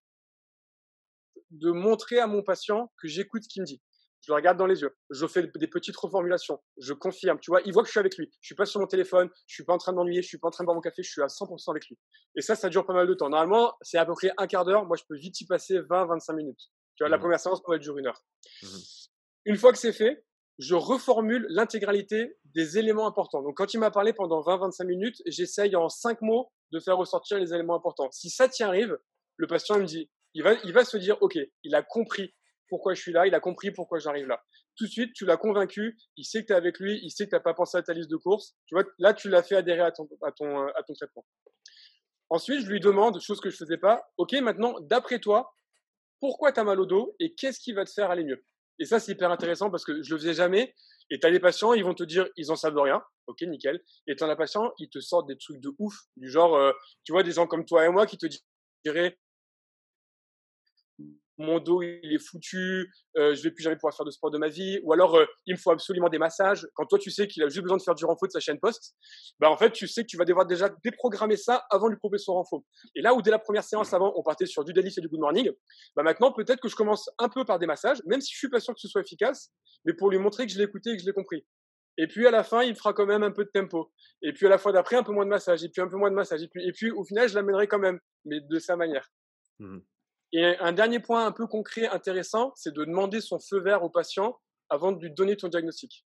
de 1.51 1.71
montrer 1.71 2.19
à 2.19 2.27
mon 2.27 2.43
patient 2.43 2.93
que 3.01 3.09
j'écoute 3.09 3.45
ce 3.45 3.49
qu'il 3.49 3.63
me 3.63 3.67
dit. 3.67 3.81
Je 4.27 4.33
le 4.33 4.37
regarde 4.37 4.59
dans 4.59 4.67
les 4.67 4.81
yeux. 4.81 4.97
Je 5.11 5.27
fais 5.27 5.49
des 5.57 5.69
petites 5.69 5.97
reformulations. 5.97 6.61
Je 6.77 6.93
confirme. 6.93 7.39
Tu 7.41 7.51
vois, 7.51 7.61
il 7.65 7.73
voit 7.73 7.83
que 7.83 7.87
je 7.87 7.93
suis 7.93 8.01
avec 8.01 8.17
lui. 8.17 8.29
Je 8.41 8.49
suis 8.49 8.55
pas 8.57 8.67
sur 8.67 8.81
mon 8.81 8.87
téléphone. 8.87 9.31
Je 9.47 9.55
suis 9.55 9.65
pas 9.65 9.73
en 9.73 9.79
train 9.79 9.93
de 9.93 9.97
m'ennuyer. 9.97 10.23
Je 10.23 10.29
suis 10.29 10.39
pas 10.39 10.49
en 10.49 10.51
train 10.51 10.65
de 10.65 10.67
boire 10.67 10.75
mon 10.75 10.81
café. 10.81 11.03
Je 11.03 11.11
suis 11.11 11.23
à 11.23 11.27
100% 11.27 11.71
avec 11.71 11.87
lui. 11.87 11.97
Et 12.35 12.43
ça, 12.43 12.57
ça 12.57 12.69
dure 12.69 12.85
pas 12.85 12.93
mal 12.93 13.07
de 13.07 13.15
temps. 13.15 13.29
Normalement, 13.29 13.75
c'est 13.81 13.97
à 13.97 14.05
peu 14.05 14.15
près 14.15 14.33
un 14.37 14.47
quart 14.49 14.65
d'heure. 14.65 14.85
Moi, 14.87 14.97
je 14.97 15.05
peux 15.09 15.17
vite 15.17 15.41
y 15.41 15.47
passer 15.47 15.79
20, 15.89 16.07
25 16.07 16.33
minutes. 16.33 16.61
Tu 16.97 17.05
vois, 17.05 17.09
la 17.09 17.17
mmh. 17.17 17.21
première 17.21 17.41
séance 17.41 17.63
pourrait 17.63 17.79
durer 17.79 18.01
une 18.01 18.09
heure. 18.09 18.21
Mmh 18.63 18.67
une 19.49 19.57
fois 19.57 19.73
que 19.73 19.79
c'est 19.79 19.95
fait, 19.95 20.25
je 20.59 20.75
reformule 20.75 21.47
l'intégralité 21.51 22.37
des 22.55 22.79
éléments 22.79 23.07
importants. 23.07 23.43
Donc, 23.43 23.57
quand 23.57 23.73
il 23.75 23.79
m'a 23.79 23.91
parlé 23.91 24.13
pendant 24.13 24.41
20-25 24.41 24.87
minutes, 24.87 25.23
j'essaye 25.27 25.77
en 25.77 25.89
5 25.89 26.21
mots 26.23 26.51
de 26.73 26.81
faire 26.81 26.97
ressortir 26.97 27.39
les 27.39 27.55
éléments 27.55 27.77
importants. 27.77 28.11
Si 28.11 28.29
ça 28.29 28.49
t'y 28.49 28.63
arrive, 28.63 28.99
le 29.37 29.47
patient 29.47 29.79
me 29.79 29.85
dit, 29.85 30.11
il 30.35 30.43
va, 30.43 30.55
il 30.65 30.73
va 30.73 30.85
se 30.85 30.97
dire, 30.97 31.17
OK, 31.23 31.39
il 31.63 31.75
a 31.75 31.83
compris 31.83 32.35
pourquoi 32.69 32.95
je 32.95 33.01
suis 33.01 33.13
là, 33.13 33.27
il 33.27 33.35
a 33.35 33.41
compris 33.41 33.71
pourquoi 33.71 33.99
j'arrive 33.99 34.27
là. 34.27 34.43
Tout 34.77 34.85
de 34.85 34.91
suite, 34.91 35.13
tu 35.15 35.25
l'as 35.25 35.37
convaincu, 35.37 35.97
il 36.17 36.25
sait 36.25 36.43
que 36.43 36.49
tu 36.49 36.53
es 36.53 36.57
avec 36.57 36.79
lui, 36.79 37.01
il 37.03 37.11
sait 37.11 37.25
que 37.25 37.31
tu 37.31 37.37
n'as 37.37 37.41
pas 37.41 37.55
pensé 37.55 37.79
à 37.79 37.83
ta 37.83 37.93
liste 37.93 38.11
de 38.11 38.17
courses. 38.17 38.55
Tu 38.67 38.75
vois, 38.75 38.85
là, 38.99 39.15
tu 39.15 39.29
l'as 39.29 39.43
fait 39.43 39.57
adhérer 39.57 39.81
à 39.81 39.93
ton, 39.93 40.09
à 40.23 40.33
ton, 40.33 40.67
à 40.67 40.83
ton 40.83 40.95
traitement. 40.95 41.25
Ensuite, 42.31 42.61
je 42.61 42.71
lui 42.71 42.81
demande, 42.81 43.21
chose 43.21 43.41
que 43.41 43.49
je 43.49 43.57
faisais 43.57 43.79
pas, 43.79 44.07
OK, 44.19 44.33
maintenant, 44.35 44.75
d'après 44.81 45.19
toi, 45.19 45.51
pourquoi 46.21 46.53
tu 46.53 46.61
as 46.61 46.65
mal 46.65 46.79
au 46.81 46.87
dos 46.87 47.17
et 47.21 47.35
qu'est-ce 47.35 47.59
qui 47.59 47.73
va 47.73 47.85
te 47.85 47.91
faire 47.91 48.11
aller 48.11 48.25
mieux? 48.25 48.45
Et 48.79 48.85
ça, 48.85 49.01
c'est 49.01 49.13
hyper 49.13 49.31
intéressant 49.31 49.71
parce 49.71 49.85
que 49.85 50.03
je 50.03 50.15
le 50.15 50.19
faisais 50.19 50.35
jamais. 50.35 50.75
Et 51.11 51.19
t'as 51.19 51.31
les 51.31 51.41
patients, 51.41 51.73
ils 51.73 51.85
vont 51.85 51.95
te 51.95 52.05
dire, 52.05 52.29
ils 52.37 52.51
en 52.51 52.57
savent 52.57 52.79
rien. 52.79 53.03
Ok, 53.27 53.43
nickel. 53.43 53.83
Et 54.07 54.17
t'as 54.17 54.29
les 54.29 54.37
patients, 54.37 54.73
ils 54.79 54.89
te 54.89 55.01
sortent 55.01 55.29
des 55.29 55.39
trucs 55.39 55.61
de 55.61 55.71
ouf. 55.79 55.95
Du 56.17 56.31
genre, 56.31 56.55
euh, 56.55 56.73
tu 57.05 57.13
vois, 57.13 57.23
des 57.23 57.33
gens 57.33 57.47
comme 57.47 57.65
toi 57.65 57.87
et 57.87 57.89
moi 57.89 58.07
qui 58.07 58.19
te 58.19 58.27
diraient, 58.85 59.19
mon 61.39 61.61
dos 61.61 61.83
il 61.83 62.13
est 62.13 62.19
foutu, 62.19 62.93
euh, 63.17 63.35
je 63.35 63.43
vais 63.43 63.51
plus 63.51 63.63
jamais 63.63 63.77
pouvoir 63.77 63.95
faire 63.95 64.05
de 64.05 64.11
sport 64.11 64.31
de 64.31 64.39
ma 64.39 64.49
vie, 64.49 64.81
ou 64.83 64.93
alors 64.93 65.17
euh, 65.17 65.25
il 65.47 65.55
me 65.55 65.59
faut 65.59 65.71
absolument 65.71 66.09
des 66.09 66.19
massages. 66.19 66.67
Quand 66.75 66.85
toi 66.87 66.99
tu 66.99 67.11
sais 67.11 67.27
qu'il 67.27 67.43
a 67.43 67.49
juste 67.49 67.63
besoin 67.63 67.77
de 67.77 67.83
faire 67.83 67.95
du 67.95 68.05
renfort 68.05 68.29
de 68.29 68.33
sa 68.33 68.41
chaîne 68.41 68.59
post, 68.59 68.95
bah 69.39 69.51
en 69.51 69.57
fait 69.57 69.71
tu 69.71 69.87
sais 69.87 70.03
que 70.03 70.09
tu 70.09 70.17
vas 70.17 70.25
devoir 70.25 70.47
déjà 70.47 70.69
déprogrammer 70.85 71.37
ça 71.37 71.65
avant 71.71 71.87
de 71.87 71.93
lui 71.93 71.99
proposer 71.99 72.25
son 72.25 72.35
renfort. 72.35 72.63
Et 72.95 73.01
là 73.01 73.15
où 73.15 73.23
dès 73.23 73.31
la 73.31 73.39
première 73.39 73.65
séance 73.65 73.95
avant 73.95 74.13
on 74.17 74.23
partait 74.23 74.47
sur 74.47 74.65
du 74.65 74.73
deadlift 74.73 74.99
et 74.99 75.01
du 75.01 75.09
good 75.09 75.21
morning, 75.21 75.51
bah 75.97 76.03
maintenant 76.03 76.33
peut-être 76.33 76.61
que 76.61 76.69
je 76.69 76.77
commence 76.77 77.09
un 77.19 77.29
peu 77.29 77.45
par 77.45 77.59
des 77.59 77.67
massages, 77.67 78.03
même 78.07 78.21
si 78.21 78.33
je 78.33 78.39
suis 78.39 78.51
pas 78.51 78.61
sûr 78.61 78.75
que 78.75 78.81
ce 78.81 78.89
soit 78.89 79.01
efficace, 79.01 79.53
mais 79.85 79.95
pour 79.95 80.11
lui 80.11 80.19
montrer 80.19 80.47
que 80.47 80.53
je 80.53 80.59
l'ai 80.59 80.65
écouté 80.65 80.91
et 80.91 80.97
que 80.97 81.03
je 81.03 81.07
l'ai 81.07 81.13
compris. 81.13 81.45
Et 82.01 82.07
puis 82.07 82.27
à 82.27 82.31
la 82.31 82.45
fin, 82.45 82.63
il 82.63 82.77
fera 82.77 82.93
quand 82.93 83.07
même 83.07 83.25
un 83.25 83.33
peu 83.33 83.45
de 83.45 83.51
tempo. 83.51 83.93
Et 84.23 84.33
puis 84.33 84.47
à 84.47 84.49
la 84.49 84.59
fois 84.59 84.71
d'après, 84.71 84.95
un 84.95 85.03
peu 85.03 85.13
moins 85.13 85.25
de 85.25 85.31
massage. 85.31 85.65
Et 85.65 85.69
puis 85.69 85.83
un 85.83 85.89
peu 85.89 85.97
moins 85.97 86.11
de 86.11 86.15
massage. 86.15 86.43
Et 86.43 86.49
puis, 86.49 86.67
et 86.67 86.73
puis 86.73 86.93
au 86.93 87.05
final, 87.05 87.29
je 87.29 87.35
l'amènerai 87.35 87.67
quand 87.67 87.81
même, 87.81 87.99
mais 88.25 88.41
de 88.41 88.59
sa 88.61 88.77
manière. 88.77 89.11
Mmh. 89.59 89.81
Et 90.33 90.45
un 90.45 90.73
dernier 90.73 91.01
point 91.01 91.27
un 91.27 91.33
peu 91.33 91.47
concret, 91.47 91.89
intéressant, 91.89 92.53
c'est 92.57 92.75
de 92.75 92.85
demander 92.85 93.21
son 93.21 93.39
feu 93.39 93.61
vert 93.61 93.83
au 93.83 93.91
patient 93.91 94.39
avant 94.69 94.93
de 94.93 95.01
lui 95.01 95.13
donner 95.13 95.37
ton 95.37 95.49
diagnostic. 95.49 96.07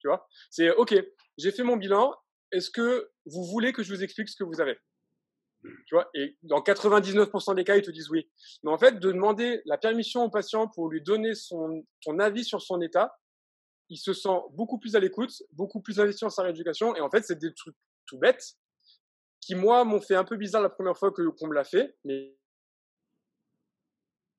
Tu 0.00 0.08
vois? 0.08 0.28
C'est 0.50 0.70
OK, 0.72 0.94
j'ai 1.38 1.50
fait 1.50 1.62
mon 1.62 1.76
bilan. 1.76 2.14
Est-ce 2.52 2.70
que 2.70 3.10
vous 3.24 3.44
voulez 3.44 3.72
que 3.72 3.82
je 3.82 3.92
vous 3.92 4.02
explique 4.02 4.28
ce 4.28 4.36
que 4.36 4.44
vous 4.44 4.60
avez? 4.60 4.78
Tu 5.86 5.94
vois, 5.94 6.10
et 6.12 6.36
dans 6.42 6.60
99% 6.60 7.54
des 7.54 7.64
cas, 7.64 7.76
ils 7.76 7.82
te 7.82 7.90
disent 7.90 8.10
oui. 8.10 8.30
Mais 8.62 8.70
en 8.70 8.76
fait, 8.76 9.00
de 9.00 9.12
demander 9.12 9.62
la 9.64 9.78
permission 9.78 10.22
au 10.22 10.30
patient 10.30 10.68
pour 10.68 10.90
lui 10.90 11.02
donner 11.02 11.34
son, 11.34 11.86
ton 12.02 12.18
avis 12.18 12.44
sur 12.44 12.60
son 12.60 12.82
état, 12.82 13.16
il 13.88 13.96
se 13.96 14.12
sent 14.12 14.38
beaucoup 14.52 14.78
plus 14.78 14.94
à 14.94 15.00
l'écoute, 15.00 15.42
beaucoup 15.52 15.80
plus 15.80 16.00
investi 16.00 16.24
dans 16.24 16.30
sa 16.30 16.42
rééducation. 16.42 16.94
Et 16.96 17.00
en 17.00 17.10
fait, 17.10 17.22
c'est 17.22 17.38
des 17.38 17.54
trucs 17.54 17.76
tout 18.06 18.18
bêtes 18.18 18.56
qui, 19.40 19.54
moi, 19.54 19.84
m'ont 19.84 20.00
fait 20.00 20.14
un 20.14 20.24
peu 20.24 20.36
bizarre 20.36 20.62
la 20.62 20.70
première 20.70 20.96
fois 20.96 21.12
qu'on 21.12 21.46
me 21.46 21.54
l'a 21.54 21.64
fait, 21.64 21.96
mais 22.04 22.36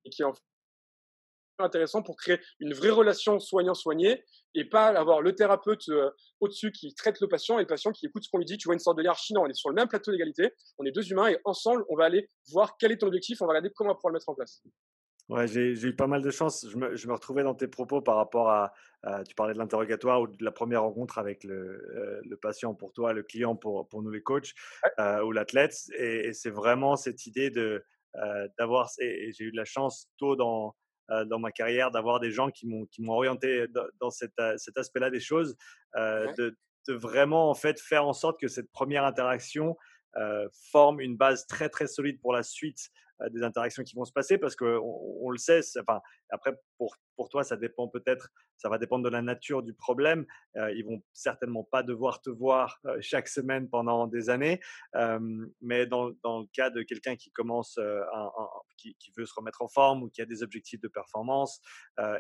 et 0.06 0.10
qui 0.10 0.22
est 0.22 0.26
en 0.26 0.34
intéressant 1.64 2.02
pour 2.02 2.18
créer 2.18 2.40
une 2.60 2.74
vraie 2.74 2.90
relation 2.90 3.40
soignant-soigné 3.40 4.24
et 4.54 4.66
pas 4.66 4.88
avoir 4.88 5.22
le 5.22 5.36
thérapeute 5.36 5.88
euh, 5.90 6.10
au-dessus 6.40 6.72
qui 6.72 6.94
traite 6.94 7.20
le 7.22 7.28
patient 7.28 7.58
et 7.58 7.62
le 7.62 7.68
patient 7.68 7.92
qui 7.92 8.06
écoute 8.06 8.24
ce 8.24 8.30
qu'on 8.30 8.40
lui 8.40 8.46
dit. 8.46 8.58
Tu 8.58 8.68
vois 8.68 8.74
une 8.74 8.80
sorte 8.80 8.98
de 8.98 9.04
hiérarchie. 9.04 9.34
Non, 9.34 9.44
on 9.44 9.48
est 9.48 9.54
sur 9.54 9.70
le 9.70 9.76
même 9.76 9.88
plateau 9.88 10.12
d'égalité. 10.12 10.52
On 10.78 10.86
est 10.86 10.92
deux 10.92 11.10
humains 11.12 11.30
et 11.30 11.40
ensemble, 11.46 11.84
on 11.90 11.96
va 11.96 12.06
aller 12.06 12.30
voir 12.52 12.76
quel 12.78 12.92
est 12.92 12.98
ton 12.98 13.08
objectif. 13.08 13.42
On 13.42 13.46
va 13.46 13.52
regarder 13.52 13.72
comment 13.76 13.92
on 13.92 13.94
va 13.94 13.96
pouvoir 13.96 14.12
le 14.12 14.18
mettre 14.18 14.30
en 14.30 14.36
place. 14.36 14.62
Ouais, 15.28 15.48
j'ai 15.48 15.72
eu 15.72 15.96
pas 15.96 16.06
mal 16.06 16.22
de 16.22 16.30
chance. 16.30 16.68
Je 16.70 16.78
me, 16.78 16.96
je 16.96 17.08
me, 17.08 17.14
retrouvais 17.14 17.42
dans 17.42 17.56
tes 17.56 17.68
propos 17.68 18.00
par 18.00 18.16
rapport 18.16 18.50
à, 18.50 18.72
tu 19.28 19.34
parlais 19.34 19.54
de 19.54 19.58
l'interrogatoire 19.58 20.22
ou 20.22 20.28
de 20.28 20.44
la 20.44 20.52
première 20.52 20.84
rencontre 20.84 21.18
avec 21.18 21.44
le, 21.44 21.56
euh, 21.56 22.22
le, 22.24 22.38
patient 22.38 22.76
pour 22.76 22.94
toi, 22.94 23.12
le 23.12 23.24
client 23.24 23.56
pour, 23.56 23.88
pour 23.88 24.04
nous 24.04 24.12
les 24.12 24.22
coachs 24.22 24.54
euh, 25.00 25.24
ou 25.24 25.32
l'athlète. 25.32 25.76
Et, 25.98 26.28
et 26.28 26.34
c'est 26.34 26.52
vraiment 26.52 26.96
cette 26.96 27.26
idée 27.26 27.50
de, 27.50 27.84
d'avoir, 28.58 28.90
et, 29.00 29.32
j'ai 29.34 29.46
eu 29.46 29.52
de 29.52 29.58
la 29.58 29.66
chance 29.66 30.08
tôt 30.18 30.36
dans, 30.36 30.76
euh, 31.12 31.26
dans 31.26 31.40
ma 31.40 31.52
carrière 31.52 31.92
d'avoir 31.92 32.20
des 32.20 32.32
gens 32.32 32.50
qui 32.50 32.68
m'ont, 32.68 32.86
qui 32.88 33.02
m'ont 33.02 33.14
orienté 33.14 33.68
dans, 34.00 34.10
euh, 34.40 34.58
cet 34.58 34.78
aspect-là 34.78 35.10
des 35.10 35.20
choses, 35.20 35.56
de, 35.96 36.56
de, 36.88 36.94
vraiment 36.94 37.50
en 37.50 37.56
fait 37.56 37.80
faire 37.80 38.06
en 38.06 38.14
sorte 38.14 38.40
que 38.40 38.48
cette 38.48 38.72
première 38.72 39.06
interaction 39.06 39.76
forme 40.72 41.02
une 41.02 41.18
base 41.18 41.46
très 41.48 41.68
très 41.68 41.88
solide 41.88 42.20
pour 42.22 42.32
la 42.32 42.44
suite 42.44 42.90
des 43.32 43.44
interactions 43.44 43.84
qui 43.84 43.96
vont 43.96 44.06
se 44.06 44.12
passer 44.12 44.38
parce 44.38 44.56
qu'on 44.56 44.82
on 45.22 45.30
le 45.30 45.38
sait. 45.38 45.62
Enfin, 45.80 46.02
après, 46.30 46.54
pour, 46.78 46.96
pour 47.16 47.30
toi, 47.30 47.44
ça 47.44 47.56
dépend 47.58 47.88
peut-être, 47.88 48.30
ça 48.58 48.70
va 48.70 48.78
dépendre 48.78 49.04
de 49.04 49.10
la 49.10 49.22
nature 49.22 49.64
du 49.64 49.74
problème. 49.74 50.26
Euh, 50.58 50.72
ils 50.74 50.86
vont 50.86 51.02
certainement 51.14 51.64
pas 51.64 51.84
devoir 51.84 52.22
te 52.22 52.30
voir 52.30 52.80
chaque 53.00 53.28
semaine 53.28 53.70
pendant 53.70 54.08
des 54.08 54.30
années. 54.30 54.60
mais 55.62 55.86
dans, 55.86 56.12
dans, 56.24 56.40
le 56.40 56.48
cas 56.54 56.70
de 56.70 56.82
quelqu'un 56.84 57.16
qui 57.16 57.32
commence, 57.32 57.78
un, 57.78 58.30
qui, 58.78 58.96
veut 59.18 59.26
se 59.26 59.34
remettre 59.34 59.62
en 59.62 59.68
forme 59.68 60.04
ou 60.04 60.10
qui 60.10 60.22
a 60.22 60.26
des 60.26 60.44
objectifs 60.44 60.82
de 60.82 60.88
performance, 60.88 61.62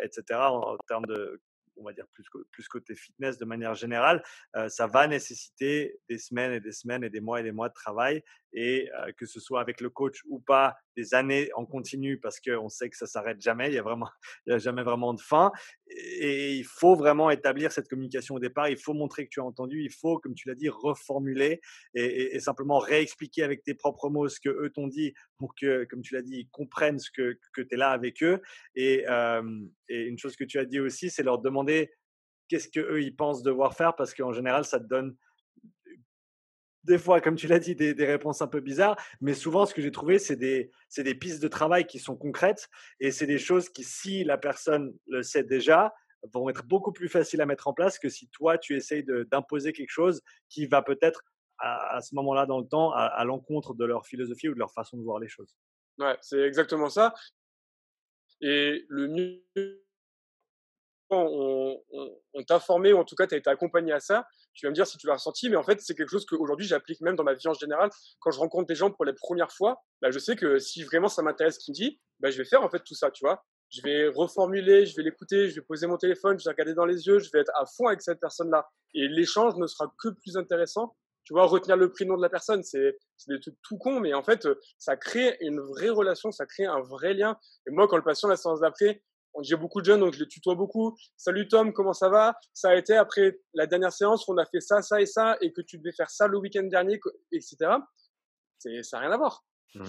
etc., 0.01 0.39
en 0.39 0.77
termes 0.87 1.05
de 1.05 1.41
on 1.77 1.83
va 1.83 1.93
dire 1.93 2.05
plus, 2.11 2.25
plus 2.51 2.67
côté 2.67 2.95
fitness 2.95 3.37
de 3.37 3.45
manière 3.45 3.75
générale, 3.75 4.23
euh, 4.55 4.69
ça 4.69 4.87
va 4.87 5.07
nécessiter 5.07 5.99
des 6.09 6.17
semaines 6.17 6.53
et 6.53 6.59
des 6.59 6.71
semaines 6.71 7.03
et 7.03 7.09
des 7.09 7.19
mois 7.19 7.39
et 7.39 7.43
des 7.43 7.51
mois 7.51 7.69
de 7.69 7.73
travail 7.73 8.23
et 8.55 8.89
que 9.17 9.25
ce 9.25 9.39
soit 9.39 9.59
avec 9.59 9.81
le 9.81 9.89
coach 9.89 10.21
ou 10.27 10.39
pas, 10.39 10.75
des 10.95 11.13
années 11.13 11.49
en 11.55 11.65
continu 11.65 12.17
parce 12.19 12.39
qu'on 12.39 12.69
sait 12.69 12.89
que 12.89 12.95
ça 12.95 13.05
s'arrête 13.05 13.41
jamais, 13.41 13.67
il 13.67 13.73
y 13.73 13.79
a 13.79 13.85
a 14.49 14.57
jamais 14.57 14.81
vraiment 14.81 15.13
de 15.13 15.19
fin 15.19 15.51
et 15.87 16.55
il 16.55 16.63
faut 16.63 16.95
vraiment 16.95 17.29
établir 17.29 17.73
cette 17.73 17.89
communication 17.89 18.35
au 18.35 18.39
départ, 18.39 18.69
il 18.69 18.77
faut 18.77 18.93
montrer 18.93 19.25
que 19.25 19.29
tu 19.29 19.41
as 19.41 19.43
entendu, 19.43 19.83
il 19.83 19.91
faut, 19.91 20.19
comme 20.19 20.33
tu 20.33 20.47
l'as 20.47 20.55
dit, 20.55 20.69
reformuler 20.69 21.59
et, 21.93 22.39
simplement 22.39 22.79
réexpliquer 22.79 23.43
avec 23.43 23.63
tes 23.63 23.73
propres 23.73 24.09
mots 24.09 24.29
ce 24.29 24.39
que 24.39 24.49
eux 24.49 24.71
t'ont 24.73 24.87
dit 24.87 25.13
pour 25.37 25.53
que, 25.55 25.83
comme 25.85 26.01
tu 26.01 26.13
l'as 26.13 26.21
dit, 26.21 26.37
ils 26.39 26.49
comprennent 26.49 26.99
ce 26.99 27.11
que, 27.11 27.37
que 27.53 27.61
tu 27.61 27.75
es 27.75 27.77
là 27.77 27.89
avec 27.91 28.23
eux 28.23 28.41
et, 28.75 29.05
et 29.89 30.01
une 30.03 30.17
chose 30.17 30.37
que 30.37 30.45
tu 30.45 30.59
as 30.59 30.65
dit 30.65 30.79
aussi, 30.79 31.09
c'est 31.09 31.23
leur 31.23 31.39
demander 31.39 31.91
qu'est-ce 32.47 32.69
qu'eux 32.69 33.01
ils 33.01 33.15
pensent 33.15 33.43
devoir 33.43 33.75
faire 33.75 33.95
parce 33.95 34.13
qu'en 34.13 34.31
général, 34.31 34.63
ça 34.65 34.79
te 34.79 34.85
donne 34.85 35.15
des 36.85 36.97
fois, 36.97 37.19
comme 37.19 37.35
tu 37.35 37.47
l'as 37.47 37.59
dit, 37.59 37.75
des, 37.75 37.93
réponses 38.05 38.41
un 38.41 38.47
peu 38.47 38.59
bizarres, 38.59 38.95
mais 39.21 39.33
souvent, 39.33 39.65
ce 39.65 39.73
que 39.73 39.81
j'ai 39.81 39.91
trouvé, 39.91 40.19
c'est 40.19 40.35
des, 40.35 40.71
pistes 41.15 41.41
de 41.41 41.47
travail 41.47 41.85
qui 41.85 41.99
sont 41.99 42.15
concrètes 42.15 42.69
et 42.99 43.11
c'est 43.11 43.27
des 43.27 43.39
choses 43.39 43.69
qui, 43.69 43.83
si 43.83 44.23
la 44.23 44.37
personne 44.37 44.93
le 45.07 45.23
sait 45.23 45.43
déjà, 45.43 45.93
vont 46.33 46.49
être 46.49 46.65
beaucoup 46.65 46.91
plus 46.91 47.09
faciles 47.09 47.41
à 47.41 47.45
mettre 47.45 47.67
en 47.67 47.73
place 47.73 47.99
que 47.99 48.09
si 48.09 48.27
toi, 48.29 48.57
tu 48.57 48.75
essayes 48.75 49.05
d'imposer 49.31 49.73
quelque 49.73 49.91
chose 49.91 50.21
qui 50.49 50.65
va 50.65 50.81
peut-être, 50.81 51.23
à, 51.59 52.01
ce 52.01 52.15
moment-là 52.15 52.45
dans 52.45 52.59
le 52.59 52.67
temps, 52.67 52.91
à 52.91 53.23
l'encontre 53.25 53.73
de 53.73 53.85
leur 53.85 54.05
philosophie 54.05 54.49
ou 54.49 54.53
de 54.53 54.59
leur 54.59 54.71
façon 54.71 54.97
de 54.97 55.03
voir 55.03 55.19
les 55.19 55.27
choses. 55.27 55.55
Ouais, 55.97 56.17
c'est 56.21 56.41
exactement 56.41 56.89
ça. 56.89 57.13
Et 58.41 58.85
le 58.89 59.07
mieux, 59.07 59.84
on, 61.15 62.43
t'a 62.47 62.59
formé, 62.59 62.93
ou 62.93 62.97
en 62.97 63.03
tout 63.03 63.15
cas, 63.15 63.27
tu 63.27 63.35
as 63.35 63.37
été 63.37 63.49
accompagné 63.49 63.91
à 63.93 63.99
ça. 63.99 64.27
Tu 64.53 64.65
vas 64.65 64.69
me 64.69 64.75
dire 64.75 64.87
si 64.87 64.97
tu 64.97 65.07
l'as 65.07 65.13
ressenti, 65.13 65.49
mais 65.49 65.55
en 65.55 65.63
fait, 65.63 65.81
c'est 65.81 65.95
quelque 65.95 66.09
chose 66.09 66.25
qu'aujourd'hui, 66.25 66.67
j'applique 66.67 67.01
même 67.01 67.15
dans 67.15 67.23
ma 67.23 67.33
vie 67.33 67.47
en 67.47 67.53
général. 67.53 67.89
Quand 68.19 68.31
je 68.31 68.39
rencontre 68.39 68.67
des 68.67 68.75
gens 68.75 68.91
pour 68.91 69.05
les 69.05 69.13
premières 69.13 69.51
fois, 69.51 69.81
bah, 70.01 70.11
je 70.11 70.19
sais 70.19 70.35
que 70.35 70.59
si 70.59 70.83
vraiment 70.83 71.07
ça 71.07 71.21
m'intéresse 71.21 71.59
ce 71.59 71.71
me 71.71 71.73
dit, 71.73 71.99
bah, 72.19 72.29
je 72.29 72.37
vais 72.37 72.45
faire 72.45 72.63
en 72.63 72.69
fait 72.69 72.83
tout 72.83 72.95
ça, 72.95 73.11
tu 73.11 73.25
vois. 73.25 73.43
Je 73.69 73.81
vais 73.81 74.07
reformuler, 74.07 74.85
je 74.85 74.95
vais 74.95 75.03
l'écouter, 75.03 75.49
je 75.49 75.55
vais 75.55 75.61
poser 75.61 75.87
mon 75.87 75.97
téléphone, 75.97 76.39
je 76.39 76.45
vais 76.45 76.51
regarder 76.51 76.75
dans 76.75 76.85
les 76.85 77.07
yeux, 77.07 77.19
je 77.19 77.29
vais 77.33 77.39
être 77.39 77.51
à 77.55 77.65
fond 77.65 77.87
avec 77.87 78.01
cette 78.01 78.19
personne-là. 78.19 78.67
Et 78.93 79.07
l'échange 79.07 79.55
ne 79.55 79.67
sera 79.67 79.91
que 79.97 80.09
plus 80.09 80.37
intéressant 80.37 80.95
tu 81.25 81.33
vois, 81.33 81.45
retenir 81.47 81.75
le 81.75 81.91
prénom 81.91 82.15
de 82.15 82.21
la 82.21 82.29
personne, 82.29 82.63
c'est 82.63 82.97
des 83.27 83.39
trucs 83.39 83.55
tout 83.63 83.77
con, 83.77 83.99
mais 83.99 84.13
en 84.13 84.23
fait, 84.23 84.47
ça 84.77 84.95
crée 84.95 85.35
une 85.41 85.59
vraie 85.59 85.89
relation, 85.89 86.31
ça 86.31 86.45
crée 86.45 86.65
un 86.65 86.81
vrai 86.81 87.15
lien. 87.15 87.37
Et 87.67 87.71
moi, 87.71 87.87
quand 87.87 87.97
le 87.97 88.03
patient, 88.03 88.29
la 88.29 88.37
séance 88.37 88.59
d'après, 88.59 89.01
j'ai 89.41 89.55
beaucoup 89.55 89.81
de 89.81 89.85
jeunes, 89.85 89.99
donc 89.99 90.13
je 90.13 90.19
les 90.19 90.27
tutoie 90.27 90.55
beaucoup. 90.55 90.97
Salut 91.17 91.47
Tom, 91.47 91.73
comment 91.73 91.93
ça 91.93 92.09
va? 92.09 92.37
Ça 92.53 92.69
a 92.69 92.75
été 92.75 92.95
après 92.95 93.39
la 93.53 93.67
dernière 93.67 93.93
séance, 93.93 94.27
on 94.27 94.37
a 94.37 94.45
fait 94.45 94.61
ça, 94.61 94.81
ça 94.81 95.01
et 95.01 95.05
ça, 95.05 95.37
et 95.41 95.51
que 95.51 95.61
tu 95.61 95.77
devais 95.77 95.91
faire 95.91 96.09
ça 96.09 96.27
le 96.27 96.37
week-end 96.37 96.63
dernier, 96.63 96.99
etc. 97.31 97.55
Ça 98.59 98.69
n'a 98.69 98.99
rien 98.99 99.11
à 99.11 99.17
voir. 99.17 99.43
Mmh. 99.75 99.83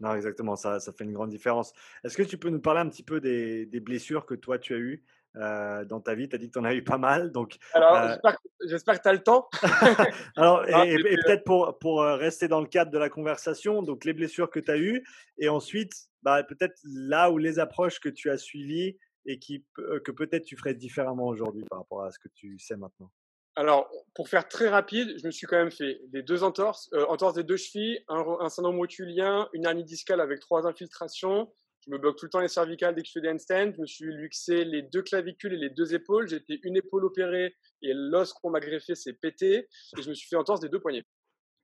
Non, 0.00 0.14
exactement, 0.14 0.56
ça, 0.56 0.80
ça 0.80 0.92
fait 0.92 1.04
une 1.04 1.12
grande 1.12 1.30
différence. 1.30 1.72
Est-ce 2.04 2.16
que 2.16 2.22
tu 2.22 2.38
peux 2.38 2.48
nous 2.48 2.60
parler 2.60 2.80
un 2.80 2.88
petit 2.88 3.02
peu 3.02 3.20
des, 3.20 3.66
des 3.66 3.80
blessures 3.80 4.24
que 4.24 4.34
toi 4.34 4.58
tu 4.58 4.74
as 4.74 4.78
eues? 4.78 5.04
Euh, 5.36 5.84
dans 5.84 6.00
ta 6.00 6.16
vie. 6.16 6.28
Tu 6.28 6.34
as 6.34 6.38
dit 6.38 6.48
que 6.48 6.52
tu 6.52 6.58
en 6.58 6.64
as 6.64 6.74
eu 6.74 6.82
pas 6.82 6.98
mal. 6.98 7.30
Donc, 7.30 7.56
Alors, 7.72 7.94
euh 7.96 8.32
j'espère 8.66 8.98
que 8.98 9.02
tu 9.02 9.08
as 9.08 9.12
le 9.12 9.22
temps. 9.22 9.48
Alors, 10.36 10.68
et, 10.68 10.96
peut-être 10.96 11.44
pour, 11.44 11.78
pour 11.78 12.02
euh, 12.02 12.16
rester 12.16 12.48
dans 12.48 12.60
le 12.60 12.66
cadre 12.66 12.90
de 12.90 12.98
la 12.98 13.08
conversation, 13.08 13.82
donc 13.82 14.04
les 14.04 14.12
blessures 14.12 14.50
que 14.50 14.58
tu 14.58 14.70
as 14.70 14.76
eues, 14.76 15.04
et 15.38 15.48
ensuite, 15.48 15.92
bah, 16.22 16.42
peut-être 16.42 16.76
là 16.84 17.30
où 17.30 17.38
les 17.38 17.60
approches 17.60 18.00
que 18.00 18.08
tu 18.08 18.28
as 18.28 18.38
suivies 18.38 18.98
et 19.24 19.38
qui, 19.38 19.64
que 19.76 20.10
peut-être 20.10 20.44
tu 20.44 20.56
ferais 20.56 20.74
différemment 20.74 21.26
aujourd'hui 21.26 21.64
par 21.70 21.78
rapport 21.80 22.02
à 22.02 22.10
ce 22.10 22.18
que 22.18 22.28
tu 22.34 22.58
sais 22.58 22.76
maintenant. 22.76 23.10
Alors, 23.54 23.88
pour 24.14 24.28
faire 24.28 24.48
très 24.48 24.68
rapide, 24.68 25.16
je 25.20 25.26
me 25.26 25.30
suis 25.30 25.46
quand 25.46 25.58
même 25.58 25.70
fait 25.70 26.00
les 26.12 26.22
deux 26.22 26.42
entorses, 26.42 26.90
entorses 27.08 27.34
des 27.34 27.44
deux 27.44 27.56
chevilles, 27.56 28.02
un, 28.08 28.24
un 28.40 28.48
syndrome 28.48 28.78
rotulien, 28.78 29.48
une 29.52 29.66
hernie 29.66 29.84
discale 29.84 30.20
avec 30.20 30.40
trois 30.40 30.66
infiltrations, 30.66 31.52
je 31.86 31.90
me 31.90 31.98
bloque 31.98 32.16
tout 32.16 32.26
le 32.26 32.30
temps 32.30 32.40
les 32.40 32.48
cervicales 32.48 32.94
dès 32.94 33.02
que 33.02 33.08
je 33.08 33.12
fais 33.12 33.20
des 33.20 33.30
handstands. 33.30 33.72
Je 33.74 33.80
me 33.80 33.86
suis 33.86 34.12
luxé 34.12 34.64
les 34.64 34.82
deux 34.82 35.02
clavicules 35.02 35.54
et 35.54 35.56
les 35.56 35.70
deux 35.70 35.94
épaules. 35.94 36.28
J'ai 36.28 36.36
été 36.36 36.60
une 36.62 36.76
épaule 36.76 37.04
opérée 37.04 37.56
et 37.82 37.92
l'os 37.94 38.32
qu'on 38.32 38.50
m'a 38.50 38.60
greffé 38.60 38.94
s'est 38.94 39.14
pété. 39.14 39.68
Et 39.96 40.02
je 40.02 40.08
me 40.08 40.14
suis 40.14 40.28
fait 40.28 40.36
entorse 40.36 40.60
des 40.60 40.68
deux 40.68 40.80
poignets. 40.80 41.04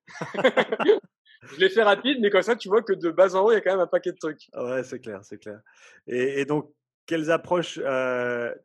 je 1.43 1.57
l'ai 1.59 1.69
fait 1.69 1.83
rapide, 1.83 2.19
mais 2.21 2.31
comme 2.31 2.43
ça, 2.43 2.57
tu 2.57 2.69
vois 2.69 2.83
que 2.83 2.93
de 2.93 3.11
bas 3.11 3.35
en 3.35 3.45
haut, 3.45 3.53
il 3.53 3.55
y 3.55 3.59
a 3.59 3.61
quand 3.61 3.73
même 3.73 3.81
un 3.81 3.87
paquet 3.87 4.13
de 4.13 4.19
trucs. 4.19 4.49
Ouais, 4.55 4.83
c'est 4.85 5.01
clair, 5.01 5.21
c'est 5.23 5.39
clair. 5.39 5.61
Et, 6.07 6.45
donc, 6.45 6.73
quelles 7.07 7.31
approches 7.31 7.81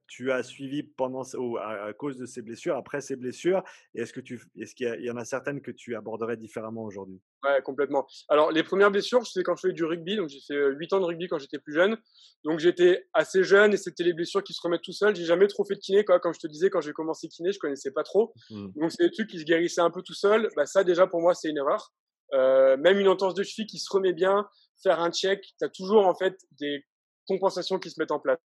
tu 0.07 0.31
as 0.31 0.43
suivies 0.43 0.83
pendant 0.83 1.21
ou 1.37 1.57
à, 1.57 1.93
cause 1.93 2.17
de 2.17 2.25
ces 2.25 2.41
blessures, 2.41 2.75
après 2.75 3.01
ces 3.01 3.15
blessures? 3.15 3.63
Est-ce 3.95 4.13
que 4.13 4.19
tu, 4.19 4.41
est-ce 4.57 4.75
qu'il 4.75 5.01
y, 5.01 5.11
en 5.11 5.17
a 5.17 5.25
certaines 5.25 5.61
que 5.61 5.71
tu 5.71 5.95
aborderais 5.95 6.37
différemment 6.37 6.83
aujourd'hui? 6.83 7.21
Ouais, 7.43 7.61
complètement. 7.61 8.07
Alors, 8.29 8.51
les 8.51 8.63
premières 8.63 8.91
blessures, 8.91 9.25
c'est 9.25 9.43
quand 9.43 9.55
je 9.55 9.61
faisais 9.61 9.73
du 9.73 9.85
rugby. 9.85 10.15
Donc, 10.15 10.29
j'ai 10.29 10.39
fait 10.39 10.71
8 10.73 10.93
ans 10.93 10.99
de 10.99 11.05
rugby 11.05 11.27
quand 11.27 11.39
j'étais 11.39 11.59
plus 11.59 11.73
jeune. 11.73 11.97
Donc, 12.43 12.59
j'étais 12.59 13.07
assez 13.13 13.43
jeune 13.43 13.73
et 13.73 13.77
c'était 13.77 14.03
les 14.03 14.13
blessures 14.13 14.43
qui 14.43 14.53
se 14.53 14.61
remettent 14.61 14.83
tout 14.83 14.93
seul. 14.93 15.15
J'ai 15.15 15.25
jamais 15.25 15.47
trop 15.47 15.63
fait 15.63 15.75
de 15.75 15.79
kiné, 15.79 16.03
quoi. 16.03 16.19
Comme 16.19 16.33
je 16.33 16.39
te 16.39 16.47
disais, 16.47 16.69
quand 16.69 16.81
j'ai 16.81 16.93
commencé 16.93 17.27
kiné, 17.27 17.51
je 17.51 17.59
connaissais 17.59 17.91
pas 17.91 18.03
trop. 18.03 18.33
Mmh. 18.49 18.67
Donc, 18.75 18.91
c'est 18.91 19.03
des 19.03 19.11
trucs 19.11 19.29
qui 19.29 19.39
se 19.39 19.45
guérissaient 19.45 19.81
un 19.81 19.91
peu 19.91 20.01
tout 20.01 20.15
seul. 20.15 20.49
Bah, 20.55 20.65
ça, 20.65 20.83
déjà, 20.83 21.07
pour 21.07 21.21
moi, 21.21 21.33
c'est 21.35 21.49
une 21.49 21.57
erreur. 21.57 21.93
même 22.33 22.99
une 22.99 23.07
entorse 23.07 23.35
de 23.35 23.43
cheville 23.43 23.67
qui 23.67 23.77
se 23.77 23.91
remet 23.91 24.13
bien, 24.13 24.47
faire 24.83 24.99
un 24.99 25.11
check, 25.11 25.41
tu 25.59 25.65
as 25.65 25.69
toujours, 25.69 26.07
en 26.07 26.15
fait, 26.15 26.37
des 26.59 26.83
compensations 27.28 27.80
qui 27.80 27.89
se 27.89 27.99
mettent 27.99 28.11
en 28.11 28.19
place. 28.19 28.39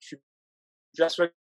Je 0.00 0.06
suis 0.06 0.22
persuadé 0.96 1.32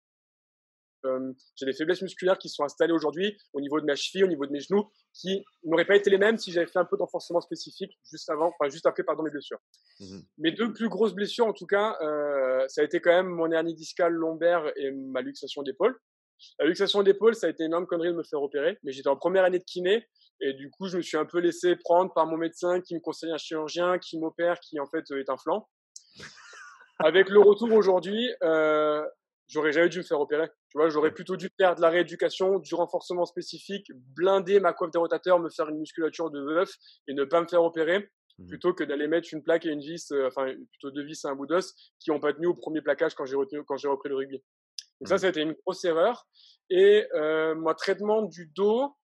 euh, 1.05 1.33
j'ai 1.57 1.67
des 1.67 1.73
faiblesses 1.73 2.03
musculaires 2.03 2.39
qui 2.39 2.49
sont 2.49 2.65
installées 2.65 2.93
aujourd'hui 2.93 3.37
au 3.53 3.61
niveau 3.61 3.81
de 3.81 3.87
ma 3.87 3.97
cheville, 3.97 4.25
au 4.25 4.29
niveau 4.29 4.47
de 4.47 4.53
mes 4.53 4.61
genoux, 4.61 4.91
qui 5.13 5.45
n'auraient 5.65 5.85
pas 5.85 5.97
été 5.97 6.11
les 6.11 6.19
mêmes 6.19 6.39
si 6.39 6.53
j'avais 6.53 6.67
fait 6.67 6.79
un 6.79 6.85
peu 6.85 6.97
d'enforcement 6.97 7.41
spécifique 7.41 7.99
juste 8.11 8.31
avant, 8.31 8.49
enfin 8.49 8.71
juste 8.71 8.87
après, 8.87 9.03
pardon, 9.03 9.23
mes 9.23 9.31
blessures. 9.31 9.59
Mmh 10.01 10.21
mes 10.39 10.53
deux 10.53 10.73
plus 10.73 10.89
grosses 10.89 11.15
blessures, 11.15 11.47
en 11.47 11.53
tout 11.53 11.67
cas, 11.67 11.97
euh, 12.01 12.65
ça 12.69 12.81
a 12.81 12.85
été 12.85 13.01
quand 13.01 13.11
même 13.11 13.29
mon 13.29 13.51
hernie 13.51 13.75
discale 13.75 14.13
lombaire 14.13 14.73
et 14.77 14.91
ma 14.91 15.21
luxation 15.21 15.63
d'épaule. 15.63 15.99
La 16.59 16.67
luxation 16.67 17.03
d'épaule, 17.03 17.35
ça 17.35 17.47
a 17.47 17.51
été 17.51 17.63
une 17.63 17.71
énorme 17.71 17.87
connerie 17.87 18.09
de 18.09 18.17
me 18.17 18.25
faire 18.25 18.43
opérer, 18.43 18.79
mais 18.83 18.93
j'étais 18.93 19.09
en 19.09 19.17
première 19.17 19.45
année 19.45 19.59
de 19.59 19.65
kiné 19.65 20.07
et 20.41 20.55
du 20.55 20.71
coup, 20.71 20.89
je 20.89 20.97
me 20.97 21.03
suis 21.03 21.17
un 21.17 21.25
peu 21.25 21.39
laissé 21.39 21.77
prendre 21.77 22.13
par 22.13 22.27
mon 22.27 22.37
médecin 22.37 22.81
qui 22.81 22.95
me 22.95 23.01
conseille 23.01 23.31
un 23.31 23.39
chirurgien 23.39 23.99
qui 23.99 24.19
m'opère, 24.19 24.59
qui 24.59 24.81
en 24.81 24.87
fait 24.87 25.05
est 25.13 25.31
un 25.31 25.37
flanc. 25.37 25.69
Avec 26.99 27.29
le 27.29 27.41
retour 27.41 27.73
aujourd'hui, 27.73 28.31
euh, 28.43 29.05
j'aurais 29.49 29.73
jamais 29.73 29.89
dû 29.89 29.99
me 29.99 30.05
faire 30.05 30.21
opérer. 30.21 30.49
Tu 30.71 30.79
vois, 30.79 30.89
j'aurais 30.89 31.13
plutôt 31.13 31.37
dû 31.37 31.51
faire 31.59 31.75
de 31.75 31.81
la 31.81 31.91
rééducation, 31.91 32.59
du 32.59 32.75
renforcement 32.75 33.27
spécifique, 33.27 33.91
blinder 34.17 34.61
ma 34.61 34.73
coiffe 34.73 34.91
des 34.91 34.99
rotateurs, 34.99 35.41
me 35.41 35.51
faire 35.51 35.69
une 35.69 35.79
musculature 35.79 36.31
de 36.31 36.41
veuf 36.41 36.75
et 37.09 37.15
ne 37.15 37.25
pas 37.25 37.41
me 37.41 37.47
faire 37.47 37.63
opérer, 37.63 37.99
mmh 37.99 38.47
plutôt 38.49 38.73
que 38.73 38.83
d'aller 38.83 39.09
mettre 39.09 39.29
une 39.33 39.43
plaque 39.43 39.67
et 39.67 39.71
une 39.71 39.81
vis, 39.81 40.11
euh, 40.11 40.27
enfin 40.27 40.47
plutôt 40.71 40.91
deux 40.91 41.05
vis 41.05 41.25
et 41.25 41.29
un 41.29 41.35
bout 41.35 41.47
d'os 41.47 41.75
qui 42.01 42.11
n'ont 42.11 42.19
pas 42.19 42.33
tenu 42.33 42.47
au 42.47 42.55
premier 42.55 42.81
plaquage 42.81 43.15
quand 43.15 43.27
j'ai 43.27 43.37
quand 43.67 43.77
j'ai 43.77 43.89
repris 43.89 44.09
le 44.09 44.17
rugby. 44.17 44.43
Donc 45.01 45.09
ça, 45.09 45.17
mmh. 45.17 45.19
ça 45.19 45.27
a 45.27 45.31
été 45.31 45.41
une 45.43 45.53
grosse 45.53 45.85
erreur. 45.85 46.27
Et 46.71 47.07
euh, 47.15 47.55
moi, 47.55 47.75
traitement 47.75 48.23
du 48.23 48.47
dos, 48.47 48.95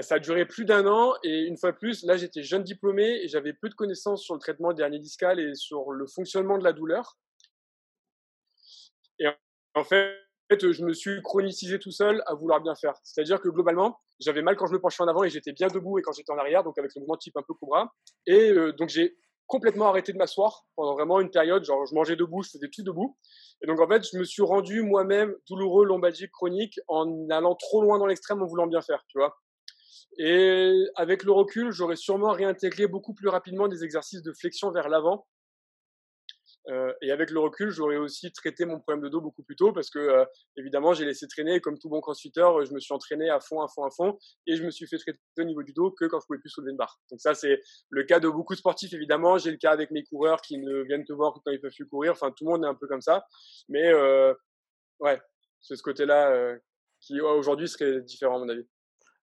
ça 0.00 0.16
a 0.16 0.18
duré 0.18 0.46
plus 0.46 0.64
d'un 0.64 0.86
an 0.86 1.14
et 1.22 1.42
une 1.42 1.58
fois 1.58 1.72
plus, 1.72 2.04
là 2.04 2.16
j'étais 2.16 2.42
jeune 2.42 2.62
diplômé 2.62 3.20
et 3.22 3.28
j'avais 3.28 3.52
peu 3.52 3.68
de 3.68 3.74
connaissances 3.74 4.22
sur 4.22 4.34
le 4.34 4.40
traitement 4.40 4.72
des 4.72 4.82
hernies 4.82 5.00
discales 5.00 5.38
et 5.38 5.54
sur 5.54 5.90
le 5.90 6.06
fonctionnement 6.06 6.58
de 6.58 6.64
la 6.64 6.72
douleur. 6.72 7.18
Et 9.18 9.26
en 9.74 9.84
fait, 9.84 10.16
je 10.50 10.84
me 10.84 10.92
suis 10.92 11.20
chronicisé 11.22 11.78
tout 11.78 11.90
seul 11.90 12.22
à 12.26 12.34
vouloir 12.34 12.60
bien 12.60 12.74
faire. 12.74 12.94
C'est-à-dire 13.02 13.40
que 13.40 13.48
globalement, 13.48 13.98
j'avais 14.20 14.42
mal 14.42 14.56
quand 14.56 14.66
je 14.66 14.72
me 14.72 14.80
penchais 14.80 15.02
en 15.02 15.08
avant 15.08 15.24
et 15.24 15.30
j'étais 15.30 15.52
bien 15.52 15.68
debout 15.68 15.98
et 15.98 16.02
quand 16.02 16.12
j'étais 16.12 16.32
en 16.32 16.38
arrière, 16.38 16.62
donc 16.64 16.78
avec 16.78 16.92
le 16.94 17.00
mouvement 17.00 17.16
type 17.16 17.36
un 17.36 17.42
peu 17.42 17.54
cobra. 17.54 17.92
Et 18.26 18.50
euh, 18.50 18.72
donc 18.72 18.88
j'ai 18.88 19.16
complètement 19.46 19.88
arrêté 19.88 20.12
de 20.12 20.18
m'asseoir 20.18 20.64
pendant 20.76 20.94
vraiment 20.94 21.20
une 21.20 21.30
période, 21.30 21.64
genre 21.64 21.84
je 21.86 21.94
mangeais 21.94 22.16
debout, 22.16 22.42
je 22.42 22.50
faisais 22.50 22.68
tout 22.72 22.82
debout. 22.82 23.18
Et 23.62 23.66
donc 23.66 23.80
en 23.80 23.88
fait, 23.88 24.06
je 24.10 24.16
me 24.16 24.24
suis 24.24 24.42
rendu 24.42 24.82
moi-même 24.82 25.34
douloureux 25.48 25.84
lombalgique 25.84 26.30
chronique 26.30 26.80
en 26.88 27.28
allant 27.30 27.54
trop 27.54 27.82
loin 27.82 27.98
dans 27.98 28.06
l'extrême 28.06 28.42
en 28.42 28.46
voulant 28.46 28.66
bien 28.66 28.80
faire, 28.80 29.04
tu 29.08 29.18
vois. 29.18 29.36
Et 30.18 30.86
avec 30.94 31.24
le 31.24 31.32
recul, 31.32 31.72
j'aurais 31.72 31.96
sûrement 31.96 32.32
réintégré 32.32 32.86
beaucoup 32.86 33.14
plus 33.14 33.28
rapidement 33.28 33.68
des 33.68 33.84
exercices 33.84 34.22
de 34.22 34.32
flexion 34.32 34.70
vers 34.70 34.88
l'avant. 34.88 35.26
Euh, 36.70 36.92
et 37.02 37.10
avec 37.10 37.30
le 37.30 37.40
recul, 37.40 37.70
j'aurais 37.70 37.96
aussi 37.96 38.32
traité 38.32 38.64
mon 38.64 38.80
problème 38.80 39.04
de 39.04 39.08
dos 39.10 39.20
beaucoup 39.20 39.42
plus 39.42 39.56
tôt 39.56 39.72
parce 39.72 39.90
que, 39.90 39.98
euh, 39.98 40.24
évidemment, 40.56 40.94
j'ai 40.94 41.04
laissé 41.04 41.26
traîner. 41.28 41.60
Comme 41.60 41.78
tout 41.78 41.88
bon 41.88 42.00
crossfitter, 42.00 42.48
je 42.64 42.72
me 42.72 42.80
suis 42.80 42.94
entraîné 42.94 43.28
à 43.28 43.40
fond, 43.40 43.60
à 43.60 43.68
fond, 43.68 43.84
à 43.84 43.90
fond. 43.90 44.18
Et 44.46 44.56
je 44.56 44.64
me 44.64 44.70
suis 44.70 44.86
fait 44.86 44.96
traiter 44.98 45.18
au 45.38 45.44
niveau 45.44 45.62
du 45.62 45.72
dos 45.72 45.90
que 45.90 46.06
quand 46.06 46.20
je 46.20 46.26
pouvais 46.26 46.38
plus 46.38 46.50
soulever 46.50 46.70
une 46.70 46.78
barre. 46.78 46.98
Donc 47.10 47.20
ça, 47.20 47.34
c'est 47.34 47.60
le 47.90 48.04
cas 48.04 48.20
de 48.20 48.28
beaucoup 48.28 48.54
de 48.54 48.58
sportifs, 48.58 48.92
évidemment. 48.92 49.36
J'ai 49.36 49.50
le 49.50 49.58
cas 49.58 49.72
avec 49.72 49.90
mes 49.90 50.04
coureurs 50.04 50.40
qui 50.40 50.58
ne 50.58 50.82
viennent 50.82 51.04
te 51.04 51.12
voir 51.12 51.34
que 51.34 51.40
quand 51.44 51.52
ils 51.52 51.60
peuvent 51.60 51.74
plus 51.74 51.86
courir. 51.86 52.12
Enfin, 52.12 52.30
tout 52.30 52.44
le 52.44 52.52
monde 52.52 52.64
est 52.64 52.68
un 52.68 52.74
peu 52.74 52.86
comme 52.86 53.02
ça. 53.02 53.26
Mais 53.68 53.92
euh, 53.92 54.32
ouais, 55.00 55.20
c'est 55.60 55.76
ce 55.76 55.82
côté-là 55.82 56.30
euh, 56.30 56.58
qui 57.00 57.20
aujourd'hui 57.20 57.68
serait 57.68 58.00
différent 58.00 58.36
à 58.36 58.38
mon 58.38 58.48
avis. 58.48 58.66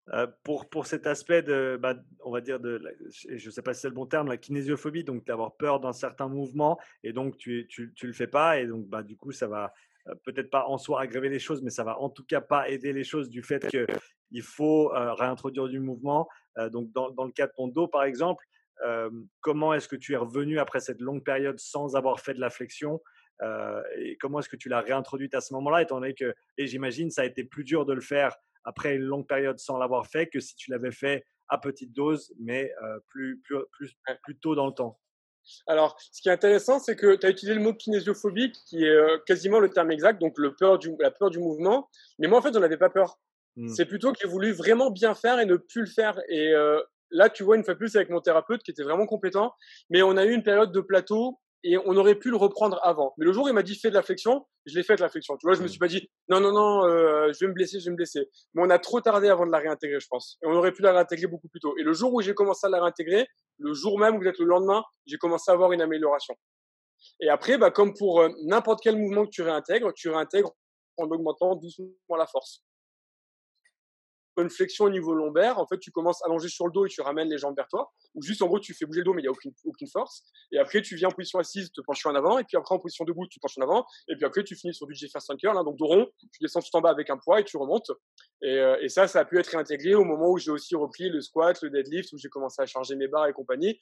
Euh, 0.09 0.27
pour, 0.43 0.67
pour 0.67 0.87
cet 0.87 1.05
aspect 1.05 1.43
de, 1.43 1.77
bah, 1.79 1.95
on 2.25 2.31
va 2.31 2.41
dire, 2.41 2.59
de, 2.59 2.81
je 3.29 3.45
ne 3.45 3.51
sais 3.51 3.61
pas 3.61 3.73
si 3.73 3.81
c'est 3.81 3.87
le 3.87 3.93
bon 3.93 4.07
terme, 4.07 4.27
la 4.27 4.37
kinésiophobie, 4.37 5.03
donc 5.03 5.25
d'avoir 5.25 5.55
peur 5.55 5.79
d'un 5.79 5.93
certain 5.93 6.27
mouvement 6.27 6.79
et 7.03 7.13
donc 7.13 7.37
tu 7.37 7.69
ne 7.77 8.07
le 8.07 8.13
fais 8.13 8.27
pas 8.27 8.59
et 8.59 8.65
donc 8.65 8.87
bah, 8.87 9.03
du 9.03 9.15
coup 9.15 9.31
ça 9.31 9.47
va 9.47 9.73
euh, 10.07 10.15
peut-être 10.25 10.49
pas 10.49 10.65
en 10.65 10.79
soi 10.79 11.01
aggraver 11.01 11.29
les 11.29 11.39
choses, 11.39 11.61
mais 11.61 11.69
ça 11.69 11.83
va 11.83 11.99
en 11.99 12.09
tout 12.09 12.25
cas 12.25 12.41
pas 12.41 12.67
aider 12.67 12.93
les 12.93 13.03
choses 13.03 13.29
du 13.29 13.43
fait 13.43 13.67
qu'il 13.67 14.41
faut 14.41 14.91
euh, 14.93 15.13
réintroduire 15.13 15.67
du 15.67 15.79
mouvement. 15.79 16.27
donc 16.71 16.91
dans, 16.91 17.11
dans, 17.11 17.25
le 17.25 17.31
cas 17.31 17.45
de 17.45 17.53
ton 17.55 17.67
dos 17.67 17.87
par 17.87 18.03
exemple, 18.03 18.43
comment 19.41 19.75
est-ce 19.75 19.87
que 19.87 19.95
tu 19.95 20.13
es 20.13 20.17
revenu 20.17 20.57
après 20.57 20.79
cette 20.79 20.99
longue 20.99 21.23
période 21.23 21.59
sans 21.59 21.95
avoir 21.95 22.19
fait 22.19 22.33
de 22.33 22.39
la 22.39 22.49
flexion 22.49 22.99
et 23.97 24.17
comment 24.19 24.39
est-ce 24.39 24.49
que 24.49 24.55
tu 24.55 24.69
l'as 24.69 24.81
réintroduite 24.81 25.35
à 25.35 25.41
ce 25.41 25.53
moment-là, 25.53 25.83
étant 25.83 25.99
donné 25.99 26.15
que, 26.15 26.33
et 26.57 26.65
j'imagine, 26.65 27.11
ça 27.11 27.21
a 27.21 27.25
été 27.25 27.43
plus 27.43 27.63
dur 27.63 27.85
de 27.85 27.93
le 27.93 28.01
faire 28.01 28.35
après 28.63 28.95
une 28.95 29.03
longue 29.03 29.27
période 29.27 29.59
sans 29.59 29.77
l'avoir 29.77 30.07
fait 30.07 30.27
que 30.27 30.39
si 30.39 30.55
tu 30.55 30.71
l'avais 30.71 30.91
fait 30.91 31.25
à 31.49 31.57
petite 31.57 31.93
dose, 31.93 32.33
mais 32.39 32.71
euh, 32.83 32.99
plus, 33.09 33.41
plus, 33.41 33.57
plus, 33.71 33.93
plus 34.23 34.37
tôt 34.39 34.55
dans 34.55 34.67
le 34.67 34.73
temps. 34.73 34.97
Alors, 35.67 35.97
ce 36.11 36.21
qui 36.21 36.29
est 36.29 36.31
intéressant, 36.31 36.79
c'est 36.79 36.95
que 36.95 37.15
tu 37.15 37.25
as 37.25 37.29
utilisé 37.29 37.55
le 37.55 37.61
mot 37.61 37.73
kinésiophobie, 37.73 38.51
qui 38.51 38.83
est 38.83 38.89
euh, 38.89 39.17
quasiment 39.25 39.59
le 39.59 39.69
terme 39.69 39.91
exact, 39.91 40.21
donc 40.21 40.37
le 40.37 40.55
peur 40.55 40.77
du, 40.79 40.95
la 40.99 41.11
peur 41.11 41.29
du 41.29 41.39
mouvement. 41.39 41.89
Mais 42.19 42.27
moi, 42.27 42.39
en 42.39 42.41
fait, 42.41 42.53
j'en 42.53 42.61
avais 42.61 42.77
pas 42.77 42.89
peur. 42.89 43.19
Mmh. 43.57 43.69
C'est 43.69 43.85
plutôt 43.85 44.13
que 44.13 44.19
j'ai 44.21 44.27
voulu 44.27 44.51
vraiment 44.51 44.91
bien 44.91 45.13
faire 45.13 45.39
et 45.39 45.45
ne 45.45 45.57
plus 45.57 45.81
le 45.81 45.87
faire. 45.87 46.19
Et 46.29 46.53
euh, 46.53 46.79
là, 47.09 47.29
tu 47.29 47.43
vois, 47.43 47.57
une 47.57 47.63
fois 47.63 47.75
plus 47.75 47.95
avec 47.95 48.09
mon 48.09 48.21
thérapeute 48.21 48.63
qui 48.63 48.71
était 48.71 48.83
vraiment 48.83 49.05
compétent, 49.05 49.53
mais 49.89 50.01
on 50.01 50.15
a 50.15 50.25
eu 50.25 50.33
une 50.33 50.43
période 50.43 50.71
de 50.71 50.81
plateau 50.81 51.39
et 51.63 51.77
on 51.77 51.95
aurait 51.95 52.15
pu 52.15 52.29
le 52.29 52.37
reprendre 52.37 52.79
avant. 52.83 53.13
Mais 53.17 53.25
le 53.25 53.33
jour 53.33 53.45
où 53.45 53.47
il 53.47 53.53
m'a 53.53 53.63
dit 53.63 53.75
fais 53.75 53.89
de 53.89 53.95
la 53.95 54.01
flexion, 54.01 54.45
je 54.65 54.75
l'ai 54.75 54.83
fait 54.83 54.95
de 54.95 55.01
la 55.01 55.09
flexion. 55.09 55.37
Tu 55.37 55.45
vois, 55.45 55.53
je 55.53 55.61
me 55.61 55.65
mmh. 55.65 55.69
suis 55.69 55.79
pas 55.79 55.87
dit 55.87 56.09
non, 56.29 56.39
non, 56.39 56.51
non, 56.51 56.85
euh, 56.85 57.31
je 57.33 57.39
vais 57.45 57.47
me 57.47 57.53
blesser, 57.53 57.79
je 57.79 57.85
vais 57.85 57.91
me 57.91 57.95
blesser. 57.95 58.29
Mais 58.53 58.63
on 58.63 58.69
a 58.69 58.79
trop 58.79 59.01
tardé 59.01 59.29
avant 59.29 59.45
de 59.45 59.51
la 59.51 59.59
réintégrer, 59.59 59.99
je 59.99 60.07
pense. 60.09 60.37
Et 60.43 60.47
on 60.47 60.53
aurait 60.53 60.71
pu 60.71 60.81
la 60.81 60.93
réintégrer 60.93 61.27
beaucoup 61.27 61.47
plus 61.47 61.59
tôt. 61.59 61.75
Et 61.77 61.83
le 61.83 61.93
jour 61.93 62.13
où 62.13 62.21
j'ai 62.21 62.33
commencé 62.33 62.65
à 62.65 62.69
la 62.69 62.81
réintégrer, 62.81 63.27
le 63.57 63.73
jour 63.73 63.99
même 63.99 64.15
ou 64.15 64.19
peut-être 64.19 64.39
le 64.39 64.45
lendemain, 64.45 64.83
j'ai 65.05 65.17
commencé 65.17 65.51
à 65.51 65.53
avoir 65.53 65.71
une 65.71 65.81
amélioration. 65.81 66.35
Et 67.19 67.29
après, 67.29 67.57
bah, 67.57 67.71
comme 67.71 67.93
pour 67.93 68.21
euh, 68.21 68.29
n'importe 68.43 68.79
quel 68.81 68.97
mouvement 68.97 69.25
que 69.25 69.31
tu 69.31 69.41
réintègres, 69.41 69.93
tu 69.93 70.09
réintègres 70.09 70.51
en 70.97 71.05
augmentant 71.05 71.55
doucement 71.55 72.15
la 72.17 72.27
force 72.27 72.63
une 74.37 74.49
flexion 74.49 74.85
au 74.85 74.89
niveau 74.89 75.13
lombaire, 75.13 75.59
en 75.59 75.67
fait, 75.67 75.77
tu 75.79 75.91
commences 75.91 76.21
à 76.23 76.27
allonger 76.27 76.47
sur 76.47 76.65
le 76.65 76.71
dos 76.71 76.85
et 76.85 76.89
tu 76.89 77.01
ramènes 77.01 77.29
les 77.29 77.37
jambes 77.37 77.55
vers 77.55 77.67
toi. 77.67 77.91
Ou 78.15 78.21
juste, 78.21 78.41
en 78.41 78.47
gros, 78.47 78.59
tu 78.59 78.73
fais 78.73 78.85
bouger 78.85 78.99
le 78.99 79.05
dos, 79.05 79.13
mais 79.13 79.21
il 79.21 79.25
n'y 79.25 79.27
a 79.27 79.31
aucune, 79.31 79.51
aucune 79.65 79.87
force. 79.87 80.23
Et 80.51 80.57
après, 80.57 80.81
tu 80.81 80.95
viens 80.95 81.09
en 81.09 81.11
position 81.11 81.39
assise, 81.39 81.71
te 81.71 81.81
penches 81.81 82.05
en 82.05 82.15
avant. 82.15 82.37
Et 82.39 82.43
puis 82.43 82.57
après, 82.57 82.75
en 82.75 82.79
position 82.79 83.03
debout, 83.05 83.27
tu 83.27 83.39
penches 83.39 83.57
en 83.57 83.63
avant. 83.63 83.85
Et 84.07 84.15
puis 84.15 84.25
après, 84.25 84.43
tu 84.43 84.55
finis 84.55 84.73
sur 84.73 84.87
du 84.87 84.93
Jefferson 84.93 85.35
curl, 85.35 85.55
donc 85.65 85.77
dos 85.77 85.87
rond. 85.87 86.07
Tu 86.19 86.39
descends 86.41 86.61
tout 86.61 86.75
en 86.75 86.81
bas 86.81 86.91
avec 86.91 87.09
un 87.09 87.17
poids 87.17 87.39
et 87.39 87.43
tu 87.43 87.57
remontes. 87.57 87.91
Et, 88.41 88.57
euh, 88.57 88.77
et 88.81 88.89
ça, 88.89 89.07
ça 89.07 89.19
a 89.19 89.25
pu 89.25 89.37
être 89.37 89.47
réintégré 89.47 89.95
au 89.95 90.05
moment 90.05 90.29
où 90.29 90.37
j'ai 90.37 90.51
aussi 90.51 90.75
repris 90.75 91.09
le 91.09 91.21
squat, 91.21 91.61
le 91.61 91.69
deadlift, 91.69 92.13
où 92.13 92.17
j'ai 92.17 92.29
commencé 92.29 92.61
à 92.61 92.65
charger 92.65 92.95
mes 92.95 93.07
barres 93.07 93.27
et 93.27 93.33
compagnie. 93.33 93.79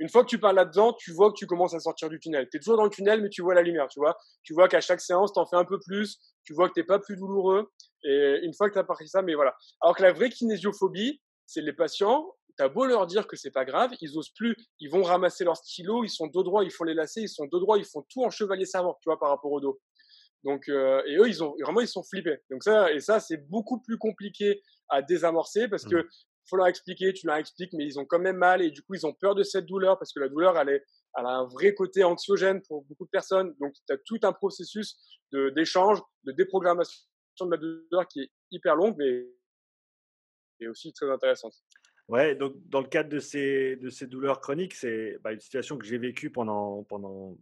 Une 0.00 0.08
fois 0.08 0.22
que 0.22 0.28
tu 0.28 0.38
parles 0.38 0.54
là-dedans, 0.54 0.92
tu 0.92 1.12
vois 1.12 1.30
que 1.30 1.36
tu 1.36 1.46
commences 1.46 1.74
à 1.74 1.80
sortir 1.80 2.08
du 2.08 2.20
tunnel. 2.20 2.48
Tu 2.50 2.56
es 2.56 2.60
toujours 2.60 2.76
dans 2.76 2.84
le 2.84 2.90
tunnel, 2.90 3.20
mais 3.20 3.30
tu 3.30 3.42
vois 3.42 3.54
la 3.54 3.62
lumière, 3.62 3.88
tu 3.88 3.98
vois. 3.98 4.16
Tu 4.44 4.54
vois 4.54 4.68
qu'à 4.68 4.80
chaque 4.80 5.00
séance, 5.00 5.32
tu 5.32 5.40
en 5.40 5.46
fais 5.46 5.56
un 5.56 5.64
peu 5.64 5.78
plus. 5.80 6.18
Tu 6.44 6.54
vois 6.54 6.68
que 6.68 6.74
tu 6.74 6.80
n'es 6.80 6.86
pas 6.86 7.00
plus 7.00 7.16
douloureux. 7.16 7.68
Et 8.04 8.40
une 8.42 8.54
fois 8.54 8.68
que 8.68 8.74
tu 8.74 8.78
as 8.78 8.82
appris 8.82 9.08
ça, 9.08 9.22
mais 9.22 9.34
voilà. 9.34 9.56
Alors 9.80 9.96
que 9.96 10.02
la 10.02 10.12
vraie 10.12 10.30
kinésiophobie, 10.30 11.20
c'est 11.46 11.62
les 11.62 11.72
patients, 11.72 12.34
tu 12.56 12.64
as 12.64 12.68
beau 12.68 12.86
leur 12.86 13.06
dire 13.06 13.26
que 13.26 13.36
c'est 13.36 13.50
pas 13.50 13.64
grave, 13.64 13.92
ils 14.00 14.16
osent 14.18 14.32
plus, 14.34 14.56
ils 14.80 14.90
vont 14.90 15.02
ramasser 15.02 15.44
leur 15.44 15.56
stylo, 15.56 16.04
ils 16.04 16.10
sont 16.10 16.26
dos 16.26 16.42
droit, 16.42 16.64
ils 16.64 16.70
font 16.70 16.84
les 16.84 16.94
lacets, 16.94 17.22
ils 17.22 17.28
sont 17.28 17.46
dos 17.46 17.60
droit, 17.60 17.78
ils 17.78 17.84
font 17.84 18.04
tout 18.08 18.24
en 18.24 18.30
chevalier 18.30 18.66
savant, 18.66 18.98
tu 19.02 19.08
vois, 19.08 19.18
par 19.18 19.30
rapport 19.30 19.52
au 19.52 19.60
dos. 19.60 19.80
Donc, 20.44 20.68
euh, 20.68 21.02
et 21.06 21.16
eux, 21.16 21.28
ils 21.28 21.42
ont 21.42 21.54
vraiment, 21.62 21.80
ils 21.80 21.88
sont 21.88 22.02
flippés. 22.02 22.38
Donc 22.50 22.62
ça, 22.62 22.92
et 22.92 23.00
ça, 23.00 23.20
c'est 23.20 23.48
beaucoup 23.48 23.80
plus 23.80 23.98
compliqué 23.98 24.62
à 24.88 25.02
désamorcer 25.02 25.68
parce 25.68 25.84
que 25.84 25.96
mmh. 25.96 26.08
faut 26.48 26.56
leur 26.56 26.66
expliquer, 26.68 27.12
tu 27.12 27.26
leur 27.26 27.36
expliques, 27.36 27.72
mais 27.72 27.84
ils 27.84 27.98
ont 27.98 28.04
quand 28.04 28.20
même 28.20 28.36
mal 28.36 28.62
et 28.62 28.70
du 28.70 28.82
coup, 28.82 28.94
ils 28.94 29.06
ont 29.06 29.14
peur 29.14 29.34
de 29.34 29.42
cette 29.42 29.66
douleur 29.66 29.98
parce 29.98 30.12
que 30.12 30.20
la 30.20 30.28
douleur, 30.28 30.56
elle 30.58 30.68
est, 30.68 30.84
elle 31.18 31.26
a 31.26 31.30
un 31.30 31.48
vrai 31.48 31.74
côté 31.74 32.04
anxiogène 32.04 32.62
pour 32.68 32.84
beaucoup 32.84 33.04
de 33.04 33.10
personnes. 33.10 33.54
Donc, 33.60 33.74
tu 33.86 33.92
as 33.92 33.98
tout 34.04 34.18
un 34.22 34.32
processus 34.32 34.96
de 35.32 35.50
d'échange, 35.50 36.00
de 36.24 36.32
déprogrammation 36.32 37.02
de 37.46 37.52
la 37.52 37.56
douleur 37.56 38.06
qui 38.08 38.22
est 38.22 38.30
hyper 38.50 38.76
longue, 38.76 38.96
mais 38.98 39.26
est 40.60 40.66
aussi 40.66 40.92
très 40.92 41.10
intéressante. 41.10 41.54
Ouais, 42.08 42.34
donc 42.34 42.54
dans 42.68 42.80
le 42.80 42.88
cadre 42.88 43.10
de 43.10 43.20
ces, 43.20 43.76
de 43.76 43.90
ces 43.90 44.06
douleurs 44.06 44.40
chroniques, 44.40 44.74
c'est 44.74 45.18
bah, 45.22 45.32
une 45.32 45.40
situation 45.40 45.76
que 45.76 45.84
j'ai 45.84 45.98
vécue 45.98 46.30
pendant, 46.30 46.82
pendant 46.84 47.36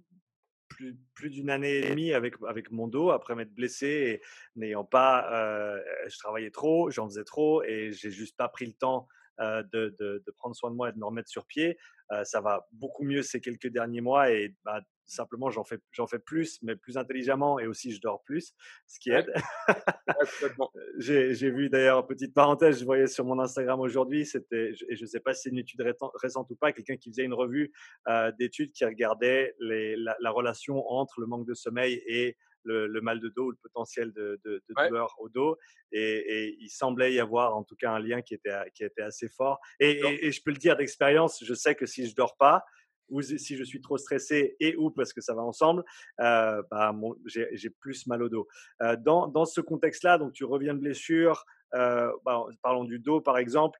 plus, 0.68 0.98
plus 1.14 1.30
d'une 1.30 1.50
année 1.50 1.76
et 1.76 1.90
demie 1.90 2.12
avec, 2.12 2.34
avec 2.46 2.72
mon 2.72 2.88
dos, 2.88 3.10
après 3.10 3.36
m'être 3.36 3.54
blessé 3.54 3.86
et 3.86 4.22
n'ayant 4.56 4.84
pas. 4.84 5.32
Euh, 5.32 5.80
je 6.08 6.18
travaillais 6.18 6.50
trop, 6.50 6.90
j'en 6.90 7.08
faisais 7.08 7.24
trop 7.24 7.62
et 7.62 7.92
j'ai 7.92 8.10
juste 8.10 8.36
pas 8.36 8.48
pris 8.48 8.66
le 8.66 8.72
temps 8.72 9.06
euh, 9.40 9.62
de, 9.72 9.94
de, 10.00 10.22
de, 10.26 10.30
prendre 10.32 10.56
soin 10.56 10.70
de 10.70 10.76
moi 10.76 10.88
et 10.88 10.92
de 10.92 10.98
me 10.98 11.04
remettre 11.04 11.28
sur 11.28 11.46
pied. 11.46 11.78
Euh, 12.10 12.24
ça 12.24 12.40
va 12.40 12.66
beaucoup 12.72 13.04
mieux 13.04 13.22
ces 13.22 13.40
quelques 13.40 13.68
derniers 13.68 14.00
mois 14.00 14.32
et 14.32 14.54
bah, 14.64 14.80
simplement 15.06 15.50
j'en 15.50 15.64
fais, 15.64 15.78
j'en 15.92 16.06
fais 16.06 16.18
plus, 16.18 16.58
mais 16.62 16.76
plus 16.76 16.96
intelligemment 16.96 17.58
et 17.58 17.66
aussi 17.66 17.92
je 17.92 18.00
dors 18.00 18.22
plus, 18.22 18.54
ce 18.86 18.98
qui 18.98 19.10
aide. 19.10 19.32
j'ai, 20.98 21.34
j'ai 21.34 21.50
vu 21.50 21.68
d'ailleurs, 21.68 22.06
petite 22.06 22.34
parenthèse, 22.34 22.80
je 22.80 22.84
voyais 22.84 23.06
sur 23.06 23.24
mon 23.24 23.38
Instagram 23.38 23.80
aujourd'hui, 23.80 24.26
c'était, 24.26 24.72
et 24.88 24.96
je 24.96 25.02
ne 25.02 25.06
sais 25.06 25.20
pas 25.20 25.34
si 25.34 25.42
c'est 25.42 25.50
une 25.50 25.58
étude 25.58 25.82
récente 26.14 26.50
ou 26.50 26.56
pas, 26.56 26.72
quelqu'un 26.72 26.96
qui 26.96 27.10
faisait 27.10 27.24
une 27.24 27.34
revue 27.34 27.72
d'études 28.38 28.72
qui 28.72 28.84
regardait 28.84 29.54
les, 29.60 29.96
la, 29.96 30.30
relation 30.30 30.86
entre 30.90 31.20
le 31.20 31.26
manque 31.26 31.46
de 31.46 31.54
sommeil 31.54 32.02
et 32.06 32.36
le, 32.64 33.00
mal 33.00 33.20
de 33.20 33.28
dos 33.28 33.46
ou 33.46 33.50
le 33.50 33.56
potentiel 33.62 34.12
de, 34.12 34.40
de, 34.44 34.62
douleur 34.68 35.14
au 35.18 35.28
dos. 35.28 35.56
Et, 35.92 36.56
il 36.60 36.68
semblait 36.68 37.14
y 37.14 37.20
avoir 37.20 37.56
en 37.56 37.62
tout 37.62 37.76
cas 37.76 37.92
un 37.92 38.00
lien 38.00 38.22
qui 38.22 38.34
était, 38.34 38.54
qui 38.74 38.84
était 38.84 39.02
assez 39.02 39.28
fort. 39.28 39.60
Et, 39.80 40.00
et 40.26 40.32
je 40.32 40.42
peux 40.42 40.50
le 40.50 40.58
dire 40.58 40.76
d'expérience, 40.76 41.42
je 41.44 41.54
sais 41.54 41.74
que 41.74 41.86
si 41.86 42.08
je 42.08 42.14
dors 42.14 42.36
pas, 42.36 42.64
ou 43.08 43.22
si 43.22 43.56
je 43.56 43.64
suis 43.64 43.80
trop 43.80 43.98
stressé 43.98 44.56
et 44.60 44.76
ou 44.76 44.90
parce 44.90 45.12
que 45.12 45.20
ça 45.20 45.34
va 45.34 45.42
ensemble, 45.42 45.84
euh, 46.20 46.62
bah, 46.70 46.94
j'ai 47.24 47.70
plus 47.70 48.06
mal 48.06 48.22
au 48.22 48.28
dos. 48.28 48.46
Euh, 48.82 48.96
dans, 48.96 49.44
ce 49.44 49.60
contexte-là, 49.60 50.18
donc 50.18 50.32
tu 50.32 50.44
reviens 50.44 50.74
de 50.74 50.80
blessure, 50.80 51.44
euh, 51.74 52.10
bah, 52.24 52.44
parlons 52.62 52.84
du 52.84 52.98
dos 52.98 53.20
par 53.20 53.38
exemple, 53.38 53.78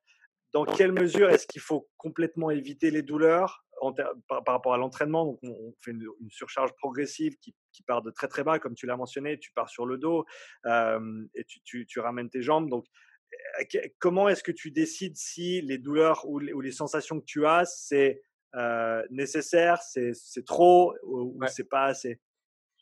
dans 0.53 0.65
quelle 0.65 0.93
mesure 0.93 1.29
est-ce 1.31 1.47
qu'il 1.47 1.61
faut 1.61 1.89
complètement 1.97 2.51
éviter 2.51 2.91
les 2.91 3.03
douleurs 3.03 3.67
par, 4.29 4.43
rapport 4.47 4.73
à 4.73 4.79
l'entraînement? 4.79 5.39
On, 5.43 5.75
fait 5.85 5.91
une, 5.91 6.09
surcharge 6.31 6.73
progressive 6.77 7.37
qui, 7.39 7.55
part 7.87 8.01
de 8.01 8.11
très 8.11 8.27
très 8.27 8.43
bas, 8.43 8.59
comme 8.59 8.75
tu 8.75 8.87
l'as 8.87 8.97
mentionné, 8.97 9.39
tu 9.39 9.53
pars 9.53 9.69
sur 9.69 9.85
le 9.85 9.99
dos 9.99 10.25
et 10.65 11.45
tu, 11.45 11.85
tu, 11.85 12.01
ramènes 12.01 12.31
tes 12.31 12.43
jambes. 12.43 12.71
Donc 12.71 12.87
comment 13.99 14.29
est-ce 14.31 14.43
que 14.43 14.53
tu 14.53 14.71
décides 14.71 15.17
si 15.17 15.61
les 15.61 15.77
douleurs 15.77 16.27
ou 16.27 16.39
les 16.39 16.73
sensations 16.73 17.21
que 17.21 17.27
tu 17.27 17.45
as, 17.45 17.67
c'est 17.67 18.23
euh, 18.57 19.03
nécessaire, 19.11 19.81
c'est 19.83 20.45
trop 20.45 20.95
ou, 21.03 21.39
c'est 21.47 21.69
pas 21.69 21.85
assez? 21.85 22.21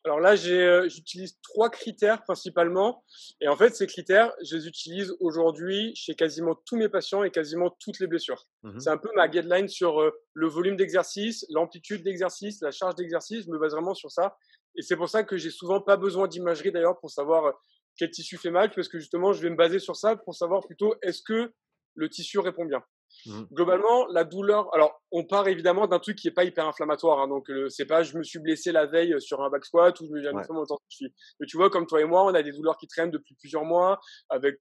Alors 0.06 0.20
là, 0.20 0.34
euh, 0.34 0.86
j'utilise 0.86 1.38
trois 1.42 1.70
critères 1.70 2.22
principalement. 2.24 3.02
Et 3.40 3.48
en 3.48 3.56
fait, 3.56 3.74
ces 3.74 3.86
critères, 3.86 4.34
je 4.44 4.56
les 4.56 4.68
utilise 4.68 5.14
aujourd'hui 5.18 5.94
chez 5.96 6.14
quasiment 6.14 6.54
tous 6.66 6.76
mes 6.76 6.90
patients 6.90 7.24
et 7.24 7.30
quasiment 7.30 7.70
toutes 7.80 7.98
les 8.00 8.06
blessures. 8.06 8.46
Mmh 8.62 8.80
c'est 8.80 8.90
un 8.90 8.98
peu 8.98 9.08
ma 9.14 9.28
guideline 9.28 9.66
sur 9.66 10.02
euh, 10.02 10.10
le 10.34 10.46
volume 10.46 10.76
d'exercice, 10.76 11.46
l'amplitude 11.48 12.02
d'exercice, 12.02 12.60
la 12.60 12.70
charge 12.70 12.96
d'exercice. 12.96 13.46
Je 13.46 13.50
me 13.50 13.58
base 13.58 13.72
vraiment 13.72 13.94
sur 13.94 14.10
ça. 14.10 14.36
Et 14.76 14.82
c'est 14.82 14.96
pour 14.96 15.08
ça 15.08 15.24
que 15.24 15.38
j'ai 15.38 15.50
souvent 15.50 15.80
pas 15.80 15.96
besoin 15.96 16.28
d'imagerie 16.28 16.70
d'ailleurs 16.70 16.98
pour 17.00 17.10
savoir 17.10 17.54
quel 17.96 18.10
tissu 18.10 18.36
fait 18.36 18.50
mal, 18.50 18.70
parce 18.74 18.88
que 18.88 18.98
justement, 18.98 19.32
je 19.32 19.40
vais 19.40 19.50
me 19.50 19.56
baser 19.56 19.78
sur 19.78 19.96
ça 19.96 20.16
pour 20.16 20.34
savoir 20.34 20.66
plutôt 20.66 20.96
est-ce 21.00 21.22
que 21.22 21.52
le 21.94 22.08
tissu 22.10 22.40
répond 22.40 22.64
bien. 22.64 22.82
Mmh. 23.26 23.42
Globalement, 23.52 24.06
la 24.08 24.24
douleur. 24.24 24.72
Alors, 24.74 25.02
on 25.10 25.24
part 25.24 25.48
évidemment 25.48 25.86
d'un 25.86 25.98
truc 25.98 26.16
qui 26.16 26.28
est 26.28 26.32
pas 26.32 26.44
hyper 26.44 26.66
inflammatoire. 26.66 27.20
Hein, 27.20 27.28
donc, 27.28 27.50
c'est 27.68 27.86
pas 27.86 28.02
je 28.02 28.16
me 28.16 28.22
suis 28.22 28.38
blessé 28.38 28.72
la 28.72 28.86
veille 28.86 29.20
sur 29.20 29.42
un 29.42 29.50
back 29.50 29.64
squat 29.64 29.98
ou 30.00 30.06
je 30.06 30.12
me 30.12 30.20
viens 30.20 30.32
ouais. 30.32 30.46
temps 30.46 30.64
que 30.66 31.06
Mais 31.40 31.46
tu 31.46 31.56
vois, 31.56 31.70
comme 31.70 31.86
toi 31.86 32.00
et 32.00 32.04
moi, 32.04 32.24
on 32.24 32.34
a 32.34 32.42
des 32.42 32.52
douleurs 32.52 32.76
qui 32.76 32.86
traînent 32.86 33.10
depuis 33.10 33.34
plusieurs 33.34 33.64
mois, 33.64 34.00
avec 34.28 34.56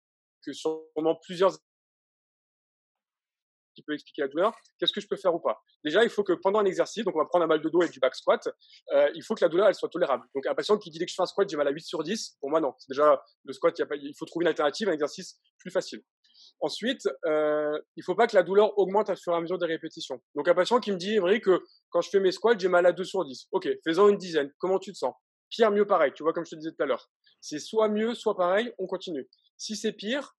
sûrement 0.52 1.16
plusieurs 1.24 1.54
qui 3.74 3.82
peut 3.82 3.94
expliquer 3.94 4.22
la 4.22 4.28
douleur. 4.28 4.56
Qu'est-ce 4.78 4.94
que 4.94 5.02
je 5.02 5.08
peux 5.08 5.16
faire 5.16 5.34
ou 5.34 5.40
pas? 5.40 5.62
Déjà, 5.84 6.04
il 6.04 6.10
faut 6.10 6.24
que 6.24 6.34
pendant 6.34 6.60
un 6.60 6.66
exercice, 6.66 7.04
donc 7.04 7.16
on 7.16 7.20
va 7.20 7.26
prendre 7.26 7.46
un 7.46 7.48
mal 7.48 7.62
de 7.62 7.70
dos 7.70 7.82
et 7.82 7.90
du 7.90 8.00
back 8.00 8.16
squat, 8.16 8.48
euh, 8.94 9.10
il 9.16 9.24
faut 9.24 9.36
que 9.36 9.44
la 9.44 9.50
douleur 9.50 9.68
elle 9.68 9.76
soit 9.76 9.90
tolérable. 9.90 10.26
Donc 10.36 10.46
un 10.46 10.56
patient 10.56 10.78
qui 10.78 10.90
dit 10.90 11.00
que 11.00 11.10
je 11.10 11.16
fais 11.16 11.24
un 11.24 11.26
squat, 11.26 11.50
j'ai 11.50 11.58
mal 11.58 11.68
à 11.68 11.72
8 11.72 11.82
sur 11.82 12.04
10, 12.04 12.38
pour 12.40 12.50
moi 12.50 12.60
non. 12.62 12.74
Déjà 12.88 13.22
le 13.46 13.54
squat, 13.54 13.78
il, 13.80 13.86
il 14.04 14.14
faut 14.16 14.26
trouver 14.26 14.44
une 14.44 14.50
alternative, 14.50 14.90
un 14.90 14.94
exercice 14.94 15.40
plus 15.58 15.72
facile. 15.72 16.04
Ensuite, 16.60 17.08
euh, 17.26 17.78
il 17.96 18.00
ne 18.00 18.04
faut 18.04 18.16
pas 18.16 18.28
que 18.28 18.36
la 18.36 18.44
douleur 18.44 18.78
augmente 18.78 19.10
à 19.10 19.16
fur 19.16 19.34
et 19.34 19.36
à 19.36 19.42
mesure 19.42 19.58
des 19.58 19.66
répétitions. 19.66 20.22
Donc, 20.36 20.48
un 20.48 20.54
patient 20.54 20.80
qui 20.80 20.92
me 20.92 20.98
dit, 20.98 21.18
vrai 21.18 21.42
que 21.42 21.62
quand 21.90 22.02
je 22.02 22.10
fais 22.10 22.20
mes 22.20 22.32
squats, 22.32 22.58
j'ai 22.58 22.70
mal 22.70 22.86
à 22.86 22.94
2 22.94 23.04
sur 23.04 23.26
10. 23.26 23.48
Ok, 23.52 23.68
faisons 23.84 24.08
une 24.08 24.18
dizaine. 24.18 24.52
Comment 24.60 24.80
tu 24.80 24.94
te 24.94 24.98
sens? 24.98 25.14
Pire, 25.50 25.72
mieux, 25.72 25.86
pareil. 25.86 26.14
Tu 26.16 26.24
vois, 26.24 26.34
comme 26.34 26.46
je 26.46 26.52
te 26.52 26.56
disais 26.56 26.72
tout 26.72 26.84
à 26.84 26.86
l'heure. 26.86 27.10
C'est 27.42 27.60
soit 27.60 27.90
mieux, 27.90 28.16
soit 28.16 28.38
pareil, 28.38 28.72
on 28.78 28.88
continue. 28.88 29.30
Si 29.58 29.76
c'est 29.76 29.92
pire, 29.92 30.36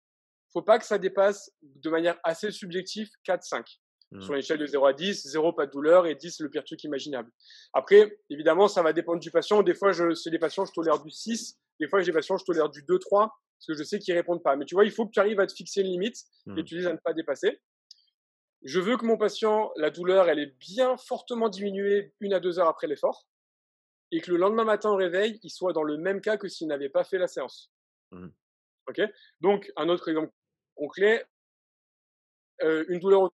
faut 0.52 0.62
pas 0.62 0.78
que 0.78 0.86
ça 0.86 0.98
dépasse 0.98 1.52
de 1.62 1.90
manière 1.90 2.18
assez 2.24 2.50
subjective 2.50 3.10
4-5. 3.28 3.62
Mmh. 4.10 4.20
Sur 4.22 4.34
l'échelle 4.34 4.58
de 4.58 4.66
0 4.66 4.86
à 4.86 4.92
10, 4.92 5.26
0 5.26 5.52
pas 5.52 5.66
de 5.66 5.72
douleur 5.72 6.06
et 6.06 6.14
10 6.14 6.40
le 6.40 6.48
pire 6.48 6.64
truc 6.64 6.82
imaginable. 6.84 7.30
Après, 7.72 8.18
évidemment, 8.30 8.68
ça 8.68 8.82
va 8.82 8.92
dépendre 8.92 9.20
du 9.20 9.30
patient. 9.30 9.62
Des 9.62 9.74
fois, 9.74 9.92
je, 9.92 10.14
c'est 10.14 10.30
des 10.30 10.38
patients, 10.38 10.64
je 10.64 10.72
tolère 10.72 11.02
du 11.02 11.10
6. 11.10 11.58
Des 11.80 11.88
fois, 11.88 12.00
j'ai 12.00 12.06
des 12.06 12.12
patients, 12.12 12.36
je 12.36 12.44
tolère 12.44 12.68
du 12.70 12.82
2-3 12.82 13.28
parce 13.64 13.78
que 13.78 13.82
je 13.82 13.88
sais 13.88 13.98
qu'ils 13.98 14.14
répondent 14.14 14.42
pas. 14.42 14.56
Mais 14.56 14.64
tu 14.64 14.74
vois, 14.74 14.84
il 14.84 14.90
faut 14.90 15.06
que 15.06 15.12
tu 15.12 15.20
arrives 15.20 15.40
à 15.40 15.46
te 15.46 15.52
fixer 15.52 15.80
une 15.80 15.88
limite 15.88 16.16
et 16.46 16.50
mmh. 16.50 16.64
tu 16.64 16.74
dises 16.76 16.86
à 16.86 16.92
ne 16.92 16.98
pas 16.98 17.14
dépasser. 17.14 17.60
Je 18.62 18.80
veux 18.80 18.96
que 18.96 19.04
mon 19.04 19.16
patient, 19.16 19.72
la 19.76 19.90
douleur, 19.90 20.28
elle 20.28 20.38
est 20.38 20.54
bien 20.58 20.96
fortement 20.96 21.48
diminuée 21.48 22.14
une 22.20 22.32
à 22.34 22.40
deux 22.40 22.58
heures 22.58 22.68
après 22.68 22.86
l'effort 22.86 23.26
et 24.10 24.20
que 24.20 24.30
le 24.30 24.36
lendemain 24.36 24.64
matin 24.64 24.90
au 24.90 24.96
réveil, 24.96 25.38
il 25.42 25.50
soit 25.50 25.72
dans 25.72 25.82
le 25.82 25.96
même 25.96 26.20
cas 26.20 26.36
que 26.36 26.48
s'il 26.48 26.68
n'avait 26.68 26.88
pas 26.88 27.04
fait 27.04 27.18
la 27.18 27.26
séance. 27.26 27.72
Mmh. 28.10 28.28
Ok? 28.88 29.00
Donc, 29.40 29.72
un 29.76 29.88
autre 29.88 30.08
exemple 30.08 30.32
concret, 30.74 31.26
euh, 32.62 32.84
une 32.88 33.00
douleur 33.00 33.22
au 33.22 33.30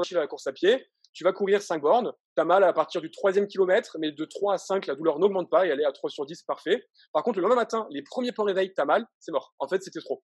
à 0.00 0.14
la 0.14 0.26
course 0.26 0.46
à 0.46 0.52
pied, 0.52 0.86
tu 1.12 1.24
vas 1.24 1.32
courir 1.32 1.62
5 1.62 1.80
bornes, 1.80 2.12
tu 2.36 2.40
as 2.40 2.44
mal 2.44 2.64
à 2.64 2.72
partir 2.72 3.00
du 3.00 3.10
troisième 3.10 3.46
kilomètre, 3.46 3.96
mais 3.98 4.12
de 4.12 4.24
3 4.24 4.54
à 4.54 4.58
5, 4.58 4.86
la 4.86 4.94
douleur 4.94 5.18
n'augmente 5.18 5.50
pas 5.50 5.66
et 5.66 5.70
elle 5.70 5.80
est 5.80 5.84
à 5.84 5.92
3 5.92 6.10
sur 6.10 6.26
10, 6.26 6.42
parfait. 6.42 6.84
Par 7.12 7.22
contre, 7.22 7.38
le 7.38 7.42
lendemain 7.42 7.56
matin, 7.56 7.86
les 7.90 8.02
premiers 8.02 8.32
points 8.32 8.46
réveil, 8.46 8.72
tu 8.74 8.80
as 8.80 8.84
mal, 8.84 9.06
c'est 9.20 9.32
mort. 9.32 9.54
En 9.58 9.68
fait, 9.68 9.82
c'était 9.82 10.00
trop. 10.00 10.22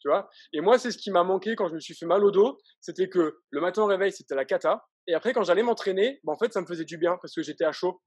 Tu 0.00 0.08
vois? 0.08 0.28
Et 0.52 0.60
moi, 0.60 0.78
c'est 0.78 0.90
ce 0.90 0.98
qui 0.98 1.10
m'a 1.10 1.24
manqué 1.24 1.56
quand 1.56 1.68
je 1.68 1.74
me 1.74 1.80
suis 1.80 1.94
fait 1.94 2.06
mal 2.06 2.24
au 2.24 2.30
dos, 2.30 2.58
c'était 2.80 3.08
que 3.08 3.38
le 3.50 3.60
matin 3.60 3.82
au 3.82 3.86
réveil, 3.86 4.12
c'était 4.12 4.34
la 4.34 4.44
cata. 4.44 4.84
Et 5.06 5.14
après, 5.14 5.32
quand 5.32 5.42
j'allais 5.42 5.62
m'entraîner, 5.62 6.20
bah, 6.24 6.32
en 6.32 6.38
fait, 6.38 6.52
ça 6.52 6.60
me 6.60 6.66
faisait 6.66 6.84
du 6.84 6.98
bien 6.98 7.16
parce 7.22 7.34
que 7.34 7.42
j'étais 7.42 7.64
à 7.64 7.72
chaud. 7.72 8.00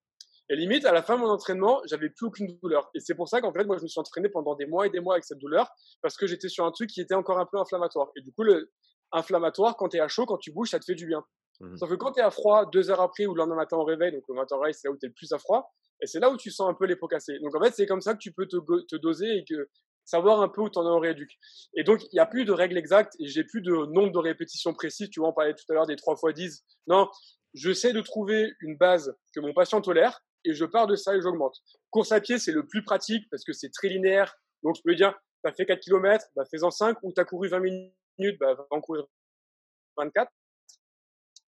Et 0.50 0.56
limite, 0.56 0.86
à 0.86 0.94
la 0.94 1.04
fin 1.04 1.16
de 1.16 1.22
mon 1.22 1.30
entraînement, 1.30 1.82
j'avais 1.86 2.10
plus 2.10 2.28
aucune 2.28 2.58
douleur. 2.62 2.90
Et 2.96 3.00
c'est 3.00 3.16
pour 3.16 3.28
ça 3.28 3.42
qu'en 3.42 3.52
fait, 3.52 3.66
moi, 3.66 3.78
je 3.78 3.84
me 3.84 3.88
suis 3.88 4.00
entraîné 4.00 4.30
pendant 4.30 4.56
des 4.56 4.66
mois 4.66 4.88
et 4.88 4.90
des 4.90 5.02
mois 5.02 5.16
avec 5.16 5.26
cette 5.26 5.40
douleur 5.40 5.70
parce 6.02 6.16
que 6.16 6.26
j'étais 6.26 6.48
sur 6.48 6.66
un 6.66 6.72
truc 6.72 6.90
qui 6.90 7.02
était 7.02 7.16
encore 7.16 7.38
un 7.40 7.46
peu 7.46 7.58
inflammatoire. 7.58 8.10
Et 8.16 8.22
du 8.22 8.32
coup, 8.32 8.44
le 8.44 8.72
inflammatoire, 9.12 9.76
quand 9.76 9.90
tu 9.90 9.98
es 9.98 10.00
à 10.00 10.08
chaud, 10.08 10.26
quand 10.26 10.38
tu 10.38 10.52
bouges, 10.52 10.70
ça 10.70 10.80
te 10.80 10.86
fait 10.86 10.96
du 10.96 11.06
bien. 11.06 11.24
Mmh 11.60 11.78
Sauf 11.78 11.90
que 11.90 11.96
quand 11.96 12.12
tu 12.12 12.20
es 12.20 12.24
à 12.24 12.32
froid, 12.32 12.66
deux 12.70 12.92
heures 12.92 13.02
après 13.02 13.26
ou 13.26 13.34
le 13.34 13.40
lendemain 13.40 13.56
matin 13.56 13.78
au 13.78 13.84
réveil, 13.84 14.12
donc 14.12 14.24
le 14.28 14.36
matin 14.36 14.56
au 14.56 14.60
réveil, 14.60 14.74
c'est 14.74 14.88
là 14.88 14.92
où 14.92 14.98
tu 14.98 15.06
es 15.06 15.10
le 15.10 15.14
plus 15.14 15.32
à 15.34 15.40
froid, 15.40 15.74
et 16.02 16.08
c'est 16.08 16.20
là 16.20 16.30
où 16.30 16.38
tu 16.38 16.52
sens 16.52 16.70
un 16.70 16.74
peu 16.74 16.86
les 16.86 16.96
pots 16.96 17.08
cassés. 17.08 17.40
Donc 17.40 17.56
en 17.56 17.64
fait, 17.64 17.74
c'est 17.74 17.88
comme 17.88 18.02
ça 18.02 18.14
que 18.14 18.20
tu 18.20 18.32
peux 18.32 18.48
te, 18.48 18.96
doser 18.98 19.38
et 19.38 19.46
que 19.46 19.68
savoir 20.06 20.42
un 20.42 20.50
peu 20.50 20.62
où 20.62 20.70
tu 20.70 20.78
en 20.78 20.86
es 20.86 20.90
au 20.90 21.00
rééduc. 21.00 21.32
Et 21.76 21.84
donc, 21.84 22.04
il 22.04 22.10
n'y 22.14 22.20
a 22.20 22.26
plus 22.26 22.46
de 22.46 22.52
règles 22.52 22.78
exactes 22.78 23.16
et 23.20 23.28
j'ai 23.28 23.44
plus 23.44 23.62
de 23.62 23.72
nombre 23.72 24.12
de 24.12 24.20
répétitions 24.20 24.74
précises. 24.74 25.10
Tu 25.10 25.20
vois, 25.20 25.30
on 25.30 25.34
parlait 25.34 25.54
tout 25.54 25.66
à 25.70 25.74
l'heure 25.74 25.88
des 25.88 25.96
3 25.96 26.16
x 26.16 26.34
10. 26.34 26.66
Non, 26.88 27.10
j'essaie 27.54 27.94
de 27.94 28.02
trouver 28.02 28.54
une 28.62 28.78
base 28.78 29.16
que 29.34 29.40
mon 29.40 29.54
patient 29.54 29.82
tolère 29.82 30.22
et 30.46 30.54
je 30.54 30.64
pars 30.64 30.88
de 30.88 30.96
ça 30.96 31.16
et 31.16 31.22
j'augmente. 31.22 31.58
Course 31.90 32.12
à 32.12 32.22
pied, 32.22 32.38
c'est 32.38 32.52
le 32.52 32.66
plus 32.68 32.84
pratique 32.84 33.28
parce 33.32 33.44
que 33.44 33.52
c'est 33.52 33.70
très 33.70 33.90
linéaire. 33.90 34.36
Donc, 34.64 34.76
je 34.76 34.82
peux 34.84 34.96
dire, 34.96 35.14
tu 35.44 35.50
as 35.50 35.54
fait 35.54 35.66
4 35.66 35.80
km, 35.80 36.26
bah, 36.36 36.44
fais-en 36.50 36.72
5 36.72 36.98
ou 37.04 37.12
tu 37.12 37.20
as 37.20 37.26
couru 37.26 37.50
20 37.50 37.60
minutes, 37.60 38.40
bah, 38.40 38.54
va 38.54 38.68
en 38.70 38.80
courir 38.80 39.06
24. 39.98 40.32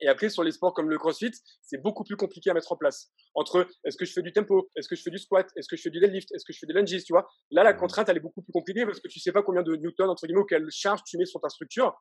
Et 0.02 0.08
après, 0.08 0.30
sur 0.30 0.44
les 0.44 0.52
sports 0.52 0.74
comme 0.74 0.90
le 0.90 0.98
crossfit, 0.98 1.32
c'est 1.62 1.82
beaucoup 1.82 2.04
plus 2.04 2.16
compliqué 2.16 2.50
à 2.50 2.54
mettre 2.54 2.72
en 2.72 2.78
place. 2.78 3.12
Entre 3.36 3.68
est-ce 3.84 3.98
que 3.98 4.06
je 4.06 4.14
fais 4.14 4.22
du 4.22 4.32
tempo, 4.32 4.70
est-ce 4.76 4.88
que 4.88 4.96
je 4.96 5.02
fais 5.02 5.10
du 5.10 5.18
squat, 5.18 5.48
est-ce 5.56 5.68
que 5.68 5.76
je 5.76 5.82
fais 5.82 5.90
du 5.90 6.00
deadlift, 6.00 6.32
est-ce 6.34 6.46
que 6.46 6.54
je 6.54 6.60
fais 6.60 6.68
des 6.68 6.74
lunges, 6.74 7.04
tu 7.04 7.14
vois? 7.14 7.28
Là, 7.52 7.64
la 7.64 7.74
mmh. 7.74 7.78
contrainte, 7.78 8.10
elle 8.10 8.18
est 8.18 8.22
beaucoup 8.22 8.42
plus 8.42 8.54
compliquée 8.54 8.86
parce 8.86 9.00
que 9.00 9.08
tu 9.08 9.20
sais 9.20 9.32
pas 9.32 9.44
combien 9.44 9.64
de 9.64 9.76
newtons, 9.76 10.10
entre 10.10 10.26
guillemets, 10.26 10.42
ou 10.42 10.46
quelle 10.46 10.68
charge 10.70 11.02
tu 11.06 11.18
mets 11.18 11.26
sur 11.26 11.42
ta 11.42 11.50
structure. 11.50 11.94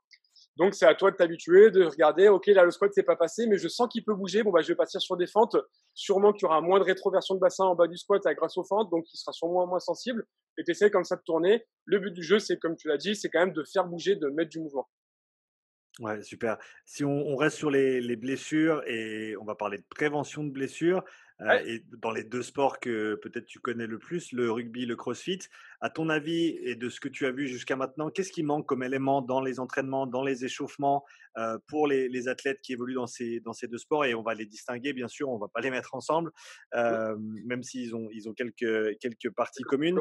Donc, 0.56 0.74
c'est 0.74 0.86
à 0.86 0.94
toi 0.94 1.10
de 1.10 1.16
t'habituer, 1.16 1.70
de 1.70 1.84
regarder, 1.84 2.28
OK, 2.28 2.46
là, 2.46 2.64
le 2.64 2.70
squat, 2.70 2.90
c'est 2.94 3.02
pas 3.02 3.16
passé, 3.16 3.46
mais 3.46 3.58
je 3.58 3.68
sens 3.68 3.88
qu'il 3.90 4.04
peut 4.04 4.14
bouger. 4.14 4.42
Bon, 4.42 4.50
bah, 4.50 4.60
je 4.60 4.68
vais 4.68 4.76
partir 4.76 5.00
sur 5.00 5.16
des 5.16 5.26
fentes. 5.26 5.56
Sûrement 5.94 6.32
qu'il 6.32 6.42
y 6.42 6.46
aura 6.46 6.60
moins 6.60 6.78
de 6.78 6.84
rétroversion 6.84 7.34
de 7.34 7.40
bassin 7.40 7.64
en 7.64 7.74
bas 7.74 7.88
du 7.88 7.96
squat 7.96 8.22
grâce 8.36 8.56
aux 8.56 8.64
fentes, 8.64 8.90
donc 8.90 9.04
il 9.12 9.16
sera 9.16 9.32
sûrement 9.32 9.66
moins 9.66 9.80
sensible. 9.80 10.24
Et 10.58 10.64
tu 10.64 10.72
essaies 10.72 10.90
comme 10.90 11.04
ça 11.04 11.16
de 11.16 11.22
tourner. 11.24 11.64
Le 11.84 11.98
but 12.00 12.12
du 12.12 12.22
jeu, 12.22 12.38
c'est, 12.38 12.58
comme 12.58 12.76
tu 12.76 12.88
l'as 12.88 12.96
dit, 12.96 13.14
c'est 13.14 13.28
quand 13.28 13.40
même 13.40 13.52
de 13.52 13.64
faire 13.64 13.84
bouger, 13.84 14.16
de 14.16 14.28
mettre 14.28 14.50
du 14.50 14.60
mouvement. 14.60 14.88
Ouais, 15.98 16.22
super. 16.22 16.58
Si 16.84 17.04
on, 17.04 17.36
reste 17.36 17.56
sur 17.56 17.70
les, 17.70 18.16
blessures 18.16 18.82
et 18.86 19.36
on 19.40 19.44
va 19.44 19.56
parler 19.56 19.78
de 19.78 19.84
prévention 19.88 20.44
de 20.44 20.50
blessures, 20.50 21.02
euh, 21.40 21.58
et 21.64 21.84
dans 21.98 22.10
les 22.10 22.24
deux 22.24 22.42
sports 22.42 22.80
que 22.80 23.14
peut-être 23.16 23.46
tu 23.46 23.60
connais 23.60 23.86
le 23.86 23.98
plus, 23.98 24.32
le 24.32 24.50
rugby, 24.50 24.86
le 24.86 24.96
crossfit, 24.96 25.38
à 25.80 25.90
ton 25.90 26.08
avis 26.08 26.58
et 26.62 26.74
de 26.74 26.88
ce 26.88 27.00
que 27.00 27.08
tu 27.08 27.26
as 27.26 27.30
vu 27.30 27.46
jusqu'à 27.46 27.76
maintenant, 27.76 28.10
qu'est-ce 28.10 28.32
qui 28.32 28.42
manque 28.42 28.66
comme 28.66 28.82
élément 28.82 29.22
dans 29.22 29.40
les 29.40 29.60
entraînements, 29.60 30.06
dans 30.06 30.24
les 30.24 30.44
échauffements 30.44 31.04
euh, 31.36 31.58
pour 31.68 31.86
les, 31.86 32.28
athlètes 32.28 32.60
qui 32.60 32.72
évoluent 32.72 32.94
dans 32.94 33.06
ces, 33.06 33.40
dans 33.40 33.52
ces 33.52 33.68
deux 33.68 33.78
sports? 33.78 34.04
Et 34.04 34.14
on 34.14 34.22
va 34.22 34.34
les 34.34 34.46
distinguer, 34.46 34.92
bien 34.92 35.08
sûr, 35.08 35.28
on 35.28 35.36
ne 35.36 35.40
va 35.40 35.48
pas 35.48 35.60
les 35.60 35.70
mettre 35.70 35.94
ensemble, 35.94 36.32
euh, 36.74 37.16
même 37.18 37.62
s'ils 37.62 37.94
ont, 37.94 38.08
ils 38.12 38.28
ont 38.28 38.32
quelques, 38.32 38.98
quelques 38.98 39.30
parties 39.30 39.62
communes 39.62 40.00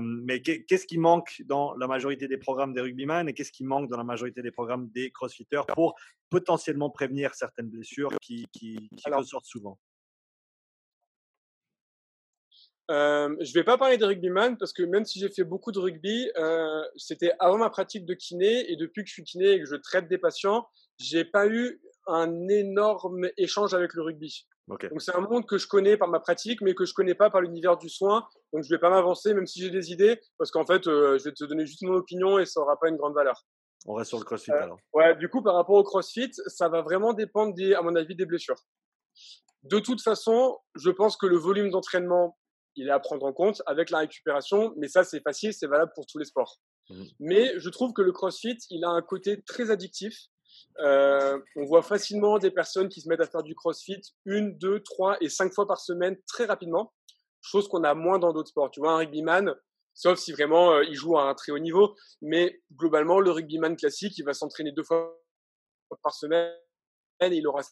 mais 0.00 0.40
qu'est-ce 0.40 0.86
qui 0.86 0.98
manque 0.98 1.42
dans 1.46 1.74
la 1.74 1.86
majorité 1.86 2.28
des 2.28 2.38
programmes 2.38 2.72
des 2.72 2.80
rugbyman 2.80 3.28
et 3.28 3.34
qu'est-ce 3.34 3.52
qui 3.52 3.64
manque 3.64 3.90
dans 3.90 3.96
la 3.96 4.04
majorité 4.04 4.42
des 4.42 4.50
programmes 4.50 4.88
des 4.90 5.10
crossfitters 5.10 5.66
pour 5.74 5.94
potentiellement 6.30 6.90
prévenir 6.90 7.34
certaines 7.34 7.68
blessures 7.68 8.10
qui, 8.20 8.46
qui, 8.52 8.88
ressortent 9.06 9.46
souvent? 9.46 9.78
Euh, 12.90 13.34
je 13.40 13.52
vais 13.52 13.64
pas 13.64 13.76
parler 13.76 13.98
des 13.98 14.04
rugbyman 14.04 14.56
parce 14.56 14.72
que 14.72 14.82
même 14.82 15.04
si 15.04 15.18
j'ai 15.18 15.28
fait 15.28 15.44
beaucoup 15.44 15.72
de 15.72 15.78
rugby, 15.78 16.30
euh, 16.36 16.82
c'était 16.96 17.32
avant 17.38 17.58
ma 17.58 17.70
pratique 17.70 18.06
de 18.06 18.14
kiné 18.14 18.70
et 18.70 18.76
depuis 18.76 19.02
que 19.02 19.08
je 19.08 19.14
suis 19.14 19.24
kiné 19.24 19.52
et 19.52 19.60
que 19.60 19.66
je 19.66 19.76
traite 19.76 20.08
des 20.08 20.18
patients, 20.18 20.66
j'ai 20.98 21.24
pas 21.24 21.46
eu 21.46 21.80
un 22.06 22.48
énorme 22.48 23.28
échange 23.36 23.74
avec 23.74 23.92
le 23.94 24.02
rugby. 24.02 24.46
Donc 24.68 25.00
c'est 25.00 25.14
un 25.14 25.20
monde 25.20 25.46
que 25.46 25.56
je 25.56 25.66
connais 25.66 25.96
par 25.96 26.08
ma 26.08 26.20
pratique, 26.20 26.60
mais 26.60 26.74
que 26.74 26.84
je 26.84 26.92
connais 26.92 27.14
pas 27.14 27.30
par 27.30 27.40
l'univers 27.40 27.78
du 27.78 27.88
soin. 27.88 28.26
Donc 28.52 28.64
je 28.64 28.68
vais 28.68 28.78
pas 28.78 28.90
m'avancer, 28.90 29.32
même 29.32 29.46
si 29.46 29.60
j'ai 29.60 29.70
des 29.70 29.92
idées, 29.92 30.20
parce 30.38 30.50
qu'en 30.50 30.66
fait, 30.66 30.84
je 30.84 31.22
vais 31.22 31.32
te 31.32 31.44
donner 31.44 31.66
juste 31.66 31.82
mon 31.82 31.94
opinion 31.94 32.38
et 32.38 32.44
ça 32.44 32.60
aura 32.60 32.78
pas 32.78 32.88
une 32.88 32.96
grande 32.96 33.14
valeur. 33.14 33.46
On 33.86 33.94
reste 33.94 34.08
sur 34.08 34.18
le 34.18 34.24
CrossFit 34.24 34.50
alors. 34.50 34.78
Ouais, 34.92 35.16
du 35.16 35.28
coup, 35.28 35.42
par 35.42 35.54
rapport 35.54 35.76
au 35.76 35.84
CrossFit, 35.84 36.30
ça 36.46 36.68
va 36.68 36.82
vraiment 36.82 37.12
dépendre, 37.12 37.54
des, 37.54 37.74
à 37.74 37.82
mon 37.82 37.94
avis, 37.96 38.14
des 38.14 38.26
blessures. 38.26 38.58
De 39.62 39.78
toute 39.78 40.02
façon, 40.02 40.58
je 40.74 40.90
pense 40.90 41.16
que 41.16 41.26
le 41.26 41.36
volume 41.36 41.70
d'entraînement, 41.70 42.37
il 42.78 42.86
est 42.86 42.92
à 42.92 43.00
prendre 43.00 43.26
en 43.26 43.32
compte 43.32 43.60
avec 43.66 43.90
la 43.90 43.98
récupération, 43.98 44.72
mais 44.76 44.88
ça, 44.88 45.02
c'est 45.02 45.20
facile, 45.20 45.52
c'est 45.52 45.66
valable 45.66 45.92
pour 45.94 46.06
tous 46.06 46.18
les 46.18 46.24
sports. 46.24 46.60
Mmh. 46.88 47.04
Mais 47.18 47.58
je 47.58 47.68
trouve 47.70 47.92
que 47.92 48.02
le 48.02 48.12
CrossFit, 48.12 48.56
il 48.70 48.84
a 48.84 48.88
un 48.88 49.02
côté 49.02 49.42
très 49.42 49.70
addictif. 49.70 50.16
Euh, 50.78 51.38
on 51.56 51.64
voit 51.64 51.82
facilement 51.82 52.38
des 52.38 52.52
personnes 52.52 52.88
qui 52.88 53.00
se 53.00 53.08
mettent 53.08 53.20
à 53.20 53.26
faire 53.26 53.42
du 53.42 53.54
CrossFit 53.54 54.00
une, 54.24 54.56
deux, 54.56 54.80
trois 54.80 55.16
et 55.20 55.28
cinq 55.28 55.52
fois 55.52 55.66
par 55.66 55.80
semaine 55.80 56.16
très 56.26 56.44
rapidement, 56.44 56.94
chose 57.40 57.68
qu'on 57.68 57.82
a 57.82 57.94
moins 57.94 58.20
dans 58.20 58.32
d'autres 58.32 58.50
sports. 58.50 58.70
Tu 58.70 58.80
vois, 58.80 58.92
un 58.92 58.98
rugbyman, 58.98 59.54
sauf 59.92 60.18
si 60.18 60.30
vraiment 60.32 60.72
euh, 60.72 60.84
il 60.84 60.94
joue 60.94 61.18
à 61.18 61.24
un 61.24 61.34
très 61.34 61.50
haut 61.50 61.58
niveau, 61.58 61.96
mais 62.22 62.62
globalement, 62.74 63.18
le 63.18 63.32
rugbyman 63.32 63.76
classique, 63.76 64.16
il 64.18 64.24
va 64.24 64.34
s'entraîner 64.34 64.70
deux 64.70 64.84
fois 64.84 65.20
par 66.02 66.14
semaine 66.14 66.52
et 67.20 67.26
il 67.26 67.46
aura 67.48 67.62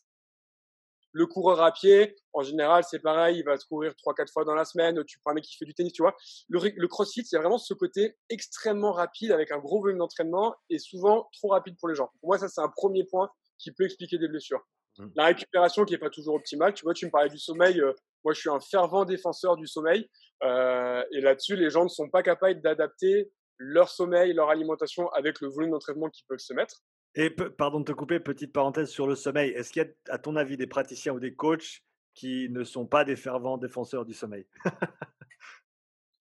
le 1.17 1.27
coureur 1.27 1.63
à 1.63 1.73
pied, 1.73 2.15
en 2.35 2.43
général, 2.43 2.85
c'est 2.85 2.99
pareil, 2.99 3.39
il 3.39 3.45
va 3.45 3.57
se 3.57 3.65
courir 3.65 3.93
3-4 3.93 4.31
fois 4.31 4.45
dans 4.45 4.55
la 4.55 4.67
semaine. 4.67 5.03
Tu 5.05 5.19
prends 5.19 5.31
un 5.31 5.35
mec 5.35 5.45
qui 5.45 5.57
fait 5.57 5.65
du 5.65 5.73
tennis, 5.73 5.95
tu 5.95 6.03
vois. 6.03 6.15
Le, 6.51 6.87
crossfit, 6.89 7.23
il 7.23 7.35
y 7.35 7.37
a 7.37 7.41
vraiment 7.41 7.57
ce 7.57 7.73
côté 7.73 8.19
extrêmement 8.29 8.93
rapide 8.93 9.33
avec 9.33 9.51
un 9.51 9.59
gros 9.59 9.81
volume 9.81 9.97
d'entraînement 9.97 10.55
et 10.69 10.79
souvent 10.79 11.31
trop 11.33 11.49
rapide 11.49 11.77
pour 11.79 11.89
les 11.89 11.95
gens. 11.95 12.11
Pour 12.21 12.29
moi, 12.29 12.39
ça, 12.39 12.49
c'est 12.49 12.61
un 12.61 12.69
premier 12.69 13.05
point 13.05 13.31
qui 13.59 13.73
peut 13.73 13.85
expliquer 13.85 14.19
des 14.19 14.29
blessures. 14.29 14.61
Mmh. 14.99 15.07
La 15.15 15.25
récupération 15.25 15.87
qui 15.87 15.95
n'est 15.95 15.99
pas 15.99 16.11
toujours 16.11 16.35
optimale. 16.35 16.75
Tu 16.75 16.85
vois, 16.85 16.93
tu 16.93 17.07
me 17.07 17.11
parlais 17.11 17.31
du 17.31 17.39
sommeil. 17.39 17.81
Euh, 17.81 17.95
moi, 18.23 18.35
je 18.35 18.41
suis 18.41 18.51
un 18.51 18.61
fervent 18.61 19.07
défenseur 19.07 19.57
du 19.57 19.67
sommeil. 19.67 20.11
Euh, 20.43 21.03
et 21.13 21.23
là-dessus, 21.23 21.57
les 21.57 21.71
gens 21.71 21.85
ne 21.85 21.89
sont 21.89 22.11
pas 22.11 22.23
capables 22.23 22.61
d'adapter 22.61 23.33
leur 23.57 23.89
sommeil, 23.89 24.35
leur 24.35 24.51
alimentation 24.51 25.09
avec 25.13 25.41
le 25.41 25.49
volume 25.49 25.71
d'entraînement 25.71 26.11
qu'ils 26.11 26.27
peuvent 26.27 26.39
se 26.41 26.53
mettre. 26.53 26.83
Et 27.17 27.31
pardon 27.31 27.81
de 27.81 27.85
te 27.85 27.93
couper, 27.93 28.21
petite 28.21 28.53
parenthèse 28.53 28.91
sur 28.91 29.07
le 29.07 29.15
sommeil. 29.15 29.51
Est-ce 29.51 29.73
qu'il 29.73 29.83
y 29.83 29.87
a, 29.87 30.15
à 30.15 30.19
ton 30.19 30.37
avis, 30.37 30.57
des 30.59 30.67
praticiens 30.67 31.15
ou 31.15 31.21
des 31.21 31.35
coachs 31.35 31.83
qui 32.15 32.49
ne 32.51 32.63
sont 32.63 32.87
pas 32.87 33.05
des 33.05 33.17
fervents 33.17 33.57
défenseurs 33.57 34.05
du 34.05 34.13
sommeil? 34.13 34.47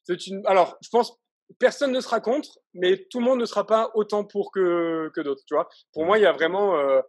C'est 0.03 0.27
une. 0.27 0.41
Alors, 0.45 0.77
je 0.81 0.89
pense 0.89 1.19
personne 1.59 1.91
ne 1.91 1.99
sera 1.99 2.19
contre, 2.19 2.59
mais 2.73 3.05
tout 3.09 3.19
le 3.19 3.25
monde 3.25 3.39
ne 3.39 3.45
sera 3.45 3.67
pas 3.67 3.91
autant 3.93 4.23
pour 4.23 4.51
que, 4.51 5.11
que 5.13 5.21
d'autres. 5.21 5.43
Tu 5.45 5.53
vois? 5.53 5.69
Pour 5.93 6.03
mmh. 6.03 6.07
moi, 6.07 6.17
il 6.17 6.21
y 6.21 6.25
a 6.25 6.31
vraiment 6.31 6.77
euh, 6.77 7.01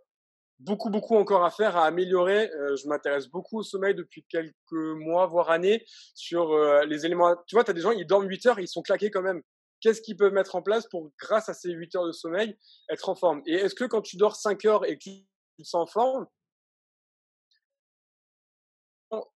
beaucoup, 0.58 0.90
beaucoup 0.90 1.16
encore 1.16 1.44
à 1.44 1.50
faire, 1.50 1.76
à 1.76 1.86
améliorer. 1.86 2.50
Euh, 2.50 2.76
je 2.76 2.88
m'intéresse 2.88 3.28
beaucoup 3.28 3.58
au 3.58 3.62
sommeil 3.62 3.94
depuis 3.94 4.24
quelques 4.28 4.54
mois, 4.72 5.26
voire 5.26 5.50
années, 5.50 5.84
sur 6.14 6.52
euh, 6.52 6.84
les 6.84 7.06
éléments. 7.06 7.34
Tu 7.46 7.54
vois, 7.54 7.64
tu 7.64 7.70
as 7.70 7.74
des 7.74 7.80
gens, 7.80 7.92
ils 7.92 8.06
dorment 8.06 8.28
8 8.28 8.46
heures, 8.46 8.60
ils 8.60 8.68
sont 8.68 8.82
claqués 8.82 9.10
quand 9.10 9.22
même 9.22 9.42
qu'est-ce 9.80 10.00
qu'ils 10.00 10.16
peuvent 10.16 10.32
mettre 10.32 10.54
en 10.54 10.62
place 10.62 10.86
pour, 10.88 11.10
grâce 11.20 11.48
à 11.48 11.54
ces 11.54 11.70
8 11.70 11.94
heures 11.96 12.06
de 12.06 12.12
sommeil, 12.12 12.56
être 12.90 13.08
en 13.08 13.14
forme? 13.14 13.42
Et 13.46 13.54
est-ce 13.54 13.74
que 13.74 13.84
quand 13.84 14.02
tu 14.02 14.16
dors 14.16 14.36
5 14.36 14.64
heures 14.64 14.84
et 14.84 14.96
que 14.96 15.02
tu 15.02 15.24
te 15.58 15.62
sens 15.62 15.82
en 15.82 15.86
forme, 15.86 16.26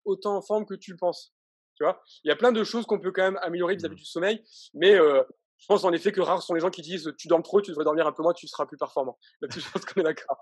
autant 0.05 0.37
en 0.37 0.41
forme 0.41 0.65
que 0.65 0.75
tu 0.75 0.91
le 0.91 0.97
penses? 0.97 1.33
Tu 1.75 1.83
vois? 1.83 2.01
Il 2.23 2.27
y 2.27 2.31
a 2.31 2.35
plein 2.35 2.51
de 2.51 2.63
choses 2.63 2.85
qu'on 2.85 2.99
peut 2.99 3.11
quand 3.11 3.23
même 3.23 3.39
améliorer 3.41 3.75
vis-à-vis 3.75 3.95
mmh. 3.95 3.97
du 3.97 4.05
sommeil, 4.05 4.43
mais 4.73 4.95
euh, 4.95 5.23
je 5.59 5.65
pense 5.67 5.83
en 5.83 5.91
effet 5.91 6.11
que 6.11 6.21
rares 6.21 6.41
sont 6.41 6.53
les 6.53 6.61
gens 6.61 6.69
qui 6.69 6.81
disent 6.81 7.13
tu 7.17 7.27
dors 7.27 7.41
trop, 7.43 7.61
tu 7.61 7.71
devrais 7.71 7.85
dormir 7.85 8.07
un 8.07 8.11
peu 8.11 8.23
moins, 8.23 8.33
tu 8.33 8.47
seras 8.47 8.65
plus 8.65 8.77
performant. 8.77 9.17
Là-dessus, 9.41 9.61
je 9.65 9.71
pense 9.71 9.85
qu'on 9.85 10.01
est 10.01 10.03
d'accord. 10.03 10.37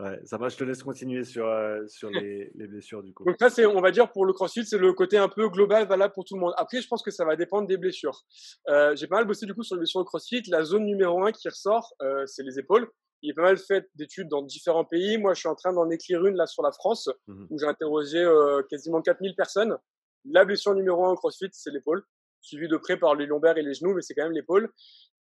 Ouais, 0.00 0.18
ça 0.24 0.38
va, 0.38 0.48
je 0.48 0.56
te 0.56 0.64
laisse 0.64 0.82
continuer 0.82 1.24
sur, 1.24 1.46
euh, 1.46 1.86
sur 1.88 2.10
les, 2.10 2.50
les, 2.54 2.66
blessures 2.66 3.02
du 3.02 3.12
coup. 3.12 3.24
Donc 3.24 3.36
ça, 3.38 3.50
c'est, 3.50 3.66
on 3.66 3.80
va 3.80 3.90
dire 3.90 4.10
pour 4.12 4.24
le 4.24 4.32
crossfit, 4.32 4.64
c'est 4.64 4.78
le 4.78 4.92
côté 4.92 5.18
un 5.18 5.28
peu 5.28 5.48
global, 5.48 5.86
valable 5.86 6.14
pour 6.14 6.24
tout 6.24 6.34
le 6.34 6.40
monde. 6.40 6.54
Après, 6.56 6.80
je 6.80 6.88
pense 6.88 7.02
que 7.02 7.10
ça 7.10 7.24
va 7.24 7.36
dépendre 7.36 7.66
des 7.66 7.76
blessures. 7.76 8.24
Euh, 8.68 8.94
j'ai 8.96 9.06
pas 9.06 9.16
mal 9.16 9.26
bossé 9.26 9.46
du 9.46 9.54
coup 9.54 9.62
sur 9.62 9.76
les 9.76 9.80
blessures 9.80 10.00
de 10.00 10.06
crossfit. 10.06 10.42
La 10.48 10.64
zone 10.64 10.84
numéro 10.84 11.24
un 11.24 11.32
qui 11.32 11.48
ressort, 11.48 11.94
euh, 12.02 12.24
c'est 12.26 12.42
les 12.42 12.58
épaules. 12.58 12.88
Il 13.22 13.28
y 13.28 13.32
a 13.32 13.34
pas 13.34 13.42
mal 13.42 13.58
fait 13.58 13.88
d'études 13.96 14.28
dans 14.28 14.42
différents 14.42 14.84
pays. 14.84 15.18
Moi, 15.18 15.34
je 15.34 15.40
suis 15.40 15.48
en 15.48 15.56
train 15.56 15.72
d'en 15.72 15.90
écrire 15.90 16.24
une 16.24 16.36
là 16.36 16.46
sur 16.46 16.62
la 16.62 16.70
France, 16.70 17.10
mmh 17.26 17.46
où 17.50 17.58
j'ai 17.58 17.66
interrogé 17.66 18.24
quasiment 18.70 19.02
4000 19.02 19.34
personnes. 19.34 19.76
La 20.24 20.44
blessure 20.44 20.74
numéro 20.74 21.04
un 21.04 21.12
au 21.12 21.16
crossfit, 21.16 21.48
c'est 21.52 21.72
l'épaule, 21.72 22.04
suivi 22.40 22.68
de 22.68 22.76
près 22.76 22.96
par 22.96 23.16
les 23.16 23.26
lombaires 23.26 23.56
et 23.58 23.62
les 23.62 23.74
genoux, 23.74 23.94
mais 23.94 24.02
c'est 24.02 24.14
quand 24.14 24.22
même 24.22 24.32
l'épaule. 24.32 24.70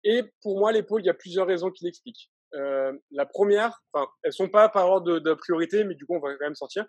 Et 0.02 0.22
pour 0.42 0.58
moi, 0.58 0.72
l'épaule, 0.72 1.02
il 1.02 1.06
y 1.06 1.10
a 1.10 1.14
plusieurs 1.14 1.46
raisons 1.46 1.70
qui 1.70 1.84
l'expliquent. 1.84 2.30
Euh, 2.54 2.92
la 3.10 3.26
première, 3.26 3.82
enfin, 3.92 4.06
elles 4.22 4.32
sont 4.32 4.48
pas 4.48 4.68
par 4.68 4.88
ordre 4.88 5.18
de, 5.18 5.34
priorité, 5.34 5.84
mais 5.84 5.94
du 5.94 6.06
coup, 6.06 6.14
on 6.14 6.20
va 6.20 6.34
quand 6.36 6.44
même 6.44 6.54
sortir. 6.54 6.84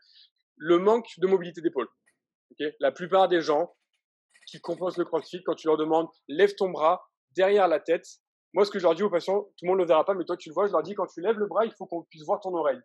Le 0.57 0.77
manque 0.77 1.07
de 1.17 1.27
mobilité 1.27 1.61
d'épaule. 1.61 1.87
la 2.79 2.91
plupart 2.91 3.27
des 3.27 3.41
gens 3.41 3.75
qui 4.47 4.61
composent 4.61 4.97
le 4.97 5.05
CrossFit, 5.05 5.43
quand 5.43 5.55
tu 5.55 5.67
leur 5.67 5.77
demandes 5.77 6.07
lève 6.27 6.53
ton 6.55 6.69
bras 6.69 7.09
derrière 7.31 7.67
la 7.67 7.79
tête, 7.79 8.05
moi, 8.53 8.63
ce 8.63 8.71
que 8.71 8.79
je 8.79 8.83
leur 8.83 8.95
dis 8.95 9.03
aux 9.03 9.09
patients, 9.09 9.41
tout 9.41 9.65
le 9.65 9.67
monde 9.67 9.79
ne 9.79 9.83
le 9.83 9.87
verra 9.87 10.05
pas, 10.05 10.13
mais 10.13 10.23
toi, 10.23 10.37
tu 10.37 10.49
le 10.49 10.53
vois, 10.53 10.67
je 10.67 10.71
leur 10.71 10.81
dis 10.81 10.93
quand 10.93 11.07
tu 11.07 11.19
lèves 11.19 11.37
le 11.37 11.47
bras, 11.47 11.65
il 11.65 11.73
faut 11.73 11.85
qu'on 11.85 12.03
puisse 12.03 12.23
voir 12.23 12.39
ton 12.39 12.53
oreille. 12.53 12.79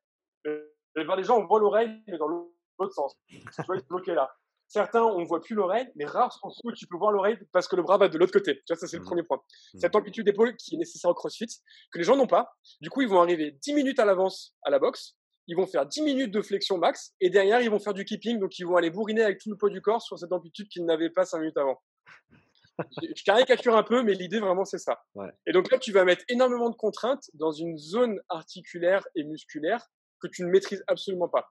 Et, 0.44 0.58
les 0.96 1.22
gens, 1.22 1.38
on 1.38 1.46
voit 1.46 1.60
l'oreille, 1.60 1.90
mais 2.08 2.18
dans 2.18 2.26
l'autre 2.26 2.92
sens. 2.92 3.14
Tu 3.28 3.38
vois, 3.66 3.76
il 3.76 3.80
est 3.80 3.88
bloqué 3.88 4.14
là. 4.14 4.34
Certains, 4.72 5.02
on 5.02 5.18
ne 5.18 5.26
voit 5.26 5.40
plus 5.40 5.56
l'oreille, 5.56 5.88
mais 5.96 6.04
rares 6.04 6.32
sont 6.32 6.48
ceux 6.48 6.68
où 6.68 6.72
tu 6.72 6.86
peux 6.86 6.96
voir 6.96 7.10
l'oreille 7.10 7.36
parce 7.50 7.66
que 7.66 7.74
le 7.74 7.82
bras 7.82 7.98
va 7.98 8.08
de 8.08 8.16
l'autre 8.16 8.32
côté. 8.32 8.54
Tu 8.54 8.62
vois, 8.68 8.76
ça, 8.76 8.86
c'est 8.86 8.98
le 8.98 9.02
mmh. 9.02 9.06
premier 9.06 9.22
point. 9.24 9.38
Mmh. 9.74 9.80
Cette 9.80 9.96
amplitude 9.96 10.24
d'épaule 10.24 10.54
qui 10.54 10.76
est 10.76 10.78
nécessaire 10.78 11.10
au 11.10 11.14
CrossFit, 11.14 11.48
que 11.90 11.98
les 11.98 12.04
gens 12.04 12.16
n'ont 12.16 12.28
pas. 12.28 12.52
Du 12.80 12.88
coup, 12.88 13.02
ils 13.02 13.08
vont 13.08 13.20
arriver 13.20 13.50
10 13.50 13.74
minutes 13.74 13.98
à 13.98 14.04
l'avance 14.04 14.54
à 14.62 14.70
la 14.70 14.78
boxe. 14.78 15.16
Ils 15.48 15.56
vont 15.56 15.66
faire 15.66 15.86
10 15.86 16.02
minutes 16.02 16.30
de 16.30 16.40
flexion 16.40 16.78
max. 16.78 17.16
Et 17.20 17.30
derrière, 17.30 17.60
ils 17.60 17.68
vont 17.68 17.80
faire 17.80 17.94
du 17.94 18.04
keeping. 18.04 18.38
Donc, 18.38 18.60
ils 18.60 18.64
vont 18.64 18.76
aller 18.76 18.90
bourriner 18.90 19.24
avec 19.24 19.40
tout 19.40 19.50
le 19.50 19.56
poids 19.56 19.70
du 19.70 19.82
corps 19.82 20.02
sur 20.02 20.16
cette 20.16 20.32
amplitude 20.32 20.68
qu'ils 20.68 20.84
n'avaient 20.84 21.10
pas 21.10 21.24
5 21.24 21.40
minutes 21.40 21.56
avant. 21.56 21.82
je 23.02 23.24
caricature 23.24 23.76
un 23.76 23.82
peu, 23.82 24.04
mais 24.04 24.14
l'idée 24.14 24.38
vraiment 24.38 24.64
c'est 24.64 24.78
ça. 24.78 25.02
Et 25.46 25.52
donc 25.52 25.70
là, 25.70 25.78
tu 25.78 25.92
vas 25.92 26.04
mettre 26.04 26.24
énormément 26.28 26.70
de 26.70 26.76
contraintes 26.76 27.28
dans 27.34 27.52
une 27.52 27.76
zone 27.76 28.20
articulaire 28.28 29.06
et 29.14 29.24
musculaire 29.24 29.84
que 30.20 30.28
tu 30.28 30.44
ne 30.44 30.48
maîtrises 30.48 30.84
absolument 30.86 31.28
pas. 31.28 31.50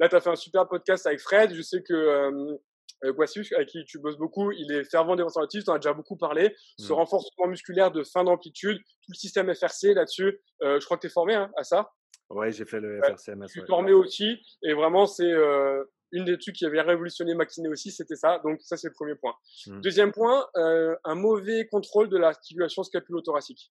Là, 0.00 0.08
tu 0.08 0.16
as 0.16 0.20
fait 0.20 0.30
un 0.30 0.36
super 0.36 0.66
podcast 0.66 1.06
avec 1.06 1.20
Fred. 1.20 1.52
Je 1.52 1.60
sais 1.60 1.82
que 1.82 1.92
euh, 1.92 2.56
euh 3.04 3.12
avec 3.56 3.68
qui 3.68 3.84
tu 3.84 3.98
bosses 3.98 4.16
beaucoup, 4.16 4.50
il 4.50 4.72
est 4.72 4.84
fervent 4.84 5.14
défenseur 5.14 5.46
tu 5.46 5.62
en 5.68 5.74
as 5.74 5.78
déjà 5.78 5.92
beaucoup 5.92 6.16
parlé. 6.16 6.56
Ce 6.78 6.90
mmh. 6.90 6.96
renforcement 6.96 7.46
musculaire 7.46 7.92
de 7.92 8.02
fin 8.02 8.24
d'amplitude, 8.24 8.78
tout 8.78 9.10
le 9.12 9.14
système 9.14 9.54
FRC 9.54 9.94
là-dessus. 9.94 10.40
Euh, 10.62 10.80
je 10.80 10.84
crois 10.86 10.96
que 10.96 11.02
tu 11.02 11.06
es 11.06 11.10
formé 11.10 11.34
hein, 11.34 11.50
à 11.56 11.64
ça. 11.64 11.92
Oui, 12.30 12.50
j'ai 12.52 12.64
fait 12.64 12.80
le 12.80 13.00
FRCMS. 13.02 13.46
Je 13.46 13.52
suis 13.60 13.66
formé 13.66 13.92
aussi. 13.92 14.38
Et 14.62 14.72
vraiment, 14.72 15.06
c'est 15.06 15.30
euh, 15.30 15.84
une 16.12 16.24
des 16.24 16.38
trucs 16.38 16.56
qui 16.56 16.64
avait 16.64 16.80
révolutionné 16.80 17.34
ma 17.34 17.44
aussi, 17.44 17.90
c'était 17.90 18.16
ça. 18.16 18.38
Donc, 18.38 18.60
ça, 18.62 18.78
c'est 18.78 18.88
le 18.88 18.94
premier 18.94 19.16
point. 19.16 19.34
Mmh. 19.66 19.80
Deuxième 19.82 20.12
point, 20.12 20.46
euh, 20.56 20.96
un 21.04 21.14
mauvais 21.14 21.66
contrôle 21.70 22.08
de 22.08 22.16
l'articulation 22.16 22.84
scapulo-thoracique. 22.84 23.70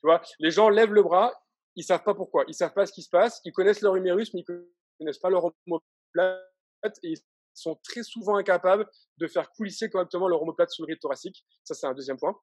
Tu 0.00 0.06
vois, 0.06 0.22
les 0.38 0.50
gens 0.52 0.68
lèvent 0.68 0.92
le 0.92 1.02
bras, 1.02 1.32
ils 1.74 1.84
savent 1.84 2.04
pas 2.04 2.14
pourquoi, 2.14 2.44
ils 2.48 2.54
savent 2.54 2.74
pas 2.74 2.86
ce 2.86 2.92
qui 2.92 3.02
se 3.02 3.10
passe, 3.10 3.40
ils 3.44 3.52
connaissent 3.52 3.80
leur 3.80 3.96
humérus, 3.96 4.34
mais 4.34 4.40
ils 4.40 4.66
connaissent 5.02 5.18
pas 5.18 5.30
leur 5.30 5.44
omoplate 5.66 6.40
et 7.02 7.10
ils 7.10 7.18
sont 7.54 7.78
très 7.84 8.02
souvent 8.02 8.36
incapables 8.36 8.88
de 9.18 9.26
faire 9.26 9.50
coulisser 9.50 9.90
correctement 9.90 10.28
leur 10.28 10.42
omoplate 10.42 10.70
sous 10.70 10.82
le 10.82 10.92
ride 10.92 11.00
thoracique. 11.00 11.44
Ça, 11.64 11.74
c'est 11.74 11.86
un 11.86 11.94
deuxième 11.94 12.16
point. 12.16 12.36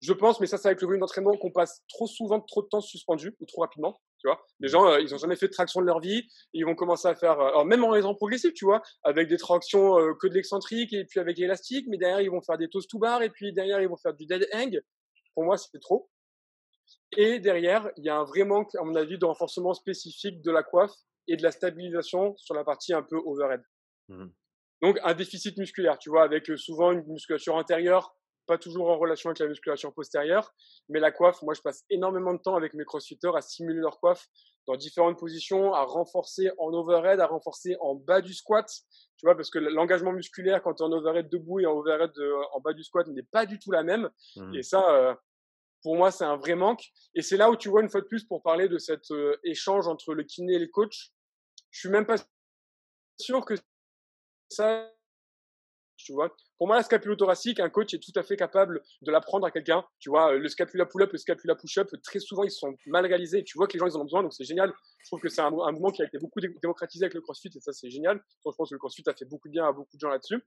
Je 0.00 0.12
pense, 0.12 0.40
mais 0.40 0.46
ça, 0.46 0.58
c'est 0.58 0.68
avec 0.68 0.80
le 0.82 0.86
volume 0.86 1.00
d'entraînement 1.00 1.36
qu'on 1.36 1.50
passe 1.50 1.82
trop 1.88 2.06
souvent 2.06 2.40
trop 2.40 2.62
de 2.62 2.68
temps 2.68 2.80
suspendu 2.80 3.34
ou 3.40 3.46
trop 3.46 3.62
rapidement. 3.62 3.98
Tu 4.18 4.28
vois, 4.28 4.44
les 4.60 4.68
gens, 4.68 4.86
euh, 4.86 5.00
ils 5.00 5.10
n'ont 5.10 5.18
jamais 5.18 5.36
fait 5.36 5.46
de 5.48 5.52
traction 5.52 5.80
de 5.80 5.86
leur 5.86 6.00
vie, 6.00 6.26
ils 6.52 6.64
vont 6.64 6.74
commencer 6.74 7.08
à 7.08 7.14
faire, 7.14 7.40
euh, 7.40 7.48
alors 7.48 7.64
même 7.64 7.84
en 7.84 7.90
raison 7.90 8.14
progressive, 8.14 8.52
tu 8.52 8.64
vois, 8.64 8.82
avec 9.02 9.28
des 9.28 9.38
tractions 9.38 9.98
euh, 9.98 10.12
que 10.20 10.26
de 10.26 10.34
l'excentrique 10.34 10.92
et 10.92 11.04
puis 11.04 11.20
avec 11.20 11.38
l'élastique, 11.38 11.86
mais 11.88 11.96
derrière 11.96 12.20
ils 12.20 12.30
vont 12.30 12.42
faire 12.42 12.58
des 12.58 12.68
toast 12.68 12.90
to 12.90 12.98
bar 12.98 13.22
et 13.22 13.30
puis 13.30 13.52
derrière 13.52 13.80
ils 13.80 13.88
vont 13.88 13.96
faire 13.96 14.14
du 14.14 14.26
dead 14.26 14.46
hang. 14.52 14.80
Pour 15.34 15.44
moi, 15.44 15.56
c'est 15.56 15.78
trop. 15.78 16.10
Et 17.16 17.38
derrière, 17.38 17.90
il 17.96 18.04
y 18.04 18.08
a 18.08 18.16
un 18.16 18.24
vrai 18.24 18.44
manque, 18.44 18.74
à 18.74 18.82
mon 18.82 18.94
avis, 18.94 19.18
de 19.18 19.24
renforcement 19.24 19.72
spécifique 19.72 20.42
de 20.42 20.50
la 20.50 20.62
coiffe 20.62 20.94
et 21.28 21.36
de 21.36 21.42
la 21.42 21.50
stabilisation 21.50 22.36
sur 22.36 22.54
la 22.54 22.64
partie 22.64 22.92
un 22.92 23.02
peu 23.02 23.16
overhead. 23.16 23.62
Mmh 24.08 24.26
Donc, 24.82 24.98
un 25.02 25.14
déficit 25.14 25.56
musculaire, 25.56 25.98
tu 25.98 26.10
vois, 26.10 26.24
avec 26.24 26.46
souvent 26.56 26.92
une 26.92 27.04
musculature 27.06 27.54
antérieure, 27.54 28.14
pas 28.46 28.58
toujours 28.58 28.90
en 28.90 28.98
relation 28.98 29.30
avec 29.30 29.38
la 29.38 29.46
musculature 29.46 29.92
postérieure. 29.94 30.52
Mais 30.88 31.00
la 31.00 31.10
coiffe, 31.10 31.42
moi, 31.42 31.54
je 31.54 31.62
passe 31.62 31.84
énormément 31.90 32.34
de 32.34 32.38
temps 32.38 32.56
avec 32.56 32.74
mes 32.74 32.84
crossfitters 32.84 33.34
à 33.34 33.40
stimuler 33.40 33.80
leur 33.80 33.98
coiffe 34.00 34.26
dans 34.66 34.76
différentes 34.76 35.18
positions, 35.18 35.74
à 35.74 35.82
renforcer 35.82 36.50
en 36.58 36.72
overhead, 36.72 37.20
à 37.20 37.26
renforcer 37.26 37.76
en 37.80 37.94
bas 37.94 38.20
du 38.20 38.34
squat. 38.34 38.66
Tu 39.16 39.26
vois, 39.26 39.36
parce 39.36 39.50
que 39.50 39.58
l'engagement 39.58 40.12
musculaire 40.12 40.62
quand 40.62 40.74
tu 40.74 40.82
es 40.82 40.86
en 40.86 40.92
overhead 40.92 41.28
debout 41.28 41.60
et 41.60 41.66
en 41.66 41.72
overhead 41.72 42.12
en 42.52 42.60
bas 42.60 42.72
du 42.72 42.82
squat 42.82 43.06
n'est 43.08 43.22
pas 43.22 43.46
du 43.46 43.58
tout 43.58 43.70
la 43.70 43.82
même. 43.82 44.10
Mmh. 44.36 44.54
Et 44.54 44.62
ça, 44.62 44.90
euh, 44.90 45.14
pour 45.84 45.96
moi, 45.96 46.10
c'est 46.10 46.24
un 46.24 46.36
vrai 46.36 46.54
manque. 46.54 46.82
Et 47.14 47.20
c'est 47.20 47.36
là 47.36 47.50
où 47.50 47.56
tu 47.56 47.68
vois 47.68 47.82
une 47.82 47.90
fois 47.90 48.00
de 48.00 48.06
plus 48.06 48.24
pour 48.24 48.42
parler 48.42 48.68
de 48.68 48.78
cet 48.78 49.10
euh, 49.10 49.36
échange 49.44 49.86
entre 49.86 50.14
le 50.14 50.24
kiné 50.24 50.54
et 50.54 50.58
les 50.58 50.70
coachs. 50.70 51.12
Je 51.70 51.80
suis 51.80 51.90
même 51.90 52.06
pas 52.06 52.16
sûr 53.20 53.44
que 53.44 53.54
ça, 54.48 54.90
tu 55.98 56.14
vois. 56.14 56.34
Pour 56.56 56.68
moi, 56.68 56.76
la 56.76 56.82
scapulothoracique, 56.84 57.60
un 57.60 57.68
coach 57.68 57.92
est 57.92 57.98
tout 57.98 58.18
à 58.18 58.22
fait 58.22 58.36
capable 58.36 58.82
de 59.02 59.10
l'apprendre 59.12 59.46
à 59.46 59.50
quelqu'un. 59.50 59.84
Tu 60.00 60.08
vois, 60.08 60.32
le 60.32 60.48
scapula 60.48 60.86
pull-up, 60.86 61.12
le 61.12 61.18
scapula 61.18 61.54
push-up, 61.54 61.90
très 62.02 62.18
souvent, 62.18 62.44
ils 62.44 62.50
sont 62.50 62.74
mal 62.86 63.04
réalisés. 63.04 63.44
Tu 63.44 63.58
vois 63.58 63.66
que 63.66 63.74
les 63.74 63.78
gens, 63.78 63.86
ils 63.86 63.96
en 63.96 64.00
ont 64.00 64.04
besoin, 64.04 64.22
donc 64.22 64.32
c'est 64.32 64.44
génial. 64.44 64.72
Je 65.02 65.10
trouve 65.10 65.20
que 65.20 65.28
c'est 65.28 65.42
un, 65.42 65.50
mouvement 65.50 65.90
qui 65.90 66.00
a 66.00 66.06
été 66.06 66.18
beaucoup 66.18 66.40
démocratisé 66.40 67.04
avec 67.04 67.14
le 67.14 67.20
CrossFit, 67.20 67.50
et 67.54 67.60
ça, 67.60 67.74
c'est 67.74 67.90
génial. 67.90 68.22
je 68.46 68.50
pense 68.56 68.70
que 68.70 68.74
le 68.74 68.78
CrossFit 68.78 69.04
a 69.06 69.12
fait 69.12 69.26
beaucoup 69.26 69.48
de 69.48 69.52
bien 69.52 69.66
à 69.66 69.72
beaucoup 69.72 69.96
de 69.96 70.00
gens 70.00 70.08
là-dessus. 70.08 70.42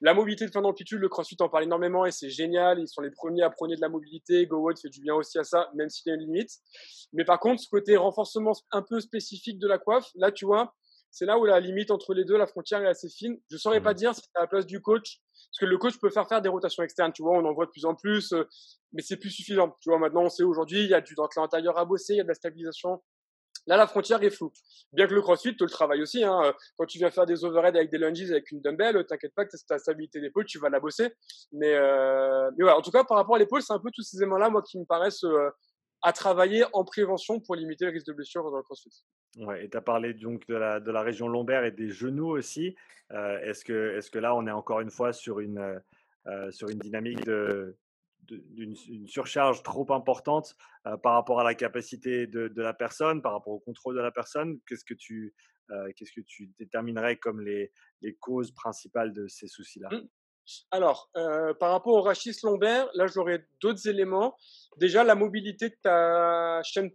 La 0.00 0.12
mobilité 0.12 0.44
de 0.46 0.50
fin 0.50 0.60
d'amplitude, 0.60 0.98
le 0.98 1.08
CrossFit 1.08 1.36
en 1.40 1.48
parle 1.48 1.64
énormément 1.64 2.04
et 2.04 2.10
c'est 2.10 2.28
génial. 2.28 2.78
Ils 2.80 2.88
sont 2.88 3.00
les 3.00 3.10
premiers 3.10 3.42
à 3.42 3.50
prôner 3.50 3.76
de 3.76 3.80
la 3.80 3.88
mobilité. 3.88 4.46
GoWood 4.46 4.78
fait 4.78 4.88
du 4.88 5.00
bien 5.00 5.14
aussi 5.14 5.38
à 5.38 5.44
ça, 5.44 5.70
même 5.74 5.88
s'il 5.88 6.10
y 6.10 6.12
a 6.12 6.14
une 6.14 6.22
limite. 6.22 6.50
Mais 7.12 7.24
par 7.24 7.38
contre, 7.40 7.62
ce 7.62 7.68
côté 7.68 7.96
renforcement 7.96 8.52
un 8.72 8.82
peu 8.82 9.00
spécifique 9.00 9.58
de 9.58 9.68
la 9.68 9.78
coiffe, 9.78 10.10
là, 10.16 10.32
tu 10.32 10.44
vois, 10.44 10.74
c'est 11.14 11.26
là 11.26 11.38
où 11.38 11.44
la 11.44 11.60
limite 11.60 11.92
entre 11.92 12.12
les 12.12 12.24
deux, 12.24 12.36
la 12.36 12.48
frontière 12.48 12.82
est 12.82 12.88
assez 12.88 13.08
fine. 13.08 13.38
Je 13.48 13.56
saurais 13.56 13.80
pas 13.80 13.92
mmh. 13.92 13.96
dire 13.96 14.14
si 14.16 14.22
c'est 14.22 14.36
à 14.36 14.42
la 14.42 14.46
place 14.48 14.66
du 14.66 14.80
coach, 14.80 15.20
parce 15.32 15.60
que 15.60 15.66
le 15.66 15.78
coach 15.78 15.96
peut 16.00 16.10
faire 16.10 16.28
faire 16.28 16.42
des 16.42 16.48
rotations 16.48 16.82
externes, 16.82 17.12
tu 17.12 17.22
vois, 17.22 17.38
on 17.38 17.44
en 17.44 17.54
voit 17.54 17.66
de 17.66 17.70
plus 17.70 17.84
en 17.84 17.94
plus, 17.94 18.32
euh, 18.32 18.42
mais 18.92 19.00
c'est 19.00 19.16
plus 19.16 19.30
suffisant. 19.30 19.76
Tu 19.80 19.90
vois, 19.90 20.00
maintenant 20.00 20.24
on 20.24 20.28
sait 20.28 20.42
aujourd'hui, 20.42 20.82
il 20.82 20.90
y 20.90 20.94
a 20.94 21.00
du 21.00 21.14
dentelé 21.14 21.40
antérieur 21.40 21.78
à 21.78 21.84
bosser, 21.84 22.14
il 22.14 22.16
y 22.16 22.20
a 22.20 22.24
de 22.24 22.28
la 22.28 22.34
stabilisation. 22.34 23.00
Là, 23.66 23.76
la 23.76 23.86
frontière 23.86 24.22
est 24.22 24.30
floue. 24.30 24.52
Bien 24.92 25.06
que 25.06 25.14
le 25.14 25.22
crossfit 25.22 25.56
te 25.56 25.64
le 25.64 25.70
travaille 25.70 26.02
aussi. 26.02 26.22
Hein. 26.22 26.52
Quand 26.76 26.84
tu 26.86 26.98
viens 26.98 27.10
faire 27.10 27.26
des 27.26 27.44
overheads 27.44 27.76
avec 27.76 27.90
des 27.90 27.98
lunges, 27.98 28.30
avec 28.30 28.50
une 28.50 28.60
dumbbell, 28.60 29.04
t'inquiète 29.06 29.34
pas 29.34 29.46
que 29.46 29.56
ta 29.66 29.78
stabilité 29.78 30.20
d'épaule, 30.20 30.44
tu 30.44 30.58
vas 30.58 30.68
la 30.68 30.80
bosser. 30.80 31.12
Mais, 31.52 31.74
euh... 31.74 32.50
voilà, 32.58 32.76
en 32.76 32.82
tout 32.82 32.90
cas, 32.90 33.04
par 33.04 33.16
rapport 33.16 33.36
à 33.36 33.38
l'épaule, 33.38 33.62
c'est 33.62 33.72
un 33.72 33.78
peu 33.78 33.90
tous 33.94 34.02
ces 34.02 34.18
éléments-là, 34.18 34.50
moi, 34.50 34.62
qui 34.62 34.78
me 34.78 34.84
paraissent 34.84 35.24
euh, 35.24 35.50
à 36.02 36.12
travailler 36.12 36.64
en 36.74 36.84
prévention 36.84 37.40
pour 37.40 37.54
limiter 37.54 37.86
le 37.86 37.92
risque 37.92 38.06
de 38.06 38.12
blessure 38.12 38.50
dans 38.50 38.58
le 38.58 38.62
crossfit. 38.62 39.04
Ouais, 39.38 39.64
et 39.64 39.70
tu 39.70 39.76
as 39.76 39.80
parlé 39.80 40.12
donc 40.12 40.46
de 40.46 40.54
la, 40.54 40.78
de 40.80 40.90
la 40.90 41.02
région 41.02 41.26
lombaire 41.28 41.64
et 41.64 41.70
des 41.70 41.88
genoux 41.88 42.36
aussi. 42.36 42.76
Euh, 43.12 43.38
est-ce, 43.38 43.64
que, 43.64 43.96
est-ce 43.96 44.10
que 44.10 44.18
là, 44.18 44.34
on 44.34 44.46
est 44.46 44.52
encore 44.52 44.80
une 44.80 44.90
fois 44.90 45.12
sur 45.12 45.40
une, 45.40 45.80
euh, 46.26 46.50
sur 46.50 46.68
une 46.68 46.78
dynamique 46.78 47.24
de, 47.24 47.76
d'une 48.26 49.06
surcharge 49.06 49.62
trop 49.62 49.90
importante 49.92 50.56
euh, 50.86 50.96
par 50.96 51.14
rapport 51.14 51.40
à 51.40 51.44
la 51.44 51.54
capacité 51.54 52.26
de, 52.26 52.48
de, 52.48 52.62
la 52.62 52.74
personne, 52.74 53.22
par 53.22 53.32
rapport 53.32 53.54
au 53.54 53.60
contrôle 53.60 53.96
de 53.96 54.00
la 54.00 54.10
personne 54.10 54.58
Qu'est-ce 54.66 54.84
que 54.84 54.94
tu, 54.94 55.34
qu'est-ce 55.96 56.12
que 56.12 56.20
tu 56.20 56.50
déterminerais 56.58 57.16
comme 57.16 57.40
les, 57.40 57.72
les 58.02 58.14
causes 58.14 58.52
principales 58.52 59.12
de 59.12 59.26
ces 59.28 59.48
soucis-là? 59.48 59.88
Mmh. 59.90 60.08
Alors, 60.70 61.10
euh, 61.16 61.54
par 61.54 61.70
rapport 61.70 61.94
au 61.94 62.02
rachis 62.02 62.36
lombaire, 62.42 62.88
là, 62.94 63.06
j'aurais 63.06 63.46
d'autres 63.60 63.88
éléments. 63.88 64.36
Déjà, 64.76 65.04
la 65.04 65.14
mobilité 65.14 65.70
de 65.70 65.76
ta 65.82 66.62
chaîne, 66.62 66.90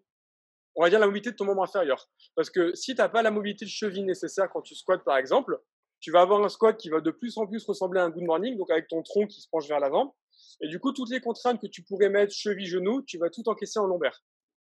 on 0.76 0.84
va 0.84 0.90
dire 0.90 1.00
la 1.00 1.08
mobilité 1.08 1.32
de 1.32 1.36
ton 1.36 1.46
membre 1.46 1.64
inférieur. 1.64 2.10
Parce 2.36 2.50
que 2.50 2.76
si 2.76 2.94
tu 2.94 3.02
n'as 3.02 3.10
pas 3.10 3.22
la 3.22 3.32
mobilité 3.32 3.66
de 3.66 3.70
cheville 3.70 4.04
nécessaire 4.04 4.50
quand 4.50 4.62
tu 4.62 4.76
squattes, 4.76 5.04
par 5.04 5.18
exemple, 5.18 5.60
tu 6.00 6.12
vas 6.12 6.22
avoir 6.22 6.44
un 6.44 6.50
squat 6.50 6.78
qui 6.78 6.90
va 6.90 7.02
de 7.02 7.12
plus 7.12 7.38
en 7.38 7.48
plus 7.48 7.66
ressembler 7.66 8.00
à 8.00 8.06
un 8.06 8.10
good 8.10 8.24
morning, 8.24 8.58
donc 8.58 8.70
avec 8.70 8.88
ton 8.88 9.02
tronc 9.02 9.28
qui 9.28 9.42
se 9.42 9.48
penche 9.50 9.68
vers 9.68 9.80
l'avant. 9.80 10.16
Et 10.62 10.68
du 10.68 10.80
coup, 10.80 10.92
toutes 10.92 11.10
les 11.12 11.22
contraintes 11.22 11.62
que 11.62 11.68
tu 11.68 11.84
pourrais 11.84 12.10
mettre 12.10 12.34
cheville-genou, 12.34 13.04
tu 13.04 13.18
vas 13.18 13.30
tout 13.30 13.48
encaisser 13.48 13.80
en 13.80 13.86
lombaire. 13.86 14.24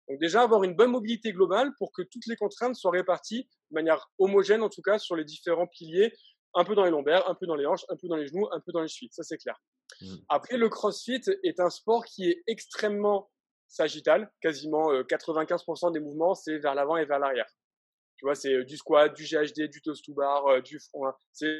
Donc 0.08 0.18
déjà, 0.20 0.42
avoir 0.42 0.64
une 0.64 0.74
bonne 0.74 0.90
mobilité 0.90 1.32
globale 1.32 1.72
pour 1.78 1.92
que 1.92 2.02
toutes 2.02 2.26
les 2.26 2.36
contraintes 2.36 2.76
soient 2.76 2.90
réparties 2.90 3.48
de 3.70 3.74
manière 3.74 4.10
homogène, 4.18 4.62
en 4.62 4.68
tout 4.68 4.82
cas, 4.82 4.98
sur 4.98 5.16
les 5.16 5.24
différents 5.24 5.66
piliers 5.66 6.12
un 6.54 6.64
peu 6.64 6.74
dans 6.74 6.84
les 6.84 6.90
lombaires, 6.90 7.28
un 7.28 7.34
peu 7.34 7.46
dans 7.46 7.54
les 7.54 7.66
hanches, 7.66 7.84
un 7.88 7.96
peu 7.96 8.08
dans 8.08 8.16
les 8.16 8.26
genoux, 8.26 8.48
un 8.52 8.60
peu 8.60 8.72
dans 8.72 8.80
les 8.80 8.88
chevilles. 8.88 9.10
Ça, 9.12 9.22
c'est 9.22 9.36
clair. 9.36 9.60
Mmh. 10.00 10.14
Après, 10.28 10.56
le 10.56 10.68
crossfit 10.68 11.20
est 11.44 11.60
un 11.60 11.70
sport 11.70 12.04
qui 12.04 12.28
est 12.28 12.42
extrêmement 12.46 13.30
sagittal. 13.68 14.30
Quasiment 14.40 14.92
95% 15.02 15.88
euh, 15.88 15.90
des 15.90 16.00
mouvements, 16.00 16.34
c'est 16.34 16.58
vers 16.58 16.74
l'avant 16.74 16.96
et 16.96 17.04
vers 17.04 17.18
l'arrière. 17.18 17.50
Tu 18.16 18.24
vois, 18.24 18.34
c'est 18.34 18.52
euh, 18.52 18.64
du 18.64 18.76
squat, 18.76 19.14
du 19.14 19.24
GHD, 19.24 19.68
du 19.70 19.80
toast 19.82 20.04
to 20.04 20.14
bar, 20.14 20.46
euh, 20.46 20.60
du 20.60 20.80
front. 20.80 21.06
Hein. 21.06 21.14
C'est 21.32 21.54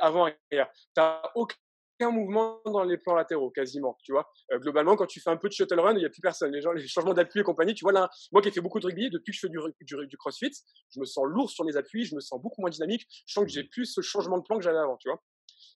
avant 0.00 0.26
et 0.26 0.34
arrière. 0.50 0.70
Tu 0.94 1.02
aucun 1.34 1.56
aucun 2.00 2.10
mouvement 2.10 2.60
dans 2.66 2.82
les 2.82 2.98
plans 2.98 3.14
latéraux, 3.14 3.50
quasiment. 3.50 3.96
Tu 4.02 4.12
vois, 4.12 4.28
euh, 4.52 4.58
globalement, 4.58 4.96
quand 4.96 5.06
tu 5.06 5.20
fais 5.20 5.30
un 5.30 5.36
peu 5.36 5.48
de 5.48 5.52
shuttle 5.52 5.80
run, 5.80 5.92
il 5.94 5.98
n'y 5.98 6.04
a 6.04 6.10
plus 6.10 6.20
personne. 6.20 6.52
Les 6.52 6.60
gens, 6.60 6.72
les 6.72 6.86
changements 6.86 7.14
d'appui 7.14 7.40
et 7.40 7.42
compagnie, 7.42 7.74
tu 7.74 7.84
vois 7.84 7.92
là, 7.92 8.10
moi 8.32 8.42
qui 8.42 8.48
ai 8.48 8.50
fait 8.50 8.60
beaucoup 8.60 8.80
de 8.80 8.86
rugby, 8.86 9.10
depuis 9.10 9.32
que 9.32 9.36
je 9.36 9.40
fais 9.40 9.48
du, 9.48 9.58
du, 9.80 10.06
du, 10.06 10.16
CrossFit, 10.16 10.52
je 10.90 11.00
me 11.00 11.04
sens 11.04 11.24
lourd 11.26 11.50
sur 11.50 11.64
les 11.64 11.76
appuis, 11.76 12.04
je 12.04 12.14
me 12.14 12.20
sens 12.20 12.40
beaucoup 12.40 12.60
moins 12.60 12.70
dynamique. 12.70 13.06
Je 13.26 13.32
sens 13.32 13.44
que 13.44 13.50
j'ai 13.50 13.64
plus 13.64 13.86
ce 13.86 14.00
changement 14.00 14.38
de 14.38 14.42
plan 14.42 14.56
que 14.56 14.62
j'avais 14.64 14.78
avant. 14.78 14.96
Tu 14.96 15.08
vois. 15.08 15.22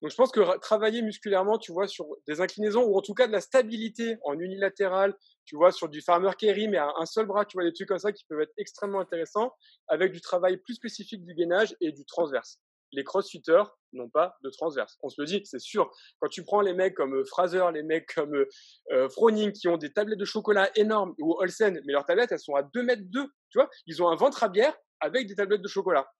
Donc 0.03 0.11
je 0.11 0.17
pense 0.17 0.31
que 0.31 0.59
travailler 0.59 1.03
musculairement, 1.03 1.59
tu 1.59 1.73
vois, 1.73 1.89
sur 1.89 2.07
des 2.27 2.41
inclinaisons 2.41 2.85
ou 2.85 2.97
en 2.97 3.03
tout 3.03 3.15
cas 3.15 3.27
de 3.27 3.33
la 3.33 3.41
stabilité 3.41 4.17
en 4.25 4.39
unilatéral, 4.39 5.15
tu 5.45 5.57
vois, 5.57 5.73
sur 5.73 5.89
du 5.89 6.01
farmer 6.01 6.31
carry 6.39 6.69
mais 6.69 6.79
à 6.79 6.93
un 6.99 7.07
seul 7.07 7.27
bras, 7.27 7.45
tu 7.45 7.57
vois, 7.57 7.65
des 7.65 7.73
trucs 7.73 7.89
comme 7.89 7.99
ça 7.99 8.13
qui 8.13 8.25
peuvent 8.29 8.41
être 8.41 8.53
extrêmement 8.59 9.01
intéressants 9.01 9.53
avec 9.89 10.13
du 10.13 10.21
travail 10.21 10.59
plus 10.59 10.75
spécifique 10.75 11.25
du 11.25 11.35
gainage 11.35 11.75
et 11.81 11.91
du 11.91 12.05
transverse 12.05 12.61
les 12.93 13.05
crossfitters 13.05 13.65
n'ont 13.93 14.09
pas 14.09 14.37
de 14.43 14.51
transverse. 14.51 14.99
On 15.03 15.09
se 15.09 15.21
le 15.21 15.27
dit, 15.27 15.41
c'est 15.45 15.61
sûr. 15.61 15.91
Quand 16.21 16.29
tu 16.29 16.45
prends 16.45 16.61
les 16.61 16.75
mecs 16.75 16.95
comme 16.95 17.15
euh, 17.15 17.25
Fraser, 17.25 17.65
les 17.73 17.83
mecs 17.83 18.13
comme 18.15 18.35
euh, 18.35 18.49
euh, 18.93 19.09
Froning 19.09 19.53
qui 19.53 19.69
ont 19.69 19.77
des 19.77 19.93
tablettes 19.93 20.19
de 20.19 20.25
chocolat 20.25 20.71
énormes 20.77 21.15
ou 21.19 21.35
Olsen, 21.39 21.81
mais 21.85 21.93
leurs 21.93 22.05
tablettes 22.05 22.33
elles 22.33 22.39
sont 22.39 22.55
à 22.55 22.63
2 22.63 22.83
mètres 22.83 23.03
2, 23.07 23.25
tu 23.51 23.59
vois, 23.59 23.69
ils 23.87 24.03
ont 24.03 24.09
un 24.09 24.17
ventre 24.17 24.43
à 24.43 24.49
bière 24.49 24.77
avec 25.01 25.27
des 25.27 25.35
tablettes 25.35 25.63
de 25.63 25.69
chocolat. 25.69 26.11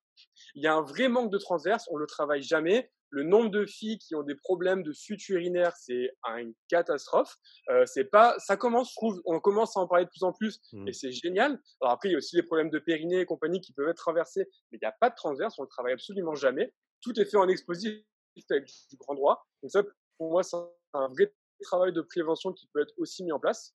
Il 0.55 0.63
y 0.63 0.67
a 0.67 0.75
un 0.75 0.83
vrai 0.83 1.09
manque 1.09 1.31
de 1.31 1.39
transverse, 1.39 1.87
on 1.91 1.97
le 1.97 2.07
travaille 2.07 2.43
jamais. 2.43 2.91
Le 3.11 3.23
nombre 3.23 3.51
de 3.51 3.65
filles 3.65 3.99
qui 3.99 4.15
ont 4.15 4.23
des 4.23 4.35
problèmes 4.35 4.83
de 4.83 4.93
fuite 4.93 5.29
urinaire, 5.29 5.73
c'est 5.77 6.11
une 6.39 6.53
catastrophe. 6.69 7.37
Euh, 7.71 7.85
c'est 7.87 8.05
pas, 8.05 8.39
ça 8.39 8.57
commence, 8.57 8.91
je 8.91 8.95
trouve, 8.97 9.23
on 9.25 9.41
commence 9.41 9.77
à 9.77 9.81
en 9.81 9.89
parler 9.89 10.05
de 10.05 10.11
plus 10.11 10.25
en 10.25 10.33
plus, 10.33 10.61
mmh. 10.73 10.89
et 10.89 10.93
c'est 10.93 11.13
génial. 11.13 11.61
Alors 11.81 11.93
après, 11.95 12.09
il 12.09 12.13
y 12.13 12.15
a 12.15 12.19
aussi 12.19 12.37
les 12.37 12.43
problèmes 12.43 12.71
de 12.71 12.79
périnée 12.79 13.21
et 13.21 13.25
compagnie 13.25 13.61
qui 13.61 13.73
peuvent 13.73 13.89
être 13.89 13.97
traversés, 13.97 14.47
mais 14.71 14.79
il 14.79 14.81
n'y 14.83 14.89
a 14.89 14.95
pas 15.01 15.11
de 15.11 15.15
transverse, 15.15 15.59
on 15.59 15.63
le 15.63 15.69
travaille 15.69 15.95
absolument 15.95 16.35
jamais. 16.35 16.73
Tout 17.01 17.19
est 17.19 17.25
fait 17.25 17.37
en 17.37 17.49
explosif 17.49 18.03
avec 18.51 18.69
du 18.91 18.97
grand 18.97 19.15
droit. 19.15 19.47
Donc 19.63 19.71
ça, 19.71 19.83
pour 20.19 20.31
moi, 20.31 20.43
c'est 20.43 20.57
un 20.95 21.09
vrai 21.09 21.33
travail 21.63 21.93
de 21.93 22.01
prévention 22.01 22.53
qui 22.53 22.69
peut 22.73 22.81
être 22.81 22.95
aussi 22.99 23.25
mis 23.25 23.33
en 23.33 23.41
place. 23.41 23.75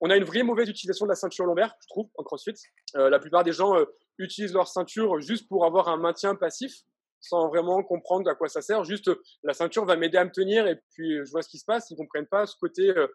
On 0.00 0.10
a 0.10 0.16
une 0.16 0.24
vraie 0.24 0.42
mauvaise 0.42 0.68
utilisation 0.68 1.06
de 1.06 1.10
la 1.10 1.14
ceinture 1.14 1.46
lombaire, 1.46 1.74
je 1.80 1.86
trouve, 1.88 2.10
en 2.16 2.22
CrossFit. 2.22 2.54
Euh, 2.96 3.08
la 3.08 3.18
plupart 3.18 3.44
des 3.44 3.52
gens 3.52 3.76
euh, 3.76 3.84
utilisent 4.18 4.52
leur 4.52 4.68
ceinture 4.68 5.20
juste 5.20 5.48
pour 5.48 5.64
avoir 5.64 5.88
un 5.88 5.96
maintien 5.96 6.34
passif, 6.34 6.82
sans 7.28 7.48
vraiment 7.48 7.82
comprendre 7.82 8.28
à 8.30 8.34
quoi 8.34 8.48
ça 8.48 8.62
sert. 8.62 8.84
Juste, 8.84 9.10
la 9.42 9.54
ceinture 9.54 9.84
va 9.84 9.96
m'aider 9.96 10.18
à 10.18 10.24
me 10.24 10.30
tenir 10.30 10.66
et 10.66 10.76
puis 10.92 11.24
je 11.24 11.30
vois 11.30 11.42
ce 11.42 11.48
qui 11.48 11.58
se 11.58 11.64
passe. 11.64 11.90
Ils 11.90 11.96
comprennent 11.96 12.26
pas 12.26 12.46
ce 12.46 12.56
côté 12.56 12.90
euh, 12.90 13.06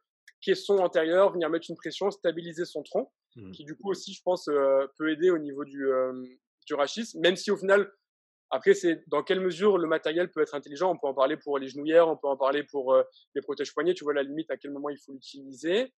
caisson 0.41 0.77
antérieur, 0.77 1.31
venir 1.31 1.49
mettre 1.49 1.67
une 1.69 1.75
pression, 1.75 2.11
stabiliser 2.11 2.65
son 2.65 2.83
tronc, 2.83 3.11
mmh. 3.35 3.51
qui 3.51 3.63
du 3.63 3.75
coup 3.75 3.89
aussi, 3.89 4.13
je 4.13 4.21
pense, 4.23 4.47
euh, 4.47 4.85
peut 4.97 5.11
aider 5.11 5.29
au 5.29 5.37
niveau 5.37 5.65
du, 5.65 5.87
euh, 5.87 6.13
du 6.65 6.73
rachis, 6.73 7.17
même 7.17 7.35
si 7.35 7.51
au 7.51 7.57
final, 7.57 7.91
après, 8.49 8.73
c'est 8.73 9.03
dans 9.07 9.23
quelle 9.23 9.39
mesure 9.39 9.77
le 9.77 9.87
matériel 9.87 10.29
peut 10.29 10.41
être 10.41 10.55
intelligent. 10.55 10.91
On 10.91 10.97
peut 10.97 11.07
en 11.07 11.13
parler 11.13 11.37
pour 11.37 11.57
les 11.57 11.69
genouillères, 11.69 12.09
on 12.09 12.17
peut 12.17 12.27
en 12.27 12.35
parler 12.35 12.63
pour 12.63 12.93
les 13.33 13.41
protèges 13.41 13.73
poignets. 13.73 13.93
Tu 13.93 14.03
vois 14.03 14.13
la 14.13 14.23
limite 14.23 14.51
à 14.51 14.57
quel 14.57 14.71
moment 14.71 14.89
il 14.89 14.97
faut 14.97 15.13
l'utiliser 15.13 15.93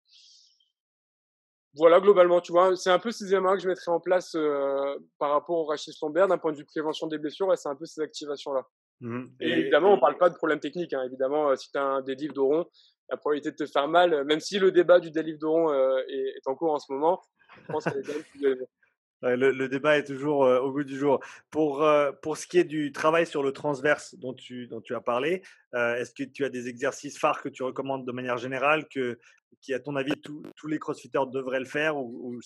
voilà, 1.76 2.02
globalement, 2.02 2.42
tu 2.42 2.52
vois, 2.52 2.76
c'est 2.76 2.90
un 2.90 3.00
peu 3.00 3.12
ces 3.12 3.28
éléments 3.28 3.54
que 3.54 3.62
je 3.62 3.68
mettrais 3.68 3.92
en 3.92 4.00
place 4.02 4.36
euh, 4.36 4.98
par 5.18 5.32
rapport 5.32 5.58
au 5.58 5.66
rachis 5.66 5.92
lombaire 6.02 6.28
d'un 6.28 6.38
point 6.38 6.52
de 6.52 6.58
vue 6.58 6.66
prévention 6.66 7.08
des 7.08 7.18
blessures. 7.18 7.52
c'est 7.58 7.70
un 7.70 7.76
peu 7.76 7.86
ces 7.86 8.02
activations-là. 8.02 8.64
Mmh. 9.00 9.26
Et, 9.40 9.50
évidemment, 9.52 9.94
on 9.94 10.00
parle 10.00 10.18
pas 10.18 10.30
de 10.30 10.36
problème 10.36 10.60
technique. 10.60 10.94
Hein. 10.94 11.04
Évidemment, 11.06 11.50
euh, 11.50 11.56
si 11.56 11.72
tu 11.72 11.78
as 11.78 11.84
un 11.84 12.02
déliv 12.02 12.34
de 12.34 12.42
rond, 12.42 12.66
la 13.10 13.18
probabilité 13.18 13.52
de 13.52 13.56
te 13.56 13.66
faire 13.66 13.88
mal, 13.88 14.26
même 14.26 14.42
si 14.42 14.60
le 14.60 14.72
débat 14.72 15.00
du 15.00 15.12
déliv 15.12 15.38
de 15.38 15.46
rond 15.46 15.72
euh, 15.72 15.98
est, 16.10 16.46
en 16.46 16.56
cours 16.56 16.74
en 16.74 16.80
ce 16.80 16.92
moment, 16.92 17.22
je 17.62 17.72
pense 17.72 17.88
est 17.88 18.02
plus 18.02 18.46
élevée. 18.46 18.66
le, 19.22 19.68
débat 19.68 19.98
est 19.98 20.04
toujours 20.04 20.40
au 20.40 20.72
bout 20.72 20.84
du 20.84 20.98
jour. 20.98 21.20
Pour, 21.52 21.88
pour 22.24 22.38
ce 22.38 22.48
qui 22.48 22.58
est 22.58 22.64
du 22.64 22.92
travail 22.92 23.28
sur 23.28 23.44
le 23.44 23.52
transverse 23.52 24.16
dont 24.16 24.34
tu, 24.34 24.66
dont 24.66 24.82
tu 24.82 24.96
as 24.96 25.02
parlé, 25.02 25.44
est-ce 25.74 26.12
que 26.12 26.24
tu 26.24 26.44
as 26.44 26.50
des 26.50 26.70
exercices 26.70 27.20
phares 27.20 27.44
que 27.44 27.50
tu 27.50 27.62
recommandes 27.62 28.04
de 28.04 28.12
manière 28.12 28.38
générale 28.38 28.88
que 28.88 29.20
qui, 29.62 29.74
à 29.74 29.80
ton 29.80 29.96
avis, 29.96 30.14
tous 30.22 30.68
les 30.68 30.80
crossfitters 30.80 31.26
devraient 31.32 31.60
le 31.60 31.66
faire 31.66 31.98
ou, 31.98 32.40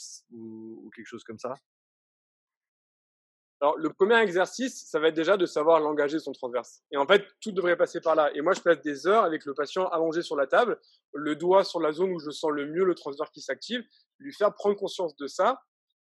quelque 0.96 1.08
chose 1.08 1.24
comme 1.24 1.40
ça? 1.40 1.56
Alors, 3.62 3.78
le 3.78 3.90
premier 3.90 4.20
exercice, 4.20 4.86
ça 4.86 5.00
va 5.00 5.08
être 5.08 5.16
déjà 5.16 5.38
de 5.38 5.46
savoir 5.46 5.80
l'engager 5.80 6.20
son 6.20 6.34
transverse. 6.34 6.84
Et 6.92 6.98
en 6.98 7.08
fait, 7.08 7.26
tout 7.40 7.52
devrait 7.52 7.78
passer 7.78 8.02
par 8.02 8.14
là. 8.14 8.30
Et 8.36 8.42
moi, 8.42 8.54
je 8.54 8.60
passe 8.60 8.82
des 8.82 9.08
heures 9.08 9.24
avec 9.24 9.46
le 9.46 9.54
patient 9.54 9.88
allongé 9.88 10.22
sur 10.22 10.36
la 10.36 10.46
table, 10.46 10.78
le 11.14 11.36
doigt 11.36 11.64
sur 11.64 11.80
la 11.80 11.94
zone 11.94 12.12
où 12.12 12.20
je 12.20 12.32
sens 12.32 12.52
le 12.52 12.68
mieux 12.68 12.84
le 12.84 12.96
transverse 12.96 13.32
qui 13.32 13.42
s'active, 13.42 13.84
lui 14.20 14.34
faire 14.34 14.54
prendre 14.54 14.76
conscience 14.76 15.16
de 15.16 15.28
ça. 15.28 15.62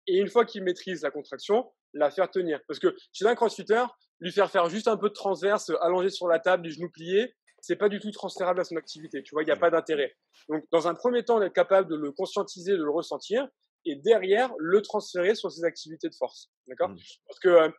Et 0.08 0.18
une 0.18 0.30
fois 0.30 0.46
qu'il 0.46 0.64
maîtrise 0.64 1.04
la 1.04 1.12
contraction, 1.12 1.70
la 1.94 2.10
faire 2.10 2.32
tenir. 2.32 2.62
Parce 2.68 2.80
que 2.80 2.96
chez 3.12 3.26
un 3.26 3.36
crossfitter, 3.36 3.84
lui 4.20 4.32
faire 4.32 4.50
faire 4.50 4.70
juste 4.70 4.88
un 4.88 4.98
peu 4.98 5.10
de 5.10 5.14
transverse 5.14 5.72
allongé 5.82 6.10
sur 6.10 6.28
la 6.28 6.40
table, 6.40 6.64
les 6.64 6.72
genoux 6.72 6.90
pliés, 6.90 7.36
c'est 7.62 7.76
pas 7.76 7.90
du 7.90 8.00
tout 8.00 8.12
transférable 8.12 8.60
à 8.60 8.64
son 8.64 8.76
activité. 8.76 9.22
Tu 9.24 9.34
vois, 9.34 9.44
il 9.44 9.46
n'y 9.46 9.52
a 9.52 9.58
pas 9.58 9.70
d'intérêt. 9.70 10.16
Donc, 10.50 10.66
dans 10.72 10.88
un 10.88 10.96
premier 10.96 11.24
temps, 11.24 11.42
est 11.42 11.54
capable 11.54 11.90
de 11.90 11.96
le 11.96 12.12
conscientiser, 12.12 12.72
de 12.72 12.84
le 12.84 12.90
ressentir, 12.90 13.48
et 13.86 13.96
derrière, 13.96 14.52
le 14.58 14.82
transférer 14.82 15.36
sur 15.36 15.52
ses 15.52 15.64
activités 15.64 16.10
de 16.10 16.16
force. 16.16 16.50
D'accord 16.68 16.90
mmh. 16.90 16.98
Parce 17.28 17.40
que 17.40 17.50
euh, 17.50 17.70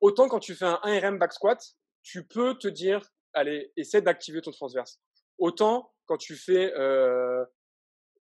autant 0.00 0.28
quand 0.28 0.40
tu 0.40 0.54
fais 0.54 0.66
un 0.66 0.80
1RM 0.84 1.18
back 1.18 1.32
squat, 1.32 1.62
tu 2.02 2.26
peux 2.26 2.54
te 2.56 2.68
dire, 2.68 3.02
allez, 3.32 3.72
essaie 3.76 4.02
d'activer 4.02 4.42
ton 4.42 4.50
transverse. 4.50 5.00
Autant 5.38 5.92
quand 6.06 6.18
tu 6.18 6.36
fais 6.36 6.72
euh, 6.74 7.44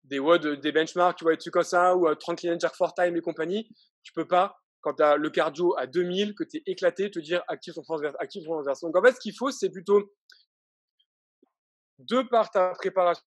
des 0.04 0.18
WOD, 0.18 0.60
des 0.60 0.72
benchmarks, 0.72 1.18
tu 1.18 1.24
vois, 1.24 1.32
des 1.32 1.38
trucs 1.38 1.54
comme 1.54 1.62
ça, 1.62 1.96
ou 1.96 2.12
30 2.12 2.38
clean 2.38 2.58
jerk 2.58 2.74
for 2.74 2.94
time 2.94 3.16
et 3.16 3.20
compagnie, 3.20 3.68
tu 4.02 4.12
peux 4.12 4.26
pas 4.26 4.56
quand 4.80 4.94
tu 4.94 5.02
as 5.02 5.16
le 5.16 5.30
cardio 5.30 5.76
à 5.76 5.86
2000, 5.86 6.34
que 6.34 6.44
tu 6.44 6.58
es 6.58 6.62
éclaté, 6.66 7.10
te 7.10 7.18
dire 7.18 7.42
active 7.48 7.74
ton 7.74 7.82
transverse, 7.82 8.14
active 8.20 8.44
ton 8.44 8.52
transverse. 8.52 8.80
Donc 8.80 8.96
en 8.96 9.02
fait, 9.02 9.12
ce 9.12 9.20
qu'il 9.20 9.34
faut, 9.34 9.50
c'est 9.50 9.70
plutôt, 9.70 10.12
de 11.98 12.22
par 12.22 12.50
ta 12.50 12.70
préparation, 12.70 13.22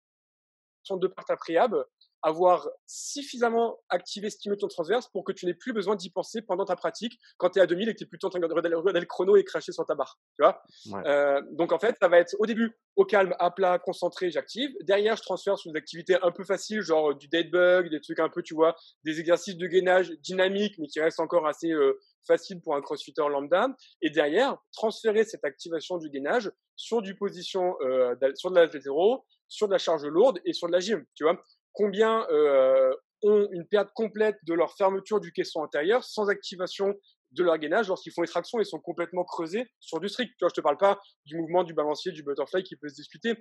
de 0.92 1.08
par 1.08 1.26
ta 1.26 1.36
préhab, 1.38 1.76
avoir 2.24 2.70
suffisamment 2.86 3.80
activé, 3.90 4.30
stimulé 4.30 4.60
ton 4.60 4.68
transverse 4.68 5.08
pour 5.08 5.24
que 5.24 5.32
tu 5.32 5.46
n'aies 5.46 5.54
plus 5.54 5.74
besoin 5.74 5.96
d'y 5.96 6.10
penser 6.10 6.42
pendant 6.42 6.66
ta 6.66 6.76
pratique 6.76 7.20
quand 7.38 7.50
tu 7.50 7.60
es 7.60 7.62
à 7.62 7.68
2000 7.68 7.90
et 7.90 7.94
que 7.94 7.98
tu 7.98 8.04
es 8.04 8.08
plutôt 8.08 8.28
en 8.28 8.30
train 8.30 8.40
de 8.40 8.46
regarder 8.46 9.00
le 9.00 9.06
chrono 9.06 9.36
et 9.36 9.44
cracher 9.44 9.72
sur 9.72 9.86
ta 9.86 9.96
barre. 9.96 10.20
Tu 10.36 10.44
vois? 10.44 10.62
Euh, 11.06 11.42
donc 11.52 11.72
en 11.72 11.80
fait, 11.80 11.96
ça 12.00 12.08
va 12.08 12.20
être 12.20 12.36
au 12.40 12.46
début 12.46 12.78
au 12.96 13.06
calme, 13.06 13.34
à 13.40 13.52
plat, 13.52 13.80
concentré, 13.80 14.30
j'active. 14.30 14.72
Derrière, 14.82 15.16
je 15.16 15.24
transfère 15.24 15.58
sur 15.58 15.72
des 15.72 15.78
activités 15.78 16.18
un 16.22 16.32
peu 16.32 16.44
faciles, 16.44 16.82
genre 16.82 17.16
du 17.16 17.28
dead 17.28 17.50
bug, 17.50 17.90
des 17.90 18.02
trucs 18.02 18.20
un 18.20 18.30
peu, 18.30 18.44
tu 18.44 18.54
vois, 18.54 18.76
des 19.04 19.20
exercices 19.20 19.58
de 19.58 19.68
gainage 19.68 20.12
dynamiques, 20.20 20.78
mais 20.78 20.88
qui 20.88 21.00
restent 21.00 21.22
encore 21.22 21.48
assez 21.48 21.72
euh, 21.72 22.00
faciles 22.26 22.62
pour 22.62 22.76
un 22.76 22.82
crossfitter 22.82 23.24
lambda. 23.30 23.68
Et 24.02 24.10
derrière, 24.10 24.58
transférer 24.74 25.24
cette 25.24 25.44
activation 25.46 25.98
du 25.98 26.10
gainage 26.10 26.52
sur 26.76 27.02
du 27.02 27.16
position, 27.16 27.76
euh, 27.82 28.16
sur 28.36 28.52
de 28.52 28.60
la 28.60 28.70
zéro, 28.70 29.26
sur 29.48 29.68
de 29.68 29.74
la 29.74 29.78
charge 29.78 30.06
lourde 30.06 30.40
et 30.46 30.54
sur 30.54 30.68
de 30.68 30.74
la 30.74 30.80
gym, 30.80 31.06
tu 31.16 31.24
vois? 31.24 31.42
Combien 31.74 32.28
euh, 32.32 32.94
ont 33.24 33.48
une 33.52 33.68
perte 33.68 33.92
complète 33.94 34.38
de 34.44 34.54
leur 34.54 34.76
fermeture 34.76 35.20
du 35.20 35.32
caisson 35.32 35.64
intérieur 35.64 36.04
sans 36.04 36.30
activation 36.30 36.94
de 37.32 37.44
leur 37.44 37.58
gainage 37.58 37.88
lorsqu'ils 37.88 38.12
font 38.12 38.24
les 38.24 38.28
tractions 38.28 38.60
et 38.60 38.66
sont 38.66 38.80
complètement 38.80 39.24
creusés 39.24 39.66
sur 39.80 40.00
du 40.00 40.10
strict? 40.10 40.32
Tu 40.32 40.38
vois, 40.44 40.50
je 40.50 40.56
te 40.56 40.62
parle 40.62 40.78
pas 40.78 41.00
du 41.26 41.38
mouvement 41.38 41.64
du 41.64 41.74
balancier, 41.74 42.12
du 42.12 42.24
butterfly 42.24 42.64
qui 42.64 42.76
peut 42.76 42.90
se 42.90 42.96
disputer, 42.96 43.36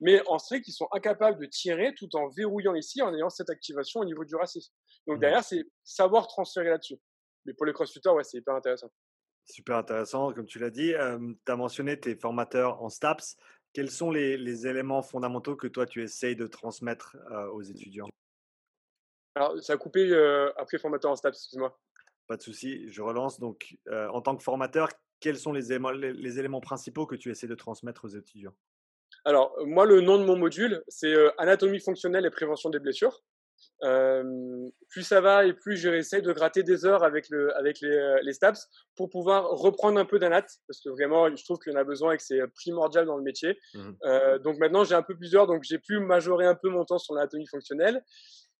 mais 0.00 0.20
en 0.26 0.38
strict, 0.38 0.66
ils 0.68 0.72
sont 0.72 0.88
incapables 0.92 1.40
de 1.40 1.46
tirer 1.46 1.94
tout 1.94 2.14
en 2.16 2.28
verrouillant 2.30 2.74
ici, 2.74 3.02
en 3.02 3.14
ayant 3.14 3.30
cette 3.30 3.50
activation 3.50 4.00
au 4.00 4.04
niveau 4.04 4.24
du 4.24 4.34
raciste. 4.36 4.72
Donc 5.06 5.18
mmh. 5.18 5.20
derrière, 5.20 5.44
c'est 5.44 5.64
savoir 5.84 6.26
transférer 6.26 6.70
là-dessus. 6.70 6.98
Mais 7.46 7.54
pour 7.54 7.66
les 7.66 7.72
crossfitters, 7.72 8.10
ouais, 8.10 8.24
c'est 8.24 8.38
hyper 8.38 8.54
intéressant. 8.54 8.90
Super 9.44 9.76
intéressant, 9.76 10.32
comme 10.32 10.46
tu 10.46 10.58
l'as 10.58 10.70
dit. 10.70 10.92
tu 10.92 11.52
as 11.52 11.56
mentionné 11.56 11.98
tes 11.98 12.16
formateurs 12.16 12.82
en 12.82 12.88
STAPS. 12.88 13.36
Quels 13.72 13.90
sont 13.90 14.10
les, 14.10 14.66
éléments 14.66 15.02
fondamentaux 15.02 15.54
que 15.54 15.68
toi, 15.68 15.86
tu 15.86 16.02
essayes 16.02 16.34
de 16.34 16.46
transmettre 16.46 17.16
aux 17.52 17.62
étudiants? 17.62 18.08
Alors, 19.36 19.62
ça 19.62 19.74
a 19.74 19.76
coupé 19.76 20.10
euh, 20.10 20.50
après 20.56 20.78
formateur 20.78 21.10
en 21.10 21.16
STAPS, 21.16 21.36
excuse-moi. 21.36 21.78
Pas 22.26 22.36
de 22.36 22.42
souci, 22.42 22.90
je 22.90 23.02
relance. 23.02 23.38
Donc, 23.38 23.76
en 23.88 24.20
tant 24.20 24.36
que 24.36 24.42
formateur, 24.42 24.88
quels 25.20 25.36
sont 25.36 25.52
les, 25.52 25.72
éléments 25.72 26.60
principaux 26.60 27.06
que 27.06 27.14
tu 27.14 27.30
essaies 27.30 27.46
de 27.46 27.54
transmettre 27.54 28.06
aux 28.06 28.08
étudiants? 28.08 28.54
Alors, 29.24 29.54
moi, 29.64 29.86
le 29.86 30.00
nom 30.00 30.18
de 30.18 30.24
mon 30.24 30.36
module, 30.36 30.82
c'est 30.88 31.14
Anatomie 31.38 31.80
fonctionnelle 31.80 32.26
et 32.26 32.30
prévention 32.30 32.70
des 32.70 32.80
blessures 32.80 33.22
plus 34.88 35.02
ça 35.02 35.20
va 35.20 35.44
et 35.44 35.52
plus 35.52 35.76
j'essaie 35.76 36.22
de 36.22 36.32
gratter 36.32 36.62
des 36.62 36.86
heures 36.86 37.04
avec, 37.04 37.28
le, 37.28 37.54
avec 37.56 37.80
les, 37.80 37.90
euh, 37.90 38.18
les 38.22 38.32
STAPS 38.32 38.68
pour 38.96 39.10
pouvoir 39.10 39.50
reprendre 39.50 39.98
un 39.98 40.04
peu 40.04 40.18
d'anat 40.18 40.46
parce 40.66 40.80
que 40.80 40.88
vraiment 40.88 41.34
je 41.34 41.44
trouve 41.44 41.58
qu'il 41.58 41.72
y 41.72 41.76
en 41.76 41.78
a 41.78 41.84
besoin 41.84 42.12
et 42.12 42.16
que 42.16 42.22
c'est 42.22 42.40
primordial 42.54 43.06
dans 43.06 43.16
le 43.16 43.22
métier. 43.22 43.58
Mmh 43.74 43.90
euh, 44.04 44.38
donc 44.38 44.58
maintenant 44.58 44.84
j'ai 44.84 44.94
un 44.94 45.02
peu 45.02 45.16
plus 45.16 45.30
d'heures 45.30 45.46
donc 45.46 45.62
j'ai 45.64 45.78
pu 45.78 45.98
majorer 45.98 46.46
un 46.46 46.54
peu 46.54 46.68
mon 46.68 46.84
temps 46.84 46.98
sur 46.98 47.14
l'anatomie 47.14 47.46
fonctionnelle. 47.46 48.02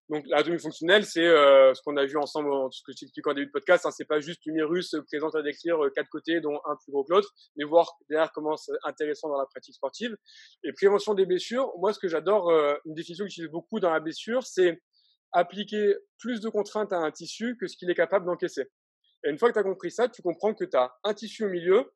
Donc 0.08 0.24
l'anatomie 0.28 0.58
fonctionnelle, 0.60 1.04
c'est 1.04 1.26
euh, 1.26 1.74
ce 1.74 1.82
qu'on 1.82 1.96
a 1.96 2.04
vu 2.04 2.16
ensemble, 2.16 2.48
ce 2.72 2.80
que 2.82 2.92
j'explique 2.96 3.26
en 3.26 3.34
début 3.34 3.46
de 3.46 3.52
podcast. 3.52 3.86
Hein, 3.86 3.90
c'est 3.90 4.04
pas 4.04 4.20
juste 4.20 4.46
une 4.46 4.54
virus 4.54 4.94
présente 5.08 5.34
à 5.34 5.42
décrire 5.42 5.78
quatre 5.94 6.08
côtés, 6.08 6.40
dont 6.40 6.60
un 6.64 6.76
plus 6.76 6.92
gros 6.92 7.02
que 7.02 7.12
l'autre, 7.12 7.34
mais 7.56 7.64
voir 7.64 7.92
derrière 8.08 8.30
comment 8.32 8.56
c'est 8.56 8.72
intéressant 8.84 9.28
dans 9.28 9.38
la 9.38 9.46
pratique 9.46 9.74
sportive. 9.74 10.16
Et 10.62 10.72
prévention 10.72 11.14
des 11.14 11.26
blessures, 11.26 11.72
moi 11.78 11.92
ce 11.92 11.98
que 11.98 12.08
j'adore, 12.08 12.52
une 12.84 12.94
définition 12.94 13.24
que 13.24 13.30
j'utilise 13.30 13.50
beaucoup 13.50 13.80
dans 13.80 13.90
la 13.90 13.98
blessure, 13.98 14.44
c'est 14.46 14.80
appliquer 15.32 15.96
plus 16.18 16.40
de 16.40 16.48
contraintes 16.48 16.92
à 16.92 16.98
un 16.98 17.10
tissu 17.10 17.56
que 17.60 17.66
ce 17.66 17.76
qu'il 17.76 17.90
est 17.90 17.94
capable 17.94 18.26
d'encaisser. 18.26 18.70
Et 19.24 19.30
une 19.30 19.38
fois 19.38 19.48
que 19.48 19.54
tu 19.54 19.58
as 19.58 19.64
compris 19.64 19.90
ça, 19.90 20.08
tu 20.08 20.22
comprends 20.22 20.54
que 20.54 20.64
tu 20.64 20.76
as 20.76 20.94
un 21.04 21.14
tissu 21.14 21.44
au 21.44 21.48
milieu, 21.48 21.92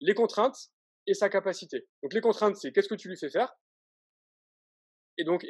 les 0.00 0.14
contraintes 0.14 0.70
et 1.06 1.14
sa 1.14 1.28
capacité. 1.28 1.86
Donc 2.02 2.12
les 2.12 2.20
contraintes, 2.20 2.56
c'est 2.56 2.72
qu'est-ce 2.72 2.88
que 2.88 2.94
tu 2.94 3.08
lui 3.08 3.16
fais 3.16 3.30
faire? 3.30 3.52
Et 5.16 5.24
donc, 5.24 5.44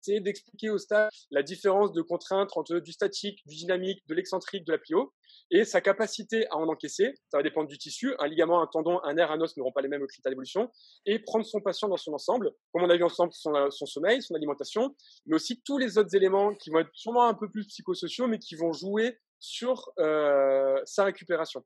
c'est 0.00 0.20
d'expliquer 0.20 0.70
au 0.70 0.78
staff 0.78 1.10
la 1.30 1.42
différence 1.42 1.92
de 1.92 2.02
contraintes 2.02 2.50
entre 2.56 2.78
du 2.78 2.92
statique, 2.92 3.40
du 3.46 3.56
dynamique, 3.56 4.02
de 4.08 4.14
l'excentrique, 4.14 4.64
de 4.64 4.72
la 4.72 4.78
plio, 4.78 5.12
et 5.50 5.64
sa 5.64 5.80
capacité 5.80 6.46
à 6.48 6.56
en 6.56 6.68
encaisser. 6.68 7.14
Ça 7.30 7.38
va 7.38 7.42
dépendre 7.42 7.68
du 7.68 7.78
tissu. 7.78 8.14
Un 8.18 8.28
ligament, 8.28 8.62
un 8.62 8.66
tendon, 8.66 9.00
un 9.02 9.14
nerf, 9.14 9.30
un 9.30 9.40
os 9.40 9.56
n'auront 9.56 9.72
pas 9.72 9.82
les 9.82 9.88
mêmes 9.88 10.06
critères 10.06 10.30
d'évolution. 10.30 10.70
Et 11.06 11.18
prendre 11.18 11.44
son 11.44 11.60
patient 11.60 11.88
dans 11.88 11.96
son 11.96 12.12
ensemble, 12.12 12.52
comme 12.72 12.84
on 12.84 12.90
a 12.90 12.96
vu 12.96 13.04
ensemble 13.04 13.32
son, 13.32 13.52
son, 13.70 13.86
sommeil, 13.86 14.22
son 14.22 14.34
alimentation, 14.34 14.94
mais 15.26 15.36
aussi 15.36 15.60
tous 15.62 15.78
les 15.78 15.98
autres 15.98 16.14
éléments 16.14 16.54
qui 16.54 16.70
vont 16.70 16.80
être 16.80 16.90
sûrement 16.92 17.26
un 17.26 17.34
peu 17.34 17.50
plus 17.50 17.66
psychosociaux, 17.66 18.26
mais 18.26 18.38
qui 18.38 18.54
vont 18.54 18.72
jouer 18.72 19.18
sur 19.40 19.90
euh, 19.98 20.80
sa 20.84 21.04
récupération. 21.04 21.64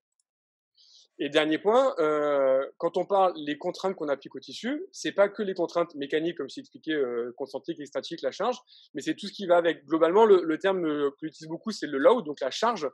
Et 1.21 1.29
dernier 1.29 1.59
point, 1.59 1.95
euh, 2.01 2.67
quand 2.79 2.97
on 2.97 3.07
parle 3.07 3.33
les 3.37 3.57
contraintes 3.57 3.95
qu'on 3.95 4.09
applique 4.09 4.35
au 4.35 4.41
tissu, 4.41 4.85
c'est 4.91 5.13
pas 5.13 5.29
que 5.29 5.43
les 5.43 5.55
contraintes 5.55 5.95
mécaniques, 5.95 6.37
comme 6.37 6.49
je 6.49 6.59
expliqué, 6.59 6.93
euh, 6.93 7.33
concentriques, 7.37 7.79
extatiques, 7.79 8.21
la 8.23 8.33
charge, 8.33 8.59
mais 8.95 9.01
c'est 9.01 9.15
tout 9.15 9.29
ce 9.29 9.33
qui 9.33 9.47
va 9.47 9.57
avec. 9.57 9.85
Globalement, 9.85 10.25
le, 10.25 10.43
le 10.43 10.59
terme 10.59 10.85
euh, 10.85 11.11
que 11.11 11.27
j'utilise 11.27 11.49
beaucoup, 11.49 11.71
c'est 11.71 11.87
le 11.87 11.99
load, 11.99 12.25
donc 12.25 12.41
la 12.41 12.51
charge. 12.51 12.89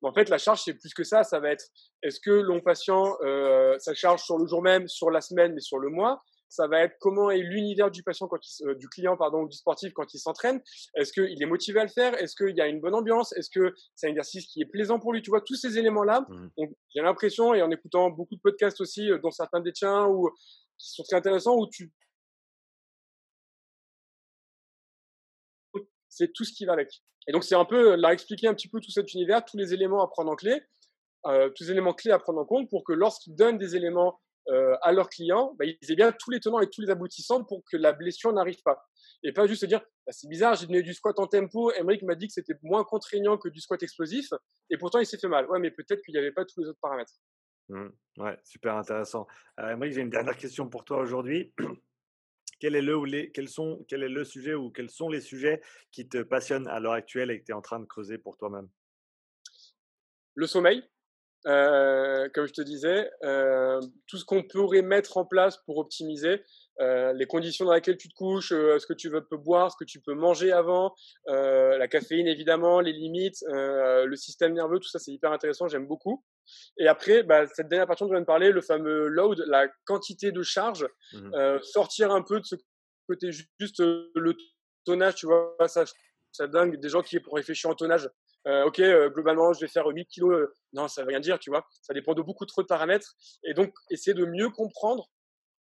En 0.00 0.12
fait, 0.14 0.30
la 0.30 0.38
charge, 0.38 0.62
c'est 0.62 0.74
plus 0.74 0.94
que 0.94 1.04
ça. 1.04 1.24
Ça 1.24 1.40
va 1.40 1.50
être, 1.50 1.66
est-ce 2.02 2.20
que 2.20 2.30
l'on 2.30 2.60
patient, 2.60 3.16
euh, 3.22 3.76
ça 3.78 3.94
charge 3.94 4.22
sur 4.22 4.38
le 4.38 4.46
jour 4.46 4.62
même, 4.62 4.88
sur 4.88 5.10
la 5.10 5.20
semaine, 5.20 5.52
mais 5.52 5.60
sur 5.60 5.78
le 5.78 5.90
mois 5.90 6.22
ça 6.48 6.66
va 6.66 6.80
être 6.82 6.96
comment 7.00 7.30
est 7.30 7.38
l'univers 7.38 7.90
du 7.90 8.02
patient 8.02 8.28
quand 8.28 8.38
il, 8.42 8.66
euh, 8.66 8.74
du 8.74 8.88
client 8.88 9.16
pardon 9.16 9.44
du 9.44 9.56
sportif 9.56 9.92
quand 9.92 10.12
il 10.14 10.18
s'entraîne. 10.18 10.60
Est-ce 10.94 11.12
qu'il 11.12 11.42
est 11.42 11.46
motivé 11.46 11.80
à 11.80 11.84
le 11.84 11.90
faire? 11.90 12.14
Est-ce 12.14 12.34
qu'il 12.36 12.56
y 12.56 12.60
a 12.60 12.66
une 12.66 12.80
bonne 12.80 12.94
ambiance? 12.94 13.32
Est-ce 13.34 13.50
que 13.50 13.74
c'est 13.94 14.06
un 14.06 14.10
exercice 14.10 14.46
qui 14.46 14.62
est 14.62 14.66
plaisant 14.66 14.98
pour 14.98 15.12
lui? 15.12 15.22
Tu 15.22 15.30
vois 15.30 15.40
tous 15.40 15.56
ces 15.56 15.78
éléments 15.78 16.04
là 16.04 16.26
mmh. 16.28 16.64
j'ai 16.94 17.02
l'impression 17.02 17.54
et 17.54 17.62
en 17.62 17.70
écoutant 17.70 18.10
beaucoup 18.10 18.36
de 18.36 18.40
podcasts 18.40 18.80
aussi 18.80 19.10
euh, 19.10 19.18
dont 19.18 19.30
certains 19.30 19.60
des 19.60 19.72
tiens 19.72 20.06
ou 20.06 20.30
qui 20.78 20.90
sont 20.90 21.02
très 21.02 21.16
intéressants 21.16 21.56
où 21.56 21.66
tu 21.68 21.92
c'est 26.08 26.32
tout 26.32 26.44
ce 26.44 26.52
qui 26.52 26.64
va 26.64 26.72
avec. 26.72 27.02
Et 27.28 27.32
donc 27.32 27.44
c'est 27.44 27.54
un 27.54 27.64
peu 27.64 27.94
là 27.94 28.12
expliquer 28.12 28.48
un 28.48 28.54
petit 28.54 28.68
peu 28.68 28.80
tout 28.80 28.90
cet 28.90 29.12
univers 29.14 29.44
tous 29.44 29.56
les 29.56 29.74
éléments 29.74 30.02
à 30.02 30.08
prendre 30.08 30.30
en 30.32 30.36
clé 30.36 30.62
euh, 31.26 31.50
tous 31.50 31.64
les 31.64 31.72
éléments 31.72 31.94
clés 31.94 32.12
à 32.12 32.18
prendre 32.18 32.40
en 32.40 32.44
compte 32.44 32.70
pour 32.70 32.84
que 32.84 32.92
lorsqu'ils 32.92 33.34
donnent 33.34 33.58
des 33.58 33.76
éléments 33.76 34.20
euh, 34.48 34.76
à 34.82 34.92
leurs 34.92 35.08
clients, 35.08 35.54
bah, 35.58 35.64
ils 35.64 35.92
aient 35.92 35.96
bien 35.96 36.12
tous 36.12 36.30
les 36.30 36.40
tenants 36.40 36.60
et 36.60 36.68
tous 36.68 36.80
les 36.80 36.90
aboutissants 36.90 37.44
pour 37.44 37.62
que 37.70 37.76
la 37.76 37.92
blessure 37.92 38.32
n'arrive 38.32 38.62
pas. 38.62 38.88
Et 39.22 39.32
pas 39.32 39.46
juste 39.46 39.60
se 39.60 39.66
dire, 39.66 39.80
bah, 40.06 40.12
c'est 40.12 40.28
bizarre, 40.28 40.54
j'ai 40.54 40.66
donné 40.66 40.82
du 40.82 40.94
squat 40.94 41.18
en 41.18 41.26
tempo, 41.26 41.70
Emmerich 41.72 42.02
m'a 42.02 42.14
dit 42.14 42.28
que 42.28 42.32
c'était 42.32 42.54
moins 42.62 42.84
contraignant 42.84 43.36
que 43.36 43.48
du 43.48 43.60
squat 43.60 43.82
explosif, 43.82 44.32
et 44.70 44.78
pourtant 44.78 45.00
il 45.00 45.06
s'est 45.06 45.18
fait 45.18 45.28
mal. 45.28 45.48
Ouais, 45.50 45.58
mais 45.58 45.70
peut-être 45.70 46.00
qu'il 46.02 46.12
n'y 46.12 46.18
avait 46.18 46.32
pas 46.32 46.44
tous 46.44 46.60
les 46.60 46.68
autres 46.68 46.80
paramètres. 46.80 47.12
Mmh. 47.68 47.88
ouais, 48.18 48.38
super 48.44 48.76
intéressant. 48.76 49.26
Euh, 49.60 49.76
j'ai 49.90 50.00
une 50.00 50.10
dernière 50.10 50.36
question 50.36 50.68
pour 50.68 50.84
toi 50.84 50.98
aujourd'hui. 51.00 51.52
quel 52.60 52.74
est 52.74 52.82
le 52.82 52.96
ou 52.96 53.04
les, 53.04 53.30
quels 53.30 53.48
sont, 53.48 53.84
quel 53.88 54.02
est 54.02 54.08
le 54.08 54.24
sujet 54.24 54.54
ou 54.54 54.70
quels 54.70 54.90
sont 54.90 55.08
les 55.08 55.20
sujets 55.20 55.60
qui 55.92 56.08
te 56.08 56.22
passionnent 56.22 56.68
à 56.68 56.80
l'heure 56.80 56.92
actuelle 56.92 57.30
et 57.30 57.40
que 57.40 57.44
tu 57.44 57.52
es 57.52 57.54
en 57.54 57.60
train 57.60 57.80
de 57.80 57.84
creuser 57.84 58.18
pour 58.18 58.36
toi-même? 58.36 58.68
Le 60.34 60.46
sommeil, 60.46 60.82
euh, 61.48 62.28
comme 62.34 62.46
je 62.46 62.52
te 62.52 62.60
disais, 62.60 63.10
euh, 63.24 63.80
tout 64.06 64.18
ce 64.18 64.24
qu'on 64.24 64.42
pourrait 64.42 64.82
mettre 64.82 65.16
en 65.16 65.24
place 65.24 65.56
pour 65.64 65.78
optimiser 65.78 66.44
euh, 66.80 67.12
les 67.14 67.26
conditions 67.26 67.64
dans 67.64 67.72
lesquelles 67.72 67.96
tu 67.96 68.08
te 68.08 68.14
couches, 68.14 68.50
ce 68.50 68.86
que 68.86 68.92
tu 68.92 69.08
veux 69.08 69.24
peux 69.24 69.38
boire, 69.38 69.72
ce 69.72 69.76
que 69.76 69.84
tu 69.84 70.00
peux 70.00 70.14
manger 70.14 70.52
avant, 70.52 70.94
la 71.26 71.88
caféine 71.88 72.26
évidemment, 72.26 72.80
les 72.80 72.92
limites, 72.92 73.42
le 73.48 74.14
système 74.16 74.52
nerveux, 74.52 74.78
tout 74.78 74.88
ça 74.88 74.98
c'est 74.98 75.12
hyper 75.12 75.32
intéressant, 75.32 75.68
j'aime 75.68 75.86
beaucoup. 75.86 76.22
Et 76.78 76.86
après, 76.86 77.22
bah, 77.22 77.46
cette 77.46 77.68
dernière 77.68 77.86
partie 77.86 78.04
dont 78.04 78.08
je 78.08 78.14
viens 78.14 78.20
de 78.20 78.26
parler, 78.26 78.52
le 78.52 78.62
fameux 78.62 79.06
load, 79.08 79.42
la 79.46 79.68
quantité 79.84 80.32
de 80.32 80.42
charge, 80.42 80.86
mmh 81.12 81.58
sortir 81.62 82.10
un 82.10 82.22
peu 82.22 82.40
de 82.40 82.44
ce 82.44 82.56
côté 83.08 83.30
juste 83.32 83.80
le 83.80 84.36
tonnage, 84.84 85.14
tu 85.16 85.26
vois, 85.26 85.56
ça, 85.66 85.84
ça 86.32 86.46
dingue 86.46 86.78
des 86.78 86.88
gens 86.88 87.02
qui 87.02 87.18
pour 87.20 87.34
réfléchir 87.34 87.70
en 87.70 87.74
tonnage 87.74 88.08
euh, 88.48 88.64
ok, 88.64 88.80
euh, 88.80 89.10
globalement, 89.10 89.52
je 89.52 89.60
vais 89.60 89.68
faire 89.68 89.86
8 89.86 90.06
kilos. 90.06 90.32
Euh, 90.32 90.54
non, 90.72 90.88
ça 90.88 91.02
veut 91.02 91.08
rien 91.08 91.20
dire, 91.20 91.38
tu 91.38 91.50
vois. 91.50 91.66
Ça 91.82 91.92
dépend 91.92 92.14
de 92.14 92.22
beaucoup 92.22 92.46
trop 92.46 92.62
de 92.62 92.66
paramètres. 92.66 93.14
Et 93.44 93.54
donc, 93.54 93.74
essayer 93.90 94.14
de 94.14 94.24
mieux 94.24 94.48
comprendre 94.48 95.08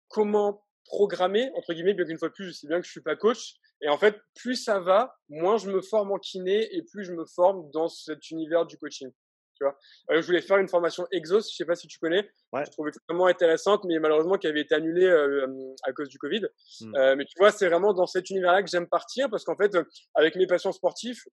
comment 0.08 0.64
programmer, 0.86 1.50
entre 1.56 1.74
guillemets, 1.74 1.94
bien 1.94 2.06
qu'une 2.06 2.18
fois 2.18 2.28
de 2.28 2.34
plus, 2.34 2.46
je 2.46 2.52
sais 2.52 2.66
bien 2.66 2.80
que 2.80 2.86
je 2.86 2.90
suis 2.90 3.02
pas 3.02 3.16
coach. 3.16 3.56
Et 3.82 3.88
en 3.88 3.98
fait, 3.98 4.18
plus 4.34 4.56
ça 4.56 4.80
va, 4.80 5.14
moins 5.28 5.56
je 5.56 5.70
me 5.70 5.80
forme 5.80 6.10
en 6.12 6.18
kiné 6.18 6.74
et 6.74 6.82
plus 6.82 7.04
je 7.04 7.12
me 7.12 7.24
forme 7.26 7.70
dans 7.70 7.88
cet 7.88 8.30
univers 8.30 8.66
du 8.66 8.76
coaching. 8.76 9.10
Tu 9.54 9.64
vois. 9.64 9.76
je 10.20 10.24
voulais 10.24 10.40
faire 10.40 10.56
une 10.56 10.68
formation 10.68 11.06
Exos, 11.12 11.50
je 11.50 11.54
sais 11.54 11.66
pas 11.66 11.74
si 11.74 11.86
tu 11.86 11.98
connais. 11.98 12.30
Ouais. 12.52 12.64
Je 12.64 12.70
trouvais 12.70 12.88
extrêmement 12.88 13.26
intéressante, 13.26 13.84
mais 13.84 13.98
malheureusement 13.98 14.36
qui 14.36 14.46
avait 14.46 14.62
été 14.62 14.74
annulée 14.74 15.06
à 15.82 15.92
cause 15.92 16.08
du 16.08 16.18
Covid. 16.18 16.46
Hmm. 16.80 16.92
mais 17.16 17.26
tu 17.26 17.34
vois, 17.38 17.52
c'est 17.52 17.68
vraiment 17.68 17.92
dans 17.92 18.06
cet 18.06 18.30
univers-là 18.30 18.62
que 18.62 18.70
j'aime 18.70 18.88
partir 18.88 19.28
parce 19.28 19.44
qu'en 19.44 19.56
fait, 19.56 19.76
avec 20.14 20.34
mes 20.36 20.46
patients 20.46 20.72
sportifs, 20.72 21.26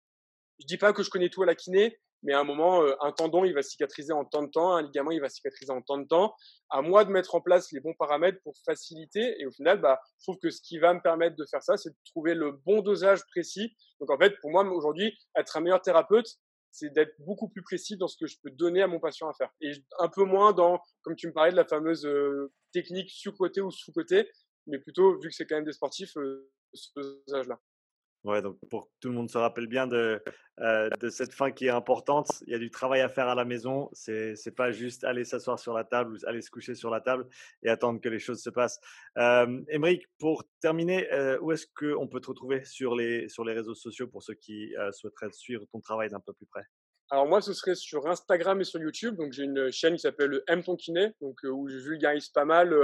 je 0.61 0.67
dis 0.67 0.79
pas 0.79 0.93
que 0.93 1.03
je 1.03 1.11
connais 1.11 1.29
tout 1.29 1.43
à 1.43 1.47
la 1.47 1.55
kiné, 1.55 1.99
mais 2.25 2.33
à 2.33 2.41
un 2.41 2.45
moment, 2.45 2.83
euh, 2.83 2.95
un 3.03 3.13
tendon, 3.13 3.45
il 3.45 3.53
va 3.53 3.63
cicatriser 3.63 4.13
en 4.13 4.25
temps 4.25 4.43
de 4.43 4.51
temps, 4.51 4.75
un 4.75 4.83
ligament, 4.83 5.11
il 5.11 5.21
va 5.21 5.29
cicatriser 5.29 5.71
en 5.71 5.83
temps 5.83 5.99
de 5.99 6.07
temps. 6.07 6.35
À 6.71 6.81
moi 6.81 7.05
de 7.05 7.11
mettre 7.11 7.35
en 7.35 7.43
place 7.43 7.71
les 7.71 7.81
bons 7.81 7.93
paramètres 7.95 8.39
pour 8.43 8.55
faciliter. 8.65 9.37
Et 9.41 9.47
au 9.47 9.51
final, 9.51 9.81
bah, 9.81 10.01
je 10.19 10.25
trouve 10.25 10.39
que 10.39 10.51
ce 10.51 10.63
qui 10.63 10.79
va 10.79 10.95
me 10.95 11.01
permettre 11.01 11.37
de 11.37 11.45
faire 11.45 11.63
ça, 11.63 11.77
c'est 11.77 11.91
de 11.91 11.97
trouver 12.07 12.35
le 12.35 12.53
bon 12.53 12.81
dosage 12.81 13.21
précis. 13.27 13.77
Donc 14.01 14.11
en 14.11 14.19
fait, 14.19 14.35
pour 14.41 14.51
moi, 14.51 14.65
aujourd'hui, 14.65 15.15
être 15.37 15.57
un 15.59 15.61
meilleur 15.61 15.83
thérapeute, 15.83 16.27
c'est 16.71 16.93
d'être 16.93 17.15
beaucoup 17.21 17.49
plus 17.49 17.63
précis 17.63 17.97
dans 17.99 18.09
ce 18.09 18.17
que 18.17 18.27
je 18.27 18.37
peux 18.43 18.51
donner 18.51 18.83
à 18.83 18.87
mon 18.87 19.01
patient 19.01 19.29
à 19.29 19.35
faire. 19.35 19.51
Et 19.61 19.73
un 20.01 20.09
peu 20.09 20.25
moins 20.25 20.53
dans, 20.53 20.81
comme 21.03 21.17
tu 21.17 21.29
me 21.29 21.33
parlais 21.33 21.53
de 21.53 21.57
la 21.57 21.67
fameuse 21.67 22.07
euh, 22.07 22.51
technique 22.73 23.11
sur-côté 23.11 23.61
ou 23.61 23.71
sous-côté, 23.71 24.29
mais 24.67 24.79
plutôt, 24.79 25.21
vu 25.21 25.29
que 25.29 25.35
c'est 25.35 25.47
quand 25.47 25.57
même 25.57 25.65
des 25.65 25.73
sportifs, 25.73 26.17
euh, 26.17 26.51
ce 26.73 26.89
dosage-là. 27.29 27.61
Ouais, 28.25 28.41
donc 28.41 28.59
pour 28.71 28.87
que 28.87 28.93
tout 29.01 29.09
le 29.11 29.15
monde 29.15 29.29
se 29.29 29.37
rappelle 29.37 29.67
bien 29.67 29.87
de, 29.87 30.23
euh, 30.61 30.89
de 30.99 31.11
cette 31.11 31.35
fin 31.35 31.51
qui 31.51 31.67
est 31.67 31.71
importante, 31.71 32.43
il 32.47 32.53
y 32.53 32.57
a 32.57 32.59
du 32.59 32.71
travail 32.71 33.03
à 33.03 33.09
faire 33.11 33.29
à 33.29 33.35
la 33.35 33.45
maison. 33.45 33.91
C'est 33.93 34.33
n'est 34.47 34.53
pas 34.53 34.73
juste 34.73 35.05
aller 35.05 35.25
s'asseoir 35.27 35.59
sur 35.59 35.75
la 35.75 35.85
table 35.85 36.15
ou 36.15 36.27
aller 36.27 36.41
se 36.41 36.51
coucher 36.51 36.75
sur 36.75 36.89
la 36.89 37.03
table 37.03 37.27
et 37.63 37.69
attendre 37.69 38.01
que 38.01 38.09
les 38.09 38.19
choses 38.19 38.43
se 38.43 38.49
passent. 38.49 38.81
Euh, 39.19 39.63
pour 40.19 40.45
terminer, 40.61 41.13
euh, 41.13 41.39
où 41.43 41.53
est-ce 41.53 41.67
qu'on 41.67 42.09
peut 42.09 42.21
te 42.21 42.29
retrouver 42.29 42.65
sur 42.65 42.97
les, 42.97 43.29
sur 43.29 43.45
les 43.45 43.53
réseaux 43.53 43.75
sociaux 43.75 44.09
pour 44.09 44.23
ceux 44.23 44.35
qui 44.35 44.75
euh, 44.77 44.91
souhaiteraient 44.93 45.31
suivre 45.33 45.67
ton 45.67 45.81
travail 45.81 46.09
d'un 46.09 46.21
peu 46.21 46.33
plus 46.33 46.47
près? 46.47 46.65
Alors 47.11 47.27
moi, 47.27 47.41
ce 47.43 47.53
serait 47.53 47.75
sur 47.75 48.07
Instagram 48.07 48.61
et 48.61 48.65
sur 48.65 48.81
YouTube. 48.81 49.17
Donc 49.17 49.33
j'ai 49.33 49.45
une 49.45 49.71
chaîne 49.71 49.95
qui 49.95 50.01
s'appelle 50.01 50.43
M 50.49 50.63
ton 50.63 50.75
kiné, 50.75 51.13
donc 51.21 51.39
où 51.45 51.69
je 51.69 51.77
vulgarise 51.77 52.29
pas 52.31 52.45
mal 52.45 52.75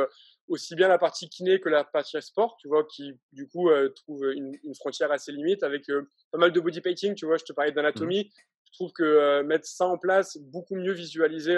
aussi 0.51 0.75
bien 0.75 0.89
la 0.89 0.99
partie 0.99 1.29
kiné 1.29 1.61
que 1.61 1.69
la 1.69 1.85
partie 1.85 2.21
sport, 2.21 2.57
tu 2.61 2.69
vois, 2.69 2.85
qui 2.85 3.13
du 3.33 3.49
coup 3.49 3.71
euh, 3.71 3.89
trouve 3.89 4.25
une, 4.35 4.53
une, 4.65 4.75
frontière 4.75 5.11
assez 5.13 5.31
limite 5.33 5.63
avec 5.63 5.89
euh, 5.89 6.11
pas 6.33 6.39
mal 6.39 6.53
de 6.53 6.61
body 6.61 6.81
painting, 6.81 7.15
tu 7.15 7.25
vois, 7.25 7.37
je 7.39 7.45
te 7.45 7.53
parlais 7.53 7.73
d'anatomie. 7.73 8.33
Je 8.71 8.77
trouve 8.79 8.93
que 8.93 9.03
euh, 9.03 9.43
mettre 9.43 9.67
ça 9.67 9.87
en 9.87 9.99
place, 9.99 10.39
beaucoup 10.39 10.77
mieux 10.77 10.93
visualiser 10.93 11.57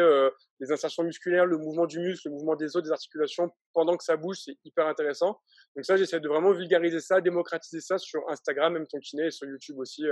les 0.61 0.73
insertions 0.73 1.03
musculaires, 1.03 1.47
le 1.47 1.59
mouvement 1.59 1.87
du 1.87 1.99
muscle, 1.99 2.29
le 2.29 2.35
mouvement 2.35 2.57
des 2.57 2.77
os, 2.77 2.83
des 2.83 2.93
articulations 2.93 3.51
pendant 3.73 3.97
que 3.97 4.05
ça 4.05 4.17
bouge, 4.17 4.39
c'est 4.45 4.57
hyper 4.65 4.87
intéressant. 4.87 5.41
Donc 5.75 5.85
ça, 5.85 5.97
j'essaie 5.97 6.21
de 6.21 6.29
vraiment 6.29 6.53
vulgariser 6.53 7.01
ça, 7.01 7.21
démocratiser 7.21 7.81
ça 7.81 7.99
sur 7.99 8.21
Instagram, 8.29 8.75
même 8.75 8.87
ton 8.87 8.99
kiné, 8.99 9.27
et 9.27 9.31
sur 9.31 9.49
YouTube 9.49 9.79
aussi, 9.79 10.05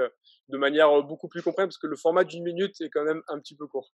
de 0.48 0.58
manière 0.58 1.02
beaucoup 1.02 1.28
plus 1.28 1.42
compréhensible, 1.42 1.68
parce 1.68 1.78
que 1.78 1.86
le 1.86 1.96
format 1.96 2.24
d'une 2.24 2.42
minute 2.42 2.80
est 2.80 2.90
quand 2.90 3.04
même 3.04 3.22
un 3.28 3.38
petit 3.38 3.54
peu 3.54 3.66
court. 3.66 3.92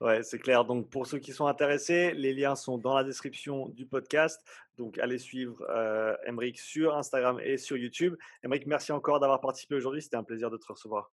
Ouais, 0.00 0.22
c'est 0.22 0.38
clair. 0.38 0.64
Donc 0.64 0.88
pour 0.90 1.06
ceux 1.06 1.18
qui 1.18 1.32
sont 1.32 1.46
intéressés, 1.46 2.12
les 2.14 2.32
liens 2.32 2.54
sont 2.54 2.78
dans 2.78 2.94
la 2.94 3.04
description 3.04 3.68
du 3.68 3.86
podcast. 3.86 4.40
Donc 4.76 4.98
allez 4.98 5.18
suivre 5.18 5.62
euh, 5.70 6.16
sur 6.54 6.96
Instagram 6.96 7.40
et 7.42 7.56
sur 7.56 7.76
YouTube. 7.76 8.16
Emric, 8.42 8.66
merci 8.66 8.92
encore 8.92 9.20
d'avoir 9.20 9.40
participé 9.40 9.74
aujourd'hui. 9.74 10.02
C'était 10.02 10.16
un 10.16 10.24
plaisir 10.24 10.50
de 10.50 10.56
te 10.56 10.66
recevoir. 10.66 11.12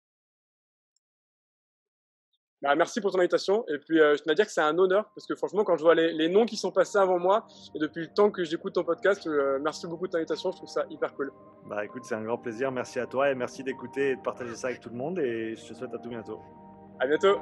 Bah, 2.62 2.74
merci 2.74 3.00
pour 3.00 3.10
ton 3.10 3.18
invitation. 3.18 3.64
Et 3.68 3.78
puis, 3.78 4.00
euh, 4.00 4.16
je 4.16 4.22
tiens 4.22 4.32
à 4.32 4.34
dire 4.34 4.46
que 4.46 4.52
c'est 4.52 4.60
un 4.60 4.76
honneur 4.78 5.10
parce 5.14 5.26
que 5.26 5.34
franchement, 5.34 5.64
quand 5.64 5.76
je 5.76 5.82
vois 5.82 5.94
les, 5.94 6.28
noms 6.28 6.44
qui 6.44 6.56
sont 6.56 6.70
passés 6.70 6.98
avant 6.98 7.18
moi 7.18 7.46
et 7.74 7.78
depuis 7.78 8.02
le 8.02 8.08
temps 8.08 8.30
que 8.30 8.44
j'écoute 8.44 8.74
ton 8.74 8.84
podcast, 8.84 9.26
euh, 9.26 9.58
merci 9.62 9.86
beaucoup 9.86 10.06
de 10.06 10.12
ton 10.12 10.18
invitation. 10.18 10.50
Je 10.52 10.56
trouve 10.56 10.68
ça 10.68 10.84
hyper 10.90 11.14
cool. 11.14 11.32
Bah 11.66 11.84
écoute, 11.84 12.04
c'est 12.04 12.14
un 12.14 12.22
grand 12.22 12.38
plaisir. 12.38 12.70
Merci 12.70 13.00
à 13.00 13.06
toi 13.06 13.30
et 13.30 13.34
merci 13.34 13.64
d'écouter 13.64 14.10
et 14.10 14.16
de 14.16 14.20
partager 14.20 14.54
ça 14.54 14.68
avec 14.68 14.80
tout 14.80 14.90
le 14.90 14.96
monde. 14.96 15.18
Et 15.18 15.56
je 15.56 15.68
te 15.68 15.74
souhaite 15.74 15.94
à 15.94 15.98
tout 15.98 16.10
bientôt. 16.10 16.40
À 16.98 17.06
bientôt. 17.06 17.38